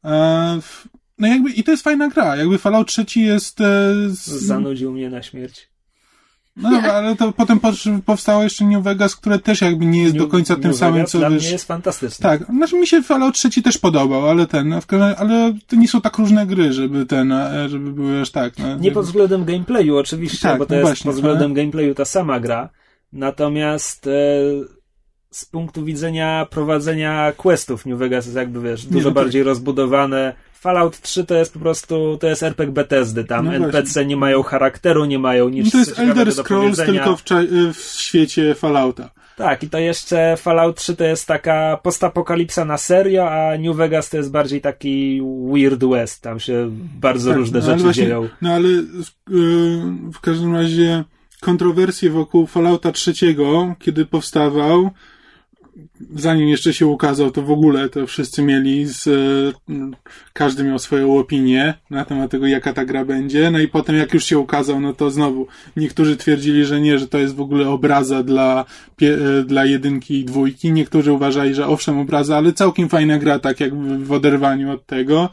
E, 0.06 0.60
w- 0.62 0.88
no 1.18 1.28
jakby, 1.28 1.50
i 1.50 1.64
to 1.64 1.72
jest 1.72 1.84
fajna 1.84 2.08
gra, 2.08 2.36
jakby 2.36 2.58
Fallout 2.58 2.88
trzeci 2.88 3.22
jest 3.22 3.62
e, 3.62 3.66
z, 4.10 4.26
Zanudził 4.26 4.92
mnie 4.92 5.10
na 5.10 5.24
śmierć. 5.24 5.74
No 6.56 6.72
dobra, 6.72 6.94
ale 6.94 7.16
to 7.16 7.32
potem 7.32 7.60
po- 7.60 7.72
powstało 8.06 8.44
jeszcze 8.44 8.66
New 8.66 8.84
Vegas, 8.84 9.16
które 9.16 9.40
też 9.40 9.62
jakby 9.62 9.86
nie 9.86 10.04
jest 10.04 10.18
do 10.18 10.28
końca 10.28 10.56
tym 10.56 10.64
New 10.64 10.78
samym, 10.78 10.94
Vegas 10.96 11.12
co 11.12 11.18
dla 11.20 11.30
wiesz. 11.30 11.44
mnie 11.44 11.52
jest 11.52 11.66
fantastyczny. 11.66 12.24
Tak, 12.24 12.46
znaczy 12.46 12.80
mi 12.80 12.88
się 12.88 13.02
Fallout 13.04 13.36
3 13.36 13.62
też 13.62 13.78
podobał, 13.78 14.30
ale 14.30 14.48
ten, 14.48 14.70
no, 14.70 14.80
ale 15.18 15.54
to 15.68 15.76
nie 15.76 15.88
są 15.88 16.02
tak 16.02 16.18
różne 16.18 16.46
gry, 16.48 16.74
żeby 16.74 17.06
ten, 17.06 17.32
e, 17.32 17.70
żeby 17.70 17.92
były 17.92 18.22
aż 18.22 18.32
tak. 18.32 18.58
No, 18.58 18.76
Nie 18.78 18.92
pod 18.92 19.06
względem 19.06 19.46
gameplayu 19.46 19.98
oczywiście, 19.98 20.48
Tak, 20.48 20.60
bo 20.60 20.66
to 20.66 20.74
no 20.74 20.80
jest 20.80 20.90
właśnie, 20.90 21.10
pod 21.10 21.16
względem 21.16 21.54
gameplayu 21.54 21.96
ta 21.96 22.06
sama 22.06 22.40
gra. 22.40 22.70
Natomiast 23.14 24.08
e, 24.08 24.12
z 25.32 25.46
punktu 25.46 25.86
widzenia 25.86 26.48
prowadzenia 26.50 27.32
questów 27.38 27.86
New 27.86 28.00
Vegas 28.00 28.26
jest 28.26 28.38
jakby, 28.38 28.62
wiesz, 28.62 28.86
dużo 28.86 29.10
no 29.10 29.16
tak. 29.16 29.24
bardziej 29.24 29.44
rozbudowane. 29.44 30.34
Fallout 30.64 31.02
3 31.02 31.26
to 31.26 31.36
jest 31.36 31.54
po 31.54 31.60
prostu, 31.60 32.18
to 32.22 32.28
jest 32.28 32.44
RPG 32.44 32.74
Bethesdy, 32.74 33.24
tam 33.24 33.46
No 33.46 33.54
NPC 33.54 34.06
nie 34.06 34.18
mają 34.18 34.44
charakteru, 34.44 35.06
nie 35.06 35.20
mają 35.20 35.50
nic 35.50 35.66
No 35.66 35.72
to 35.72 35.78
jest 35.78 36.00
Elder 36.00 36.34
Scrolls 36.34 36.78
tylko 36.78 37.18
w, 37.18 37.24
w 37.74 38.00
świecie 38.00 38.56
Fallouta. 38.56 39.10
Tak, 39.36 39.64
i 39.64 39.70
to 39.70 39.80
jeszcze 39.80 40.38
Fallout 40.38 40.78
3 40.78 40.96
to 40.96 41.04
jest 41.04 41.28
taka 41.28 41.78
postapokalipsa 41.84 42.66
na 42.66 42.78
serio, 42.78 43.32
a 43.32 43.58
New 43.58 43.76
Vegas 43.76 44.10
to 44.10 44.18
jest 44.18 44.32
bardziej 44.32 44.62
taki 44.62 45.22
Weird 45.54 45.84
West. 45.86 46.22
Tam 46.22 46.40
się 46.40 46.70
bardzo 47.00 47.30
Tak, 47.30 47.38
różne 47.38 47.60
no, 47.60 47.66
rzeczy 47.66 47.84
właśnie- 47.84 48.04
dzieją. 48.04 48.30
No 48.42 48.54
ale 48.54 48.68
y, 48.68 48.84
w 50.14 50.20
każdym 50.22 50.56
razie 50.56 51.04
kontrowersje 51.42 52.10
wokół 52.10 52.48
Fallouta 52.48 52.92
trzeciego, 52.92 53.76
kiedy 53.80 54.06
powstawał, 54.06 54.92
zanim 56.16 56.50
jeszcze 56.50 56.74
się 56.74 56.88
ukazał, 56.88 57.32
to 57.32 57.42
w 57.42 57.52
ogóle 57.52 57.90
to 57.90 58.08
wszyscy 58.08 58.44
mieli 58.44 58.86
z, 58.86 59.08
y, 59.08 59.54
każdy 60.34 60.64
miał 60.64 60.80
swoją 60.80 61.18
opinię 61.18 61.74
na 61.90 62.06
temat 62.06 62.32
tego, 62.32 62.48
jaka 62.48 62.74
ta 62.74 62.86
gra 62.86 63.06
będzie. 63.06 63.52
No 63.52 63.60
i 63.60 63.68
potem 63.68 63.96
jak 63.96 64.14
już 64.14 64.26
się 64.26 64.40
ukazał, 64.40 64.80
no 64.80 64.94
to 64.94 65.12
znowu 65.12 65.48
niektórzy 65.78 66.18
twierdzili, 66.18 66.66
że 66.66 66.82
nie, 66.82 67.00
że 67.00 67.08
to 67.08 67.18
jest 67.18 67.36
w 67.36 67.42
ogóle 67.42 67.70
obraza 67.70 68.24
dla, 68.24 68.66
y, 69.02 69.44
dla 69.46 69.66
jedynki 69.66 70.20
i 70.20 70.26
dwójki. 70.26 70.72
Niektórzy 70.72 71.14
uważali, 71.14 71.54
że 71.54 71.68
owszem 71.68 72.00
obraza, 72.00 72.38
ale 72.38 72.54
całkiem 72.54 72.90
fajna 72.90 73.18
gra, 73.18 73.40
tak 73.40 73.60
jak 73.60 73.76
w 74.04 74.12
oderwaniu 74.12 74.72
od 74.72 74.86
tego. 74.86 75.30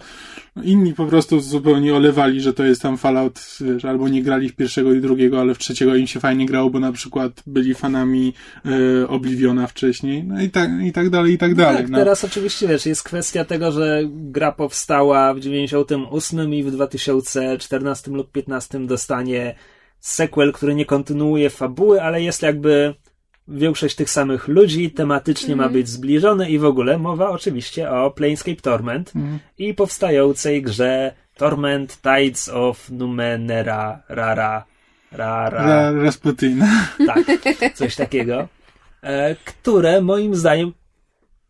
Inni 0.65 0.95
po 0.95 1.07
prostu 1.07 1.41
zupełnie 1.41 1.95
olewali, 1.95 2.41
że 2.41 2.53
to 2.53 2.65
jest 2.65 2.83
tam 2.83 2.99
Fallout, 2.99 3.41
wiesz, 3.61 3.85
albo 3.85 4.09
nie 4.09 4.23
grali 4.23 4.49
w 4.49 4.57
pierwszego 4.57 4.93
i 4.93 5.01
drugiego, 5.01 5.41
ale 5.41 5.55
w 5.55 5.59
trzeciego 5.59 5.97
im 5.97 6.07
się 6.07 6.21
fajnie 6.21 6.47
grało, 6.47 6.71
bo 6.71 6.81
na 6.81 6.93
przykład 6.93 7.43
byli 7.47 7.75
fanami 7.75 8.33
e, 8.65 9.09
Obliviona 9.09 9.67
wcześniej, 9.67 10.25
no 10.25 10.43
i 10.43 10.51
tak, 10.51 10.71
i 10.85 10.93
tak 10.93 11.11
dalej, 11.11 11.33
i 11.33 11.39
tak 11.39 11.55
dalej. 11.55 11.77
tak, 11.77 11.91
no. 11.91 11.99
teraz 11.99 12.25
oczywiście 12.25 12.69
wiesz, 12.69 12.87
jest 12.87 13.03
kwestia 13.03 13.45
tego, 13.45 13.73
że 13.73 14.03
gra 14.07 14.53
powstała 14.53 15.35
w 15.35 15.41
98 15.41 16.55
i 16.55 16.63
w 16.63 16.71
2014 16.71 18.11
lub 18.11 18.33
15 18.33 18.87
dostanie 18.87 19.55
sequel, 20.01 20.53
który 20.53 20.75
nie 20.75 20.87
kontynuuje 20.87 21.51
fabuły, 21.51 22.03
ale 22.03 22.23
jest 22.23 22.43
jakby 22.43 22.95
większość 23.51 23.95
tych 23.97 24.11
samych 24.11 24.49
ludzi, 24.49 24.91
tematycznie 24.91 25.57
ma 25.57 25.69
być 25.69 25.89
zbliżony 25.89 26.51
i 26.51 26.59
w 26.59 26.65
ogóle 26.65 26.99
mowa 26.99 27.31
oczywiście 27.31 27.91
o 27.91 28.11
Planescape 28.11 28.61
Torment 28.61 29.13
i 29.59 29.75
powstającej 29.75 30.63
grze 30.63 31.15
Torment 31.37 31.99
Tides 32.03 32.49
of 32.49 32.91
Numenera 32.91 34.03
Rara 34.09 34.65
Rara 35.13 35.67
Ra, 35.67 35.93
Rasputin. 35.93 36.65
tak, 37.07 37.25
coś 37.75 37.97
takiego, 37.97 38.49
e, 39.03 39.35
które 39.35 40.01
moim 40.01 40.35
zdaniem 40.35 40.73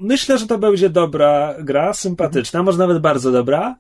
myślę, 0.00 0.38
że 0.38 0.46
to 0.46 0.58
będzie 0.58 0.90
dobra 0.90 1.54
gra, 1.58 1.92
sympatyczna, 1.92 2.62
może 2.62 2.78
nawet 2.78 2.98
bardzo 2.98 3.32
dobra. 3.32 3.76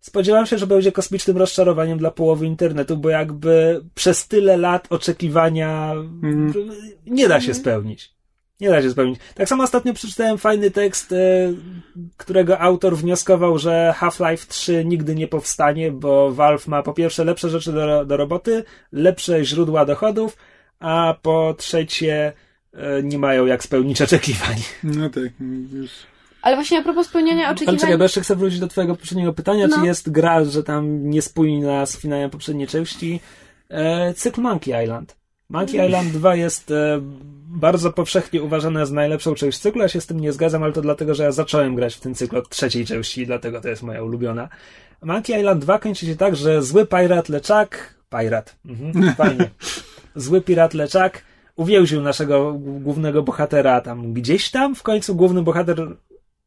Spodziewam 0.00 0.46
się, 0.46 0.58
że 0.58 0.66
będzie 0.66 0.92
kosmicznym 0.92 1.36
rozczarowaniem 1.36 1.98
dla 1.98 2.10
połowy 2.10 2.46
internetu, 2.46 2.96
bo 2.96 3.08
jakby 3.08 3.80
przez 3.94 4.28
tyle 4.28 4.56
lat 4.56 4.86
oczekiwania 4.90 5.92
Mhm. 6.22 6.52
nie 7.06 7.28
da 7.28 7.40
się 7.40 7.54
spełnić. 7.54 8.14
Nie 8.60 8.68
da 8.70 8.82
się 8.82 8.90
spełnić. 8.90 9.20
Tak 9.34 9.48
samo 9.48 9.62
ostatnio 9.62 9.94
przeczytałem 9.94 10.38
fajny 10.38 10.70
tekst, 10.70 11.12
e, 11.12 11.16
którego 12.16 12.58
autor 12.60 12.96
wnioskował, 12.96 13.58
że 13.58 13.94
Half-Life 13.98 14.46
3 14.48 14.84
nigdy 14.84 15.14
nie 15.14 15.28
powstanie, 15.28 15.92
bo 15.92 16.30
Valve 16.32 16.66
ma 16.68 16.82
po 16.82 16.92
pierwsze 16.92 17.24
lepsze 17.24 17.50
rzeczy 17.50 17.72
do, 17.72 18.04
do 18.04 18.16
roboty, 18.16 18.64
lepsze 18.92 19.44
źródła 19.44 19.84
dochodów, 19.84 20.36
a 20.78 21.14
po 21.22 21.54
trzecie 21.58 22.32
e, 22.72 23.02
nie 23.02 23.18
mają 23.18 23.46
jak 23.46 23.62
spełnić 23.62 24.02
oczekiwań. 24.02 24.56
No 24.84 25.10
tak, 25.10 25.32
już. 25.72 25.90
Ale 26.42 26.56
właśnie 26.56 26.78
a 26.78 26.82
propos 26.82 27.06
spełniania 27.06 27.44
Ale 27.44 27.54
oczekiwań... 27.54 27.78
czekaj, 27.78 27.98
bo 27.98 28.04
jeszcze 28.04 28.20
chcę 28.20 28.36
wrócić 28.36 28.60
do 28.60 28.66
twojego 28.66 28.96
poprzedniego 28.96 29.32
pytania, 29.32 29.66
No. 29.66 29.76
czy 29.80 29.86
jest 29.86 30.10
gra, 30.10 30.44
że 30.44 30.62
tam 30.62 31.10
niespójna 31.10 31.86
z 31.86 31.98
finałem 31.98 32.30
poprzedniej 32.30 32.68
części. 32.68 33.20
E, 33.68 34.14
cykl 34.14 34.40
Monkey 34.40 34.84
Island. 34.84 35.16
Monkey 35.48 35.86
Island 35.86 36.08
2 36.12 36.34
jest 36.36 36.70
e, 36.70 36.98
bardzo 37.46 37.92
powszechnie 37.92 38.42
uważane 38.42 38.86
za 38.86 38.94
najlepszą 38.94 39.34
część 39.34 39.58
cyklu. 39.58 39.82
Ja 39.82 39.88
się 39.88 40.00
z 40.00 40.06
tym 40.06 40.20
nie 40.20 40.32
zgadzam, 40.32 40.62
ale 40.62 40.72
to 40.72 40.82
dlatego, 40.82 41.14
że 41.14 41.22
ja 41.22 41.32
zacząłem 41.32 41.74
grać 41.74 41.94
w 41.94 42.00
ten 42.00 42.14
cykl 42.14 42.36
od 42.36 42.48
trzeciej 42.48 42.86
części, 42.86 43.26
dlatego 43.26 43.60
to 43.60 43.68
jest 43.68 43.82
moja 43.82 44.02
ulubiona. 44.02 44.48
Monkey 45.02 45.38
Island 45.38 45.60
2 45.62 45.78
kończy 45.78 46.06
się 46.06 46.16
tak, 46.16 46.36
że 46.36 46.62
zły 46.62 46.86
pirat 46.86 47.28
leczak. 47.28 47.94
Pirat. 48.10 48.56
Mhm, 48.66 49.14
fajnie. 49.24 49.50
Zły 50.14 50.40
pirat 50.40 50.74
leczak 50.74 51.22
uwięził 51.56 52.02
naszego 52.02 52.52
głównego 52.58 53.22
bohatera 53.22 53.80
tam 53.80 54.12
gdzieś 54.12 54.50
tam. 54.50 54.74
W 54.74 54.82
końcu 54.82 55.14
główny 55.14 55.42
bohater 55.42 55.96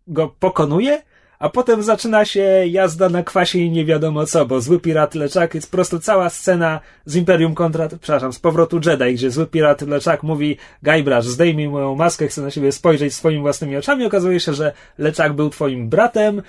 go 0.08 0.36
pokonuje, 0.39 1.01
a 1.39 1.49
potem 1.49 1.84
zaczyna 1.84 2.26
się 2.26 2.64
jazda 2.68 3.10
na 3.10 3.24
kwasie 3.24 3.60
i 3.60 3.72
nie 3.72 3.86
wiadomo 3.86 4.26
co, 4.26 4.45
bo 4.45 4.62
zły 4.62 4.80
pirat 4.80 5.16
leczak 5.16 5.56
jest 5.56 5.72
po 5.72 5.78
prostu 5.78 5.99
cała 5.99 6.30
scena 6.30 6.80
z 7.06 7.16
Imperium 7.16 7.56
kontra, 7.56 7.88
przepraszam, 8.01 8.34
z 8.34 8.39
powrotu 8.39 8.80
Jedi, 8.86 9.14
gdzie 9.14 9.32
zły 9.32 9.47
pirat 9.47 9.82
leczak 9.82 10.24
mówi 10.24 10.58
Gajbrasz, 10.84 11.26
zdejmij 11.26 11.70
moją 11.70 11.95
maskę, 11.95 12.28
chcę 12.28 12.41
na 12.41 12.51
siebie 12.51 12.72
spojrzeć 12.72 13.14
swoimi 13.14 13.41
własnymi 13.41 13.78
oczami. 13.78 14.06
Okazuje 14.06 14.39
się, 14.39 14.54
że 14.54 14.74
leczak 14.97 15.34
był 15.34 15.49
twoim 15.49 15.89
bratem 15.89 16.41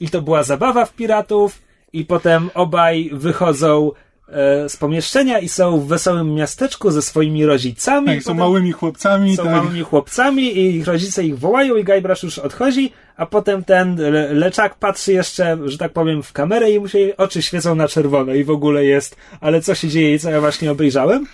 i 0.00 0.08
to 0.08 0.22
była 0.22 0.42
zabawa 0.42 0.84
w 0.84 0.94
piratów 0.94 1.62
i 1.92 2.04
potem 2.04 2.50
obaj 2.54 3.10
wychodzą 3.12 3.90
z 4.68 4.76
pomieszczenia 4.76 5.38
i 5.38 5.48
są 5.48 5.80
w 5.80 5.86
wesołym 5.86 6.34
miasteczku 6.34 6.90
ze 6.90 7.02
swoimi 7.02 7.46
rodzicami. 7.46 8.06
Tak, 8.06 8.22
są 8.22 8.34
małymi 8.34 8.72
chłopcami, 8.72 9.36
są 9.36 9.42
tak. 9.42 9.52
małymi 9.52 9.80
chłopcami 9.80 10.58
i 10.58 10.76
ich 10.76 10.86
rodzice 10.86 11.24
ich 11.24 11.38
wołają 11.38 11.76
i 11.76 11.84
Gajbrasz 11.84 12.22
już 12.22 12.38
odchodzi, 12.38 12.92
a 13.16 13.26
potem 13.26 13.64
ten 13.64 13.96
le- 13.96 14.34
leczak 14.34 14.74
patrzy 14.74 15.12
jeszcze, 15.12 15.58
że 15.64 15.78
tak 15.78 15.92
powiem, 15.92 16.22
w 16.22 16.32
kamerę 16.32 16.70
i 16.70 16.80
mu 16.80 16.88
się 16.88 17.12
oczy 17.16 17.42
świecą 17.42 17.74
na 17.74 17.88
czerwono 17.88 18.34
i 18.34 18.44
w 18.44 18.50
ogóle 18.50 18.84
jest, 18.84 19.16
ale 19.40 19.60
co 19.60 19.74
się 19.74 19.88
dzieje 19.88 20.14
i 20.14 20.18
co 20.18 20.30
ja 20.30 20.40
właśnie 20.40 20.70
obejrzałem? 20.70 21.26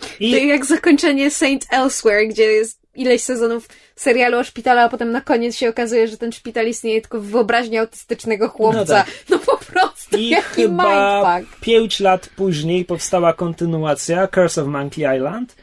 To 0.00 0.06
I 0.20 0.48
jak 0.48 0.66
zakończenie 0.66 1.30
Saint 1.30 1.66
Elsewhere, 1.70 2.26
gdzie 2.26 2.42
jest 2.42 2.80
ileś 2.94 3.22
sezonów 3.22 3.68
serialu 3.96 4.38
o 4.38 4.44
szpitalu, 4.44 4.80
a 4.80 4.88
potem 4.88 5.12
na 5.12 5.20
koniec 5.20 5.56
się 5.56 5.68
okazuje, 5.68 6.08
że 6.08 6.16
ten 6.16 6.32
szpital 6.32 6.66
istnieje 6.66 7.00
tylko 7.00 7.20
w 7.20 7.26
wyobraźni 7.26 7.78
autystycznego 7.78 8.48
chłopca. 8.48 8.80
No 8.80 8.86
tak. 8.86 9.06
No 9.28 9.38
po 9.38 9.56
prostu, 9.56 9.99
I 10.18 10.34
chyba 10.54 11.22
mindfuck. 11.24 11.60
pięć 11.60 12.00
lat 12.00 12.30
później 12.36 12.84
powstała 12.84 13.32
kontynuacja 13.32 14.28
Curse 14.28 14.62
of 14.62 14.68
Monkey 14.68 15.16
Island, 15.16 15.56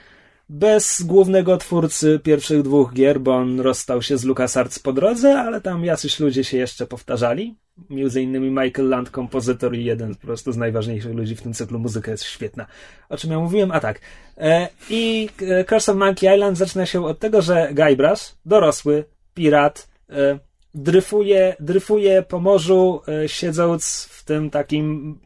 bez 0.50 1.04
głównego 1.04 1.58
twórcy 1.58 2.20
pierwszych 2.24 2.62
dwóch 2.62 2.94
gier, 2.94 3.20
bo 3.20 3.36
on 3.36 3.60
rozstał 3.60 4.02
się 4.02 4.18
z 4.18 4.24
LucasArts 4.24 4.80
po 4.80 4.94
drodze, 4.94 5.40
ale 5.40 5.62
tam 5.62 5.86
jacyś 5.86 6.20
ludzie 6.20 6.44
się 6.44 6.58
jeszcze 6.58 6.86
powtarzali. 6.86 7.56
Między 7.90 8.22
innymi 8.22 8.50
Michael 8.50 8.90
Land, 8.90 9.10
kompozytor 9.10 9.76
i 9.76 9.86
jeden 9.86 10.16
po 10.16 10.28
prostu 10.28 10.52
z 10.52 10.58
najważniejszych 10.58 11.16
ludzi 11.16 11.36
w 11.36 11.42
tym 11.42 11.54
cyklu. 11.54 11.80
Muzyka 11.80 12.12
jest 12.12 12.24
świetna. 12.24 12.66
O 13.10 13.18
czym 13.18 13.32
ja 13.32 13.40
mówiłem? 13.40 13.72
A 13.72 13.80
tak. 13.80 14.00
E, 14.38 14.68
I 14.90 15.30
e, 15.42 15.64
Curse 15.64 15.92
of 15.92 15.98
Monkey 15.98 16.36
Island 16.36 16.58
zaczyna 16.58 16.86
się 16.86 17.06
od 17.06 17.20
tego, 17.20 17.42
że 17.42 17.70
Guybrush, 17.74 18.36
dorosły, 18.46 19.04
pirat, 19.34 19.88
e, 20.10 20.40
dryfuje, 20.78 21.56
dryfuje 21.60 22.22
po 22.22 22.40
morzu, 22.40 23.02
e, 23.08 23.30
siedząc 23.30 24.10
w 24.12 24.24
tym 24.24 24.50
takim 24.50 25.20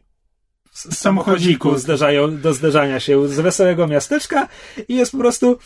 samochodziku 0.72 1.78
zderzają, 1.78 2.40
do 2.40 2.54
zderzania 2.54 3.00
się 3.00 3.28
z 3.28 3.40
wesołego 3.40 3.86
miasteczka 3.86 4.48
i 4.88 4.96
jest 4.96 5.12
po 5.12 5.18
prostu 5.18 5.58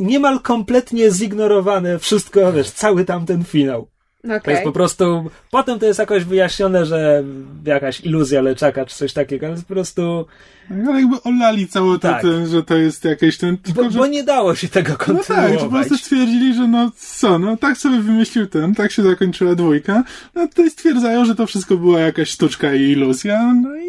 niemal 0.00 0.40
kompletnie 0.40 1.10
zignorowany 1.10 1.98
wszystko, 1.98 2.52
wiesz, 2.52 2.70
cały 2.70 3.04
tamten 3.04 3.44
finał. 3.44 3.93
To 4.28 4.34
Okej. 4.34 4.52
jest 4.52 4.64
po 4.64 4.72
prostu, 4.72 5.30
potem 5.50 5.78
to 5.78 5.86
jest 5.86 5.98
jakoś 5.98 6.24
wyjaśnione, 6.24 6.86
że 6.86 7.24
jakaś 7.64 8.00
iluzja 8.00 8.40
leczaka 8.42 8.86
czy 8.86 8.96
coś 8.96 9.12
takiego, 9.12 9.46
ale 9.46 9.54
jest 9.54 9.66
po 9.68 9.74
prostu, 9.74 10.26
Ale 10.70 11.00
jakby 11.00 11.22
olali 11.22 11.68
cało 11.68 11.94
to, 11.98 12.08
Tak. 12.08 12.22
ten, 12.22 12.46
że 12.46 12.62
to 12.62 12.76
jest 12.76 13.04
jakieś 13.04 13.38
ten... 13.38 13.58
Tylko, 13.58 13.84
bo, 13.84 13.90
że... 13.90 13.98
bo 13.98 14.06
nie 14.06 14.24
dało 14.24 14.54
się 14.54 14.68
tego 14.68 14.92
No 14.92 14.96
kontynuować. 14.98 15.50
tak, 15.50 15.52
że 15.60 15.64
po 15.66 15.70
prostu 15.72 15.96
stwierdzili, 15.98 16.54
że 16.54 16.68
no 16.68 16.90
co, 16.96 17.38
no 17.38 17.56
tak 17.56 17.76
sobie 17.78 18.00
wymyślił 18.00 18.46
ten, 18.46 18.74
tak 18.74 18.92
się 18.92 19.02
zakończyła 19.02 19.54
dwójka, 19.54 20.04
no 20.34 20.48
to 20.54 20.70
stwierdzają, 20.70 21.24
że 21.24 21.34
to 21.34 21.46
wszystko 21.46 21.76
była 21.76 22.00
jakaś 22.00 22.28
sztuczka 22.28 22.74
i 22.74 22.80
iluzja, 22.82 23.54
no 23.62 23.76
i... 23.76 23.88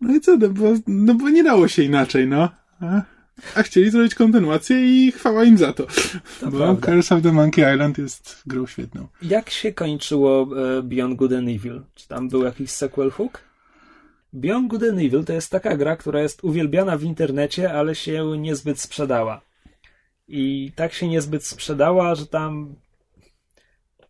No 0.00 0.14
i 0.14 0.20
co, 0.20 0.36
no 0.36 0.48
bo, 0.48 0.72
no 0.86 1.14
bo 1.14 1.28
nie 1.28 1.44
dało 1.44 1.68
się 1.68 1.82
inaczej, 1.82 2.26
no. 2.28 2.48
A, 2.80 3.02
a 3.54 3.62
chcieli 3.62 3.90
zrobić 3.90 4.14
kontynuację 4.14 4.86
i 4.86 5.12
chwała 5.12 5.44
im 5.44 5.58
za 5.58 5.72
to. 5.72 5.86
To 6.40 6.50
bo 6.50 6.58
prawda. 6.58 6.86
Curse 6.86 7.14
of 7.14 7.22
the 7.22 7.32
Monkey 7.32 7.74
Island 7.74 7.98
jest 7.98 8.42
grą 8.46 8.66
świetną. 8.66 9.06
Jak 9.22 9.50
się 9.50 9.72
kończyło 9.72 10.48
e, 10.78 10.82
Beyond 10.82 11.16
Good 11.16 11.32
and 11.32 11.48
Evil? 11.48 11.82
Czy 11.94 12.08
tam 12.08 12.28
był 12.28 12.44
jakiś 12.44 12.70
sequel 12.70 13.10
hook? 13.10 13.40
Beyond 14.32 14.68
Good 14.68 14.82
and 14.82 14.98
Evil 14.98 15.24
to 15.24 15.32
jest 15.32 15.50
taka 15.50 15.76
gra, 15.76 15.96
która 15.96 16.20
jest 16.20 16.44
uwielbiana 16.44 16.96
w 16.96 17.02
internecie, 17.02 17.72
ale 17.72 17.94
się 17.94 18.38
niezbyt 18.38 18.80
sprzedała. 18.80 19.40
I 20.28 20.72
tak 20.76 20.92
się 20.92 21.08
niezbyt 21.08 21.46
sprzedała, 21.46 22.14
że 22.14 22.26
tam 22.26 22.74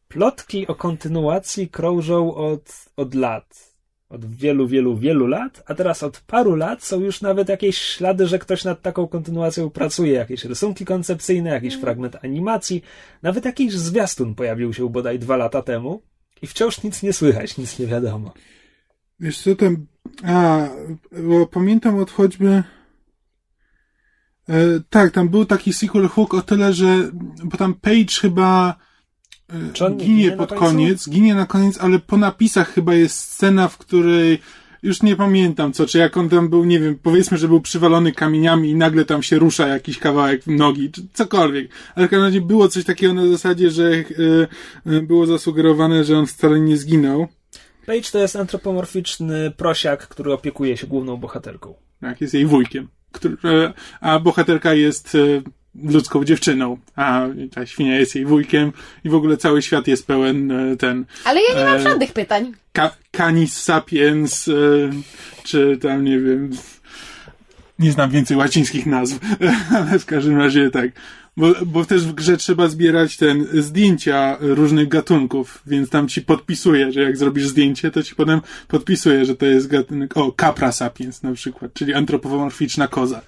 plotki 0.08 0.66
o 0.66 0.74
kontynuacji 0.74 1.68
krążą 1.68 2.34
od, 2.34 2.86
od 2.96 3.14
lat. 3.14 3.71
Od 4.12 4.24
wielu, 4.24 4.68
wielu, 4.68 4.96
wielu 4.96 5.26
lat, 5.26 5.62
a 5.66 5.74
teraz 5.74 6.02
od 6.02 6.20
paru 6.20 6.54
lat 6.54 6.84
są 6.84 7.00
już 7.00 7.20
nawet 7.20 7.48
jakieś 7.48 7.78
ślady, 7.78 8.26
że 8.26 8.38
ktoś 8.38 8.64
nad 8.64 8.82
taką 8.82 9.08
kontynuacją 9.08 9.70
pracuje. 9.70 10.12
Jakieś 10.12 10.44
rysunki 10.44 10.84
koncepcyjne, 10.84 11.50
jakiś 11.50 11.74
fragment 11.74 12.16
animacji, 12.24 12.82
nawet 13.22 13.44
jakiś 13.44 13.72
zwiastun 13.72 14.34
pojawił 14.34 14.74
się 14.74 14.90
bodaj 14.90 15.18
dwa 15.18 15.36
lata 15.36 15.62
temu 15.62 16.02
i 16.42 16.46
wciąż 16.46 16.82
nic 16.82 17.02
nie 17.02 17.12
słychać, 17.12 17.58
nic 17.58 17.78
nie 17.78 17.86
wiadomo. 17.86 18.34
Wiesz 19.20 19.42
co 19.42 19.56
tam... 19.56 19.86
A, 20.24 20.68
bo 21.22 21.46
pamiętam 21.46 21.98
od 21.98 22.10
choćby... 22.10 22.62
E, 24.48 24.54
tak, 24.90 25.12
tam 25.12 25.28
był 25.28 25.44
taki 25.44 25.72
sequel 25.72 26.08
hook 26.08 26.34
o 26.34 26.42
tyle, 26.42 26.72
że... 26.72 27.10
Bo 27.44 27.56
tam 27.56 27.74
Page 27.74 28.20
chyba 28.20 28.68
e, 28.68 28.76
Czy 28.76 28.76
on 28.76 29.41
nie 29.41 29.41
ginie 29.96 30.32
pod 30.32 30.48
końcu? 30.48 30.64
koniec, 30.64 31.08
ginie 31.08 31.34
na 31.34 31.46
koniec, 31.46 31.78
ale 31.80 31.98
po 31.98 32.16
napisach 32.16 32.72
chyba 32.72 32.94
jest 32.94 33.18
scena, 33.18 33.68
w 33.68 33.78
której 33.78 34.38
już 34.82 35.02
nie 35.02 35.16
pamiętam 35.16 35.72
co, 35.72 35.86
czy 35.86 35.98
jak 35.98 36.16
on 36.16 36.28
tam 36.28 36.48
był, 36.48 36.64
nie 36.64 36.80
wiem, 36.80 36.98
powiedzmy, 37.02 37.38
że 37.38 37.48
był 37.48 37.60
przywalony 37.60 38.12
kamieniami 38.12 38.70
i 38.70 38.74
nagle 38.74 39.04
tam 39.04 39.22
się 39.22 39.38
rusza 39.38 39.68
jakiś 39.68 39.98
kawałek 39.98 40.46
nogi, 40.46 40.90
czy 40.90 41.02
cokolwiek. 41.12 41.70
Ale 41.94 42.06
w 42.06 42.10
każdym 42.10 42.26
razie 42.26 42.40
było 42.40 42.68
coś 42.68 42.84
takiego 42.84 43.14
na 43.14 43.26
zasadzie, 43.26 43.70
że 43.70 43.90
e, 44.86 45.02
było 45.02 45.26
zasugerowane, 45.26 46.04
że 46.04 46.18
on 46.18 46.26
wcale 46.26 46.60
nie 46.60 46.76
zginął. 46.76 47.28
Page 47.86 48.10
to 48.12 48.18
jest 48.18 48.36
antropomorficzny 48.36 49.50
prosiak, 49.50 50.08
który 50.08 50.32
opiekuje 50.32 50.76
się 50.76 50.86
główną 50.86 51.16
bohaterką. 51.16 51.74
Tak, 52.00 52.20
jest 52.20 52.34
jej 52.34 52.46
wujkiem. 52.46 52.88
Który, 53.12 53.36
e, 53.44 53.72
a 54.00 54.18
bohaterka 54.18 54.74
jest 54.74 55.16
ludzką 55.84 56.24
dziewczyną, 56.24 56.76
a 56.96 57.26
ta 57.54 57.66
świnia 57.66 57.98
jest 57.98 58.14
jej 58.14 58.24
wujkiem 58.26 58.72
i 59.04 59.08
w 59.08 59.14
ogóle 59.14 59.36
cały 59.36 59.62
świat 59.62 59.86
jest 59.86 60.06
pełen 60.06 60.50
e, 60.50 60.76
ten 60.76 61.04
Ale 61.24 61.40
ja 61.48 61.58
nie 61.58 61.64
mam 61.64 61.76
E, 61.76 61.82
żadnych 61.82 62.12
pytań. 62.12 62.52
ka, 62.72 62.96
canis 63.16 63.62
sapiens, 63.62 64.48
e, 64.48 64.52
czy 65.44 65.78
tam 65.82 66.04
nie 66.04 66.18
wiem, 66.20 66.50
nie 67.78 67.92
znam 67.92 68.10
więcej 68.10 68.36
łacińskich 68.36 68.86
nazw, 68.86 69.18
ale 69.76 69.98
w 69.98 70.06
każdym 70.06 70.38
razie 70.38 70.70
tak. 70.70 70.90
Bo, 71.36 71.52
bo 71.66 71.84
też 71.84 72.04
w 72.06 72.12
grze 72.12 72.36
trzeba 72.36 72.68
zbierać 72.68 73.16
ten 73.16 73.46
zdjęcia 73.52 74.36
różnych 74.40 74.88
gatunków, 74.88 75.62
więc 75.66 75.90
tam 75.90 76.08
ci 76.08 76.22
podpisuje, 76.22 76.92
że 76.92 77.02
jak 77.02 77.16
zrobisz 77.16 77.48
zdjęcie, 77.48 77.90
to 77.90 78.02
ci 78.02 78.14
potem 78.14 78.40
podpisuje, 78.68 79.24
że 79.24 79.36
to 79.36 79.46
jest 79.46 79.66
gatunek, 79.66 80.16
o, 80.16 80.34
capra 80.40 80.72
sapiens 80.72 81.22
na 81.22 81.32
przykład, 81.32 81.72
czyli 81.74 81.94
antropomorficzna 81.94 82.88
koza. 82.88 83.22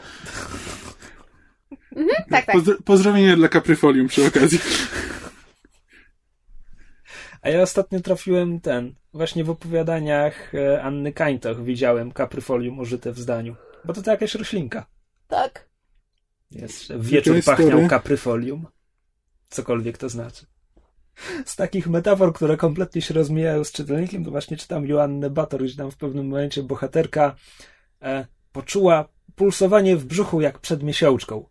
Tak, 2.30 2.46
tak. 2.46 2.56
Pozdro- 2.56 2.82
pozdrowienia 2.84 3.36
dla 3.36 3.48
Capryfolium 3.48 4.08
przy 4.08 4.26
okazji. 4.26 4.58
A 7.42 7.48
ja 7.48 7.62
ostatnio 7.62 8.00
trafiłem 8.00 8.60
ten, 8.60 8.94
właśnie 9.12 9.44
w 9.44 9.50
opowiadaniach 9.50 10.54
e, 10.54 10.82
Anny 10.82 11.12
Kańtoch 11.12 11.64
widziałem 11.64 12.12
kapryfolium 12.12 12.78
użyte 12.78 13.12
w 13.12 13.18
zdaniu. 13.18 13.56
Bo 13.84 13.92
to, 13.92 14.02
to 14.02 14.10
jakaś 14.10 14.34
roślinka. 14.34 14.86
Tak. 15.28 15.68
Jest, 16.50 16.86
że 16.86 16.98
wieczór 16.98 17.36
jest 17.36 17.48
pachniał 17.48 17.88
kapryfolium. 17.88 18.66
Cokolwiek 19.48 19.98
to 19.98 20.08
znaczy. 20.08 20.46
Z 21.44 21.56
takich 21.56 21.88
metafor, 21.88 22.32
które 22.32 22.56
kompletnie 22.56 23.02
się 23.02 23.14
rozmijają 23.14 23.64
z 23.64 23.72
czytelnikiem, 23.72 24.24
to 24.24 24.30
właśnie 24.30 24.56
czytam 24.56 24.86
Joannę 24.86 25.30
Bator, 25.30 25.64
gdzie 25.64 25.76
tam 25.76 25.90
w 25.90 25.96
pewnym 25.96 26.28
momencie 26.28 26.62
bohaterka 26.62 27.36
e, 28.02 28.26
poczuła 28.52 29.08
pulsowanie 29.34 29.96
w 29.96 30.04
brzuchu 30.04 30.40
jak 30.40 30.58
przed 30.58 30.82
miesiączką. 30.82 31.48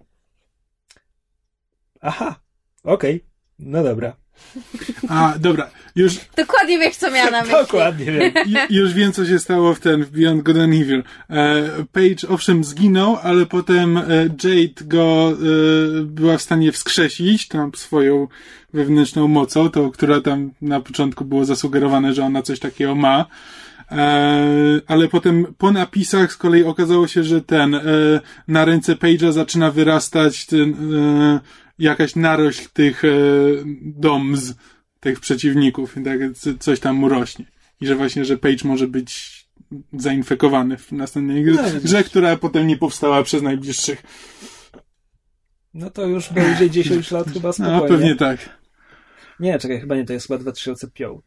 Aha, 2.03 2.35
okej, 2.83 3.23
no 3.59 3.83
dobra. 3.83 4.15
A, 5.09 5.33
dobra, 5.39 5.69
już, 5.95 6.15
Dokładnie 6.37 6.79
wiesz, 6.79 6.95
co 6.95 7.11
miała 7.11 7.31
na 7.31 7.41
myśli. 7.41 7.55
Dokładnie 7.55 8.05
wiem. 8.05 8.33
Ju- 8.53 8.65
Już 8.69 8.93
wiem, 8.93 9.11
co 9.11 9.25
się 9.25 9.39
stało 9.39 9.73
w 9.73 9.79
ten, 9.79 10.03
w 10.03 10.09
Beyond 10.11 10.43
Good 10.43 10.57
and 10.57 10.73
Evil. 10.73 11.03
E, 11.29 11.63
Page 11.91 12.27
owszem 12.29 12.63
zginął, 12.63 13.17
ale 13.23 13.45
potem 13.45 13.97
e, 13.97 14.03
Jade 14.43 14.85
go 14.85 15.31
e, 15.31 15.35
była 16.03 16.37
w 16.37 16.41
stanie 16.41 16.71
wskrzesić, 16.71 17.47
tam 17.47 17.71
swoją 17.75 18.27
wewnętrzną 18.73 19.27
mocą, 19.27 19.69
tą, 19.69 19.91
która 19.91 20.21
tam 20.21 20.51
na 20.61 20.79
początku 20.81 21.25
było 21.25 21.45
zasugerowane, 21.45 22.13
że 22.13 22.23
ona 22.25 22.41
coś 22.41 22.59
takiego 22.59 22.95
ma. 22.95 23.25
E, 23.91 24.81
ale 24.87 25.07
potem 25.07 25.45
po 25.57 25.71
napisach 25.71 26.33
z 26.33 26.37
kolei 26.37 26.63
okazało 26.63 27.07
się, 27.07 27.23
że 27.23 27.41
ten, 27.41 27.75
e, 27.75 27.81
na 28.47 28.65
ręce 28.65 28.95
Page'a 28.95 29.31
zaczyna 29.31 29.71
wyrastać 29.71 30.45
ten, 30.45 30.73
e, 30.95 31.39
jakaś 31.83 32.15
narośl 32.15 32.69
tych 32.73 33.05
e, 33.05 33.07
doms, 33.81 34.53
tych 34.99 35.19
przeciwników, 35.19 35.95
tak 36.05 36.19
coś 36.59 36.79
tam 36.79 36.95
mu 36.95 37.09
rośnie. 37.09 37.45
I 37.81 37.87
że 37.87 37.95
właśnie, 37.95 38.25
że 38.25 38.37
Page 38.37 38.63
może 38.63 38.87
być 38.87 39.43
zainfekowany 39.93 40.77
w 40.77 40.91
następnej 40.91 41.43
grze, 41.43 41.71
No, 41.73 41.79
grze 41.81 42.03
która 42.03 42.37
potem 42.37 42.67
nie 42.67 42.77
powstała 42.77 43.23
przez 43.23 43.41
najbliższych. 43.41 44.03
No 45.73 45.89
to 45.89 46.05
już 46.05 46.29
będzie 46.33 46.69
10 46.81 47.11
lat 47.11 47.27
chyba 47.31 47.47
No, 47.47 47.53
spokojnie. 47.53 47.87
pewnie 47.87 48.15
tak. 48.15 48.49
Nie, 49.39 49.59
czekaj, 49.59 49.79
chyba 49.79 49.95
nie, 49.95 50.05
to 50.05 50.13
jest 50.13 50.27
chyba 50.27 50.39
2005. 50.39 51.21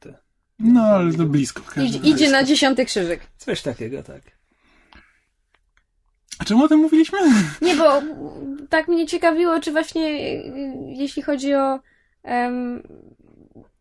No, 0.58 0.80
ale 0.82 1.12
to 1.14 1.24
blisko. 1.24 1.80
Idzie, 1.82 1.98
idzie 1.98 2.30
na 2.30 2.44
dziesiąty 2.44 2.84
krzyżyk. 2.84 3.20
Coś 3.36 3.62
takiego, 3.62 4.02
tak. 4.02 4.35
A 6.38 6.44
czemu 6.44 6.64
o 6.64 6.68
tym 6.68 6.78
mówiliśmy? 6.78 7.18
Nie, 7.62 7.76
bo 7.76 8.02
tak 8.68 8.88
mnie 8.88 9.06
ciekawiło, 9.06 9.60
czy 9.60 9.72
właśnie 9.72 10.08
y, 10.08 10.52
jeśli 10.86 11.22
chodzi 11.22 11.54
o 11.54 11.80
em, 12.22 12.82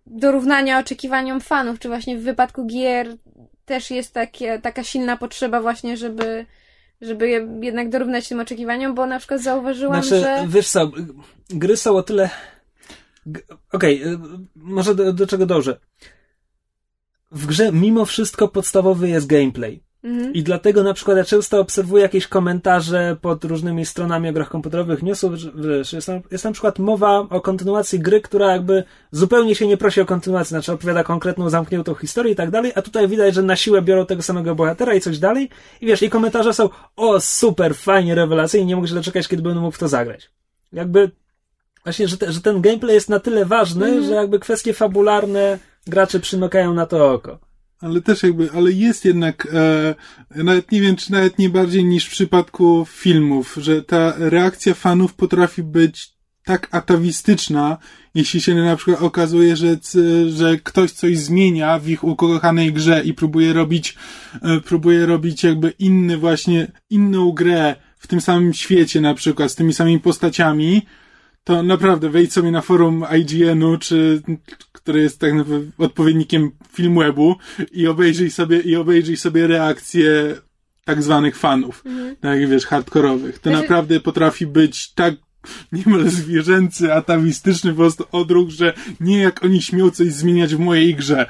dorównania 0.05 0.79
oczekiwaniom 0.79 1.41
fanów, 1.41 1.79
czy 1.79 1.87
właśnie 1.87 2.17
w 2.17 2.23
wypadku 2.23 2.65
gier 2.65 3.17
też 3.65 3.91
jest 3.91 4.13
takie, 4.13 4.59
taka 4.59 4.83
silna 4.83 5.17
potrzeba 5.17 5.61
właśnie, 5.61 5.97
żeby, 5.97 6.45
żeby 7.01 7.29
je 7.29 7.47
jednak 7.61 7.89
dorównać 7.89 8.27
tym 8.27 8.39
oczekiwaniom, 8.39 8.95
bo 8.95 9.05
na 9.05 9.19
przykład 9.19 9.41
zauważyłam, 9.41 10.03
Znaczy, 10.03 10.19
że... 10.19 10.45
wiesz 10.47 10.69
co, 10.69 10.91
gry 11.49 11.77
są 11.77 11.95
o 11.95 12.03
tyle... 12.03 12.29
Okej, 13.71 14.03
y, 14.03 14.19
może 14.55 14.95
do, 14.95 15.13
do 15.13 15.27
czego 15.27 15.45
dążę. 15.45 15.79
W 17.31 17.45
grze 17.45 17.71
mimo 17.71 18.05
wszystko 18.05 18.47
podstawowy 18.47 19.09
jest 19.09 19.27
gameplay. 19.27 19.84
I 20.33 20.43
dlatego 20.43 20.83
na 20.83 20.93
przykład 20.93 21.17
ja 21.17 21.23
często 21.23 21.59
obserwuję 21.59 22.03
jakieś 22.03 22.27
komentarze 22.27 23.17
pod 23.21 23.43
różnymi 23.43 23.85
stronami 23.85 24.29
o 24.29 24.33
grach 24.33 24.49
komputerowych 24.49 25.03
newsów, 25.03 25.33
że, 25.35 25.51
jest, 25.93 26.07
na, 26.07 26.19
jest 26.31 26.43
na 26.43 26.51
przykład 26.51 26.79
mowa 26.79 27.19
o 27.19 27.41
kontynuacji 27.41 27.99
gry, 27.99 28.21
która 28.21 28.51
jakby 28.51 28.83
zupełnie 29.11 29.55
się 29.55 29.67
nie 29.67 29.77
prosi 29.77 30.01
o 30.01 30.05
kontynuację, 30.05 30.49
znaczy 30.49 30.71
opowiada 30.71 31.03
konkretną, 31.03 31.49
zamkniętą 31.49 31.95
historię 31.95 32.33
i 32.33 32.35
tak 32.35 32.51
dalej, 32.51 32.71
a 32.75 32.81
tutaj 32.81 33.07
widać, 33.07 33.35
że 33.35 33.43
na 33.43 33.55
siłę 33.55 33.81
biorą 33.81 34.05
tego 34.05 34.21
samego 34.21 34.55
bohatera 34.55 34.93
i 34.93 35.01
coś 35.01 35.19
dalej. 35.19 35.49
I 35.81 35.85
wiesz, 35.85 36.01
i 36.01 36.09
komentarze 36.09 36.53
są 36.53 36.69
o 36.95 37.19
super, 37.19 37.75
fajnie, 37.75 38.15
rewelacyjnie, 38.15 38.65
nie 38.65 38.75
mogę 38.75 38.87
się 38.87 38.95
doczekać, 38.95 39.27
kiedy 39.27 39.43
będę 39.43 39.59
mógł 39.59 39.75
w 39.75 39.79
to 39.79 39.87
zagrać. 39.87 40.31
Jakby 40.73 41.11
właśnie, 41.83 42.07
że, 42.07 42.17
te, 42.17 42.31
że 42.31 42.41
ten 42.41 42.61
gameplay 42.61 42.95
jest 42.95 43.09
na 43.09 43.19
tyle 43.19 43.45
ważny, 43.45 44.03
że 44.03 44.13
jakby 44.13 44.39
kwestie 44.39 44.73
fabularne 44.73 45.59
gracze 45.87 46.19
przymykają 46.19 46.73
na 46.73 46.85
to 46.85 47.13
oko. 47.13 47.39
Ale 47.81 48.01
też 48.01 48.23
jakby, 48.23 48.51
ale 48.51 48.71
jest 48.71 49.05
jednak, 49.05 49.47
e, 49.53 50.43
nawet 50.43 50.71
nie 50.71 50.81
wiem, 50.81 50.95
czy 50.95 51.11
nawet 51.11 51.39
nie 51.39 51.49
bardziej 51.49 51.85
niż 51.85 52.05
w 52.05 52.11
przypadku 52.11 52.85
filmów, 52.89 53.57
że 53.61 53.81
ta 53.83 54.13
reakcja 54.17 54.73
fanów 54.73 55.13
potrafi 55.13 55.63
być 55.63 56.15
tak 56.45 56.67
atawistyczna, 56.71 57.77
jeśli 58.15 58.41
się 58.41 58.55
na 58.55 58.75
przykład 58.75 59.01
okazuje, 59.01 59.55
że, 59.55 59.77
że 60.29 60.57
ktoś 60.57 60.91
coś 60.91 61.17
zmienia 61.17 61.79
w 61.79 61.89
ich 61.89 62.03
ukochanej 62.03 62.73
grze 62.73 63.01
i 63.05 63.13
próbuje 63.13 63.53
robić, 63.53 63.95
e, 64.41 64.59
próbuje 64.59 65.05
robić 65.05 65.43
jakby 65.43 65.73
inny 65.79 66.17
właśnie, 66.17 66.71
inną 66.89 67.31
grę 67.31 67.75
w 67.97 68.07
tym 68.07 68.21
samym 68.21 68.53
świecie 68.53 69.01
na 69.01 69.13
przykład, 69.13 69.51
z 69.51 69.55
tymi 69.55 69.73
samymi 69.73 69.99
postaciami, 69.99 70.81
to 71.43 71.63
naprawdę 71.63 72.09
wejdź 72.09 72.33
sobie 72.33 72.51
na 72.51 72.61
forum 72.61 73.05
IGN-u, 73.19 73.77
czy, 73.77 74.21
który 74.85 75.01
jest 75.01 75.19
tak 75.19 75.33
naprawdę 75.33 75.71
odpowiednikiem 75.77 76.51
Filmwebu 76.71 77.35
i 77.71 77.87
obejrzyj 77.87 78.31
sobie, 78.31 78.59
i 78.59 78.75
obejrzyj 78.75 79.17
sobie 79.17 79.47
reakcje 79.47 80.35
tak 80.83 81.03
zwanych 81.03 81.37
fanów, 81.37 81.83
tak 82.21 82.39
jak 82.39 82.49
wiesz, 82.49 82.65
hardkorowych. 82.65 83.39
To 83.39 83.49
Znaczy- 83.49 83.61
naprawdę 83.61 83.99
potrafi 83.99 84.47
być 84.47 84.93
tak 84.93 85.13
niemal 85.71 86.09
zwierzęcy, 86.09 86.93
atawistyczny 86.93 87.71
po 87.71 87.77
prostu 87.77 88.05
odruch, 88.11 88.49
że 88.49 88.73
nie 88.99 89.19
jak 89.19 89.43
oni 89.43 89.61
śmią 89.61 89.91
coś 89.91 90.07
zmieniać 90.07 90.55
w 90.55 90.59
mojej 90.59 90.95
grze. 90.95 91.25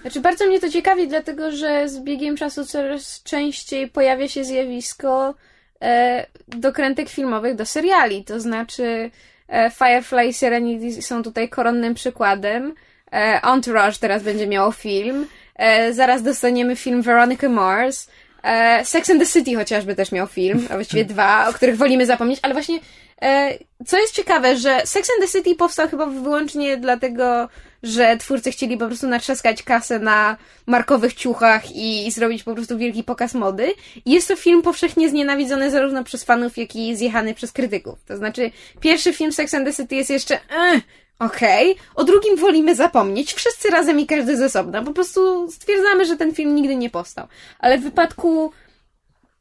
Znaczy, 0.00 0.20
bardzo 0.20 0.46
mnie 0.46 0.60
to 0.60 0.70
ciekawi, 0.70 1.08
dlatego 1.08 1.52
że 1.52 1.88
z 1.88 2.00
biegiem 2.00 2.36
czasu 2.36 2.66
coraz 2.66 3.22
częściej 3.22 3.88
pojawia 3.88 4.28
się 4.28 4.44
zjawisko 4.44 5.34
e, 5.82 6.26
dokrętek 6.48 7.08
filmowych 7.08 7.54
do 7.56 7.66
seriali. 7.66 8.24
To 8.24 8.40
znaczy, 8.40 9.10
e, 9.48 9.70
Firefly 9.70 10.26
i 10.26 10.32
Serenity 10.32 11.02
są 11.02 11.22
tutaj 11.22 11.48
koronnym 11.48 11.94
przykładem. 11.94 12.74
E, 13.14 13.40
Entourage 13.42 13.98
teraz 14.00 14.22
będzie 14.22 14.46
miało 14.46 14.72
film. 14.72 15.26
E, 15.56 15.92
zaraz 15.92 16.22
dostaniemy 16.22 16.76
film 16.76 17.02
Veronica 17.02 17.48
Mars. 17.48 18.08
E, 18.42 18.84
Sex 18.84 19.10
and 19.10 19.20
the 19.20 19.26
City 19.26 19.56
chociażby 19.56 19.94
też 19.94 20.12
miał 20.12 20.26
film, 20.26 20.66
a 20.70 20.74
właściwie 20.74 21.04
dwa, 21.04 21.48
o 21.48 21.52
których 21.52 21.76
wolimy 21.76 22.06
zapomnieć, 22.06 22.38
ale 22.42 22.54
właśnie 22.54 22.80
co 23.86 23.98
jest 23.98 24.14
ciekawe, 24.14 24.56
że 24.56 24.82
Sex 24.84 25.10
and 25.10 25.20
the 25.20 25.38
City 25.38 25.54
powstał 25.54 25.88
chyba 25.88 26.06
wyłącznie 26.06 26.76
dlatego, 26.76 27.48
że 27.82 28.16
twórcy 28.16 28.50
chcieli 28.50 28.76
po 28.76 28.86
prostu 28.86 29.08
natrzaskać 29.08 29.62
kasę 29.62 29.98
na 29.98 30.36
markowych 30.66 31.14
ciuchach 31.14 31.72
i, 31.72 32.06
i 32.06 32.10
zrobić 32.10 32.42
po 32.42 32.54
prostu 32.54 32.78
wielki 32.78 33.04
pokaz 33.04 33.34
mody. 33.34 33.74
I 34.04 34.12
jest 34.12 34.28
to 34.28 34.36
film 34.36 34.62
powszechnie 34.62 35.08
znienawidzony 35.08 35.70
zarówno 35.70 36.04
przez 36.04 36.24
fanów, 36.24 36.56
jak 36.58 36.76
i 36.76 36.96
zjechany 36.96 37.34
przez 37.34 37.52
krytyków. 37.52 37.98
To 38.04 38.16
znaczy, 38.16 38.50
pierwszy 38.80 39.12
film 39.12 39.32
Sex 39.32 39.54
and 39.54 39.66
the 39.66 39.74
City 39.74 39.94
jest 39.94 40.10
jeszcze 40.10 40.34
eh, 40.34 40.80
okej, 41.18 41.76
o 41.94 42.04
drugim 42.04 42.36
wolimy 42.36 42.74
zapomnieć, 42.74 43.34
wszyscy 43.34 43.70
razem 43.70 44.00
i 44.00 44.06
każdy 44.06 44.36
ze 44.36 44.46
osobna. 44.46 44.82
Po 44.82 44.92
prostu 44.92 45.50
stwierdzamy, 45.50 46.04
że 46.04 46.16
ten 46.16 46.34
film 46.34 46.54
nigdy 46.54 46.76
nie 46.76 46.90
powstał. 46.90 47.26
Ale 47.58 47.78
w 47.78 47.82
wypadku 47.82 48.52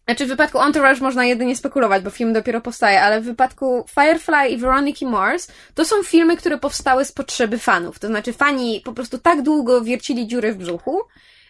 znaczy 0.06 0.26
w 0.26 0.30
wypadku 0.30 0.62
Entourage 0.62 1.02
można 1.02 1.26
jedynie 1.26 1.56
spekulować, 1.56 2.04
bo 2.04 2.10
film 2.10 2.34
dopiero 2.34 2.62
powstaje, 2.62 3.02
ale 3.02 3.22
w 3.22 3.26
wypadku 3.26 3.86
Firefly 3.96 4.50
i 4.50 4.58
Veronica 4.58 5.06
Mars 5.06 5.48
to 5.74 5.86
są 5.86 6.04
filmy, 6.04 6.38
które 6.38 6.58
powstały 6.58 7.06
z 7.06 7.12
potrzeby 7.12 7.58
fanów. 7.58 8.00
To 8.00 8.08
znaczy 8.08 8.34
fani 8.34 8.82
po 8.86 8.94
prostu 8.94 9.18
tak 9.18 9.42
długo 9.42 9.82
wiercili 9.82 10.28
dziury 10.28 10.54
w 10.54 10.58
brzuchu, 10.58 11.02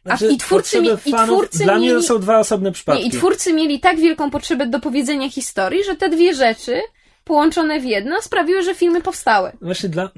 a 0.05 0.17
Znaczy, 0.17 0.33
i 0.33 0.37
twórcy, 0.37 0.81
mi, 0.81 0.89
i 1.05 1.13
twórcy 1.13 1.63
Dla 1.63 1.75
mnie 1.75 1.87
mieli... 1.87 2.01
to 2.01 2.07
są 2.07 2.19
dwa 2.19 2.39
osobne 2.39 2.71
przypadki. 2.71 3.03
Nie, 3.03 3.09
i 3.09 3.11
twórcy 3.11 3.53
mieli 3.53 3.79
tak 3.79 3.99
wielką 3.99 4.29
potrzebę 4.31 4.67
do 4.67 4.79
powiedzenia 4.79 5.29
historii, 5.29 5.83
że 5.83 5.95
te 5.95 6.09
dwie 6.09 6.35
rzeczy 6.35 6.81
połączone 7.23 7.79
w 7.79 7.85
jedno 7.85 8.21
sprawiły, 8.21 8.63
że 8.63 8.75
filmy 8.75 9.01
powstały. 9.01 9.51
Właśnie 9.61 9.89
dla. 9.89 10.09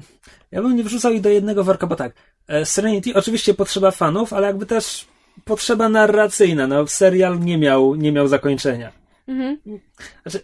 Ja 0.50 0.62
bym 0.62 0.76
nie 0.76 0.84
wrzucał 0.84 1.12
ich 1.12 1.20
do 1.20 1.28
jednego 1.28 1.64
worka, 1.64 1.86
bo 1.86 1.96
tak. 1.96 2.12
e, 2.48 2.66
Serenity 2.66 3.14
oczywiście 3.14 3.54
potrzeba 3.54 3.90
fanów, 3.90 4.32
ale 4.32 4.46
jakby 4.46 4.66
też 4.66 5.06
potrzeba 5.44 5.88
narracyjna. 5.88 6.66
No, 6.66 6.86
serial 6.86 7.40
nie 7.40 7.58
miał, 7.58 7.94
nie 7.94 8.12
miał 8.12 8.28
zakończenia. 8.28 8.92
Mhm. 9.28 9.58
Znaczy, 10.22 10.42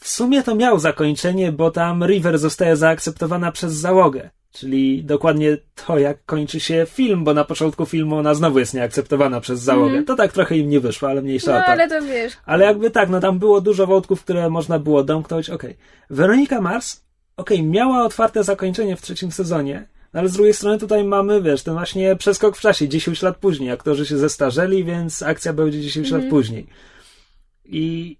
w 0.00 0.08
sumie 0.08 0.42
to 0.42 0.54
miał 0.54 0.78
zakończenie, 0.78 1.52
bo 1.52 1.70
tam 1.70 2.04
River 2.04 2.38
zostaje 2.38 2.76
zaakceptowana 2.76 3.52
przez 3.52 3.72
załogę. 3.72 4.30
Czyli 4.58 5.04
dokładnie 5.04 5.58
to, 5.86 5.98
jak 5.98 6.24
kończy 6.24 6.60
się 6.60 6.86
film, 6.90 7.24
bo 7.24 7.34
na 7.34 7.44
początku 7.44 7.86
filmu 7.86 8.16
ona 8.16 8.34
znowu 8.34 8.58
jest 8.58 8.74
nieakceptowana 8.74 9.40
przez 9.40 9.60
załogę. 9.60 10.02
To 10.02 10.16
tak 10.16 10.32
trochę 10.32 10.56
im 10.56 10.70
nie 10.70 10.80
wyszło, 10.80 11.08
ale 11.08 11.22
mniejsza 11.22 11.52
No 11.52 11.60
to. 11.60 11.66
ale 11.66 11.88
to 11.88 12.02
wiesz. 12.02 12.32
Ale 12.46 12.64
jakby 12.64 12.90
tak, 12.90 13.08
no 13.08 13.20
tam 13.20 13.38
było 13.38 13.60
dużo 13.60 13.86
wątków, 13.86 14.24
które 14.24 14.50
można 14.50 14.78
było 14.78 15.04
domknąć, 15.04 15.50
okej. 15.50 15.76
Weronika 16.10 16.60
Mars, 16.60 17.00
okej, 17.36 17.62
miała 17.62 18.04
otwarte 18.04 18.44
zakończenie 18.44 18.96
w 18.96 19.02
trzecim 19.02 19.32
sezonie, 19.32 19.88
no 20.12 20.20
ale 20.20 20.28
z 20.28 20.32
drugiej 20.32 20.54
strony 20.54 20.78
tutaj 20.78 21.04
mamy, 21.04 21.42
wiesz, 21.42 21.62
ten 21.62 21.74
właśnie 21.74 22.16
przeskok 22.16 22.56
w 22.56 22.60
czasie, 22.60 22.88
10 22.88 23.22
lat 23.22 23.36
później, 23.36 23.70
aktorzy 23.70 24.06
się 24.06 24.18
zestarzeli, 24.18 24.84
więc 24.84 25.22
akcja 25.22 25.52
będzie 25.52 25.80
10 25.80 26.10
lat 26.10 26.22
później. 26.30 26.66
I 27.64 28.16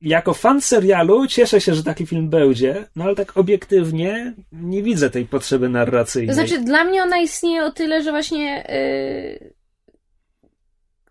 jako 0.00 0.34
fan 0.34 0.60
serialu 0.60 1.26
cieszę 1.26 1.60
się, 1.60 1.74
że 1.74 1.82
taki 1.82 2.06
film 2.06 2.30
będzie, 2.30 2.84
no 2.96 3.04
ale 3.04 3.14
tak 3.14 3.36
obiektywnie 3.36 4.34
nie 4.52 4.82
widzę 4.82 5.10
tej 5.10 5.24
potrzeby 5.26 5.68
narracyjnej. 5.68 6.28
To 6.28 6.34
znaczy, 6.34 6.60
dla 6.60 6.84
mnie 6.84 7.02
ona 7.02 7.18
istnieje 7.18 7.64
o 7.64 7.72
tyle, 7.72 8.02
że 8.02 8.10
właśnie 8.10 8.64
yy... 8.68 9.58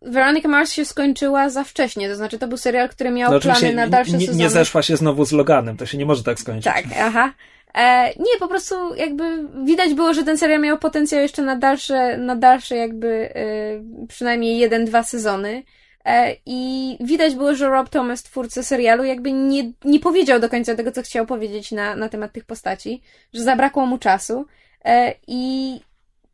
Veronica 0.01 0.47
Mars 0.47 0.71
się 0.71 0.85
skończyła 0.85 1.49
za 1.49 1.63
wcześnie. 1.63 2.09
To 2.09 2.15
znaczy, 2.15 2.39
to 2.39 2.47
był 2.47 2.57
serial, 2.57 2.89
który 2.89 3.11
miał 3.11 3.31
no, 3.31 3.39
plany 3.39 3.73
na 3.73 3.87
dalsze 3.87 4.11
nie, 4.11 4.19
sezony. 4.19 4.37
nie 4.37 4.49
zeszła 4.49 4.81
się 4.81 4.97
znowu 4.97 5.25
z 5.25 5.31
Loganem, 5.31 5.77
to 5.77 5.85
się 5.85 5.97
nie 5.97 6.05
może 6.05 6.23
tak 6.23 6.39
skończyć. 6.39 6.73
Tak, 6.73 6.85
aha. 6.99 7.33
E, 7.75 8.09
nie, 8.19 8.39
po 8.39 8.47
prostu 8.47 8.95
jakby 8.95 9.47
widać 9.65 9.93
było, 9.93 10.13
że 10.13 10.23
ten 10.23 10.37
serial 10.37 10.61
miał 10.61 10.77
potencjał 10.77 11.21
jeszcze 11.21 11.41
na 11.41 11.55
dalsze, 11.55 12.17
na 12.17 12.35
dalsze 12.35 12.75
jakby 12.75 13.07
e, 13.35 14.05
przynajmniej 14.07 14.57
jeden, 14.57 14.85
dwa 14.85 15.03
sezony. 15.03 15.63
E, 16.07 16.35
I 16.45 16.97
widać 16.99 17.35
było, 17.35 17.55
że 17.55 17.69
Rob 17.69 17.89
Thomas, 17.89 18.23
twórca 18.23 18.63
serialu, 18.63 19.03
jakby 19.03 19.31
nie, 19.31 19.71
nie 19.85 19.99
powiedział 19.99 20.39
do 20.39 20.49
końca 20.49 20.75
tego, 20.75 20.91
co 20.91 21.01
chciał 21.01 21.25
powiedzieć 21.25 21.71
na, 21.71 21.95
na 21.95 22.09
temat 22.09 22.33
tych 22.33 22.45
postaci, 22.45 23.01
że 23.33 23.43
zabrakło 23.43 23.85
mu 23.85 23.97
czasu. 23.97 24.45
E, 24.85 25.13
I 25.27 25.73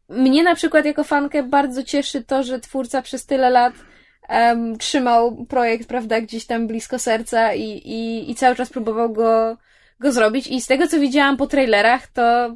mnie 0.09 0.43
na 0.43 0.55
przykład 0.55 0.85
jako 0.85 1.03
fankę 1.03 1.43
bardzo 1.43 1.83
cieszy 1.83 2.23
to, 2.23 2.43
że 2.43 2.59
twórca 2.59 3.01
przez 3.01 3.25
tyle 3.25 3.49
lat 3.49 3.73
em, 4.29 4.77
trzymał 4.77 5.45
projekt, 5.45 5.87
prawda, 5.87 6.21
gdzieś 6.21 6.45
tam 6.45 6.67
blisko 6.67 6.99
serca 6.99 7.53
i, 7.53 7.63
i, 7.69 8.31
i 8.31 8.35
cały 8.35 8.55
czas 8.55 8.69
próbował 8.69 9.13
go, 9.13 9.57
go 9.99 10.11
zrobić. 10.11 10.47
I 10.47 10.61
z 10.61 10.67
tego, 10.67 10.87
co 10.87 10.99
widziałam 10.99 11.37
po 11.37 11.47
trailerach, 11.47 12.07
to 12.07 12.55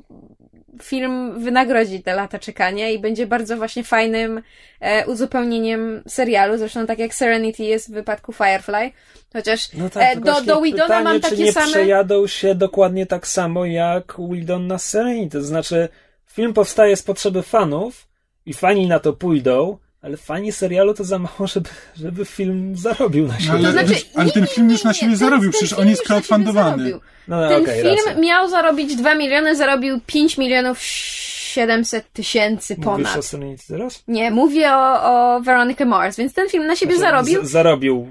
film 0.84 1.44
wynagrodzi 1.44 2.04
te 2.04 2.16
lata 2.16 2.40
czekania 2.40 2.90
i 2.90 3.00
będzie 3.00 3.28
bardzo 3.28 3.58
właśnie 3.58 3.84
fajnym 3.84 4.42
e, 4.80 5.08
uzupełnieniem 5.08 6.04
serialu. 6.08 6.58
Zresztą 6.58 6.86
tak 6.86 7.00
jak 7.00 7.14
Serenity 7.14 7.64
jest 7.64 7.90
w 7.90 7.94
wypadku 7.94 8.34
Firefly. 8.34 8.92
Chociaż 9.34 9.74
No 9.74 9.90
tak, 9.90 10.18
e, 10.18 10.22
do, 10.22 10.42
do 10.42 10.62
Widona 10.62 10.84
pytanie, 10.84 11.04
mam 11.04 11.22
czy 11.22 11.30
takie 11.30 11.44
nie 11.44 11.54
same... 11.54 11.68
przejadą 11.68 12.28
się 12.28 12.56
dokładnie 12.56 13.06
tak 13.06 13.28
samo 13.28 13.66
jak 13.66 14.14
Wildon 14.30 14.68
na 14.68 14.78
Serenity. 14.78 15.38
To 15.38 15.44
znaczy, 15.44 15.90
film 16.28 16.54
powstaje 16.54 16.96
z 16.96 17.04
potrzeby 17.04 17.44
fanów 17.44 18.08
i 18.46 18.54
fani 18.54 18.88
na 18.88 19.00
to 19.00 19.14
pójdą, 19.14 19.78
ale 20.08 20.18
fani 20.18 20.52
serialu 20.52 20.94
to 20.94 21.04
za 21.04 21.20
mało, 21.20 21.48
żeby, 21.48 21.70
żeby 21.96 22.26
film 22.26 22.78
zarobił 22.78 23.28
na 23.28 23.40
siebie. 23.40 23.52
Ale, 23.54 23.64
To 23.64 23.72
znaczy, 23.72 23.96
ale 24.16 24.26
nie, 24.26 24.32
ten 24.32 24.48
film 24.48 24.68
nie, 24.68 24.74
już 24.74 24.84
na 24.84 24.94
siebie 24.94 25.12
ten- 25.12 25.18
zarobił, 25.20 25.42
ten 25.44 25.52
przecież 25.52 25.70
film 25.70 25.82
on 25.82 25.90
jest 25.90 26.04
crowdfundowany. 26.04 26.92
No, 26.92 27.00
no 27.42 27.50
Ten 27.50 27.62
okej, 27.64 27.82
film 27.82 27.96
racja. 28.08 28.22
miał 28.22 28.50
zarobić 28.50 28.96
2 28.96 29.16
miliony, 29.16 29.56
zarobił 29.56 30.00
5 30.06 30.38
milionów 30.38 30.80
700 30.82 32.14
tysięcy 32.14 32.74
Mówisz 32.78 32.88
o 32.88 32.92
ponad. 32.92 33.26
Serenity 33.26 33.64
teraz? 33.68 34.04
Nie, 34.08 34.32
mówię 34.32 34.74
o, 34.74 35.04
o 35.36 35.42
Veronica 35.42 35.86
Mars, 35.86 36.18
więc 36.18 36.34
ten 36.34 36.50
film 36.50 36.68
na 36.68 36.76
siebie 36.76 36.96
Znaczy, 36.98 37.12
zarobił. 37.12 37.46
Z, 37.46 37.50
zarobił. 37.52 38.08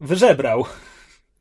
Wyżebrał. 0.00 0.64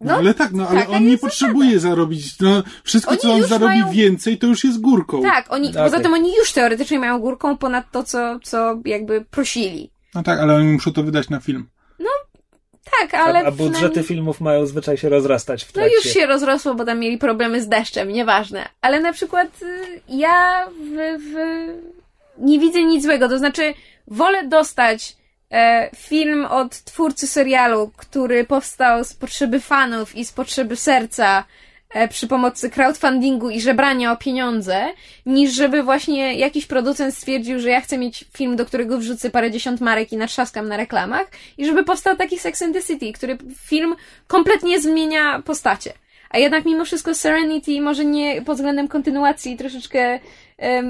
No, 0.02 0.12
No, 0.12 0.18
ale 0.18 0.34
tak, 0.34 0.52
no 0.52 0.68
ale 0.68 0.80
taka 0.80 0.92
on 0.92 1.06
nie 1.08 1.18
potrzebuje 1.18 1.80
zarobić. 1.80 2.40
No, 2.40 2.64
wszystko, 2.84 3.12
Oni 3.12 3.20
co 3.20 3.34
on 3.34 3.44
zarobi 3.44 3.66
mają- 3.80 3.92
więcej, 3.92 4.38
to 4.38 4.48
już 4.48 4.64
jest 4.64 4.82
górką. 4.82 5.22
Tak, 5.22 5.46
oni, 5.54 5.70
Okej. 5.70 5.84
poza 5.84 6.00
tym 6.00 6.14
oni 6.14 6.36
już 6.36 6.52
teoretycznie 6.52 7.00
mają 7.00 7.20
górką 7.20 7.58
ponad 7.58 7.92
to, 7.92 8.04
co, 8.04 8.40
co 8.44 8.80
jakby 8.86 9.26
prosili. 9.32 9.92
No 10.16 10.24
tak, 10.24 10.40
ale 10.40 10.56
oni 10.56 10.68
muszą 10.68 10.94
to 10.94 11.04
wydać 11.04 11.30
na 11.30 11.40
film. 11.40 11.68
Tak, 13.00 13.14
ale 13.14 13.40
a, 13.40 13.46
a 13.48 13.52
budżety 13.52 13.74
przynajmniej- 13.74 14.04
filmów 14.06 14.42
mają 14.42 14.66
zwyczaj 14.66 14.98
się 14.98 15.10
rozrastać 15.10 15.64
w 15.64 15.68
No 15.68 15.74
trakcie. 15.74 15.96
już 15.96 16.04
się 16.04 16.26
rozrosło, 16.26 16.76
bo 16.76 16.86
tam 16.86 17.00
mieli 17.00 17.18
problemy 17.18 17.62
z 17.62 17.68
deszczem, 17.68 18.10
nieważne. 18.10 18.70
Ale 18.82 19.00
na 19.00 19.14
przykład 19.14 19.48
y, 19.62 20.02
ja 20.10 20.66
w, 20.80 21.20
w 21.24 21.36
nie 22.38 22.60
widzę 22.60 22.84
nic 22.84 23.04
złego. 23.04 23.30
To 23.30 23.38
znaczy, 23.38 23.74
wolę 24.08 24.48
dostać 24.48 25.16
film 25.96 26.46
od 26.46 26.84
twórcy 26.84 27.28
serialu, 27.28 27.92
który 27.98 28.46
powstał 28.46 29.04
z 29.04 29.14
potrzeby 29.14 29.60
fanów 29.60 30.16
i 30.16 30.26
z 30.26 30.32
potrzeby 30.32 30.76
serca 30.76 31.44
e, 31.94 32.08
przy 32.08 32.28
pomocy 32.28 32.70
crowdfundingu 32.70 33.50
i 33.50 33.62
żebrania 33.62 34.12
o 34.12 34.18
pieniądze, 34.18 34.86
niż 35.26 35.54
żeby 35.54 35.84
właśnie 35.84 36.36
jakiś 36.36 36.66
producent 36.66 37.16
stwierdził, 37.16 37.60
że 37.60 37.70
ja 37.70 37.82
chcę 37.82 37.98
mieć 37.98 38.26
film, 38.34 38.56
do 38.56 38.66
którego 38.66 38.98
wrzucę 38.98 39.30
parędziesiąt 39.30 39.82
marek 39.82 40.12
i 40.12 40.18
natrzaskam 40.18 40.68
na 40.68 40.78
reklamach 40.78 41.28
i 41.58 41.66
żeby 41.66 41.84
powstał 41.84 42.16
taki 42.16 42.40
Sex 42.40 42.62
and 42.62 42.74
the 42.74 42.84
City, 42.84 43.14
który 43.14 43.38
film 43.58 43.96
kompletnie 44.28 44.82
zmienia 44.82 45.42
postacie. 45.46 45.94
A 46.30 46.38
jednak 46.38 46.66
mimo 46.66 46.86
wszystko 46.86 47.16
Serenity 47.16 47.82
może 47.82 48.06
nie 48.06 48.42
pod 48.42 48.56
względem 48.56 48.88
kontynuacji 48.88 49.58
troszeczkę 49.58 50.20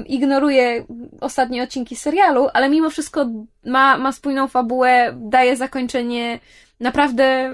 ignoruje 0.06 0.84
ostatnie 1.20 1.62
odcinki 1.62 1.96
serialu, 1.96 2.48
ale 2.54 2.68
mimo 2.68 2.90
wszystko 2.90 3.26
ma, 3.64 3.98
ma 3.98 4.12
spójną 4.12 4.48
fabułę, 4.48 5.14
daje 5.16 5.56
zakończenie 5.56 6.38
naprawdę 6.80 7.50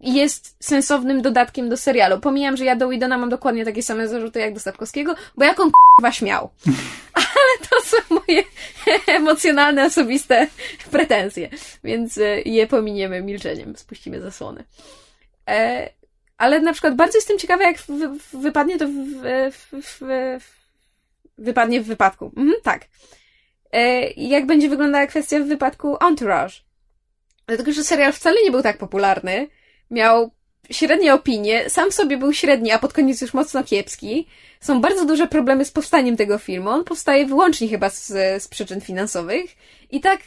jest 0.00 0.56
sensownym 0.60 1.22
dodatkiem 1.22 1.68
do 1.68 1.76
serialu. 1.76 2.20
Pomijam, 2.20 2.56
że 2.56 2.64
ja 2.64 2.76
do 2.76 2.88
Widona 2.88 3.18
mam 3.18 3.30
dokładnie 3.30 3.64
takie 3.64 3.82
same 3.82 4.08
zarzuty 4.08 4.40
jak 4.40 4.54
do 4.54 4.60
Sapkowskiego, 4.60 5.14
bo 5.36 5.44
jak 5.44 5.60
on 5.60 5.70
k***wa 5.70 6.12
śmiał. 6.12 6.50
Ale 7.14 7.68
to 7.70 7.80
są 7.80 7.96
moje 8.10 8.42
emocjonalne, 9.18 9.84
osobiste 9.84 10.46
pretensje, 10.90 11.48
więc 11.84 12.18
e, 12.18 12.40
je 12.40 12.66
pominiemy 12.66 13.22
milczeniem, 13.22 13.76
spuścimy 13.76 14.20
zasłony. 14.20 14.64
E, 15.48 15.90
ale 16.38 16.60
na 16.60 16.72
przykład 16.72 16.96
bardzo 16.96 17.18
jestem 17.18 17.38
ciekawa, 17.38 17.64
jak 17.64 17.78
w, 17.78 17.88
w, 18.18 18.36
wypadnie 18.36 18.78
to 18.78 18.86
w, 18.88 19.22
wypadnie 21.38 21.80
w 21.80 21.86
wypadku. 21.86 22.32
Mhm, 22.36 22.56
tak. 22.62 22.86
E, 23.72 24.10
jak 24.10 24.46
będzie 24.46 24.68
wyglądała 24.68 25.06
kwestia 25.06 25.40
w 25.40 25.48
wypadku 25.48 25.96
Entourage. 26.08 26.54
Dlatego, 27.46 27.72
że 27.72 27.84
serial 27.84 28.12
wcale 28.12 28.36
nie 28.44 28.50
był 28.50 28.62
tak 28.62 28.78
popularny. 28.78 29.48
Miał 29.90 30.30
średnie 30.70 31.14
opinie, 31.14 31.70
sam 31.70 31.90
w 31.90 31.94
sobie 31.94 32.16
był 32.16 32.32
średni, 32.32 32.70
a 32.70 32.78
pod 32.78 32.92
koniec 32.92 33.20
już 33.20 33.34
mocno 33.34 33.64
kiepski. 33.64 34.26
Są 34.60 34.80
bardzo 34.80 35.04
duże 35.04 35.26
problemy 35.26 35.64
z 35.64 35.70
powstaniem 35.70 36.16
tego 36.16 36.38
filmu. 36.38 36.70
On 36.70 36.84
powstaje 36.84 37.26
wyłącznie 37.26 37.68
chyba 37.68 37.90
z, 37.90 38.06
z 38.42 38.48
przyczyn 38.48 38.80
finansowych. 38.80 39.56
I 39.90 40.00
tak 40.00 40.20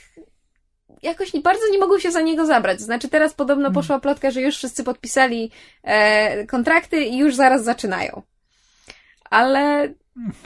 jakoś 1.02 1.34
nie, 1.34 1.42
bardzo 1.42 1.70
nie 1.72 1.80
mogą 1.80 2.00
się 2.00 2.12
za 2.12 2.22
niego 2.22 2.46
zabrać. 2.46 2.82
Znaczy 2.82 3.10
teraz 3.10 3.34
podobno 3.34 3.64
hmm. 3.64 3.74
poszła 3.74 4.00
plotka, 4.00 4.32
że 4.32 4.42
już 4.42 4.58
wszyscy 4.58 4.84
podpisali 4.84 5.52
e, 5.84 6.46
kontrakty 6.46 7.04
i 7.04 7.18
już 7.18 7.36
zaraz 7.36 7.64
zaczynają. 7.64 8.22
Ale 9.30 9.94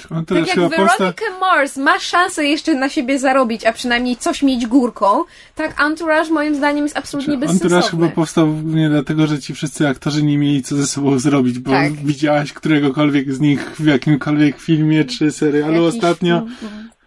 on 0.10 0.26
tak 0.26 0.48
jak 0.48 0.56
Veronica 0.56 0.88
posta... 0.88 1.14
Mars 1.40 1.78
ma 1.78 2.00
szansę 2.00 2.46
jeszcze 2.46 2.76
na 2.76 2.90
siebie 2.90 3.20
zarobić, 3.20 3.66
a 3.66 3.74
przynajmniej 3.74 4.18
coś 4.18 4.44
mieć 4.44 4.68
górką, 4.68 5.24
tak 5.56 5.82
Entourage 5.82 6.32
moim 6.32 6.56
zdaniem 6.56 6.86
jest 6.86 6.98
absolutnie 6.98 7.34
znaczy, 7.34 7.40
bezsensowny. 7.40 7.76
Entourage 7.78 7.92
chyba 7.92 8.16
powstał 8.16 8.48
nie 8.48 8.90
dlatego, 8.90 9.28
że 9.28 9.40
ci 9.40 9.54
wszyscy 9.54 9.88
aktorzy 9.88 10.24
nie 10.24 10.38
mieli 10.38 10.64
co 10.64 10.76
ze 10.76 10.88
sobą 10.88 11.20
zrobić, 11.20 11.60
bo 11.60 11.72
tak. 11.72 11.94
widziałaś 11.94 12.54
któregokolwiek 12.54 13.34
z 13.34 13.40
nich 13.40 13.72
w 13.80 13.86
jakimkolwiek 13.86 14.60
filmie 14.60 15.06
czy 15.06 15.32
serialu 15.32 15.86
Jakiś, 15.86 15.96
ostatnio. 15.96 16.46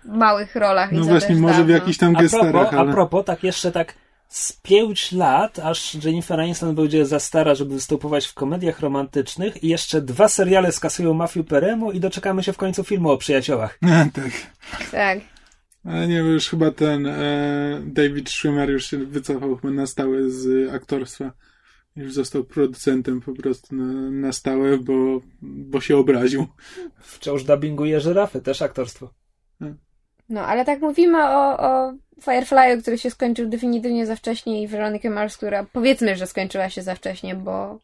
W 0.04 0.16
małych 0.16 0.56
rolach. 0.56 0.92
No 0.92 1.04
właśnie, 1.04 1.34
może 1.34 1.52
dawno. 1.52 1.66
w 1.66 1.68
jakichś 1.68 1.98
tam 1.98 2.12
gestarach. 2.12 2.74
A 2.74 2.78
ale... 2.78 2.90
a 2.90 2.94
propos, 2.94 3.24
tak 3.24 3.44
jeszcze 3.44 3.72
tak 3.72 3.94
z 4.28 4.52
pięć 4.52 5.12
lat, 5.12 5.58
aż 5.58 6.04
Jennifer 6.04 6.40
Aniston 6.40 6.74
będzie 6.74 7.06
za 7.06 7.20
stara, 7.20 7.54
żeby 7.54 7.74
występować 7.74 8.26
w 8.26 8.34
komediach 8.34 8.80
romantycznych 8.80 9.64
i 9.64 9.68
jeszcze 9.68 10.02
dwa 10.02 10.28
seriale 10.28 10.72
skasują 10.72 11.14
Mafiu 11.14 11.44
Peremu 11.44 11.92
i 11.92 12.00
doczekamy 12.00 12.42
się 12.42 12.52
w 12.52 12.56
końcu 12.56 12.84
filmu 12.84 13.10
o 13.10 13.18
przyjaciołach. 13.18 13.78
tak. 14.14 14.32
Tak. 14.90 15.18
Ale 15.84 16.08
nie, 16.08 16.16
już 16.16 16.48
chyba 16.48 16.70
ten 16.70 17.06
e, 17.06 17.82
David 17.86 18.30
Schwimmer 18.30 18.70
już 18.70 18.86
się 18.86 18.98
wycofał 18.98 19.56
chyba 19.56 19.72
na 19.72 19.86
stałe 19.86 20.30
z 20.30 20.74
aktorstwa. 20.74 21.32
Już 21.96 22.12
został 22.12 22.44
producentem 22.44 23.20
po 23.20 23.32
prostu 23.34 23.76
na, 23.76 24.10
na 24.10 24.32
stałe, 24.32 24.78
bo, 24.78 25.20
bo 25.42 25.80
się 25.80 25.96
obraził. 25.96 26.46
Wciąż 27.00 27.44
dubbinguje 27.44 28.00
żyrafy, 28.00 28.40
też 28.40 28.62
aktorstwo. 28.62 29.14
No, 30.28 30.40
ale 30.40 30.64
tak 30.64 30.80
mówimy 30.80 31.24
o, 31.24 31.58
o 31.58 31.92
Firefly, 32.22 32.82
który 32.82 32.98
się 32.98 33.10
skończył 33.10 33.48
definitywnie 33.48 34.06
za 34.06 34.16
wcześnie 34.16 34.62
i 34.62 34.68
Veronica 34.68 35.10
Mars, 35.10 35.36
która 35.36 35.66
powiedzmy, 35.72 36.16
że 36.16 36.26
skończyła 36.26 36.70
się 36.70 36.82
za 36.82 36.94
wcześnie, 36.94 37.34
bo, 37.34 37.78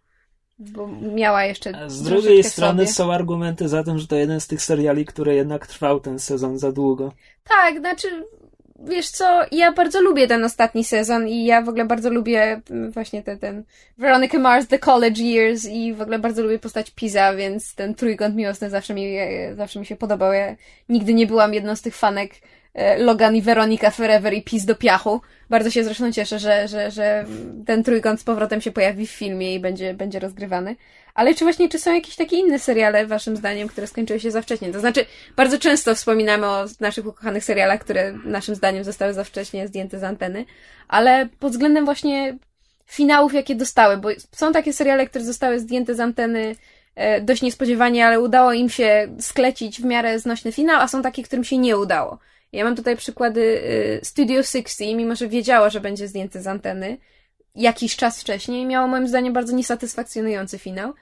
bo 0.58 0.86
miała 1.14 1.44
jeszcze. 1.44 1.76
A 1.76 1.88
z 1.88 2.02
drugiej 2.02 2.44
strony 2.44 2.86
sobie. 2.86 2.94
są 2.94 3.12
argumenty 3.12 3.68
za 3.68 3.84
tym, 3.84 3.98
że 3.98 4.06
to 4.06 4.16
jeden 4.16 4.40
z 4.40 4.46
tych 4.46 4.62
seriali, 4.62 5.04
który 5.04 5.34
jednak 5.34 5.66
trwał 5.66 6.00
ten 6.00 6.18
sezon 6.18 6.58
za 6.58 6.72
długo. 6.72 7.12
Tak, 7.44 7.78
znaczy 7.78 8.08
wiesz 8.84 9.08
co, 9.08 9.40
ja 9.52 9.72
bardzo 9.72 10.02
lubię 10.02 10.26
ten 10.26 10.44
ostatni 10.44 10.84
sezon 10.84 11.28
i 11.28 11.44
ja 11.44 11.62
w 11.62 11.68
ogóle 11.68 11.84
bardzo 11.84 12.10
lubię 12.10 12.60
mm, 12.70 12.90
właśnie 12.90 13.22
ten, 13.22 13.38
ten 13.38 13.64
Veronica 13.98 14.38
Mars, 14.38 14.68
The 14.68 14.78
College 14.78 15.22
Years 15.22 15.64
i 15.64 15.94
w 15.94 16.00
ogóle 16.00 16.18
bardzo 16.18 16.42
lubię 16.42 16.58
postać 16.58 16.90
Pisa, 16.90 17.34
więc 17.34 17.74
ten 17.74 17.94
trójkąt 17.94 18.36
miłosny 18.36 18.70
zawsze 18.70 18.94
mi, 18.94 19.16
zawsze 19.56 19.80
mi 19.80 19.86
się 19.86 19.96
podobał. 19.96 20.32
Ja 20.32 20.56
nigdy 20.88 21.14
nie 21.14 21.26
byłam 21.26 21.54
jedną 21.54 21.76
z 21.76 21.82
tych 21.82 21.96
fanek 21.96 22.32
Logan 22.98 23.36
i 23.36 23.42
Veronica 23.42 23.90
Forever 23.90 24.34
i 24.34 24.42
Pis 24.42 24.64
do 24.64 24.74
piachu. 24.74 25.20
Bardzo 25.50 25.70
się 25.70 25.84
zresztą 25.84 26.12
cieszę, 26.12 26.38
że, 26.38 26.68
że, 26.68 26.90
że 26.90 27.24
ten 27.66 27.84
trójkąt 27.84 28.20
z 28.20 28.24
powrotem 28.24 28.60
się 28.60 28.72
pojawi 28.72 29.06
w 29.06 29.10
filmie 29.10 29.54
i 29.54 29.60
będzie, 29.60 29.94
będzie 29.94 30.18
rozgrywany. 30.18 30.76
Ale 31.14 31.34
czy 31.34 31.44
właśnie, 31.44 31.68
czy 31.68 31.78
są 31.78 31.94
jakieś 31.94 32.16
takie 32.16 32.36
inne 32.36 32.58
seriale, 32.58 33.06
waszym 33.06 33.36
zdaniem, 33.36 33.68
które 33.68 33.86
skończyły 33.86 34.20
się 34.20 34.30
za 34.30 34.42
wcześnie? 34.42 34.72
To 34.72 34.80
znaczy, 34.80 35.06
bardzo 35.36 35.58
często 35.58 35.94
wspominamy 35.94 36.46
o 36.46 36.64
naszych 36.80 37.06
ukochanych 37.06 37.44
serialach, 37.44 37.80
które 37.80 38.12
naszym 38.24 38.54
zdaniem 38.54 38.84
zostały 38.84 39.12
za 39.12 39.24
wcześnie 39.24 39.68
zdjęte 39.68 39.98
z 39.98 40.04
anteny, 40.04 40.44
ale 40.88 41.28
pod 41.38 41.52
względem 41.52 41.84
właśnie 41.84 42.38
finałów, 42.86 43.34
jakie 43.34 43.54
dostały, 43.54 43.96
bo 43.96 44.08
są 44.32 44.52
takie 44.52 44.72
seriale, 44.72 45.06
które 45.06 45.24
zostały 45.24 45.60
zdjęte 45.60 45.94
z 45.94 46.00
anteny 46.00 46.56
e, 46.94 47.20
dość 47.20 47.42
niespodziewanie, 47.42 48.06
ale 48.06 48.20
udało 48.20 48.52
im 48.52 48.68
się 48.68 49.08
sklecić 49.20 49.80
w 49.80 49.84
miarę 49.84 50.18
znośny 50.18 50.52
finał, 50.52 50.80
a 50.80 50.88
są 50.88 51.02
takie, 51.02 51.22
którym 51.22 51.44
się 51.44 51.58
nie 51.58 51.78
udało. 51.78 52.18
Ja 52.52 52.64
mam 52.64 52.76
tutaj 52.76 52.96
przykłady 52.96 53.62
e, 54.00 54.04
Studio 54.04 54.42
60, 54.42 54.96
mimo 54.96 55.16
że 55.16 55.28
wiedziała, 55.28 55.70
że 55.70 55.80
będzie 55.80 56.08
zdjęte 56.08 56.42
z 56.42 56.46
anteny, 56.46 56.98
jakiś 57.54 57.96
czas 57.96 58.20
wcześniej 58.20 58.66
miało 58.66 58.88
moim 58.88 59.08
zdaniem 59.08 59.32
bardzo 59.32 59.52
niesatysfakcjonujący 59.52 60.58
finał. 60.58 60.94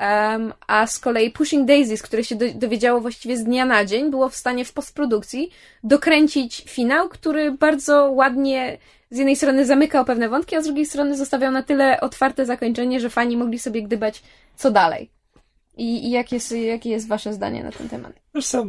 Um, 0.00 0.52
a 0.66 0.86
z 0.86 0.98
kolei 0.98 1.30
Pushing 1.30 1.68
Daisies, 1.68 2.02
które 2.02 2.24
się 2.24 2.36
do, 2.36 2.44
dowiedziało 2.54 3.00
właściwie 3.00 3.36
z 3.36 3.44
dnia 3.44 3.64
na 3.64 3.84
dzień, 3.84 4.10
było 4.10 4.28
w 4.28 4.36
stanie 4.36 4.64
w 4.64 4.72
postprodukcji 4.72 5.50
dokręcić 5.84 6.64
finał, 6.68 7.08
który 7.08 7.52
bardzo 7.52 8.10
ładnie 8.10 8.78
z 9.10 9.18
jednej 9.18 9.36
strony 9.36 9.66
zamykał 9.66 10.04
pewne 10.04 10.28
wątki, 10.28 10.56
a 10.56 10.62
z 10.62 10.64
drugiej 10.64 10.86
strony 10.86 11.16
zostawiał 11.16 11.52
na 11.52 11.62
tyle 11.62 12.00
otwarte 12.00 12.46
zakończenie, 12.46 13.00
że 13.00 13.10
fani 13.10 13.36
mogli 13.36 13.58
sobie 13.58 13.82
gdybać 13.82 14.22
co 14.56 14.70
dalej. 14.70 15.10
I, 15.80 16.06
i 16.06 16.10
jak 16.10 16.32
jest, 16.32 16.52
jakie 16.52 16.90
jest 16.90 17.08
wasze 17.08 17.32
zdanie 17.32 17.64
na 17.64 17.72
ten 17.72 17.88
temat? 17.88 18.12
Wiesz 18.34 18.46
co, 18.46 18.66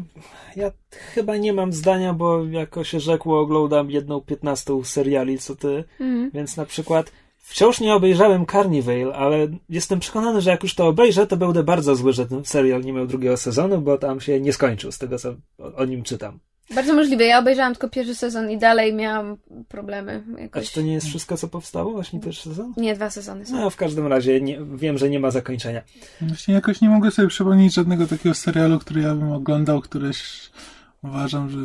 ja 0.56 0.72
chyba 0.92 1.38
nie 1.38 1.54
mam 1.54 1.74
zdania, 1.74 2.14
bo 2.14 2.46
jako 2.46 2.84
się 2.84 3.00
rzekło, 3.00 3.40
oglądam 3.40 3.92
jedną 3.92 4.22
piętnastą 4.22 4.84
seriali 4.84 5.40
co 5.40 5.56
ty, 5.56 5.84
mm. 6.00 6.32
więc 6.34 6.58
na 6.58 6.66
przykład 6.66 7.12
Wciąż 7.44 7.80
nie 7.80 7.96
obejrzałem 7.96 8.46
Carnival, 8.46 9.14
ale 9.14 9.48
jestem 9.70 10.00
przekonany, 10.00 10.42
że 10.42 10.52
jak 10.52 10.64
już 10.64 10.76
to 10.76 10.88
obejrzę, 10.88 11.28
to 11.28 11.38
będę 11.38 11.64
bardzo 11.64 11.96
zły, 11.96 12.14
że 12.14 12.26
ten 12.26 12.46
serial 12.46 12.82
nie 12.82 12.94
miał 12.94 13.08
drugiego 13.08 13.38
sezonu, 13.38 13.82
bo 13.82 13.98
tam 13.98 14.22
się 14.22 14.40
nie 14.40 14.54
skończył 14.54 14.92
z 14.92 14.98
tego, 14.98 15.20
co 15.20 15.36
o 15.76 15.86
nim 15.86 16.04
czytam. 16.04 16.40
Bardzo 16.76 16.94
możliwe. 16.94 17.26
Ja 17.26 17.40
obejrzałam 17.40 17.74
tylko 17.74 17.90
pierwszy 17.90 18.16
sezon 18.16 18.52
i 18.52 18.58
dalej 18.58 18.94
miałam 18.94 19.38
problemy. 19.68 20.24
Jakoś... 20.38 20.64
A 20.64 20.68
czy 20.68 20.74
to 20.74 20.82
nie 20.82 20.94
jest 20.94 21.08
wszystko, 21.08 21.38
co 21.38 21.48
powstało? 21.48 21.92
Właśnie 21.92 22.20
pierwszy 22.20 22.44
sezon? 22.44 22.74
Nie, 22.78 22.96
dwa 22.96 23.10
sezony 23.10 23.46
są. 23.46 23.56
No, 23.56 23.70
w 23.70 23.76
każdym 23.76 24.08
razie 24.08 24.42
nie, 24.42 24.60
wiem, 24.76 24.98
że 24.98 25.10
nie 25.10 25.20
ma 25.20 25.32
zakończenia. 25.32 25.82
Właśnie 26.22 26.54
jakoś 26.54 26.82
nie 26.82 26.90
mogę 26.90 27.12
sobie 27.12 27.28
przypomnieć 27.28 27.74
żadnego 27.74 28.08
takiego 28.08 28.36
serialu, 28.36 28.80
który 28.80 29.02
ja 29.02 29.16
bym 29.16 29.32
oglądał, 29.32 29.82
któryś 29.82 30.50
uważam, 31.04 31.50
że 31.50 31.58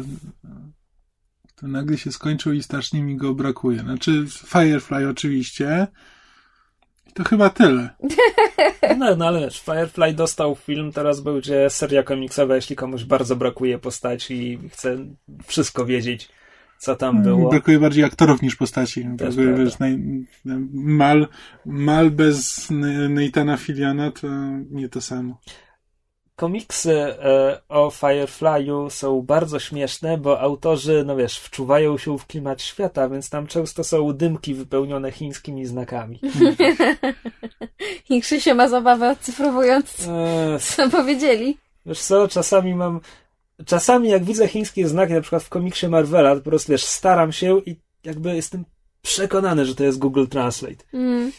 to 1.56 1.68
nagle 1.68 1.98
się 1.98 2.12
skończył 2.12 2.52
i 2.52 2.62
strasznie 2.62 3.02
mi 3.02 3.16
go 3.16 3.34
brakuje. 3.34 3.80
Znaczy 3.80 4.26
Firefly 4.28 5.08
oczywiście. 5.08 5.86
To 7.16 7.24
chyba 7.24 7.50
tyle. 7.50 7.88
No, 8.98 9.16
no 9.16 9.26
ale 9.26 9.40
wiesz, 9.40 9.60
Firefly 9.60 10.14
dostał 10.14 10.54
film, 10.54 10.92
teraz 10.92 11.20
będzie 11.20 11.70
seria 11.70 12.02
komiksowa, 12.02 12.56
jeśli 12.56 12.76
komuś 12.76 13.04
bardzo 13.04 13.36
brakuje 13.36 13.78
postaci 13.78 14.34
i 14.34 14.68
chce 14.68 14.96
wszystko 15.46 15.86
wiedzieć, 15.86 16.28
co 16.78 16.96
tam 16.96 17.22
było. 17.22 17.50
Brakuje 17.50 17.78
bardziej 17.78 18.04
aktorów 18.04 18.42
niż 18.42 18.56
postaci. 18.56 19.04
Brakuje, 19.04 19.54
wiesz, 19.54 19.78
naj, 19.78 19.98
mal, 20.72 21.26
mal 21.66 22.10
bez 22.10 22.68
Nathana 23.08 23.56
Filiana 23.56 24.10
to 24.10 24.26
nie 24.70 24.88
to 24.88 25.00
samo 25.00 25.38
komiksy 26.36 26.92
e, 26.92 27.60
o 27.68 27.88
Firefly'u 27.90 28.90
są 28.90 29.22
bardzo 29.22 29.58
śmieszne, 29.58 30.18
bo 30.18 30.40
autorzy, 30.40 31.04
no 31.06 31.16
wiesz, 31.16 31.38
wczuwają 31.38 31.98
się 31.98 32.18
w 32.18 32.26
klimat 32.26 32.62
świata, 32.62 33.08
więc 33.08 33.30
tam 33.30 33.46
często 33.46 33.84
są 33.84 34.12
dymki 34.12 34.54
wypełnione 34.54 35.12
chińskimi 35.12 35.66
znakami. 35.66 36.20
I 38.10 38.20
Krzysie 38.20 38.54
ma 38.54 38.68
zabawę 38.68 39.10
odcyfrowując, 39.10 40.08
eee, 40.08 40.60
co 40.60 40.90
powiedzieli. 40.90 41.58
Wiesz 41.86 42.00
co, 42.00 42.28
czasami 42.28 42.74
mam 42.74 43.00
czasami 43.66 44.08
jak 44.08 44.24
widzę 44.24 44.48
chińskie 44.48 44.88
znaki, 44.88 45.12
na 45.12 45.20
przykład 45.20 45.42
w 45.42 45.48
komiksie 45.48 45.88
Marvela, 45.88 46.34
to 46.34 46.40
po 46.40 46.50
prostu 46.50 46.72
wiesz, 46.72 46.84
staram 46.84 47.32
się 47.32 47.60
i 47.66 47.76
jakby 48.04 48.36
jestem 48.36 48.64
przekonany, 49.02 49.64
że 49.64 49.74
to 49.74 49.84
jest 49.84 49.98
Google 49.98 50.26
Translate. 50.26 50.84
Mm. 50.92 51.32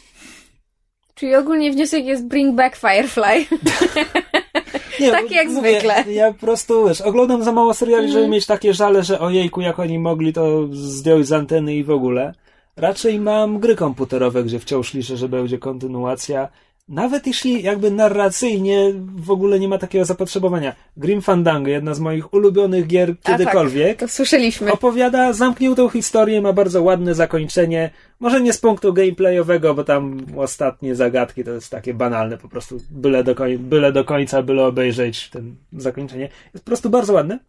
Czyli 1.15 1.35
ogólnie 1.35 1.71
wniosek 1.71 2.05
jest 2.05 2.27
bring 2.27 2.55
back 2.55 2.75
Firefly. 2.75 3.45
Nie, 4.99 5.11
Tak 5.11 5.31
jak 5.31 5.47
mówię, 5.47 5.69
zwykle. 5.79 6.13
Ja 6.13 6.33
po 6.33 6.39
prostu, 6.39 6.87
wiesz, 6.87 7.01
oglądam 7.01 7.43
za 7.43 7.51
mało 7.51 7.73
seriali, 7.73 8.05
Mhm. 8.05 8.19
żeby 8.23 8.31
mieć 8.33 8.45
takie 8.45 8.73
żale, 8.73 9.03
że 9.03 9.19
ojejku, 9.19 9.61
jak 9.61 9.79
oni 9.79 9.99
mogli 9.99 10.33
to 10.33 10.67
zdjąć 10.71 11.27
z 11.27 11.31
anteny 11.31 11.75
i 11.75 11.83
w 11.83 11.91
ogóle. 11.91 12.33
Raczej 12.77 13.19
mam 13.19 13.59
gry 13.59 13.75
komputerowe, 13.75 14.43
gdzie 14.43 14.59
wciąż 14.59 14.93
liczę, 14.93 15.17
że 15.17 15.29
będzie 15.29 15.57
kontynuacja. 15.57 16.47
Nawet 16.87 17.27
jeśli 17.27 17.63
jakby 17.63 17.91
narracyjnie 17.91 18.93
w 19.15 19.31
ogóle 19.31 19.59
nie 19.59 19.67
ma 19.67 19.77
takiego 19.77 20.05
zapotrzebowania. 20.05 20.75
Grim 20.97 21.21
Fandango, 21.21 21.69
jedna 21.69 21.93
z 21.93 21.99
moich 21.99 22.33
ulubionych 22.33 22.87
gier 22.87 23.15
A 23.23 23.27
kiedykolwiek, 23.31 23.99
To 23.99 24.07
słyszeliśmy. 24.07 24.71
opowiada 24.71 25.33
zamkniętą 25.33 25.89
historię, 25.89 26.41
ma 26.41 26.53
bardzo 26.53 26.83
ładne 26.83 27.15
zakończenie. 27.15 27.89
Może 28.19 28.41
nie 28.41 28.53
z 28.53 28.57
punktu 28.57 28.93
gameplayowego, 28.93 29.73
bo 29.73 29.83
tam 29.83 30.17
ostatnie 30.37 30.95
zagadki 30.95 31.43
to 31.43 31.51
jest 31.51 31.69
takie 31.71 31.93
banalne, 31.93 32.37
po 32.37 32.49
prostu 32.49 32.77
byle 32.91 33.23
do, 33.23 33.35
koń- 33.35 33.57
byle 33.57 33.91
do 33.91 34.03
końca, 34.05 34.43
byle 34.43 34.65
obejrzeć 34.65 35.29
ten 35.29 35.55
zakończenie. 35.73 36.29
Jest 36.53 36.65
po 36.65 36.69
prostu 36.69 36.89
bardzo 36.89 37.13
ładne, 37.13 37.39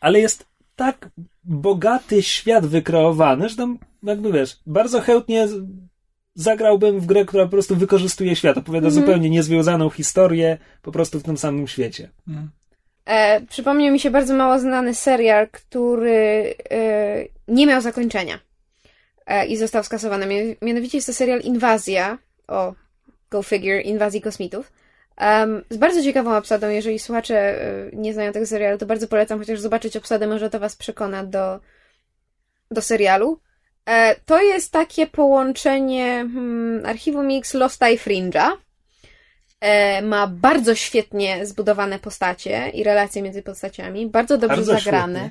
ale 0.00 0.20
jest 0.20 0.46
tak 0.76 1.08
bogaty 1.44 2.22
świat 2.22 2.66
wykreowany, 2.66 3.48
że 3.48 3.56
tam 3.56 3.78
jakby 4.02 4.32
wiesz, 4.32 4.56
bardzo 4.66 5.00
chętnie 5.00 5.48
zagrałbym 6.34 7.00
w 7.00 7.06
grę, 7.06 7.24
która 7.24 7.44
po 7.44 7.50
prostu 7.50 7.76
wykorzystuje 7.76 8.36
świat, 8.36 8.58
opowiada 8.58 8.90
zupełnie 8.90 9.30
niezwiązaną 9.30 9.90
historię, 9.90 10.58
po 10.82 10.92
prostu 10.92 11.20
w 11.20 11.22
tym 11.22 11.36
samym 11.38 11.68
świecie. 11.68 12.08
E, 13.04 13.40
przypomniał 13.40 13.92
mi 13.92 14.00
się 14.00 14.10
bardzo 14.10 14.34
mało 14.34 14.58
znany 14.58 14.94
serial, 14.94 15.48
który 15.50 16.54
e, 16.70 17.24
nie 17.48 17.66
miał 17.66 17.80
zakończenia 17.80 18.38
e, 19.26 19.46
i 19.46 19.56
został 19.56 19.84
skasowany. 19.84 20.26
Mia- 20.26 20.56
Mianowicie 20.62 20.98
jest 20.98 21.06
to 21.06 21.12
serial 21.14 21.40
Inwazja, 21.40 22.18
o, 22.48 22.74
go 23.30 23.42
figure, 23.42 23.80
Inwazji 23.80 24.20
Kosmitów. 24.20 24.72
Em, 25.16 25.64
z 25.70 25.76
bardzo 25.76 26.02
ciekawą 26.02 26.36
obsadą, 26.36 26.68
jeżeli 26.68 26.98
słuchacze 26.98 27.36
e, 27.62 27.90
nie 27.92 28.14
znają 28.14 28.32
tego 28.32 28.46
serialu, 28.46 28.78
to 28.78 28.86
bardzo 28.86 29.08
polecam 29.08 29.38
chociaż 29.38 29.60
zobaczyć 29.60 29.96
obsadę, 29.96 30.26
może 30.26 30.50
to 30.50 30.60
was 30.60 30.76
przekona 30.76 31.24
do, 31.24 31.60
do 32.70 32.82
serialu. 32.82 33.38
E, 33.86 34.16
to 34.26 34.42
jest 34.42 34.72
takie 34.72 35.06
połączenie 35.06 36.06
hmm, 36.34 36.86
Archiwum 36.86 37.26
Mix, 37.26 37.54
Lost 37.54 37.82
Eye 37.82 37.98
Fringe'a. 37.98 38.50
E, 39.60 40.02
ma 40.02 40.26
bardzo 40.26 40.74
świetnie 40.74 41.46
zbudowane 41.46 41.98
postacie 41.98 42.68
i 42.68 42.84
relacje 42.84 43.22
między 43.22 43.42
postaciami, 43.42 44.06
bardzo 44.06 44.38
dobrze 44.38 44.56
Bardzo 44.56 44.72
zagrane. 44.74 45.18
świetnie. 45.18 45.30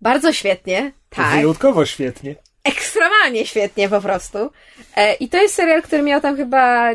Bardzo 0.00 0.32
świetnie, 0.32 0.92
tak. 1.10 1.34
Wyjątkowo 1.34 1.86
świetnie. 1.86 2.34
Ekstremalnie 2.64 3.46
świetnie 3.46 3.88
po 3.88 4.00
prostu. 4.00 4.50
E, 4.96 5.14
I 5.14 5.28
to 5.28 5.42
jest 5.42 5.54
serial, 5.54 5.82
który 5.82 6.02
miał 6.02 6.20
tam 6.20 6.36
chyba 6.36 6.90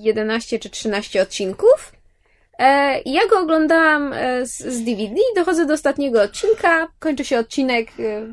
11 0.00 0.58
czy 0.58 0.70
13 0.70 1.22
odcinków. 1.22 1.92
E, 2.58 3.00
i 3.00 3.12
ja 3.12 3.26
go 3.30 3.38
oglądałam 3.38 4.12
e, 4.12 4.46
z, 4.46 4.58
z 4.58 4.84
DVD, 4.84 5.14
dochodzę 5.36 5.66
do 5.66 5.74
ostatniego 5.74 6.22
odcinka, 6.22 6.88
kończy 6.98 7.24
się 7.24 7.38
odcinek, 7.38 7.88
e, 8.00 8.26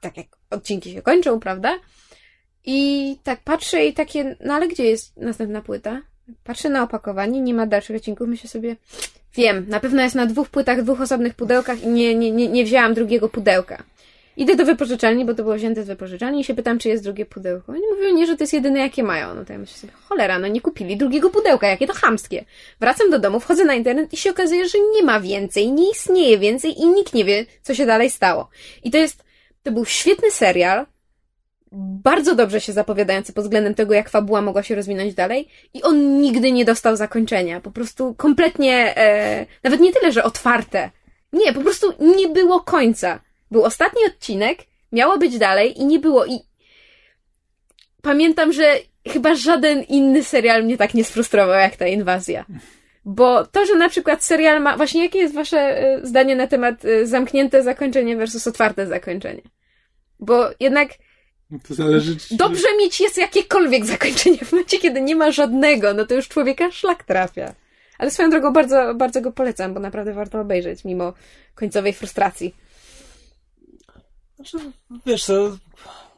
tak 0.00 0.16
jak 0.16 0.26
odcinki 0.52 0.92
się 0.92 1.02
kończą, 1.02 1.40
prawda? 1.40 1.78
I 2.64 3.16
tak 3.24 3.40
patrzę 3.40 3.86
i 3.86 3.92
takie, 3.92 4.36
no 4.40 4.54
ale 4.54 4.68
gdzie 4.68 4.84
jest 4.84 5.16
następna 5.16 5.62
płyta? 5.62 6.02
Patrzę 6.44 6.68
na 6.68 6.82
opakowanie, 6.82 7.40
nie 7.40 7.54
ma 7.54 7.66
dalszych 7.66 7.96
odcinków, 7.96 8.28
myślę 8.28 8.50
sobie, 8.50 8.76
wiem, 9.34 9.64
na 9.68 9.80
pewno 9.80 10.02
jest 10.02 10.14
na 10.14 10.26
dwóch 10.26 10.48
płytach, 10.48 10.82
dwóch 10.82 11.00
osobnych 11.00 11.34
pudełkach 11.34 11.82
i 11.82 11.86
nie, 11.86 12.14
nie, 12.14 12.30
nie, 12.30 12.48
nie 12.48 12.64
wzięłam 12.64 12.94
drugiego 12.94 13.28
pudełka. 13.28 13.82
Idę 14.36 14.56
do 14.56 14.64
wypożyczalni, 14.64 15.24
bo 15.24 15.34
to 15.34 15.42
było 15.42 15.54
wzięte 15.54 15.84
z 15.84 15.86
wypożyczalni 15.86 16.40
i 16.40 16.44
się 16.44 16.54
pytam, 16.54 16.78
czy 16.78 16.88
jest 16.88 17.04
drugie 17.04 17.26
pudełko. 17.26 17.72
Oni 17.72 17.82
mówią, 17.96 18.14
nie, 18.14 18.26
że 18.26 18.36
to 18.36 18.42
jest 18.42 18.52
jedyne, 18.52 18.80
jakie 18.80 19.02
mają. 19.02 19.34
No 19.34 19.44
to 19.44 19.52
ja 19.52 19.58
myślę 19.58 19.76
sobie, 19.76 19.92
cholera, 19.92 20.38
no 20.38 20.48
nie 20.48 20.60
kupili 20.60 20.96
drugiego 20.96 21.30
pudełka, 21.30 21.68
jakie 21.68 21.86
to 21.86 21.92
chamskie. 21.92 22.44
Wracam 22.80 23.10
do 23.10 23.18
domu, 23.18 23.40
wchodzę 23.40 23.64
na 23.64 23.74
internet 23.74 24.12
i 24.12 24.16
się 24.16 24.30
okazuje, 24.30 24.68
że 24.68 24.78
nie 24.94 25.02
ma 25.02 25.20
więcej, 25.20 25.72
nie 25.72 25.90
istnieje 25.90 26.38
więcej 26.38 26.80
i 26.80 26.86
nikt 26.86 27.14
nie 27.14 27.24
wie, 27.24 27.46
co 27.62 27.74
się 27.74 27.86
dalej 27.86 28.10
stało. 28.10 28.48
I 28.84 28.90
to 28.90 28.98
jest, 28.98 29.24
to 29.62 29.72
był 29.72 29.84
świetny 29.84 30.30
serial, 30.30 30.86
bardzo 31.72 32.34
dobrze 32.34 32.60
się 32.60 32.72
zapowiadający 32.72 33.32
pod 33.32 33.44
względem 33.44 33.74
tego, 33.74 33.94
jak 33.94 34.10
fabuła 34.10 34.42
mogła 34.42 34.62
się 34.62 34.74
rozwinąć 34.74 35.14
dalej 35.14 35.48
i 35.74 35.82
on 35.82 36.20
nigdy 36.20 36.52
nie 36.52 36.64
dostał 36.64 36.96
zakończenia. 36.96 37.60
Po 37.60 37.70
prostu 37.70 38.14
kompletnie, 38.14 38.96
e, 38.96 39.46
nawet 39.64 39.80
nie 39.80 39.92
tyle, 39.92 40.12
że 40.12 40.24
otwarte. 40.24 40.90
Nie, 41.32 41.52
po 41.52 41.60
prostu 41.60 41.92
nie 42.16 42.28
było 42.28 42.60
końca. 42.60 43.20
Był 43.50 43.64
ostatni 43.64 44.00
odcinek, 44.06 44.58
miało 44.92 45.18
być 45.18 45.38
dalej 45.38 45.80
i 45.80 45.84
nie 45.84 45.98
było. 45.98 46.26
I 46.26 46.40
pamiętam, 48.02 48.52
że 48.52 48.74
chyba 49.08 49.34
żaden 49.34 49.82
inny 49.82 50.24
serial 50.24 50.64
mnie 50.64 50.76
tak 50.76 50.94
nie 50.94 51.04
sfrustrował 51.04 51.60
jak 51.60 51.76
ta 51.76 51.86
inwazja. 51.86 52.44
Bo 53.04 53.46
to, 53.46 53.66
że 53.66 53.74
na 53.74 53.88
przykład 53.88 54.24
serial 54.24 54.62
ma. 54.62 54.76
Właśnie 54.76 55.02
jakie 55.02 55.18
jest 55.18 55.34
wasze 55.34 55.58
e, 55.58 56.06
zdanie 56.06 56.36
na 56.36 56.46
temat 56.46 56.84
e, 56.84 57.06
zamknięte 57.06 57.62
zakończenie 57.62 58.16
versus 58.16 58.46
otwarte 58.46 58.86
zakończenie? 58.86 59.42
Bo 60.20 60.50
jednak 60.60 60.88
To 61.68 61.74
zależy, 61.74 62.16
czy... 62.16 62.36
dobrze 62.36 62.66
mieć 62.78 63.00
jest 63.00 63.18
jakiekolwiek 63.18 63.86
zakończenie. 63.86 64.38
W 64.38 64.52
momencie, 64.52 64.78
kiedy 64.78 65.00
nie 65.00 65.16
ma 65.16 65.30
żadnego, 65.30 65.94
no 65.94 66.06
to 66.06 66.14
już 66.14 66.28
człowieka 66.28 66.70
szlak 66.70 67.04
trafia. 67.04 67.54
Ale 67.98 68.10
swoją 68.10 68.30
drogą 68.30 68.52
bardzo, 68.52 68.94
bardzo 68.94 69.20
go 69.20 69.32
polecam, 69.32 69.74
bo 69.74 69.80
naprawdę 69.80 70.12
warto 70.12 70.40
obejrzeć, 70.40 70.84
mimo 70.84 71.12
końcowej 71.54 71.92
frustracji. 71.92 72.54
Znaczy, 74.36 74.58
wiesz 75.06 75.24
co, 75.24 75.56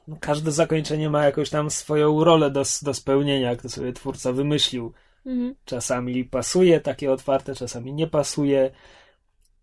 no, 0.08 0.16
każde 0.20 0.52
zakończenie 0.52 1.10
ma 1.10 1.24
jakąś 1.24 1.50
tam 1.50 1.70
swoją 1.70 2.24
rolę 2.24 2.50
do, 2.50 2.62
do 2.82 2.94
spełnienia, 2.94 3.50
jak 3.50 3.62
to 3.62 3.68
sobie 3.68 3.92
twórca 3.92 4.32
wymyślił. 4.32 4.92
Mhm. 5.26 5.54
Czasami 5.64 6.24
pasuje 6.24 6.80
takie 6.80 7.12
otwarte, 7.12 7.54
czasami 7.54 7.92
nie 7.92 8.06
pasuje. 8.06 8.70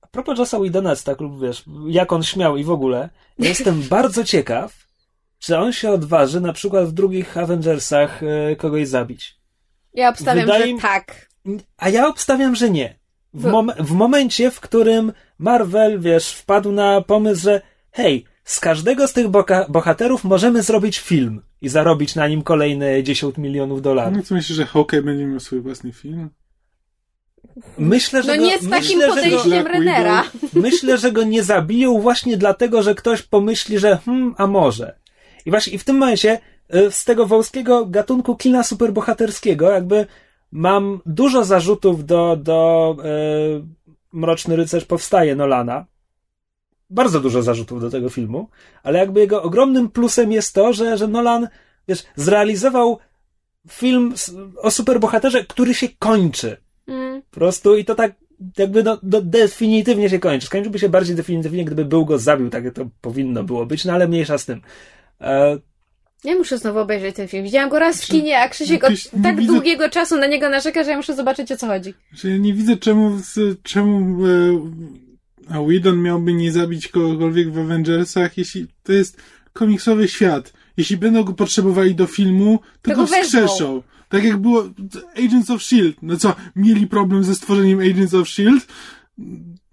A 0.01 0.07
propos 0.07 0.39
Jossa 0.39 0.59
Whedona, 0.59 0.95
tak 0.95 1.21
lub 1.21 1.41
wiesz, 1.41 1.63
jak 1.87 2.13
on 2.13 2.23
śmiał 2.23 2.57
i 2.57 2.63
w 2.63 2.71
ogóle, 2.71 3.09
jestem 3.39 3.81
bardzo 3.89 4.23
ciekaw, 4.23 4.87
czy 5.39 5.57
on 5.57 5.73
się 5.73 5.91
odważy 5.91 6.41
na 6.41 6.53
przykład 6.53 6.85
w 6.85 6.91
drugich 6.91 7.37
Avengersach 7.37 8.23
e, 8.23 8.55
kogoś 8.55 8.87
zabić. 8.87 9.41
Ja 9.93 10.09
obstawiam, 10.09 10.45
Wydaje 10.45 10.75
że 10.75 10.81
tak. 10.81 11.29
A 11.77 11.89
ja 11.89 12.07
obstawiam, 12.07 12.55
że 12.55 12.69
nie. 12.69 12.99
W, 13.33 13.45
mom- 13.45 13.83
w 13.83 13.91
momencie, 13.91 14.51
w 14.51 14.59
którym 14.59 15.13
Marvel, 15.37 15.99
wiesz, 15.99 16.29
wpadł 16.31 16.71
na 16.71 17.01
pomysł, 17.01 17.41
że 17.41 17.61
hej, 17.91 18.25
z 18.43 18.59
każdego 18.59 19.07
z 19.07 19.13
tych 19.13 19.27
boka- 19.27 19.65
bohaterów 19.71 20.23
możemy 20.23 20.63
zrobić 20.63 20.99
film 20.99 21.41
i 21.61 21.69
zarobić 21.69 22.15
na 22.15 22.27
nim 22.27 22.41
kolejne 22.41 23.03
10 23.03 23.37
milionów 23.37 23.81
dolarów. 23.81 24.17
No 24.17 24.23
co 24.23 24.35
myślisz, 24.35 24.57
że 24.57 24.65
Hawkeye 24.65 25.01
będzie 25.01 25.25
miał 25.25 25.39
swój 25.39 25.61
własny 25.61 25.91
film? 25.93 26.29
Myślę, 27.77 28.23
że 28.23 28.31
No 28.35 28.37
go, 28.43 28.45
nie 28.49 28.59
z 28.59 28.69
takim 28.69 28.97
myślę, 28.99 29.07
go, 29.07 29.15
podejściem 29.15 29.67
Renera. 29.67 30.23
myślę, 30.53 30.97
że 30.97 31.11
go 31.11 31.23
nie 31.23 31.43
zabiją 31.43 32.01
właśnie 32.01 32.37
dlatego, 32.37 32.83
że 32.83 32.95
ktoś 32.95 33.21
pomyśli, 33.21 33.79
że 33.79 33.97
hmm, 34.05 34.35
a 34.37 34.47
może. 34.47 34.95
I 35.45 35.49
właśnie 35.49 35.73
i 35.73 35.77
w 35.77 35.83
tym 35.83 35.97
momencie 35.97 36.39
y, 36.75 36.91
z 36.91 37.05
tego 37.05 37.25
wąskiego 37.25 37.85
gatunku 37.85 38.35
kina 38.35 38.63
superbohaterskiego 38.63 39.71
jakby 39.71 40.05
mam 40.51 40.99
dużo 41.05 41.45
zarzutów 41.45 42.05
do, 42.05 42.35
do 42.35 42.95
y, 42.99 43.63
Mroczny 44.13 44.55
Rycerz 44.55 44.85
powstaje 44.85 45.35
Nolana. 45.35 45.85
Bardzo 46.91 47.19
dużo 47.19 47.41
zarzutów 47.43 47.81
do 47.81 47.89
tego 47.89 48.09
filmu, 48.09 48.49
ale 48.83 48.99
jakby 48.99 49.19
jego 49.19 49.43
ogromnym 49.43 49.89
plusem 49.89 50.31
jest 50.31 50.53
to, 50.53 50.73
że, 50.73 50.97
że 50.97 51.07
Nolan 51.07 51.47
wiesz, 51.87 52.03
zrealizował 52.15 52.99
film 53.69 54.13
o 54.61 54.71
superbohaterze, 54.71 55.45
który 55.45 55.73
się 55.73 55.87
kończy. 55.99 56.57
Mm. 56.87 57.21
Po 57.21 57.39
prostu 57.39 57.77
i 57.77 57.85
to 57.85 57.95
tak 57.95 58.11
jakby 58.57 58.83
no, 58.83 58.97
no, 59.03 59.21
definitywnie 59.21 60.09
się 60.09 60.19
kończy. 60.19 60.47
Skończyłby 60.47 60.79
się 60.79 60.89
bardziej 60.89 61.15
definitywnie, 61.15 61.65
gdyby 61.65 61.85
był 61.85 62.05
go 62.05 62.17
zabił, 62.19 62.49
tak 62.49 62.63
jak 62.63 62.73
to 62.73 62.85
powinno 63.01 63.43
było 63.43 63.65
być, 63.65 63.85
no 63.85 63.93
ale 63.93 64.07
mniejsza 64.07 64.37
z 64.37 64.45
tym. 64.45 64.61
E, 65.21 65.57
Ja 66.23 66.35
muszę 66.35 66.57
znowu 66.57 66.79
obejrzeć 66.79 67.15
ten 67.15 67.27
film. 67.27 67.43
Widziałam 67.43 67.69
go 67.69 67.79
raz 67.79 68.01
w 68.03 68.07
kinie, 68.07 68.39
a 68.39 68.49
Krzysiek 68.49 68.83
od 68.83 68.91
tak 69.23 69.35
widzę- 69.35 69.53
długiego 69.53 69.89
czasu 69.89 70.17
na 70.17 70.27
niego 70.27 70.49
narzeka, 70.49 70.83
że 70.83 70.89
ja 70.91 70.97
muszę 70.97 71.15
zobaczyć 71.15 71.51
o 71.51 71.57
co 71.57 71.67
chodzi. 71.67 71.93
Że 72.13 72.29
ja 72.29 72.37
nie 72.37 72.53
widzę 72.53 72.77
czemu, 72.77 73.11
czemu 73.63 74.25
e, 74.25 74.29
a 75.51 75.61
Whedon 75.61 76.01
miałby 76.01 76.33
nie 76.33 76.51
zabić 76.51 76.87
kogokolwiek 76.87 77.51
w 77.51 77.59
Avengersach, 77.59 78.37
jeśli 78.37 78.67
to 78.83 78.93
jest 78.93 79.17
komiksowy 79.53 80.07
świat. 80.07 80.53
Jeśli 80.77 80.97
będą 80.97 81.23
go 81.23 81.33
potrzebowali 81.33 81.95
do 81.95 82.07
filmu, 82.07 82.59
to, 82.81 82.91
To 82.91 82.97
go 82.97 83.05
wskrzeszą. 83.07 83.83
Tak 84.09 84.23
jak 84.23 84.37
było 84.37 84.69
Agents 85.17 85.49
of 85.49 85.61
S.H.I.E.L.D. 85.61 85.97
No 86.01 86.17
co, 86.17 86.35
mieli 86.55 86.87
problem 86.87 87.23
ze 87.23 87.35
stworzeniem 87.35 87.79
Agents 87.79 88.13
of 88.13 88.27
S.H.I.E.L.D.? 88.27 88.65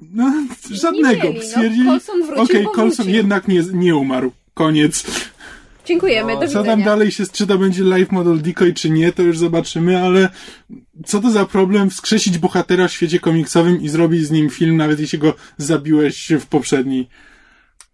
No, 0.01 0.33
żadnego. 0.71 1.23
mieli, 1.23 1.39
no. 1.39 1.43
Stwierdzili, 1.43 1.87
Coulson 1.87 2.23
wrócił, 2.27 2.45
okej, 2.45 2.65
bo 2.65 2.71
Coulson 2.71 2.97
wrócił. 2.97 3.15
jednak 3.15 3.49
nie, 3.49 3.63
nie 3.73 3.97
umarł. 3.97 4.33
Koniec. 4.55 5.05
Dziękujemy, 5.89 6.35
No, 6.35 6.41
do 6.41 6.47
Co 6.47 6.53
tam 6.53 6.63
widzenia. 6.65 6.85
dalej 6.85 7.11
się, 7.11 7.25
czy 7.33 7.47
to 7.47 7.59
będzie 7.59 7.85
live 7.85 8.13
model 8.13 8.43
decoy, 8.43 8.75
czy 8.75 8.91
nie, 8.91 9.13
to 9.13 9.23
już 9.23 9.39
zobaczymy, 9.39 10.03
ale 10.03 10.29
co 11.07 11.21
to 11.21 11.31
za 11.31 11.47
problem 11.47 11.91
wskrzesić 11.91 12.39
bohatera 12.39 12.89
w 12.89 12.93
świecie 12.93 13.21
komiksowym 13.21 13.81
i 13.83 13.89
zrobić 13.89 14.27
z 14.27 14.31
nim 14.31 14.51
film, 14.51 14.77
nawet 14.77 15.01
jeśli 15.01 15.19
go 15.19 15.35
zabiłeś 15.57 16.33
w 16.41 16.47
poprzedniej. 16.47 17.09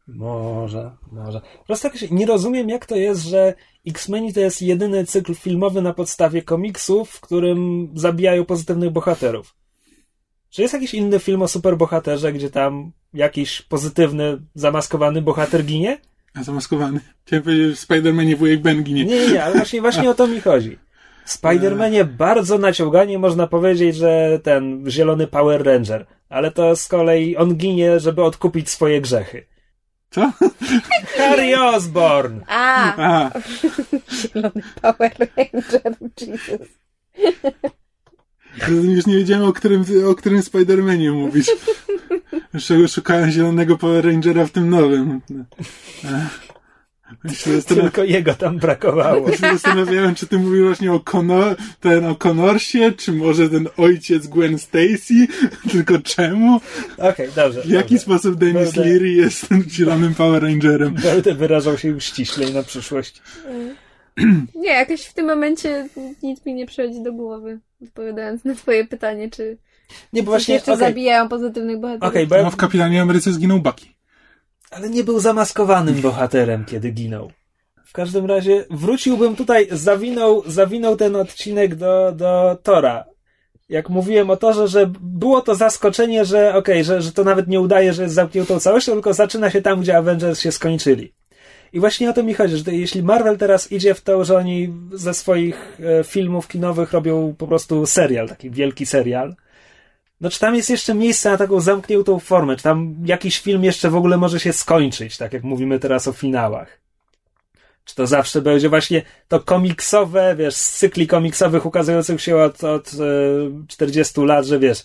Może, 0.08 0.90
może. 1.12 1.40
Po 1.58 1.64
prostu 1.64 1.86
jakoś 1.86 2.10
nie 2.10 2.26
rozumiem, 2.26 2.68
jak 2.68 2.86
to 2.86 2.96
jest, 2.96 3.22
że 3.24 3.54
X-Meni 3.86 4.32
to 4.32 4.40
jest 4.40 4.62
jedyny 4.62 5.06
cykl 5.06 5.34
filmowy 5.34 5.82
na 5.82 5.92
podstawie 5.94 6.42
komiksów, 6.42 7.10
w 7.10 7.20
którym 7.20 7.88
zabijają 7.94 8.44
pozytywnych 8.44 8.90
bohaterów. 8.90 9.54
Czy 10.50 10.62
jest 10.62 10.74
jakiś 10.74 10.94
inny 10.94 11.18
film 11.18 11.42
o 11.42 11.48
superbohaterze, 11.48 12.32
gdzie 12.32 12.50
tam 12.50 12.92
jakiś 13.14 13.62
pozytywny, 13.62 14.38
zamaskowany 14.54 15.22
bohater 15.22 15.64
ginie? 15.64 15.98
A 16.34 16.42
zamaskowany. 16.42 17.00
Chciałem 17.26 17.42
powiedzieć, 17.42 17.66
że 17.66 17.76
w 17.76 17.88
Spider-Manie 17.88 18.36
wujek 18.36 18.60
Ben 18.60 18.82
ginie. 18.82 19.04
Nie, 19.04 19.18
nie, 19.18 19.28
nie, 19.28 19.44
ale 19.44 19.54
właśnie, 19.54 19.80
właśnie 19.80 20.10
o 20.10 20.14
to 20.14 20.26
mi 20.26 20.40
chodzi. 20.40 20.78
W 21.24 21.30
Spider-Manie 21.30 22.04
bardzo 22.04 22.58
naciąganie 22.58 23.18
można 23.18 23.46
powiedzieć, 23.46 23.96
że 23.96 24.40
ten 24.42 24.84
zielony 24.90 25.26
Power 25.26 25.64
Ranger, 25.64 26.06
ale 26.28 26.50
to 26.50 26.76
z 26.76 26.88
kolei 26.88 27.36
on 27.36 27.56
ginie, 27.56 28.00
żeby 28.00 28.22
odkupić 28.22 28.70
swoje 28.70 29.00
grzechy. 29.00 29.46
Co? 30.10 30.32
Harry 31.16 31.60
Osborn! 31.60 32.40
A, 32.46 32.94
A, 32.96 33.30
zielony 34.12 34.62
Power 34.82 35.12
Ranger, 35.18 35.96
Jesus. 36.20 36.68
już 38.68 39.06
nie 39.06 39.16
wiedziałem, 39.16 39.44
o 39.44 39.52
którym, 39.52 39.84
o 40.08 40.14
którym 40.14 40.40
Spider-Manie 40.40 41.12
mówić. 41.12 41.50
Jeszcze 42.54 42.88
szukałem 42.88 43.30
zielonego 43.30 43.78
Power 43.78 44.04
Rangera 44.06 44.46
w 44.46 44.50
tym 44.50 44.70
nowym. 44.70 45.20
Zastanawiam, 47.24 47.62
Tylko 47.90 48.04
jego 48.04 48.34
tam 48.34 48.58
brakowało. 48.58 49.28
ja 49.30 49.36
się 49.36 49.40
zastanawiałem, 49.52 50.14
czy 50.14 50.26
ty 50.26 50.38
mówisz 50.38 50.62
właśnie 50.62 50.92
o 50.92 51.00
Conor, 51.00 51.56
ten 51.80 52.04
o 52.06 52.14
Conorsie, 52.14 52.92
czy 52.96 53.12
może 53.12 53.48
ten 53.50 53.68
ojciec 53.76 54.26
Gwen 54.26 54.58
Stacy, 54.58 55.14
tylko 55.72 55.98
czemu? 55.98 56.60
Okej, 56.98 57.28
dobrze. 57.36 57.62
W 57.62 57.68
jaki 57.68 57.94
dobrze. 57.94 57.98
sposób 58.04 58.34
Dennis 58.36 58.72
Będę- 58.72 58.80
Leary 58.90 59.12
jest 59.12 59.48
tym 59.48 59.64
zielonym 59.68 60.14
Power 60.14 60.42
Rangerem? 60.42 60.94
Będę 61.02 61.34
wyrażał 61.34 61.78
się 61.78 61.88
już 61.88 62.04
ściślej 62.04 62.54
na 62.54 62.62
przyszłość. 62.62 63.22
Nie, 64.54 64.70
jakoś 64.72 65.02
w 65.04 65.14
tym 65.14 65.26
momencie 65.26 65.88
nic 66.22 66.46
mi 66.46 66.54
nie 66.54 66.66
przychodzi 66.66 67.02
do 67.02 67.12
głowy, 67.12 67.58
odpowiadając 67.82 68.44
na 68.44 68.54
twoje 68.54 68.84
pytanie, 68.86 69.30
czy 69.30 69.58
Nie, 70.12 70.22
bo 70.22 70.32
coś 70.32 70.40
właśnie, 70.40 70.54
jeszcze 70.54 70.72
okej, 70.72 70.88
zabijają 70.88 71.28
pozytywnych 71.28 71.80
bohaterów. 71.80 72.08
okej, 72.08 72.26
bo 72.26 72.42
No 72.42 72.50
w 72.50 72.56
Kapitanie 72.56 73.02
Ameryce 73.02 73.32
zginął 73.32 73.58
Bucky. 73.60 73.86
ale 74.70 74.90
nie 74.90 75.04
był 75.04 75.20
zamaskowanym 75.20 76.00
bohaterem, 76.00 76.64
kiedy 76.64 76.90
ginął. 76.90 77.30
W 77.86 77.92
każdym 77.92 78.26
razie 78.26 78.64
wróciłbym 78.70 79.36
tutaj, 79.36 79.68
zawinął, 79.70 80.42
zawinął 80.46 80.96
ten 80.96 81.16
odcinek 81.16 81.74
do, 81.74 82.12
do 82.16 82.58
Tora. 82.62 83.04
Jak 83.68 83.88
mówiłem 83.88 84.30
o 84.30 84.36
Torze, 84.36 84.68
że 84.68 84.90
było 85.00 85.40
to 85.40 85.54
zaskoczenie, 85.54 86.24
że 86.24 86.54
okej, 86.54 86.84
że, 86.84 87.02
że 87.02 87.12
to 87.12 87.24
nawet 87.24 87.48
nie 87.48 87.60
udaje, 87.60 87.92
że 87.92 88.02
jest 88.02 88.14
zamkniętą 88.14 88.60
całością, 88.60 88.92
tylko 88.92 89.14
zaczyna 89.14 89.50
się 89.50 89.62
tam, 89.62 89.80
gdzie 89.80 89.96
Avengers 89.96 90.40
się 90.40 90.52
skończyli. 90.52 91.12
I 91.72 91.80
właśnie 91.80 92.10
o 92.10 92.12
to 92.12 92.22
mi 92.22 92.34
chodzi, 92.34 92.56
że 92.56 92.74
jeśli 92.74 93.02
Marvel 93.02 93.38
teraz 93.38 93.72
idzie 93.72 93.94
w 93.94 94.00
to, 94.00 94.24
że 94.24 94.36
oni 94.36 94.72
ze 94.92 95.14
swoich 95.14 95.78
e, 96.00 96.04
filmów 96.04 96.48
kinowych 96.48 96.92
robią 96.92 97.34
po 97.38 97.46
prostu 97.46 97.86
serial, 97.86 98.28
taki 98.28 98.50
wielki 98.50 98.86
serial, 98.86 99.34
no 100.20 100.30
czy 100.30 100.40
tam 100.40 100.54
jest 100.54 100.70
jeszcze 100.70 100.94
miejsce 100.94 101.30
na 101.30 101.36
taką 101.36 101.60
zamkniętą 101.60 102.18
formę, 102.18 102.56
czy 102.56 102.62
tam 102.62 102.94
jakiś 103.04 103.40
film 103.40 103.64
jeszcze 103.64 103.90
w 103.90 103.96
ogóle 103.96 104.16
może 104.16 104.40
się 104.40 104.52
skończyć, 104.52 105.16
tak 105.16 105.32
jak 105.32 105.42
mówimy 105.42 105.78
teraz 105.78 106.08
o 106.08 106.12
finałach. 106.12 106.80
Czy 107.84 107.94
to 107.94 108.06
zawsze 108.06 108.42
będzie 108.42 108.68
właśnie 108.68 109.02
to 109.28 109.40
komiksowe, 109.40 110.36
wiesz, 110.38 110.54
z 110.54 110.78
cykli 110.78 111.06
komiksowych 111.06 111.66
ukazujących 111.66 112.20
się 112.20 112.36
od, 112.36 112.64
od 112.64 112.92
e, 112.94 113.66
40 113.68 114.20
lat, 114.20 114.46
że 114.46 114.58
wiesz, 114.58 114.84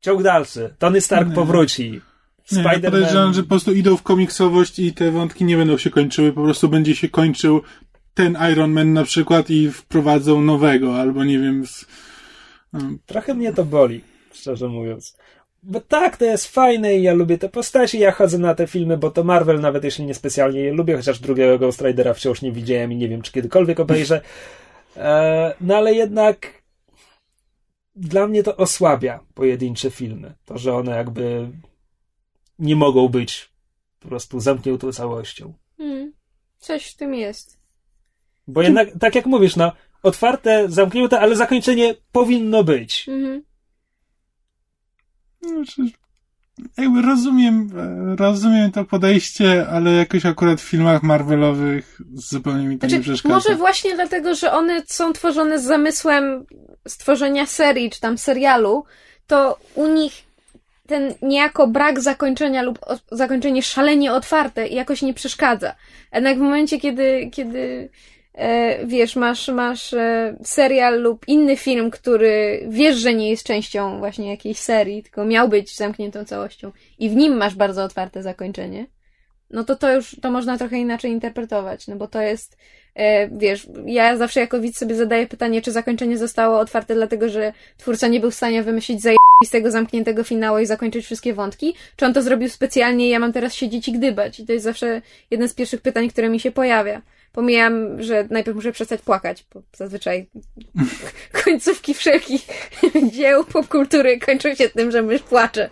ciąg 0.00 0.22
dalszy, 0.22 0.74
Tony 0.78 1.00
Stark 1.00 1.28
Nie. 1.28 1.34
powróci, 1.34 2.00
Nie, 2.52 2.62
ja 2.62 2.80
podejrzewam, 2.80 3.34
że 3.34 3.42
po 3.42 3.48
prostu 3.48 3.72
idą 3.72 3.96
w 3.96 4.02
komiksowość 4.02 4.78
i 4.78 4.92
te 4.92 5.10
wątki 5.10 5.44
nie 5.44 5.56
będą 5.56 5.78
się 5.78 5.90
kończyły, 5.90 6.32
po 6.32 6.42
prostu 6.42 6.68
będzie 6.68 6.96
się 6.96 7.08
kończył 7.08 7.62
ten 8.14 8.38
Iron 8.52 8.72
Man 8.72 8.92
na 8.92 9.04
przykład 9.04 9.50
i 9.50 9.70
wprowadzą 9.70 10.42
nowego, 10.42 10.96
albo 11.00 11.24
nie 11.24 11.38
wiem, 11.38 11.66
z... 11.66 11.86
Trochę 13.06 13.34
mnie 13.34 13.52
to 13.52 13.64
boli, 13.64 14.00
szczerze 14.42 14.68
mówiąc. 14.68 15.16
Bo 15.62 15.80
tak, 15.80 16.16
to 16.16 16.24
jest 16.24 16.46
fajne 16.46 16.96
i 16.96 17.02
ja 17.02 17.14
lubię 17.14 17.38
te 17.38 17.48
postaci, 17.48 17.98
ja 17.98 18.10
chodzę 18.10 18.38
na 18.38 18.54
te 18.54 18.66
filmy, 18.66 18.96
bo 18.96 19.10
to 19.10 19.24
Marvel, 19.24 19.60
nawet 19.60 19.84
jeśli 19.84 20.06
niespecjalnie 20.06 20.60
je 20.60 20.72
lubię, 20.72 20.96
chociaż 20.96 21.18
drugiego 21.18 21.58
Ghost 21.58 21.80
Ridera 21.80 22.14
wciąż 22.14 22.42
nie 22.42 22.52
widziałem 22.52 22.92
i 22.92 22.96
nie 22.96 23.08
wiem, 23.08 23.22
czy 23.22 23.32
kiedykolwiek 23.32 23.80
obejrzę. 23.80 24.20
E, 24.96 25.54
no 25.60 25.76
ale 25.76 25.94
jednak 25.94 26.62
dla 27.96 28.26
mnie 28.26 28.42
to 28.42 28.56
osłabia 28.56 29.20
pojedyncze 29.34 29.90
filmy. 29.90 30.34
To, 30.44 30.58
że 30.58 30.74
one 30.74 30.96
jakby 30.96 31.48
nie 32.58 32.76
mogą 32.76 33.08
być 33.08 33.50
po 34.00 34.08
prostu 34.08 34.40
zamkniętą 34.40 34.92
całością. 34.92 35.52
Hmm. 35.76 36.12
Coś 36.58 36.86
w 36.86 36.96
tym 36.96 37.14
jest. 37.14 37.58
Bo 38.46 38.62
jednak, 38.62 38.88
tak 39.00 39.14
jak 39.14 39.26
mówisz, 39.26 39.56
no, 39.56 39.72
otwarte, 40.02 40.64
zamknięte, 40.68 41.20
ale 41.20 41.36
zakończenie 41.36 41.94
powinno 42.12 42.64
być. 42.64 43.08
Mhm. 43.08 43.42
Znaczy, 45.42 45.82
jakby 46.78 47.02
rozumiem, 47.02 47.70
e, 48.12 48.16
rozumiem 48.16 48.72
to 48.72 48.84
podejście, 48.84 49.66
ale 49.68 49.92
jakoś 49.92 50.26
akurat 50.26 50.60
w 50.60 50.64
filmach 50.64 51.02
Marvelowych 51.02 52.00
zupełnie 52.14 52.68
mi 52.68 52.78
to 52.78 52.86
nie 52.86 52.90
Znaczy, 52.90 53.02
przeszkadza. 53.02 53.34
może 53.34 53.56
właśnie 53.56 53.94
dlatego, 53.94 54.34
że 54.34 54.52
one 54.52 54.82
są 54.86 55.12
tworzone 55.12 55.58
z 55.58 55.64
zamysłem 55.64 56.46
stworzenia 56.88 57.46
serii, 57.46 57.90
czy 57.90 58.00
tam 58.00 58.18
serialu, 58.18 58.84
to 59.26 59.58
u 59.74 59.86
nich 59.86 60.12
ten 60.86 61.14
niejako 61.22 61.66
brak 61.66 62.00
zakończenia 62.00 62.62
lub 62.62 62.78
zakończenie 63.12 63.62
szalenie 63.62 64.12
otwarte 64.12 64.68
jakoś 64.68 65.02
nie 65.02 65.14
przeszkadza. 65.14 65.74
Jednak 66.14 66.38
w 66.38 66.40
momencie, 66.40 66.80
kiedy, 66.80 67.30
kiedy 67.32 67.90
wiesz, 68.84 69.16
masz, 69.16 69.48
masz 69.48 69.94
e, 69.94 70.36
serial 70.44 71.02
lub 71.02 71.28
inny 71.28 71.56
film, 71.56 71.90
który 71.90 72.66
wiesz, 72.68 72.96
że 72.96 73.14
nie 73.14 73.30
jest 73.30 73.46
częścią 73.46 73.98
właśnie 73.98 74.30
jakiejś 74.30 74.58
serii, 74.58 75.02
tylko 75.02 75.24
miał 75.24 75.48
być 75.48 75.76
zamkniętą 75.76 76.24
całością 76.24 76.72
i 76.98 77.10
w 77.10 77.16
nim 77.16 77.36
masz 77.36 77.54
bardzo 77.54 77.84
otwarte 77.84 78.22
zakończenie, 78.22 78.86
no 79.52 79.64
to 79.64 79.76
to 79.76 79.92
już, 79.92 80.16
to 80.22 80.30
można 80.30 80.58
trochę 80.58 80.78
inaczej 80.78 81.10
interpretować, 81.10 81.88
no 81.88 81.96
bo 81.96 82.08
to 82.08 82.20
jest, 82.20 82.56
e, 82.94 83.28
wiesz, 83.28 83.68
ja 83.86 84.16
zawsze 84.16 84.40
jako 84.40 84.60
widz 84.60 84.78
sobie 84.78 84.94
zadaję 84.94 85.26
pytanie, 85.26 85.62
czy 85.62 85.72
zakończenie 85.72 86.18
zostało 86.18 86.58
otwarte 86.58 86.94
dlatego, 86.94 87.28
że 87.28 87.52
twórca 87.78 88.08
nie 88.08 88.20
był 88.20 88.30
w 88.30 88.34
stanie 88.34 88.62
wymyślić 88.62 89.02
zajebistego, 89.02 89.70
zamkniętego 89.70 90.24
finału 90.24 90.58
i 90.58 90.66
zakończyć 90.66 91.04
wszystkie 91.04 91.34
wątki, 91.34 91.74
czy 91.96 92.06
on 92.06 92.14
to 92.14 92.22
zrobił 92.22 92.48
specjalnie 92.48 93.06
i 93.06 93.10
ja 93.10 93.18
mam 93.18 93.32
teraz 93.32 93.54
siedzieć 93.54 93.88
i 93.88 93.92
gdybać. 93.92 94.40
I 94.40 94.46
to 94.46 94.52
jest 94.52 94.64
zawsze 94.64 95.02
jedno 95.30 95.48
z 95.48 95.54
pierwszych 95.54 95.80
pytań, 95.80 96.08
które 96.08 96.28
mi 96.28 96.40
się 96.40 96.50
pojawia. 96.50 97.02
Pomijam, 97.32 98.02
że 98.02 98.26
najpierw 98.30 98.56
muszę 98.56 98.72
przestać 98.72 99.00
płakać, 99.00 99.44
bo 99.54 99.62
zazwyczaj 99.76 100.26
końcówki 101.44 101.94
wszelkich 101.94 102.46
dzieł 103.12 103.44
popkultury 103.44 104.18
kończą 104.18 104.54
się 104.54 104.68
tym, 104.68 104.90
że 104.90 105.02
mysz 105.02 105.22
płacze. 105.22 105.70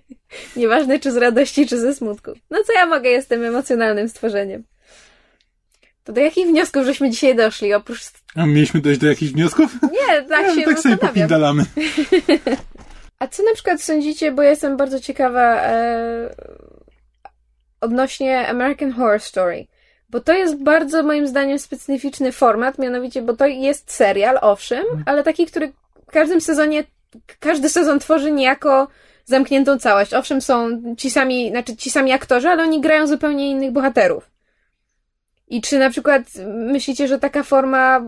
Nieważne 0.56 0.98
czy 0.98 1.12
z 1.12 1.16
radości, 1.16 1.66
czy 1.66 1.80
ze 1.80 1.94
smutku. 1.94 2.30
No 2.50 2.58
co 2.66 2.72
ja 2.72 2.86
mogę, 2.86 3.10
jestem 3.10 3.44
emocjonalnym 3.44 4.08
stworzeniem. 4.08 4.64
To 6.04 6.12
do 6.12 6.20
jakich 6.20 6.46
wniosków 6.46 6.84
żeśmy 6.84 7.10
dzisiaj 7.10 7.36
doszli? 7.36 7.74
Oprócz... 7.74 8.00
A 8.34 8.46
mieliśmy 8.46 8.80
dojść 8.80 9.00
do 9.00 9.06
jakichś 9.06 9.32
wniosków? 9.32 9.72
Nie, 9.82 10.22
tak 10.22 10.46
Ja, 10.46 10.54
się 10.54 10.62
tak 10.62 10.78
sobie 10.78 10.96
popindalamy. 10.96 11.64
A 13.18 13.28
co 13.28 13.42
na 13.42 13.54
przykład 13.54 13.82
sądzicie, 13.82 14.32
bo 14.32 14.42
ja 14.42 14.50
jestem 14.50 14.76
bardzo 14.76 15.00
ciekawa 15.00 15.62
e, 15.62 16.34
odnośnie 17.80 18.48
American 18.48 18.92
Horror 18.92 19.20
Story. 19.20 19.66
Bo 20.12 20.20
to 20.20 20.32
jest 20.32 20.62
bardzo 20.62 21.02
moim 21.02 21.26
zdaniem 21.26 21.58
specyficzny 21.58 22.32
format, 22.32 22.78
mianowicie, 22.78 23.22
bo 23.22 23.36
to 23.36 23.46
jest 23.46 23.92
serial, 23.92 24.38
owszem, 24.40 24.84
ale 25.06 25.22
taki, 25.22 25.46
który 25.46 25.72
w 26.08 26.12
każdym 26.12 26.40
sezonie, 26.40 26.84
każdy 27.40 27.68
sezon 27.68 27.98
tworzy 27.98 28.32
niejako 28.32 28.88
zamkniętą 29.24 29.78
całość. 29.78 30.14
Owszem, 30.14 30.40
są 30.40 30.82
ci 30.98 31.10
sami, 31.10 31.50
znaczy 31.50 31.76
ci 31.76 31.90
sami 31.90 32.12
aktorzy, 32.12 32.48
ale 32.48 32.62
oni 32.62 32.80
grają 32.80 33.06
zupełnie 33.06 33.50
innych 33.50 33.72
bohaterów. 33.72 34.30
I 35.48 35.60
czy 35.60 35.78
na 35.78 35.90
przykład 35.90 36.22
myślicie, 36.46 37.08
że 37.08 37.18
taka 37.18 37.42
forma 37.42 38.04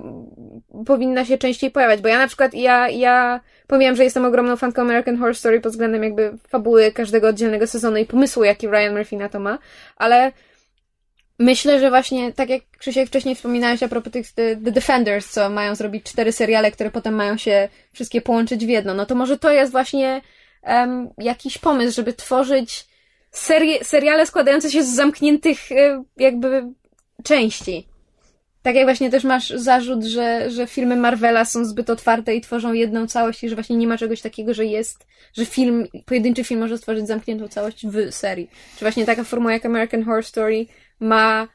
powinna 0.86 1.24
się 1.24 1.38
częściej 1.38 1.70
pojawiać? 1.70 2.00
Bo 2.00 2.08
ja 2.08 2.18
na 2.18 2.26
przykład, 2.26 2.54
ja, 2.54 2.88
ja 2.88 3.40
pomijam, 3.66 3.96
że 3.96 4.04
jestem 4.04 4.24
ogromną 4.24 4.56
fanką 4.56 4.82
American 4.82 5.16
Horror 5.16 5.36
Story 5.36 5.60
pod 5.60 5.72
względem 5.72 6.02
jakby 6.02 6.32
fabuły 6.48 6.92
każdego 6.92 7.28
oddzielnego 7.28 7.66
sezonu 7.66 7.96
i 7.96 8.06
pomysłu, 8.06 8.44
jaki 8.44 8.68
Ryan 8.68 8.96
Murphy 8.96 9.16
na 9.16 9.28
to 9.28 9.40
ma, 9.40 9.58
ale 9.96 10.32
myślę, 11.44 11.80
że 11.80 11.90
właśnie, 11.90 12.32
tak 12.32 12.48
jak 12.48 12.62
Krzysiek 12.78 13.08
wcześniej 13.08 13.34
wspominałeś 13.34 13.82
a 13.82 13.88
propos 13.88 14.12
tych 14.12 14.32
The, 14.32 14.56
The 14.56 14.72
Defenders, 14.72 15.30
co 15.30 15.50
mają 15.50 15.74
zrobić 15.74 16.04
cztery 16.04 16.32
seriale, 16.32 16.70
które 16.70 16.90
potem 16.90 17.14
mają 17.14 17.36
się 17.36 17.68
wszystkie 17.92 18.20
połączyć 18.20 18.66
w 18.66 18.68
jedno, 18.68 18.94
no 18.94 19.06
to 19.06 19.14
może 19.14 19.38
to 19.38 19.52
jest 19.52 19.72
właśnie 19.72 20.20
em, 20.62 21.10
jakiś 21.18 21.58
pomysł, 21.58 21.96
żeby 21.96 22.12
tworzyć 22.12 22.86
serie, 23.30 23.84
seriale 23.84 24.26
składające 24.26 24.70
się 24.70 24.82
z 24.82 24.94
zamkniętych 24.94 25.72
e, 25.72 26.04
jakby 26.16 26.62
części. 27.24 27.86
Tak 28.62 28.74
jak 28.74 28.84
właśnie 28.84 29.10
też 29.10 29.24
masz 29.24 29.50
zarzut, 29.50 30.04
że, 30.04 30.50
że 30.50 30.66
filmy 30.66 30.96
Marvela 30.96 31.44
są 31.44 31.64
zbyt 31.64 31.90
otwarte 31.90 32.34
i 32.34 32.40
tworzą 32.40 32.72
jedną 32.72 33.06
całość 33.06 33.44
i 33.44 33.48
że 33.48 33.54
właśnie 33.54 33.76
nie 33.76 33.86
ma 33.86 33.98
czegoś 33.98 34.20
takiego, 34.20 34.54
że 34.54 34.64
jest, 34.64 35.06
że 35.32 35.46
film, 35.46 35.86
pojedynczy 36.06 36.44
film 36.44 36.60
może 36.60 36.78
stworzyć 36.78 37.06
zamkniętą 37.06 37.48
całość 37.48 37.86
w 37.86 38.14
serii. 38.14 38.50
Czy 38.76 38.84
właśnie 38.84 39.06
taka 39.06 39.24
formuła 39.24 39.52
jak 39.52 39.66
American 39.66 40.04
Horror 40.04 40.24
Story 40.24 40.66
ma 41.00 41.48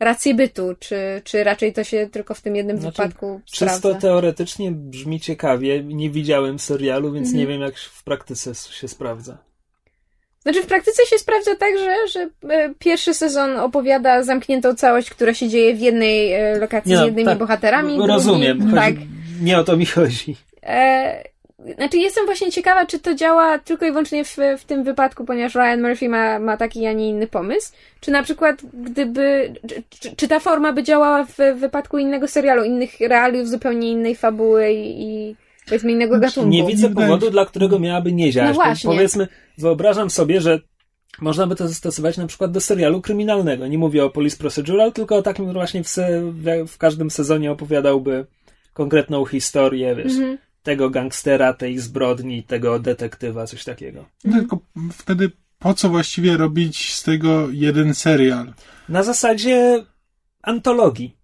rację 0.00 0.34
bytu, 0.34 0.74
czy, 0.78 0.96
czy 1.24 1.44
raczej 1.44 1.72
to 1.72 1.84
się 1.84 2.08
tylko 2.12 2.34
w 2.34 2.40
tym 2.40 2.56
jednym 2.56 2.80
Znaczy, 2.80 3.02
wypadku 3.02 3.40
Czysto 3.44 3.78
sprawdza? 3.78 4.00
teoretycznie 4.00 4.70
brzmi 4.72 5.20
ciekawie. 5.20 5.84
Nie 5.84 6.10
widziałem 6.10 6.58
serialu, 6.58 7.12
więc 7.12 7.26
Mhm. 7.28 7.40
nie 7.40 7.46
wiem, 7.46 7.60
jak 7.60 7.76
w 7.78 8.04
praktyce 8.04 8.54
się 8.54 8.88
sprawdza. 8.88 9.38
Znaczy 10.42 10.62
w 10.62 10.66
praktyce 10.66 11.06
się 11.06 11.18
sprawdza 11.18 11.56
tak, 11.56 11.78
że, 11.78 12.08
że 12.08 12.28
e, 12.50 12.74
pierwszy 12.78 13.14
sezon 13.14 13.56
opowiada 13.56 14.22
zamkniętą 14.22 14.74
całość, 14.74 15.10
która 15.10 15.34
się 15.34 15.48
dzieje 15.48 15.74
w 15.74 15.80
jednej 15.80 16.32
e, 16.32 16.58
lokacji 16.58 16.96
z 16.96 16.98
no, 16.98 17.04
jednymi 17.04 17.26
tak, 17.26 17.38
bohaterami. 17.38 18.06
Rozumiem. 18.06 18.58
Drugi, 18.58 18.74
tak. 18.74 18.94
Nie 19.40 19.58
o 19.58 19.64
to 19.64 19.76
mi 19.76 19.86
chodzi. 19.86 20.36
E, 20.62 21.24
znaczy 21.76 21.98
jestem 21.98 22.26
właśnie 22.26 22.52
ciekawa, 22.52 22.86
czy 22.86 22.98
to 22.98 23.14
działa 23.14 23.58
tylko 23.58 23.86
i 23.86 23.90
wyłącznie 23.90 24.24
w, 24.24 24.36
w 24.58 24.64
tym 24.64 24.84
wypadku, 24.84 25.24
ponieważ 25.24 25.54
Ryan 25.54 25.82
Murphy 25.82 26.08
ma, 26.08 26.38
ma 26.38 26.56
taki, 26.56 26.86
a 26.86 26.92
nie 26.92 27.08
inny 27.08 27.26
pomysł. 27.26 27.72
Czy 28.00 28.10
na 28.10 28.22
przykład 28.22 28.62
gdyby, 28.72 29.54
czy, 30.00 30.16
czy, 30.16 30.28
ta 30.28 30.40
forma 30.40 30.72
by 30.72 30.82
działała 30.82 31.24
w 31.24 31.36
wypadku 31.60 31.98
innego 31.98 32.28
serialu, 32.28 32.64
innych 32.64 33.00
realiów, 33.00 33.48
zupełnie 33.48 33.90
innej 33.90 34.14
fabuły 34.14 34.72
i, 34.72 35.02
i 35.02 35.36
powiedzmy 35.66 35.92
innego 35.92 36.18
Znaczy, 36.18 36.34
gatunku? 36.34 36.50
Nie 36.50 36.66
widzę 36.66 36.90
powodu, 36.90 37.30
dla 37.30 37.46
którego 37.46 37.78
miałaby 37.78 38.12
nie 38.12 38.32
działać. 38.32 38.56
No 38.56 38.64
właśnie. 38.64 38.90
Powiedzmy, 38.90 39.28
wyobrażam 39.58 40.10
sobie, 40.10 40.40
że 40.40 40.60
można 41.20 41.46
by 41.46 41.56
to 41.56 41.68
zastosować 41.68 42.16
na 42.16 42.26
przykład 42.26 42.50
do 42.50 42.60
serialu 42.60 43.00
kryminalnego. 43.00 43.66
Nie 43.66 43.78
mówię 43.78 44.04
o 44.04 44.10
Police 44.10 44.36
Procedural, 44.36 44.92
tylko 44.92 45.16
o 45.16 45.22
takim, 45.22 45.44
który 45.44 45.58
właśnie 45.58 45.84
w, 45.84 45.88
se, 45.88 46.32
w, 46.66 46.78
każdym 46.78 47.10
sezonie 47.10 47.52
opowiadałby 47.52 48.26
konkretną 48.72 49.24
historię, 49.24 49.94
wiesz, 49.94 50.12
Mhm. 50.12 50.38
Tego 50.66 50.90
gangstera, 50.90 51.52
tej 51.54 51.78
zbrodni, 51.78 52.42
tego 52.42 52.78
detektywa, 52.78 53.46
coś 53.46 53.64
takiego. 53.64 54.04
Mhm. 54.24 54.40
Tylko 54.40 54.58
wtedy 54.92 55.30
po 55.58 55.74
co 55.74 55.88
właściwie 55.88 56.36
robić 56.36 56.94
z 56.94 57.02
tego 57.02 57.48
jeden 57.50 57.94
serial? 57.94 58.54
Na 58.88 59.02
zasadzie 59.02 59.84
antologii. 60.42 61.16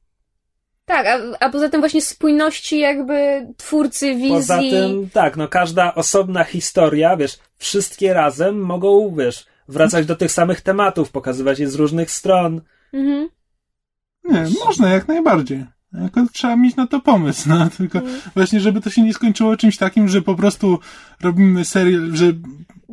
Tak, 0.85 1.06
a, 1.06 1.44
a 1.47 1.51
poza 1.51 1.69
tym 1.69 1.81
właśnie 1.81 2.02
spójności 2.02 2.78
jakby 2.78 3.47
twórcy 3.56 4.14
wizji. 4.14 4.31
Poza 4.31 4.59
tym, 4.59 5.10
tak, 5.12 5.36
no 5.36 5.48
każda 5.48 5.94
osobna 5.94 6.44
historia, 6.44 7.16
wiesz, 7.16 7.39
wszystkie 7.56 8.12
razem 8.14 8.60
mogą, 8.60 9.14
wiesz, 9.14 9.47
wracać 9.69 10.06
do 10.06 10.16
tych 10.16 10.32
samych 10.32 10.60
tematów, 10.60 11.10
pokazywać 11.10 11.59
je 11.59 11.69
z 11.70 11.74
różnych 11.74 12.10
stron. 12.10 12.60
Mhm. 12.93 13.28
Nie, 14.24 14.47
można 14.64 14.93
jak 14.93 15.09
najbardziej. 15.09 15.64
Tylko 15.93 16.27
trzeba 16.32 16.56
mieć 16.56 16.77
na 16.77 16.86
to 16.86 17.01
pomysł, 17.01 17.48
no, 17.48 17.69
tylko 17.78 17.98
Mhm. 17.98 18.20
właśnie, 18.35 18.60
żeby 18.60 18.81
to 18.81 18.90
się 18.90 19.02
nie 19.02 19.14
skończyło 19.14 19.56
czymś 19.56 19.77
takim, 19.77 20.09
że 20.09 20.23
po 20.23 20.35
prostu 20.35 20.78
robimy 21.23 21.64
serial, 21.64 22.10
że 22.16 22.32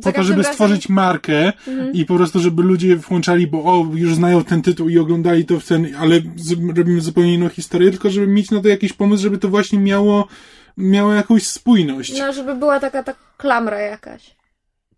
po 0.02 0.12
to, 0.12 0.22
żeby 0.22 0.42
razem- 0.42 0.52
stworzyć 0.52 0.88
markę 0.88 1.52
Mhm. 1.68 1.92
i 1.92 2.04
po 2.04 2.16
prostu, 2.16 2.40
żeby 2.40 2.62
ludzie 2.62 2.96
włączali, 2.96 3.46
bo 3.46 3.64
o, 3.64 3.86
już 3.94 4.14
znają 4.14 4.44
ten 4.44 4.62
tytuł 4.62 4.88
i 4.88 4.98
oglądali 4.98 5.44
to 5.44 5.60
w 5.60 5.66
ten, 5.66 5.86
ale 5.98 6.20
z, 6.36 6.52
robimy 6.76 7.00
zupełnie 7.00 7.34
inną 7.34 7.48
historię, 7.48 7.90
tylko 7.90 8.10
żeby 8.10 8.26
mieć 8.26 8.50
na 8.50 8.60
to 8.62 8.68
jakiś 8.68 8.92
pomysł, 8.92 9.22
żeby 9.22 9.38
to 9.38 9.48
właśnie 9.48 9.78
miało, 9.78 10.28
miało 10.76 11.12
jakąś 11.14 11.46
spójność. 11.46 12.18
No, 12.18 12.32
żeby 12.32 12.54
była 12.54 12.80
taka, 12.80 13.02
taka 13.02 13.20
klamra 13.36 13.78
jakaś. 13.80 14.36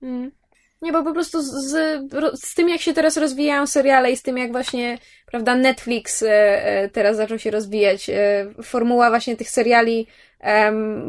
Mm. 0.02 0.30
Nie, 0.82 0.92
bo 0.92 1.02
po 1.02 1.12
prostu 1.12 1.42
z, 1.42 1.50
z, 1.50 1.74
z 2.44 2.54
tym, 2.54 2.68
jak 2.68 2.80
się 2.80 2.94
teraz 2.94 3.16
rozwijają 3.16 3.66
seriale 3.66 4.12
i 4.12 4.16
z 4.16 4.22
tym, 4.22 4.38
jak 4.38 4.52
właśnie, 4.52 4.98
prawda, 5.26 5.54
Netflix 5.54 6.22
e, 6.22 6.28
e, 6.66 6.88
teraz 6.88 7.16
zaczął 7.16 7.38
się 7.38 7.50
rozwijać, 7.50 8.10
e, 8.10 8.46
formuła 8.62 9.08
właśnie 9.08 9.36
tych 9.36 9.50
seriali 9.50 10.06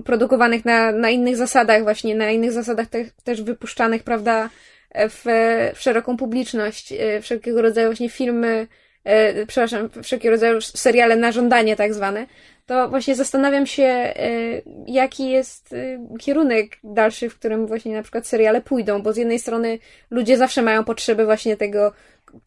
produkowanych 0.06 0.66
na, 0.66 0.92
na 0.92 1.10
innych 1.10 1.38
zasadach, 1.38 1.84
właśnie 1.84 2.16
na 2.16 2.32
innych 2.32 2.52
zasadach 2.52 2.88
te, 2.88 3.06
też 3.24 3.42
wypuszczanych, 3.42 4.04
prawda, 4.04 4.50
w, 4.96 5.24
w 5.76 5.82
szeroką 5.82 6.18
publiczność, 6.18 6.94
wszelkiego 7.22 7.62
rodzaju 7.62 7.88
właśnie 7.88 8.10
filmy, 8.10 8.68
przepraszam, 9.48 9.90
wszelkiego 10.04 10.32
rodzaju 10.32 10.62
seriale 10.62 11.16
na 11.16 11.32
żądanie 11.32 11.76
tak 11.76 11.94
zwane, 11.94 12.28
to 12.66 12.90
właśnie 12.90 13.16
zastanawiam 13.16 13.66
się, 13.66 13.84
e, 13.84 14.14
jaki 14.88 15.30
jest 15.30 15.74
e, 15.74 16.18
kierunek 16.18 16.78
dalszy, 16.84 17.30
w 17.30 17.40
którym 17.40 17.68
właśnie 17.68 17.96
na 17.96 18.04
przykład 18.04 18.28
seriale 18.28 18.62
pójdą, 18.62 19.02
bo 19.02 19.14
z 19.14 19.18
jednej 19.18 19.40
strony 19.40 19.80
ludzie 20.12 20.38
zawsze 20.38 20.62
mają 20.62 20.84
potrzeby 20.84 21.26
właśnie 21.26 21.58
tego 21.58 21.94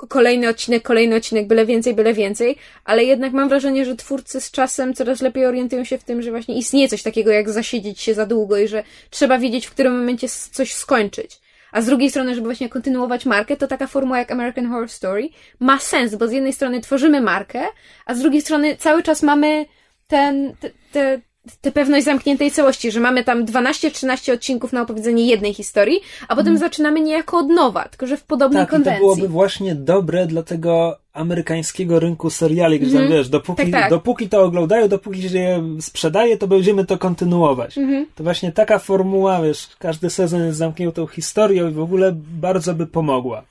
kolejny 0.09 0.49
odcinek, 0.49 0.83
kolejny 0.83 1.17
odcinek, 1.17 1.47
byle 1.47 1.67
więcej, 1.67 1.95
byle 1.95 2.15
więcej, 2.15 2.57
ale 2.85 3.05
jednak 3.05 3.33
mam 3.33 3.49
wrażenie, 3.49 3.85
że 3.85 3.97
twórcy 3.97 4.41
z 4.41 4.51
czasem 4.51 4.95
coraz 4.95 5.21
lepiej 5.21 5.47
orientują 5.47 5.85
się 5.85 5.99
w 5.99 6.05
tym, 6.05 6.23
że 6.23 6.31
właśnie 6.31 6.59
istnieje 6.59 6.89
coś 6.89 7.03
takiego 7.03 7.31
jak 7.31 7.51
zasiedzieć 7.51 8.01
się 8.01 8.15
za 8.15 8.27
długo 8.27 8.59
i 8.59 8.69
że 8.69 8.85
trzeba 9.11 9.39
wiedzieć, 9.39 9.67
w 9.67 9.71
którym 9.71 9.99
momencie 9.99 10.29
coś 10.29 10.75
skończyć. 10.75 11.41
A 11.73 11.83
z 11.83 11.87
drugiej 11.87 12.11
strony, 12.11 12.35
żeby 12.35 12.47
właśnie 12.47 12.69
kontynuować 12.69 13.27
markę, 13.27 13.57
to 13.57 13.67
taka 13.67 13.87
formuła 13.87 14.19
jak 14.19 14.31
American 14.31 14.69
Horror 14.69 14.89
Story 14.89 15.29
ma 15.61 15.79
sens, 15.79 16.15
bo 16.15 16.29
z 16.29 16.33
jednej 16.33 16.53
strony 16.53 16.81
tworzymy 16.81 17.21
markę, 17.21 17.63
a 18.07 18.15
z 18.15 18.19
drugiej 18.19 18.41
strony 18.41 18.77
cały 18.77 19.03
czas 19.03 19.23
mamy 19.23 19.67
ten, 20.07 20.53
te, 20.61 20.71
te, 20.93 21.21
tę 21.61 21.73
pewność 21.73 22.05
zamkniętej 22.05 22.51
całości, 22.51 22.91
że 22.91 23.01
mamy 23.01 23.25
tam 23.25 23.45
12-13 23.45 24.33
odcinków 24.33 24.73
na 24.73 24.83
opowiedzenie 24.83 25.27
jednej 25.27 25.55
historii, 25.55 26.01
a 26.29 26.37
potem 26.37 26.59
zaczynamy 26.59 27.01
niejako 27.01 27.39
od 27.39 27.49
nowa, 27.49 27.89
tylko 27.89 28.07
że 28.07 28.17
w 28.17 28.25
podobnej 28.25 28.63
Tak, 28.63 28.69
i 28.69 28.71
to 28.71 28.77
konwencji. 28.77 29.01
byłoby 29.01 29.29
właśnie 29.29 29.75
dobre 29.75 30.27
dla 30.27 30.43
tego 30.43 30.99
amerykańskiego 31.13 32.01
rynku 32.01 32.31
seriali, 32.31 32.81
gdzie 32.81 32.93
tam 32.93 33.03
Mhm. 33.03 33.19
wiesz, 33.21 33.29
dopóki, 33.29 33.63
Tak, 33.63 33.81
tak. 33.81 33.91
dopóki 33.91 34.29
to 34.29 34.43
oglądają, 34.43 34.89
dopóki 34.89 35.29
się 35.29 35.39
je 35.39 35.63
sprzedaje, 35.81 36.37
to 36.39 36.47
będziemy 36.49 36.85
to 36.85 36.99
kontynuować. 36.99 37.79
Mhm. 37.79 38.07
To 38.15 38.25
właśnie 38.25 38.53
taka 38.53 38.79
formuła, 38.79 39.43
wiesz, 39.43 39.69
każdy 39.79 40.11
sezon 40.11 40.45
jest 40.47 40.59
zamkniętą 40.59 41.07
historią 41.07 41.69
i 41.69 41.73
w 41.73 41.81
ogóle 41.81 42.13
bardzo 42.41 42.75
by 42.75 42.87
pomogła. 42.87 43.43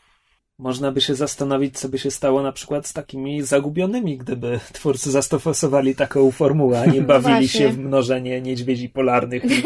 Można 0.59 0.91
by 0.91 1.01
się 1.01 1.15
zastanowić, 1.15 1.79
co 1.79 1.89
by 1.89 1.99
się 1.99 2.11
stało 2.11 2.41
na 2.41 2.51
przykład 2.51 2.87
z 2.87 2.93
takimi 2.93 3.41
zagubionymi, 3.41 4.17
gdyby 4.17 4.59
twórcy 4.73 5.11
zastosowali 5.11 5.95
taką 5.95 6.31
formułę, 6.31 6.81
a 6.81 6.85
nie 6.85 7.01
bawili 7.13 7.33
Właśnie. 7.33 7.59
się 7.59 7.69
w 7.69 7.77
mnożenie 7.77 8.41
niedźwiedzi 8.41 8.89
polarnych 8.89 9.43
i 9.45 9.63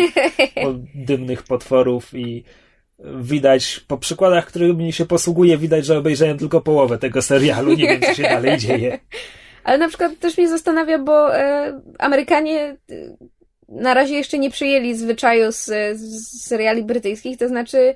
dymnych 1.05 1.43
potworów 1.43 2.13
i 2.13 2.43
widać, 3.21 3.85
po 3.87 3.97
przykładach, 3.97 4.45
którymi 4.45 4.93
się 4.93 5.05
posługuje, 5.05 5.57
widać, 5.57 5.85
że 5.85 5.97
obejrzałem 5.97 6.37
tylko 6.37 6.61
połowę 6.61 6.97
tego 6.97 7.21
serialu, 7.21 7.73
nie 7.73 7.87
wiem, 7.87 8.01
co 8.01 8.13
się 8.13 8.23
dalej 8.23 8.57
dzieje. 8.57 8.99
Ale 9.63 9.77
na 9.77 9.87
przykład 9.87 10.19
też 10.19 10.37
mnie 10.37 10.49
zastanawia, 10.49 10.99
bo 10.99 11.35
e, 11.35 11.81
Amerykanie 11.99 12.59
e, 12.59 12.77
na 13.69 13.93
razie 13.93 14.15
jeszcze 14.15 14.39
nie 14.39 14.49
przyjęli 14.49 14.95
zwyczaju 14.95 15.51
z, 15.51 15.65
z 15.99 16.41
seriali 16.41 16.83
brytyjskich, 16.83 17.37
to 17.37 17.47
znaczy 17.47 17.95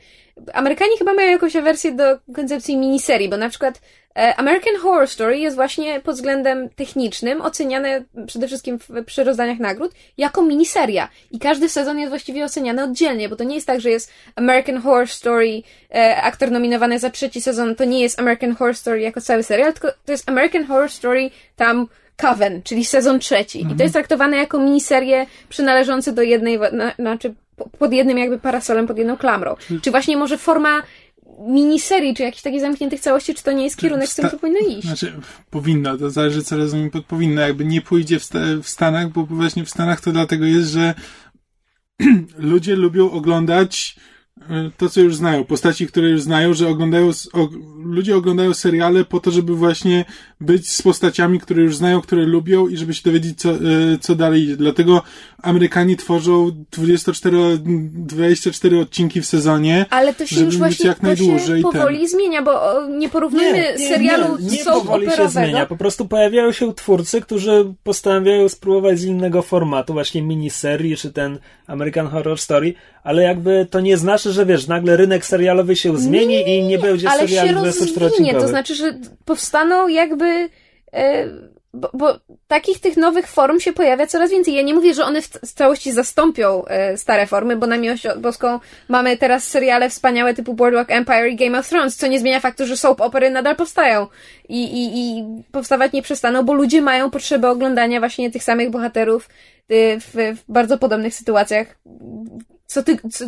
Amerykanie 0.54 0.98
chyba 0.98 1.14
mają 1.14 1.32
jakąś 1.32 1.56
awersję 1.56 1.92
do 1.92 2.04
koncepcji 2.36 2.78
miniserii, 2.78 3.30
bo 3.30 3.38
na 3.38 3.50
przykład 3.50 3.82
e, 4.16 4.36
American 4.36 4.76
Horror 4.76 5.08
Story 5.08 5.40
jest 5.40 5.56
właśnie 5.56 6.00
pod 6.00 6.16
względem 6.16 6.70
technicznym 6.70 7.42
oceniane 7.42 8.04
przede 8.28 8.48
wszystkim 8.48 8.80
w, 8.80 9.06
przy 9.06 9.24
rozdaniach 9.24 9.60
nagród 9.60 9.92
jako 10.18 10.42
miniseria. 10.42 11.10
I 11.32 11.40
każdy 11.40 11.70
sezon 11.70 12.00
jest 12.00 12.10
właściwie 12.10 12.46
oceniany 12.46 12.84
oddzielnie, 12.84 13.30
bo 13.30 13.36
to 13.36 13.44
nie 13.44 13.56
jest 13.56 13.68
tak, 13.68 13.82
że 13.82 13.90
jest 13.90 14.12
American 14.36 14.82
Horror 14.82 15.08
Story, 15.08 15.62
e, 15.96 16.22
aktor 16.22 16.52
nominowany 16.52 17.00
za 17.00 17.10
trzeci 17.10 17.42
sezon, 17.42 17.76
to 17.76 17.86
nie 17.86 18.02
jest 18.02 18.20
American 18.20 18.56
Horror 18.56 18.76
Story 18.76 19.02
jako 19.02 19.22
cały 19.22 19.44
serial, 19.44 19.74
tylko 19.74 19.88
to 20.06 20.12
jest 20.12 20.30
American 20.30 20.66
Horror 20.66 20.92
Story 20.92 21.32
tam 21.56 21.88
Coven, 22.18 22.62
czyli 22.64 22.86
sezon 22.86 23.20
trzeci. 23.20 23.62
I 23.62 23.76
to 23.76 23.84
jest 23.84 23.94
traktowane 23.94 24.38
jako 24.38 24.60
miniserie 24.60 25.26
przynależące 25.50 26.14
do 26.14 26.22
jednej, 26.22 26.60
na, 26.72 26.94
znaczy 27.00 27.34
pod 27.80 27.94
jednym 27.94 28.18
jakby 28.18 28.40
parasolem, 28.40 28.88
pod 28.88 28.98
jedną 28.98 29.18
klamrą. 29.18 29.56
Czy 29.82 29.92
właśnie 29.92 30.18
może 30.18 30.38
forma 30.38 30.84
miniserii, 31.40 32.16
czy 32.16 32.24
jakichś 32.24 32.44
takich 32.44 32.62
zamkniętych 32.62 33.00
całości, 33.00 33.34
czy 33.36 33.44
to 33.44 33.52
nie 33.52 33.64
jest 33.64 33.78
kierunek, 33.78 34.10
z 34.10 34.16
tym, 34.16 34.30
co 34.30 34.38
powinno 34.40 34.60
iść? 34.60 34.88
Znaczy, 34.88 35.14
powinna, 35.50 35.98
to 35.98 36.10
zależy 36.10 36.44
co 36.44 36.58
rozumiem 36.58 36.90
pod 36.90 37.06
powinna. 37.06 37.42
Jakby 37.42 37.66
nie 37.66 37.82
pójdzie 37.82 38.20
w, 38.20 38.24
sta- 38.24 38.40
w 38.64 38.70
Stanach, 38.70 39.10
bo 39.10 39.26
właśnie 39.26 39.66
w 39.66 39.70
Stanach 39.70 40.02
to 40.02 40.12
dlatego 40.12 40.46
jest, 40.46 40.70
że 40.70 40.94
ludzie 42.38 42.76
lubią 42.76 43.12
oglądać 43.12 43.96
to, 44.78 44.90
co 44.90 45.02
już 45.02 45.16
znają, 45.16 45.44
postaci, 45.44 45.88
które 45.88 46.10
już 46.10 46.22
znają, 46.22 46.54
że 46.54 46.68
oglądają, 46.68 47.10
o, 47.34 47.50
ludzie 47.84 48.16
oglądają 48.16 48.54
seriale 48.54 49.06
po 49.06 49.20
to, 49.20 49.32
żeby 49.32 49.56
właśnie 49.56 50.06
być 50.42 50.70
z 50.70 50.82
postaciami, 50.82 51.40
które 51.40 51.64
już 51.64 51.76
znają, 51.76 52.02
które 52.02 52.26
lubią 52.26 52.68
i 52.68 52.78
żeby 52.78 52.94
się 52.94 53.02
dowiedzieć, 53.06 53.40
co, 53.40 53.50
e, 53.52 53.58
co 54.02 54.16
dalej 54.16 54.44
idzie. 54.44 54.58
Dlatego 54.58 55.02
Amerykanie 55.44 55.96
tworzą 55.98 56.52
24, 56.72 57.38
24 57.60 58.80
odcinki 58.80 59.22
w 59.22 59.26
sezonie. 59.26 59.86
Ale 59.90 60.14
to 60.14 60.26
się 60.26 60.36
żeby 60.36 60.46
już 60.46 60.56
być 60.56 60.60
właśnie 60.60 60.88
jak 60.88 61.00
to 61.00 61.16
się 61.16 61.24
najdłużej 61.24 61.62
powoli 61.62 62.08
zmienia, 62.08 62.42
bo 62.42 62.88
nie 62.90 63.10
porównujmy 63.10 63.78
serialu 63.78 64.38
nie, 64.40 64.50
nie 64.50 64.64
soap 64.64 64.74
powoli 64.74 65.06
się 65.06 65.12
operowego. 65.12 65.48
zmienia. 65.48 65.66
Po 65.66 65.78
prostu 65.78 66.08
pojawiają 66.08 66.52
się 66.52 66.74
twórcy, 66.74 67.22
którzy 67.22 67.74
postanawiają 67.84 68.50
spróbować 68.50 69.00
z 69.00 69.04
innego 69.04 69.42
formatu, 69.42 69.94
właśnie 69.94 70.22
miniserii, 70.22 70.98
czy 70.98 71.12
ten 71.12 71.40
American 71.68 72.08
Horror 72.08 72.40
Story, 72.40 72.74
ale 73.04 73.24
jakby 73.24 73.68
to 73.70 73.80
nie 73.80 73.98
znaczy, 73.98 74.32
że 74.32 74.46
wiesz, 74.46 74.68
nagle 74.68 74.98
rynek 74.98 75.26
serialowy 75.26 75.76
się 75.76 75.98
zmieni 75.98 76.50
i 76.50 76.64
nie 76.64 76.80
będzie 76.80 77.10
ale 77.10 77.20
seriali 77.20 77.50
się 77.50 77.56
24 77.56 78.06
rozwinie, 78.06 78.32
to 78.32 78.38
odcinkowych. 78.38 78.50
znaczy, 78.50 78.76
że 78.76 79.00
powstaną 79.26 79.88
jakby 79.88 80.50
e, 80.94 81.28
bo, 81.74 81.90
bo, 81.94 82.20
takich 82.48 82.80
tych 82.80 82.98
nowych 82.98 83.28
form 83.28 83.60
się 83.60 83.74
pojawia 83.74 84.08
coraz 84.08 84.32
więcej. 84.32 84.54
Ja 84.54 84.62
nie 84.62 84.74
mówię, 84.74 84.94
że 84.94 85.06
one 85.06 85.22
w, 85.22 85.28
w 85.28 85.54
całości 85.54 85.92
zastąpią 85.92 86.66
e, 86.66 86.98
stare 86.98 87.28
formy, 87.28 87.56
bo 87.56 87.68
na 87.68 87.78
miłość 87.78 88.08
boską 88.18 88.60
mamy 88.90 89.18
teraz 89.18 89.44
seriale 89.44 89.90
wspaniałe 89.90 90.34
typu 90.34 90.54
Boardwalk 90.54 90.92
Empire 90.92 91.28
i 91.28 91.36
Game 91.36 91.60
of 91.60 91.70
Thrones, 91.70 91.96
co 91.96 92.08
nie 92.08 92.20
zmienia 92.20 92.40
faktu, 92.40 92.66
że 92.66 92.78
soap 92.78 93.02
opery 93.02 93.30
nadal 93.30 93.56
powstają 93.56 94.08
i, 94.50 94.64
i, 94.64 95.00
i 95.00 95.24
powstawać 95.52 95.94
nie 95.94 96.02
przestaną, 96.02 96.44
bo 96.44 96.54
ludzie 96.54 96.82
mają 96.82 97.10
potrzebę 97.10 97.50
oglądania 97.50 98.00
właśnie 98.00 98.32
tych 98.32 98.44
samych 98.44 98.70
bohaterów 98.70 99.30
y, 99.72 100.00
w, 100.00 100.38
w 100.38 100.52
bardzo 100.52 100.78
podobnych 100.78 101.14
sytuacjach 101.14 101.76
co, 102.74 102.84
ty, 102.84 102.98
co, 103.12 103.26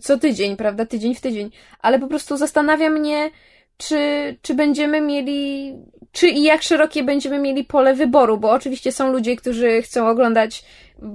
co 0.00 0.18
tydzień, 0.18 0.56
prawda? 0.56 0.86
Tydzień 0.86 1.14
w 1.14 1.20
tydzień. 1.20 1.50
Ale 1.80 1.98
po 1.98 2.06
prostu 2.06 2.36
zastanawia 2.36 2.90
mnie, 2.90 3.30
czy, 3.76 4.36
czy 4.42 4.54
będziemy 4.54 5.00
mieli, 5.00 5.72
czy 6.12 6.28
i 6.28 6.42
jak 6.42 6.62
szerokie 6.62 7.04
będziemy 7.04 7.38
mieli 7.38 7.64
pole 7.64 7.94
wyboru, 7.94 8.38
bo 8.38 8.50
oczywiście 8.50 8.92
są 8.92 9.12
ludzie, 9.12 9.36
którzy 9.36 9.82
chcą 9.82 10.08
oglądać 10.08 10.64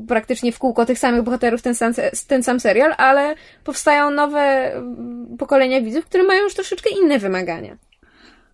praktycznie 0.07 0.51
w 0.51 0.59
kółko 0.59 0.85
tych 0.85 0.99
samych 0.99 1.23
bohaterów 1.23 1.61
ten 1.61 1.75
sam, 1.75 1.93
ten 2.27 2.43
sam 2.43 2.59
serial, 2.59 2.93
ale 2.97 3.35
powstają 3.63 4.11
nowe 4.11 4.39
mm, 4.39 5.37
pokolenia 5.37 5.81
widzów, 5.81 6.05
które 6.05 6.23
mają 6.23 6.43
już 6.43 6.53
troszeczkę 6.53 6.89
inne 7.03 7.19
wymagania. 7.19 7.77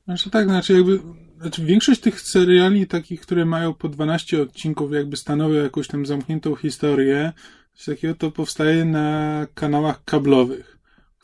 Znaczy 0.05 0.29
tak, 0.29 0.49
znaczy 0.49 0.73
jakby 0.73 0.99
znaczy 1.41 1.65
większość 1.65 2.01
tych 2.01 2.21
seriali 2.21 2.87
takich, 2.87 3.21
które 3.21 3.45
mają 3.45 3.73
po 3.73 3.89
12 3.89 4.41
odcinków, 4.41 4.93
jakby 4.93 5.17
stanowią 5.17 5.63
jakąś 5.63 5.87
tam 5.87 6.05
zamkniętą 6.05 6.55
historię, 6.55 7.33
coś 7.77 7.85
takiego 7.85 8.15
to 8.15 8.31
powstaje 8.31 8.85
na 8.85 9.47
kanałach 9.55 10.03
kablowych 10.03 10.77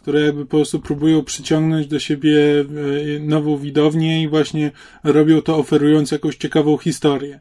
które 0.03 0.21
jakby 0.21 0.45
po 0.45 0.57
prostu 0.57 0.79
próbują 0.79 1.23
przyciągnąć 1.23 1.87
do 1.87 1.99
siebie 1.99 2.59
e, 2.59 3.19
nową 3.19 3.57
widownię 3.57 4.23
i 4.23 4.27
właśnie 4.27 4.71
robią 5.03 5.41
to 5.41 5.57
oferując 5.57 6.11
jakąś 6.11 6.35
ciekawą 6.35 6.77
historię. 6.77 7.39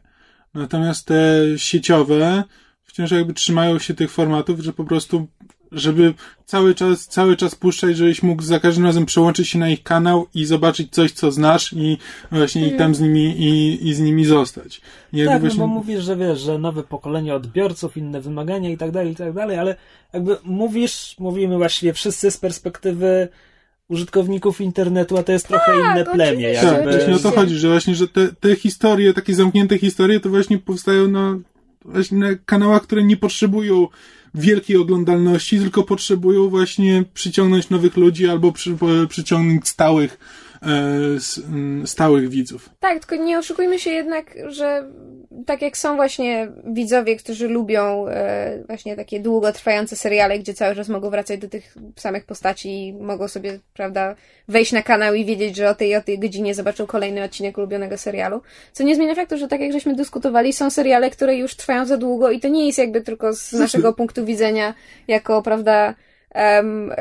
Natomiast 0.53 1.05
te 1.05 1.43
sieciowe 1.57 2.43
wciąż 2.83 3.11
jakby 3.11 3.33
trzymają 3.33 3.79
się 3.79 3.93
tych 3.93 4.11
formatów, 4.11 4.59
że 4.59 4.73
po 4.73 4.83
prostu 4.83 5.27
żeby 5.73 6.13
cały 6.45 6.75
czas, 6.75 7.07
cały 7.07 7.35
czas 7.35 7.55
puszczać, 7.55 7.97
żebyś 7.97 8.23
mógł 8.23 8.43
za 8.43 8.59
każdym 8.59 8.85
razem 8.85 9.05
przełączyć 9.05 9.49
się 9.49 9.59
na 9.59 9.69
ich 9.69 9.83
kanał 9.83 10.27
i 10.33 10.45
zobaczyć 10.45 10.91
coś, 10.91 11.11
co 11.11 11.31
znasz 11.31 11.73
i 11.73 11.97
właśnie 12.31 12.61
mm. 12.63 12.75
i 12.75 12.77
tam 12.77 12.95
z 12.95 13.01
nimi, 13.01 13.41
i, 13.41 13.87
i 13.87 13.93
z 13.93 13.99
nimi 13.99 14.25
zostać. 14.25 14.81
I 15.13 15.25
tak, 15.25 15.41
właśnie... 15.41 15.59
no 15.59 15.67
bo 15.67 15.73
mówisz, 15.73 16.03
że 16.03 16.15
wiesz, 16.15 16.39
że 16.39 16.57
nowe 16.57 16.83
pokolenie 16.83 17.35
odbiorców, 17.35 17.97
inne 17.97 18.21
wymagania 18.21 18.69
i 18.69 18.77
tak 18.77 18.91
dalej, 18.91 19.11
i 19.11 19.15
tak 19.15 19.33
dalej, 19.33 19.57
ale 19.57 19.75
jakby 20.13 20.37
mówisz, 20.43 21.15
mówimy 21.19 21.57
właściwie 21.57 21.93
wszyscy 21.93 22.31
z 22.31 22.37
perspektywy 22.37 23.27
użytkowników 23.87 24.61
internetu, 24.61 25.17
a 25.17 25.23
to 25.23 25.31
jest 25.31 25.47
trochę 25.47 25.71
tak, 25.71 25.77
inne 25.77 26.05
plemię. 26.05 26.49
Jakby. 26.49 26.71
Tak, 26.71 26.83
właśnie 26.83 27.15
o 27.15 27.19
to 27.19 27.31
chodzi, 27.31 27.55
że 27.55 27.69
właśnie, 27.69 27.95
że 27.95 28.07
te, 28.07 28.27
te 28.39 28.55
historie, 28.55 29.13
takie 29.13 29.35
zamknięte 29.35 29.77
historie, 29.77 30.19
to 30.19 30.29
właśnie 30.29 30.57
powstają 30.57 31.07
na, 31.07 31.39
właśnie 31.85 32.17
na 32.17 32.27
kanałach, 32.45 32.81
które 32.81 33.03
nie 33.03 33.17
potrzebują 33.17 33.87
wielkiej 34.35 34.77
oglądalności, 34.77 35.59
tylko 35.59 35.83
potrzebują 35.83 36.49
właśnie 36.49 37.03
przyciągnąć 37.13 37.69
nowych 37.69 37.97
ludzi 37.97 38.27
albo 38.27 38.51
przy, 38.51 38.77
przyciągnąć 39.09 39.67
stałych 39.67 40.17
E, 40.63 41.87
stałych 41.87 42.29
widzów. 42.29 42.69
Tak, 42.79 43.05
tylko 43.05 43.23
nie 43.23 43.39
oszukujmy 43.39 43.79
się 43.79 43.89
jednak, 43.89 44.35
że 44.47 44.89
tak 45.45 45.61
jak 45.61 45.77
są 45.77 45.95
właśnie 45.95 46.47
widzowie, 46.65 47.15
którzy 47.15 47.47
lubią 47.47 48.07
e, 48.07 48.63
właśnie 48.67 48.95
takie 48.95 49.19
długotrwające 49.19 49.95
seriale, 49.95 50.39
gdzie 50.39 50.53
cały 50.53 50.75
czas 50.75 50.89
mogą 50.89 51.09
wracać 51.09 51.39
do 51.39 51.49
tych 51.49 51.75
samych 51.95 52.25
postaci 52.25 52.87
i 52.87 52.93
mogą 52.93 53.27
sobie, 53.27 53.59
prawda, 53.73 54.15
wejść 54.47 54.71
na 54.71 54.81
kanał 54.81 55.13
i 55.13 55.25
wiedzieć, 55.25 55.55
że 55.55 55.69
o 55.69 55.75
tej 55.75 55.95
o 55.95 56.01
tej 56.01 56.19
godzinie 56.19 56.55
zobaczą 56.55 56.85
kolejny 56.85 57.23
odcinek 57.23 57.57
ulubionego 57.57 57.97
serialu. 57.97 58.41
Co 58.71 58.83
nie 58.83 58.95
zmienia 58.95 59.15
faktu, 59.15 59.37
że 59.37 59.47
tak 59.47 59.61
jak 59.61 59.71
żeśmy 59.71 59.95
dyskutowali, 59.95 60.53
są 60.53 60.69
seriale, 60.69 61.09
które 61.09 61.35
już 61.35 61.55
trwają 61.55 61.85
za 61.85 61.97
długo 61.97 62.31
i 62.31 62.39
to 62.39 62.47
nie 62.47 62.65
jest 62.65 62.77
jakby 62.77 63.01
tylko 63.01 63.33
z 63.33 63.53
naszego 63.53 63.93
punktu 64.03 64.25
widzenia 64.25 64.73
jako, 65.07 65.41
prawda, 65.41 65.95
um, 66.35 66.91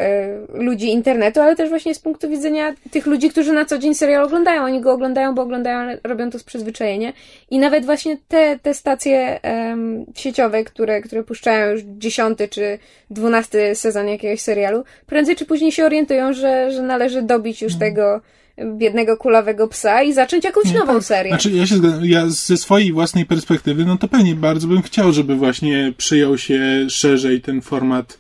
ludzi 0.55 0.93
internetu, 0.93 1.41
ale 1.41 1.57
też 1.57 1.69
właśnie 1.69 1.95
z 1.95 1.99
punktu 1.99 2.29
widzenia 2.29 2.75
tych 2.91 3.07
ludzi, 3.07 3.31
którzy 3.31 3.53
na 3.53 3.65
co 3.65 3.79
dzień 3.79 3.95
serial 3.95 4.25
oglądają. 4.25 4.65
Oni 4.65 4.81
go 4.81 4.93
oglądają, 4.93 5.35
bo 5.35 5.43
oglądają, 5.43 5.79
ale 5.79 5.99
robią 6.05 6.31
to 6.31 6.39
z 6.39 6.45
przyzwyczajenia. 6.45 7.13
I 7.51 7.59
nawet 7.59 7.85
właśnie 7.85 8.17
te, 8.29 8.59
te 8.63 8.75
stacje 8.75 9.41
um, 9.45 10.05
sieciowe, 10.15 10.65
które, 10.65 11.01
które 11.01 11.23
puszczają 11.23 11.73
już 11.73 11.83
dziesiąty 11.83 12.49
czy 12.49 12.79
dwunasty 13.11 13.75
sezon 13.75 14.09
jakiegoś 14.09 14.41
serialu, 14.41 14.85
prędzej 15.07 15.37
czy 15.37 15.47
później 15.47 15.73
się 15.73 15.85
orientują, 15.85 16.33
że, 16.33 16.73
że 16.73 16.83
należy 16.83 17.23
dobić 17.23 17.63
już 17.63 17.73
mhm. 17.73 17.91
tego 17.91 18.21
biednego 18.65 19.17
kulawego 19.17 19.69
psa 19.69 20.03
i 20.03 20.13
zacząć 20.13 20.45
jakąś 20.45 20.73
nową 20.73 20.95
tak. 20.95 21.05
serię. 21.05 21.31
Znaczy, 21.31 21.51
ja 21.51 21.67
się 21.67 21.77
zgadzam, 21.77 22.05
ja 22.05 22.29
ze 22.29 22.57
swojej 22.57 22.93
własnej 22.93 23.27
perspektywy, 23.27 23.85
no 23.85 23.99
to 23.99 24.09
pewnie 24.09 24.35
bardzo 24.35 24.69
bym 24.69 24.83
chciał, 24.83 25.13
żeby 25.13 25.37
właśnie 25.37 25.93
przyjął 25.97 26.39
się 26.39 26.61
szerzej 26.89 27.41
ten 27.41 27.61
format 27.61 28.19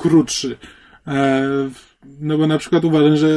krótszy. 0.00 0.56
E, 1.06 1.42
no 2.20 2.38
bo 2.38 2.46
na 2.46 2.58
przykład 2.58 2.84
uważam, 2.84 3.16
że 3.16 3.28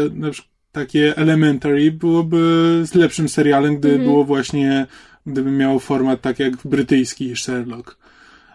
takie 0.71 1.17
Elementary 1.17 1.91
byłoby 1.91 2.81
z 2.83 2.95
lepszym 2.95 3.29
serialem, 3.29 3.77
gdyby 3.77 3.93
mm 3.93 4.01
-hmm. 4.05 4.09
było 4.09 4.23
właśnie, 4.23 4.85
gdyby 5.25 5.51
miało 5.51 5.79
format 5.79 6.21
tak 6.21 6.39
jak 6.39 6.53
brytyjski 6.65 7.35
Sherlock. 7.35 7.97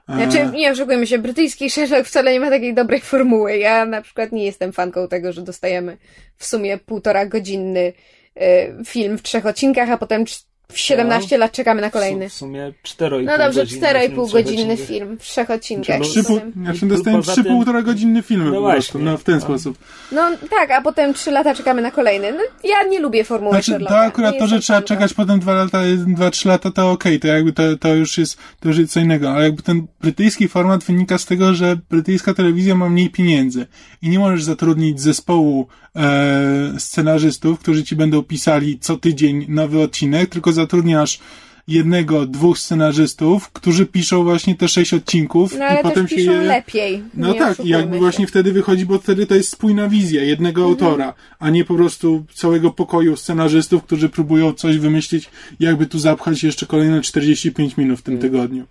Znaczy, 0.09 0.51
nie 0.53 0.71
oszukujmy 0.71 1.07
się, 1.07 1.19
brytyjski 1.19 1.71
Sherlock 1.71 2.09
wcale 2.09 2.33
nie 2.33 2.41
ma 2.41 2.51
takiej 2.51 2.75
dobrej 2.75 3.01
formuły. 3.01 3.57
Ja 3.57 3.87
na 3.87 4.03
przykład 4.03 4.33
nie 4.33 4.45
jestem 4.45 4.73
fanką 4.73 5.09
tego, 5.09 5.33
że 5.33 5.43
dostajemy 5.43 5.97
w 6.37 6.47
sumie 6.47 6.79
półtora 6.79 7.27
godzinny 7.27 7.93
y, 8.37 8.85
film 8.85 9.19
w 9.19 9.23
trzech 9.23 9.47
odcinkach, 9.47 9.91
a 9.91 9.99
potem 9.99 10.25
w 10.73 10.79
17 10.79 11.37
no, 11.37 11.41
lat 11.41 11.53
czekamy 11.53 11.83
na 11.83 11.91
kolejny. 11.91 12.29
W 12.29 12.33
sumie 12.33 12.73
4,5 12.85 13.25
No 13.25 13.39
dobrze, 13.39 13.65
4,5 13.65 14.33
godzinny 14.33 14.77
film 14.77 15.19
w 15.21 15.23
trzech 15.23 15.51
odcinkach. 15.51 16.01
Trzy, 16.01 16.25
pół, 16.25 16.41
znaczy 16.63 16.87
dostałem 16.87 17.21
3,5 17.21 17.83
godzinny 17.83 18.23
film 18.23 18.45
no 18.45 18.61
po 18.61 18.71
prostu, 18.71 18.99
no 18.99 19.19
w 19.19 19.25
ten 19.25 19.35
no. 19.35 19.41
sposób. 19.41 19.79
No 20.13 20.31
tak, 20.51 20.71
a 20.71 20.81
potem 20.81 21.15
3 21.15 21.31
lata 21.31 21.55
czekamy 21.55 21.83
na 21.83 21.91
kolejny. 21.91 22.33
No, 22.33 22.39
ja 22.65 22.83
nie 22.89 23.01
lubię 23.01 23.25
formuły 23.25 23.53
znaczy, 23.53 23.71
Sherlocka. 23.71 23.95
To 23.95 24.01
akurat 24.01 24.39
to, 24.39 24.47
że 24.47 24.61
trzeba 24.61 24.83
czekać 24.83 25.15
potem 25.15 25.41
2 25.41 25.55
lata, 25.55 25.79
2-3 25.83 26.47
lata, 26.47 26.71
to 26.71 26.91
okej, 26.91 27.17
okay, 27.17 27.21
to 27.21 27.29
jakby 27.37 27.53
to, 27.53 27.63
to, 27.77 27.95
już 27.95 28.19
jest, 28.19 28.39
to 28.61 28.69
już 28.69 28.79
jest 28.79 28.93
co 28.93 29.01
innego, 29.01 29.31
ale 29.31 29.45
jakby 29.45 29.63
ten 29.63 29.87
brytyjski 30.01 30.49
format 30.49 30.85
wynika 30.85 31.19
z 31.19 31.27
tego, 31.27 31.55
że 31.55 31.77
brytyjska 31.91 32.35
telewizja 32.35 32.75
ma 32.75 32.89
mniej 32.89 33.11
pieniędzy 33.11 33.67
i 34.03 34.09
nie 34.09 34.19
możesz 34.19 34.43
zatrudnić 34.43 35.01
zespołu 35.01 35.67
e, 35.97 36.73
scenarzystów, 36.79 37.59
którzy 37.59 37.85
ci 37.85 37.97
będą 37.97 38.23
pisali 38.23 38.79
co 38.79 38.97
tydzień 38.97 39.47
nowy 39.49 39.83
odcinek, 39.83 40.31
tylko 40.31 40.53
zatrudniasz 40.57 41.21
jednego, 41.69 42.27
dwóch 42.27 42.59
scenarzystów, 42.59 43.51
którzy 43.53 43.87
piszą 43.87 44.25
właśnie 44.25 44.55
te 44.55 44.69
sześć 44.69 44.95
odcinków 44.95 45.59
no, 45.59 45.65
ale 45.65 45.81
i 45.81 45.83
potem 45.83 46.09
się 46.09 46.21
je... 46.21 46.41
lepiej. 46.41 47.03
No 47.15 47.35
tak, 47.35 47.61
i 47.61 47.69
jakby 47.69 47.95
się. 47.95 48.01
właśnie 48.01 48.27
wtedy 48.27 48.53
wychodzi, 48.53 48.87
bo 48.87 48.99
wtedy 48.99 49.27
to 49.27 49.35
jest 49.35 49.51
spójna 49.51 49.89
wizja 49.89 50.23
jednego 50.23 50.61
mhm. 50.61 50.71
autora, 50.71 51.15
a 51.39 51.51
nie 51.51 51.65
po 51.65 51.75
prostu 51.75 52.25
całego 52.35 52.71
pokoju 52.71 53.17
scenarzystów, 53.17 53.83
którzy 53.83 54.09
próbują 54.09 54.53
coś 54.53 54.79
wymyślić, 54.79 55.31
jakby 55.61 55.87
tu 55.87 55.99
zapchać 55.99 56.43
jeszcze 56.43 56.67
kolejne 56.67 57.01
45 57.01 57.77
minut 57.77 57.99
w 57.99 58.03
tym 58.03 58.15
mhm. 58.15 58.33
tygodniu. 58.33 58.67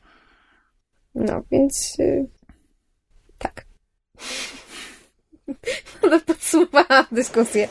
No, 1.15 1.43
więc 1.51 1.95
yy, 1.99 2.27
tak. 3.37 3.65
No 6.11 6.19
podsumowałam 6.19 7.05
dyskusję. 7.11 7.67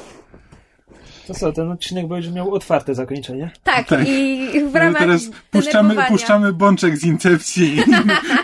To 1.27 1.35
co, 1.35 1.53
ten 1.53 1.71
odcinek 1.71 2.07
będzie 2.07 2.31
miał 2.31 2.55
otwarte 2.55 2.95
zakończenie? 2.95 3.51
Tak, 3.65 3.89
tak. 3.89 4.09
i 4.09 4.61
w 4.73 4.75
ramach 4.75 4.93
no 4.93 4.99
teraz 4.99 5.23
puszczamy, 5.51 5.97
puszczamy 6.09 6.53
bączek 6.53 6.97
z 6.97 7.05
Incepcji 7.05 7.79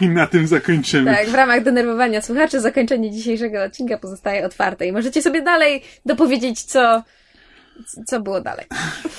i, 0.01 0.05
i, 0.05 0.09
na 0.09 0.27
tym 0.27 0.47
zakończymy. 0.47 1.15
Tak, 1.15 1.29
w 1.29 1.35
ramach 1.35 1.63
denerwowania 1.63 2.23
słuchaczy 2.23 2.61
zakończenie 2.61 3.11
dzisiejszego 3.11 3.63
odcinka 3.63 3.99
pozostaje 3.99 4.47
otwarte 4.47 4.87
i 4.87 4.93
możecie 4.93 5.23
sobie 5.23 5.43
dalej 5.43 5.83
dopowiedzieć, 6.07 6.63
co, 6.63 7.03
co 8.07 8.21
było 8.21 8.41
dalej. 8.41 8.67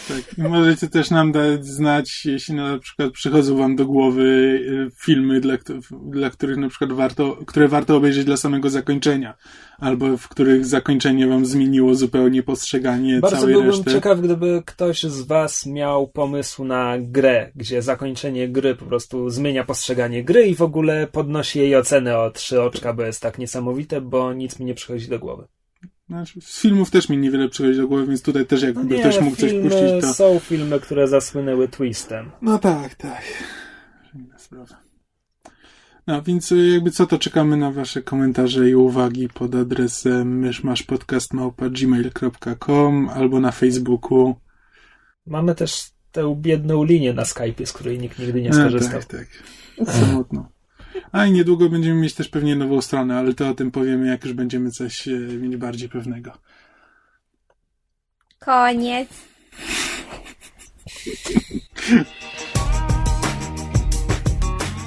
Tak, 0.07 0.37
możecie 0.37 0.87
też 0.87 1.09
nam 1.09 1.31
dać 1.31 1.65
znać, 1.65 2.25
jeśli 2.25 2.55
na 2.55 2.79
przykład 2.79 3.11
przychodzą 3.11 3.57
wam 3.57 3.75
do 3.75 3.85
głowy 3.85 4.23
y, 4.23 4.91
filmy, 4.95 5.41
dla, 5.41 5.53
dla 5.91 6.29
których 6.29 6.57
na 6.57 6.69
przykład 6.69 6.91
warto, 6.91 7.37
które 7.47 7.67
warto 7.67 7.95
obejrzeć 7.95 8.25
dla 8.25 8.37
samego 8.37 8.69
zakończenia, 8.69 9.37
albo 9.79 10.17
w 10.17 10.27
których 10.27 10.65
zakończenie 10.65 11.27
wam 11.27 11.45
zmieniło 11.45 11.95
zupełnie 11.95 12.43
postrzeganie 12.43 13.19
Bardzo 13.19 13.37
całej 13.37 13.53
byłbym 13.53 13.71
reszty. 13.71 13.91
ciekaw, 13.91 14.21
gdyby 14.21 14.61
ktoś 14.65 15.03
z 15.03 15.21
was 15.21 15.65
miał 15.65 16.07
pomysł 16.07 16.63
na 16.63 16.95
grę, 16.99 17.51
gdzie 17.55 17.81
zakończenie 17.81 18.49
gry 18.49 18.75
po 18.75 18.85
prostu 18.85 19.29
zmienia 19.29 19.63
postrzeganie 19.63 20.23
gry 20.23 20.47
i 20.47 20.55
w 20.55 20.61
ogóle 20.61 21.07
podnosi 21.07 21.59
jej 21.59 21.75
ocenę 21.75 22.17
o 22.17 22.31
trzy 22.31 22.61
oczka, 22.61 22.93
bo 22.93 23.03
jest 23.03 23.21
tak 23.21 23.37
niesamowite, 23.37 24.01
bo 24.01 24.33
nic 24.33 24.59
mi 24.59 24.65
nie 24.65 24.73
przychodzi 24.73 25.07
do 25.07 25.19
głowy. 25.19 25.47
Znaczy, 26.11 26.41
z 26.41 26.61
filmów 26.61 26.91
też 26.91 27.09
mi 27.09 27.17
niewiele 27.17 27.49
przychodzi 27.49 27.77
do 27.77 27.87
głowy, 27.87 28.07
więc 28.07 28.21
tutaj 28.21 28.45
też 28.45 28.61
jakby 28.61 28.83
no 28.83 28.95
nie, 28.95 28.99
ktoś 28.99 29.21
mógł 29.21 29.35
coś 29.35 29.53
puścić, 29.53 30.01
to... 30.01 30.13
są 30.13 30.39
filmy, 30.39 30.79
które 30.79 31.07
zasłynęły 31.07 31.67
twistem. 31.67 32.31
No 32.41 32.59
tak, 32.59 32.95
tak. 32.95 33.21
Inna 34.15 34.39
sprawa. 34.39 34.81
No, 36.07 36.21
więc 36.21 36.51
y, 36.51 36.67
jakby 36.67 36.91
co, 36.91 37.07
to 37.07 37.19
czekamy 37.19 37.57
na 37.57 37.71
wasze 37.71 38.01
komentarze 38.01 38.69
i 38.69 38.75
uwagi 38.75 39.29
pod 39.29 39.55
adresem 39.55 40.39
myszmaszpodcast.gmail.com 40.39 43.09
albo 43.09 43.39
na 43.39 43.51
Facebooku. 43.51 44.35
Mamy 45.25 45.55
też 45.55 45.91
tę 46.11 46.35
biedną 46.41 46.83
linię 46.83 47.13
na 47.13 47.23
Skype'ie, 47.23 47.65
z 47.65 47.73
której 47.73 47.99
nikt 47.99 48.19
nigdy 48.19 48.41
nie 48.41 48.53
skorzystał. 48.53 48.99
A, 48.99 49.03
tak, 49.03 49.05
tak. 49.05 49.27
Samotno. 49.95 50.50
A 51.11 51.25
i 51.25 51.31
niedługo 51.31 51.69
będziemy 51.69 52.01
mieć 52.01 52.13
też 52.13 52.29
pewnie 52.29 52.55
nową 52.55 52.81
stronę, 52.81 53.17
ale 53.17 53.33
to 53.33 53.49
o 53.49 53.53
tym 53.53 53.71
powiemy, 53.71 54.07
jak 54.07 54.25
już 54.25 54.33
będziemy 54.33 54.71
coś 54.71 55.07
e, 55.07 55.11
mieć 55.11 55.57
bardziej 55.57 55.89
pewnego. 55.89 56.31
Koniec. 58.39 59.09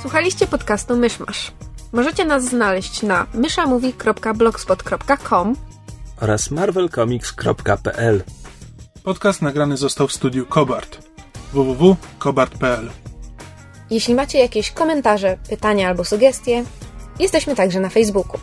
Słuchaliście 0.02 0.46
podcastu 0.46 0.96
Myszmasz. 0.96 1.52
Możecie 1.92 2.24
nas 2.24 2.44
znaleźć 2.44 3.02
na 3.02 3.26
myszamowi.blogspot.com 3.34 5.56
oraz 6.20 6.50
marvelcomics.pl 6.50 8.22
Podcast 9.02 9.42
nagrany 9.42 9.76
został 9.76 10.08
w 10.08 10.12
studiu 10.12 10.46
Kobart 10.46 10.98
www.kobart.pl 11.52 13.03
Jeśli 13.90 14.14
macie 14.14 14.38
jakieś 14.38 14.70
komentarze, 14.70 15.38
pytania 15.48 15.88
albo 15.88 16.04
sugestie, 16.04 16.64
jesteśmy 17.18 17.56
także 17.56 17.80
na 17.80 17.88
Facebooku. 17.88 18.40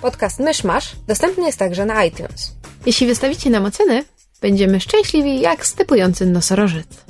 Podcast 0.00 0.40
Myszmasz 0.40 0.96
dostępny 1.06 1.46
jest 1.46 1.58
także 1.58 1.84
na 1.86 2.04
iTunes. 2.04 2.52
Jeśli 2.86 3.06
wystawicie 3.06 3.50
nam 3.50 3.64
oceny, 3.64 4.04
będziemy 4.40 4.80
szczęśliwi 4.80 5.40
jak 5.40 5.66
stypujący 5.66 6.26
nosorożec. 6.26 7.07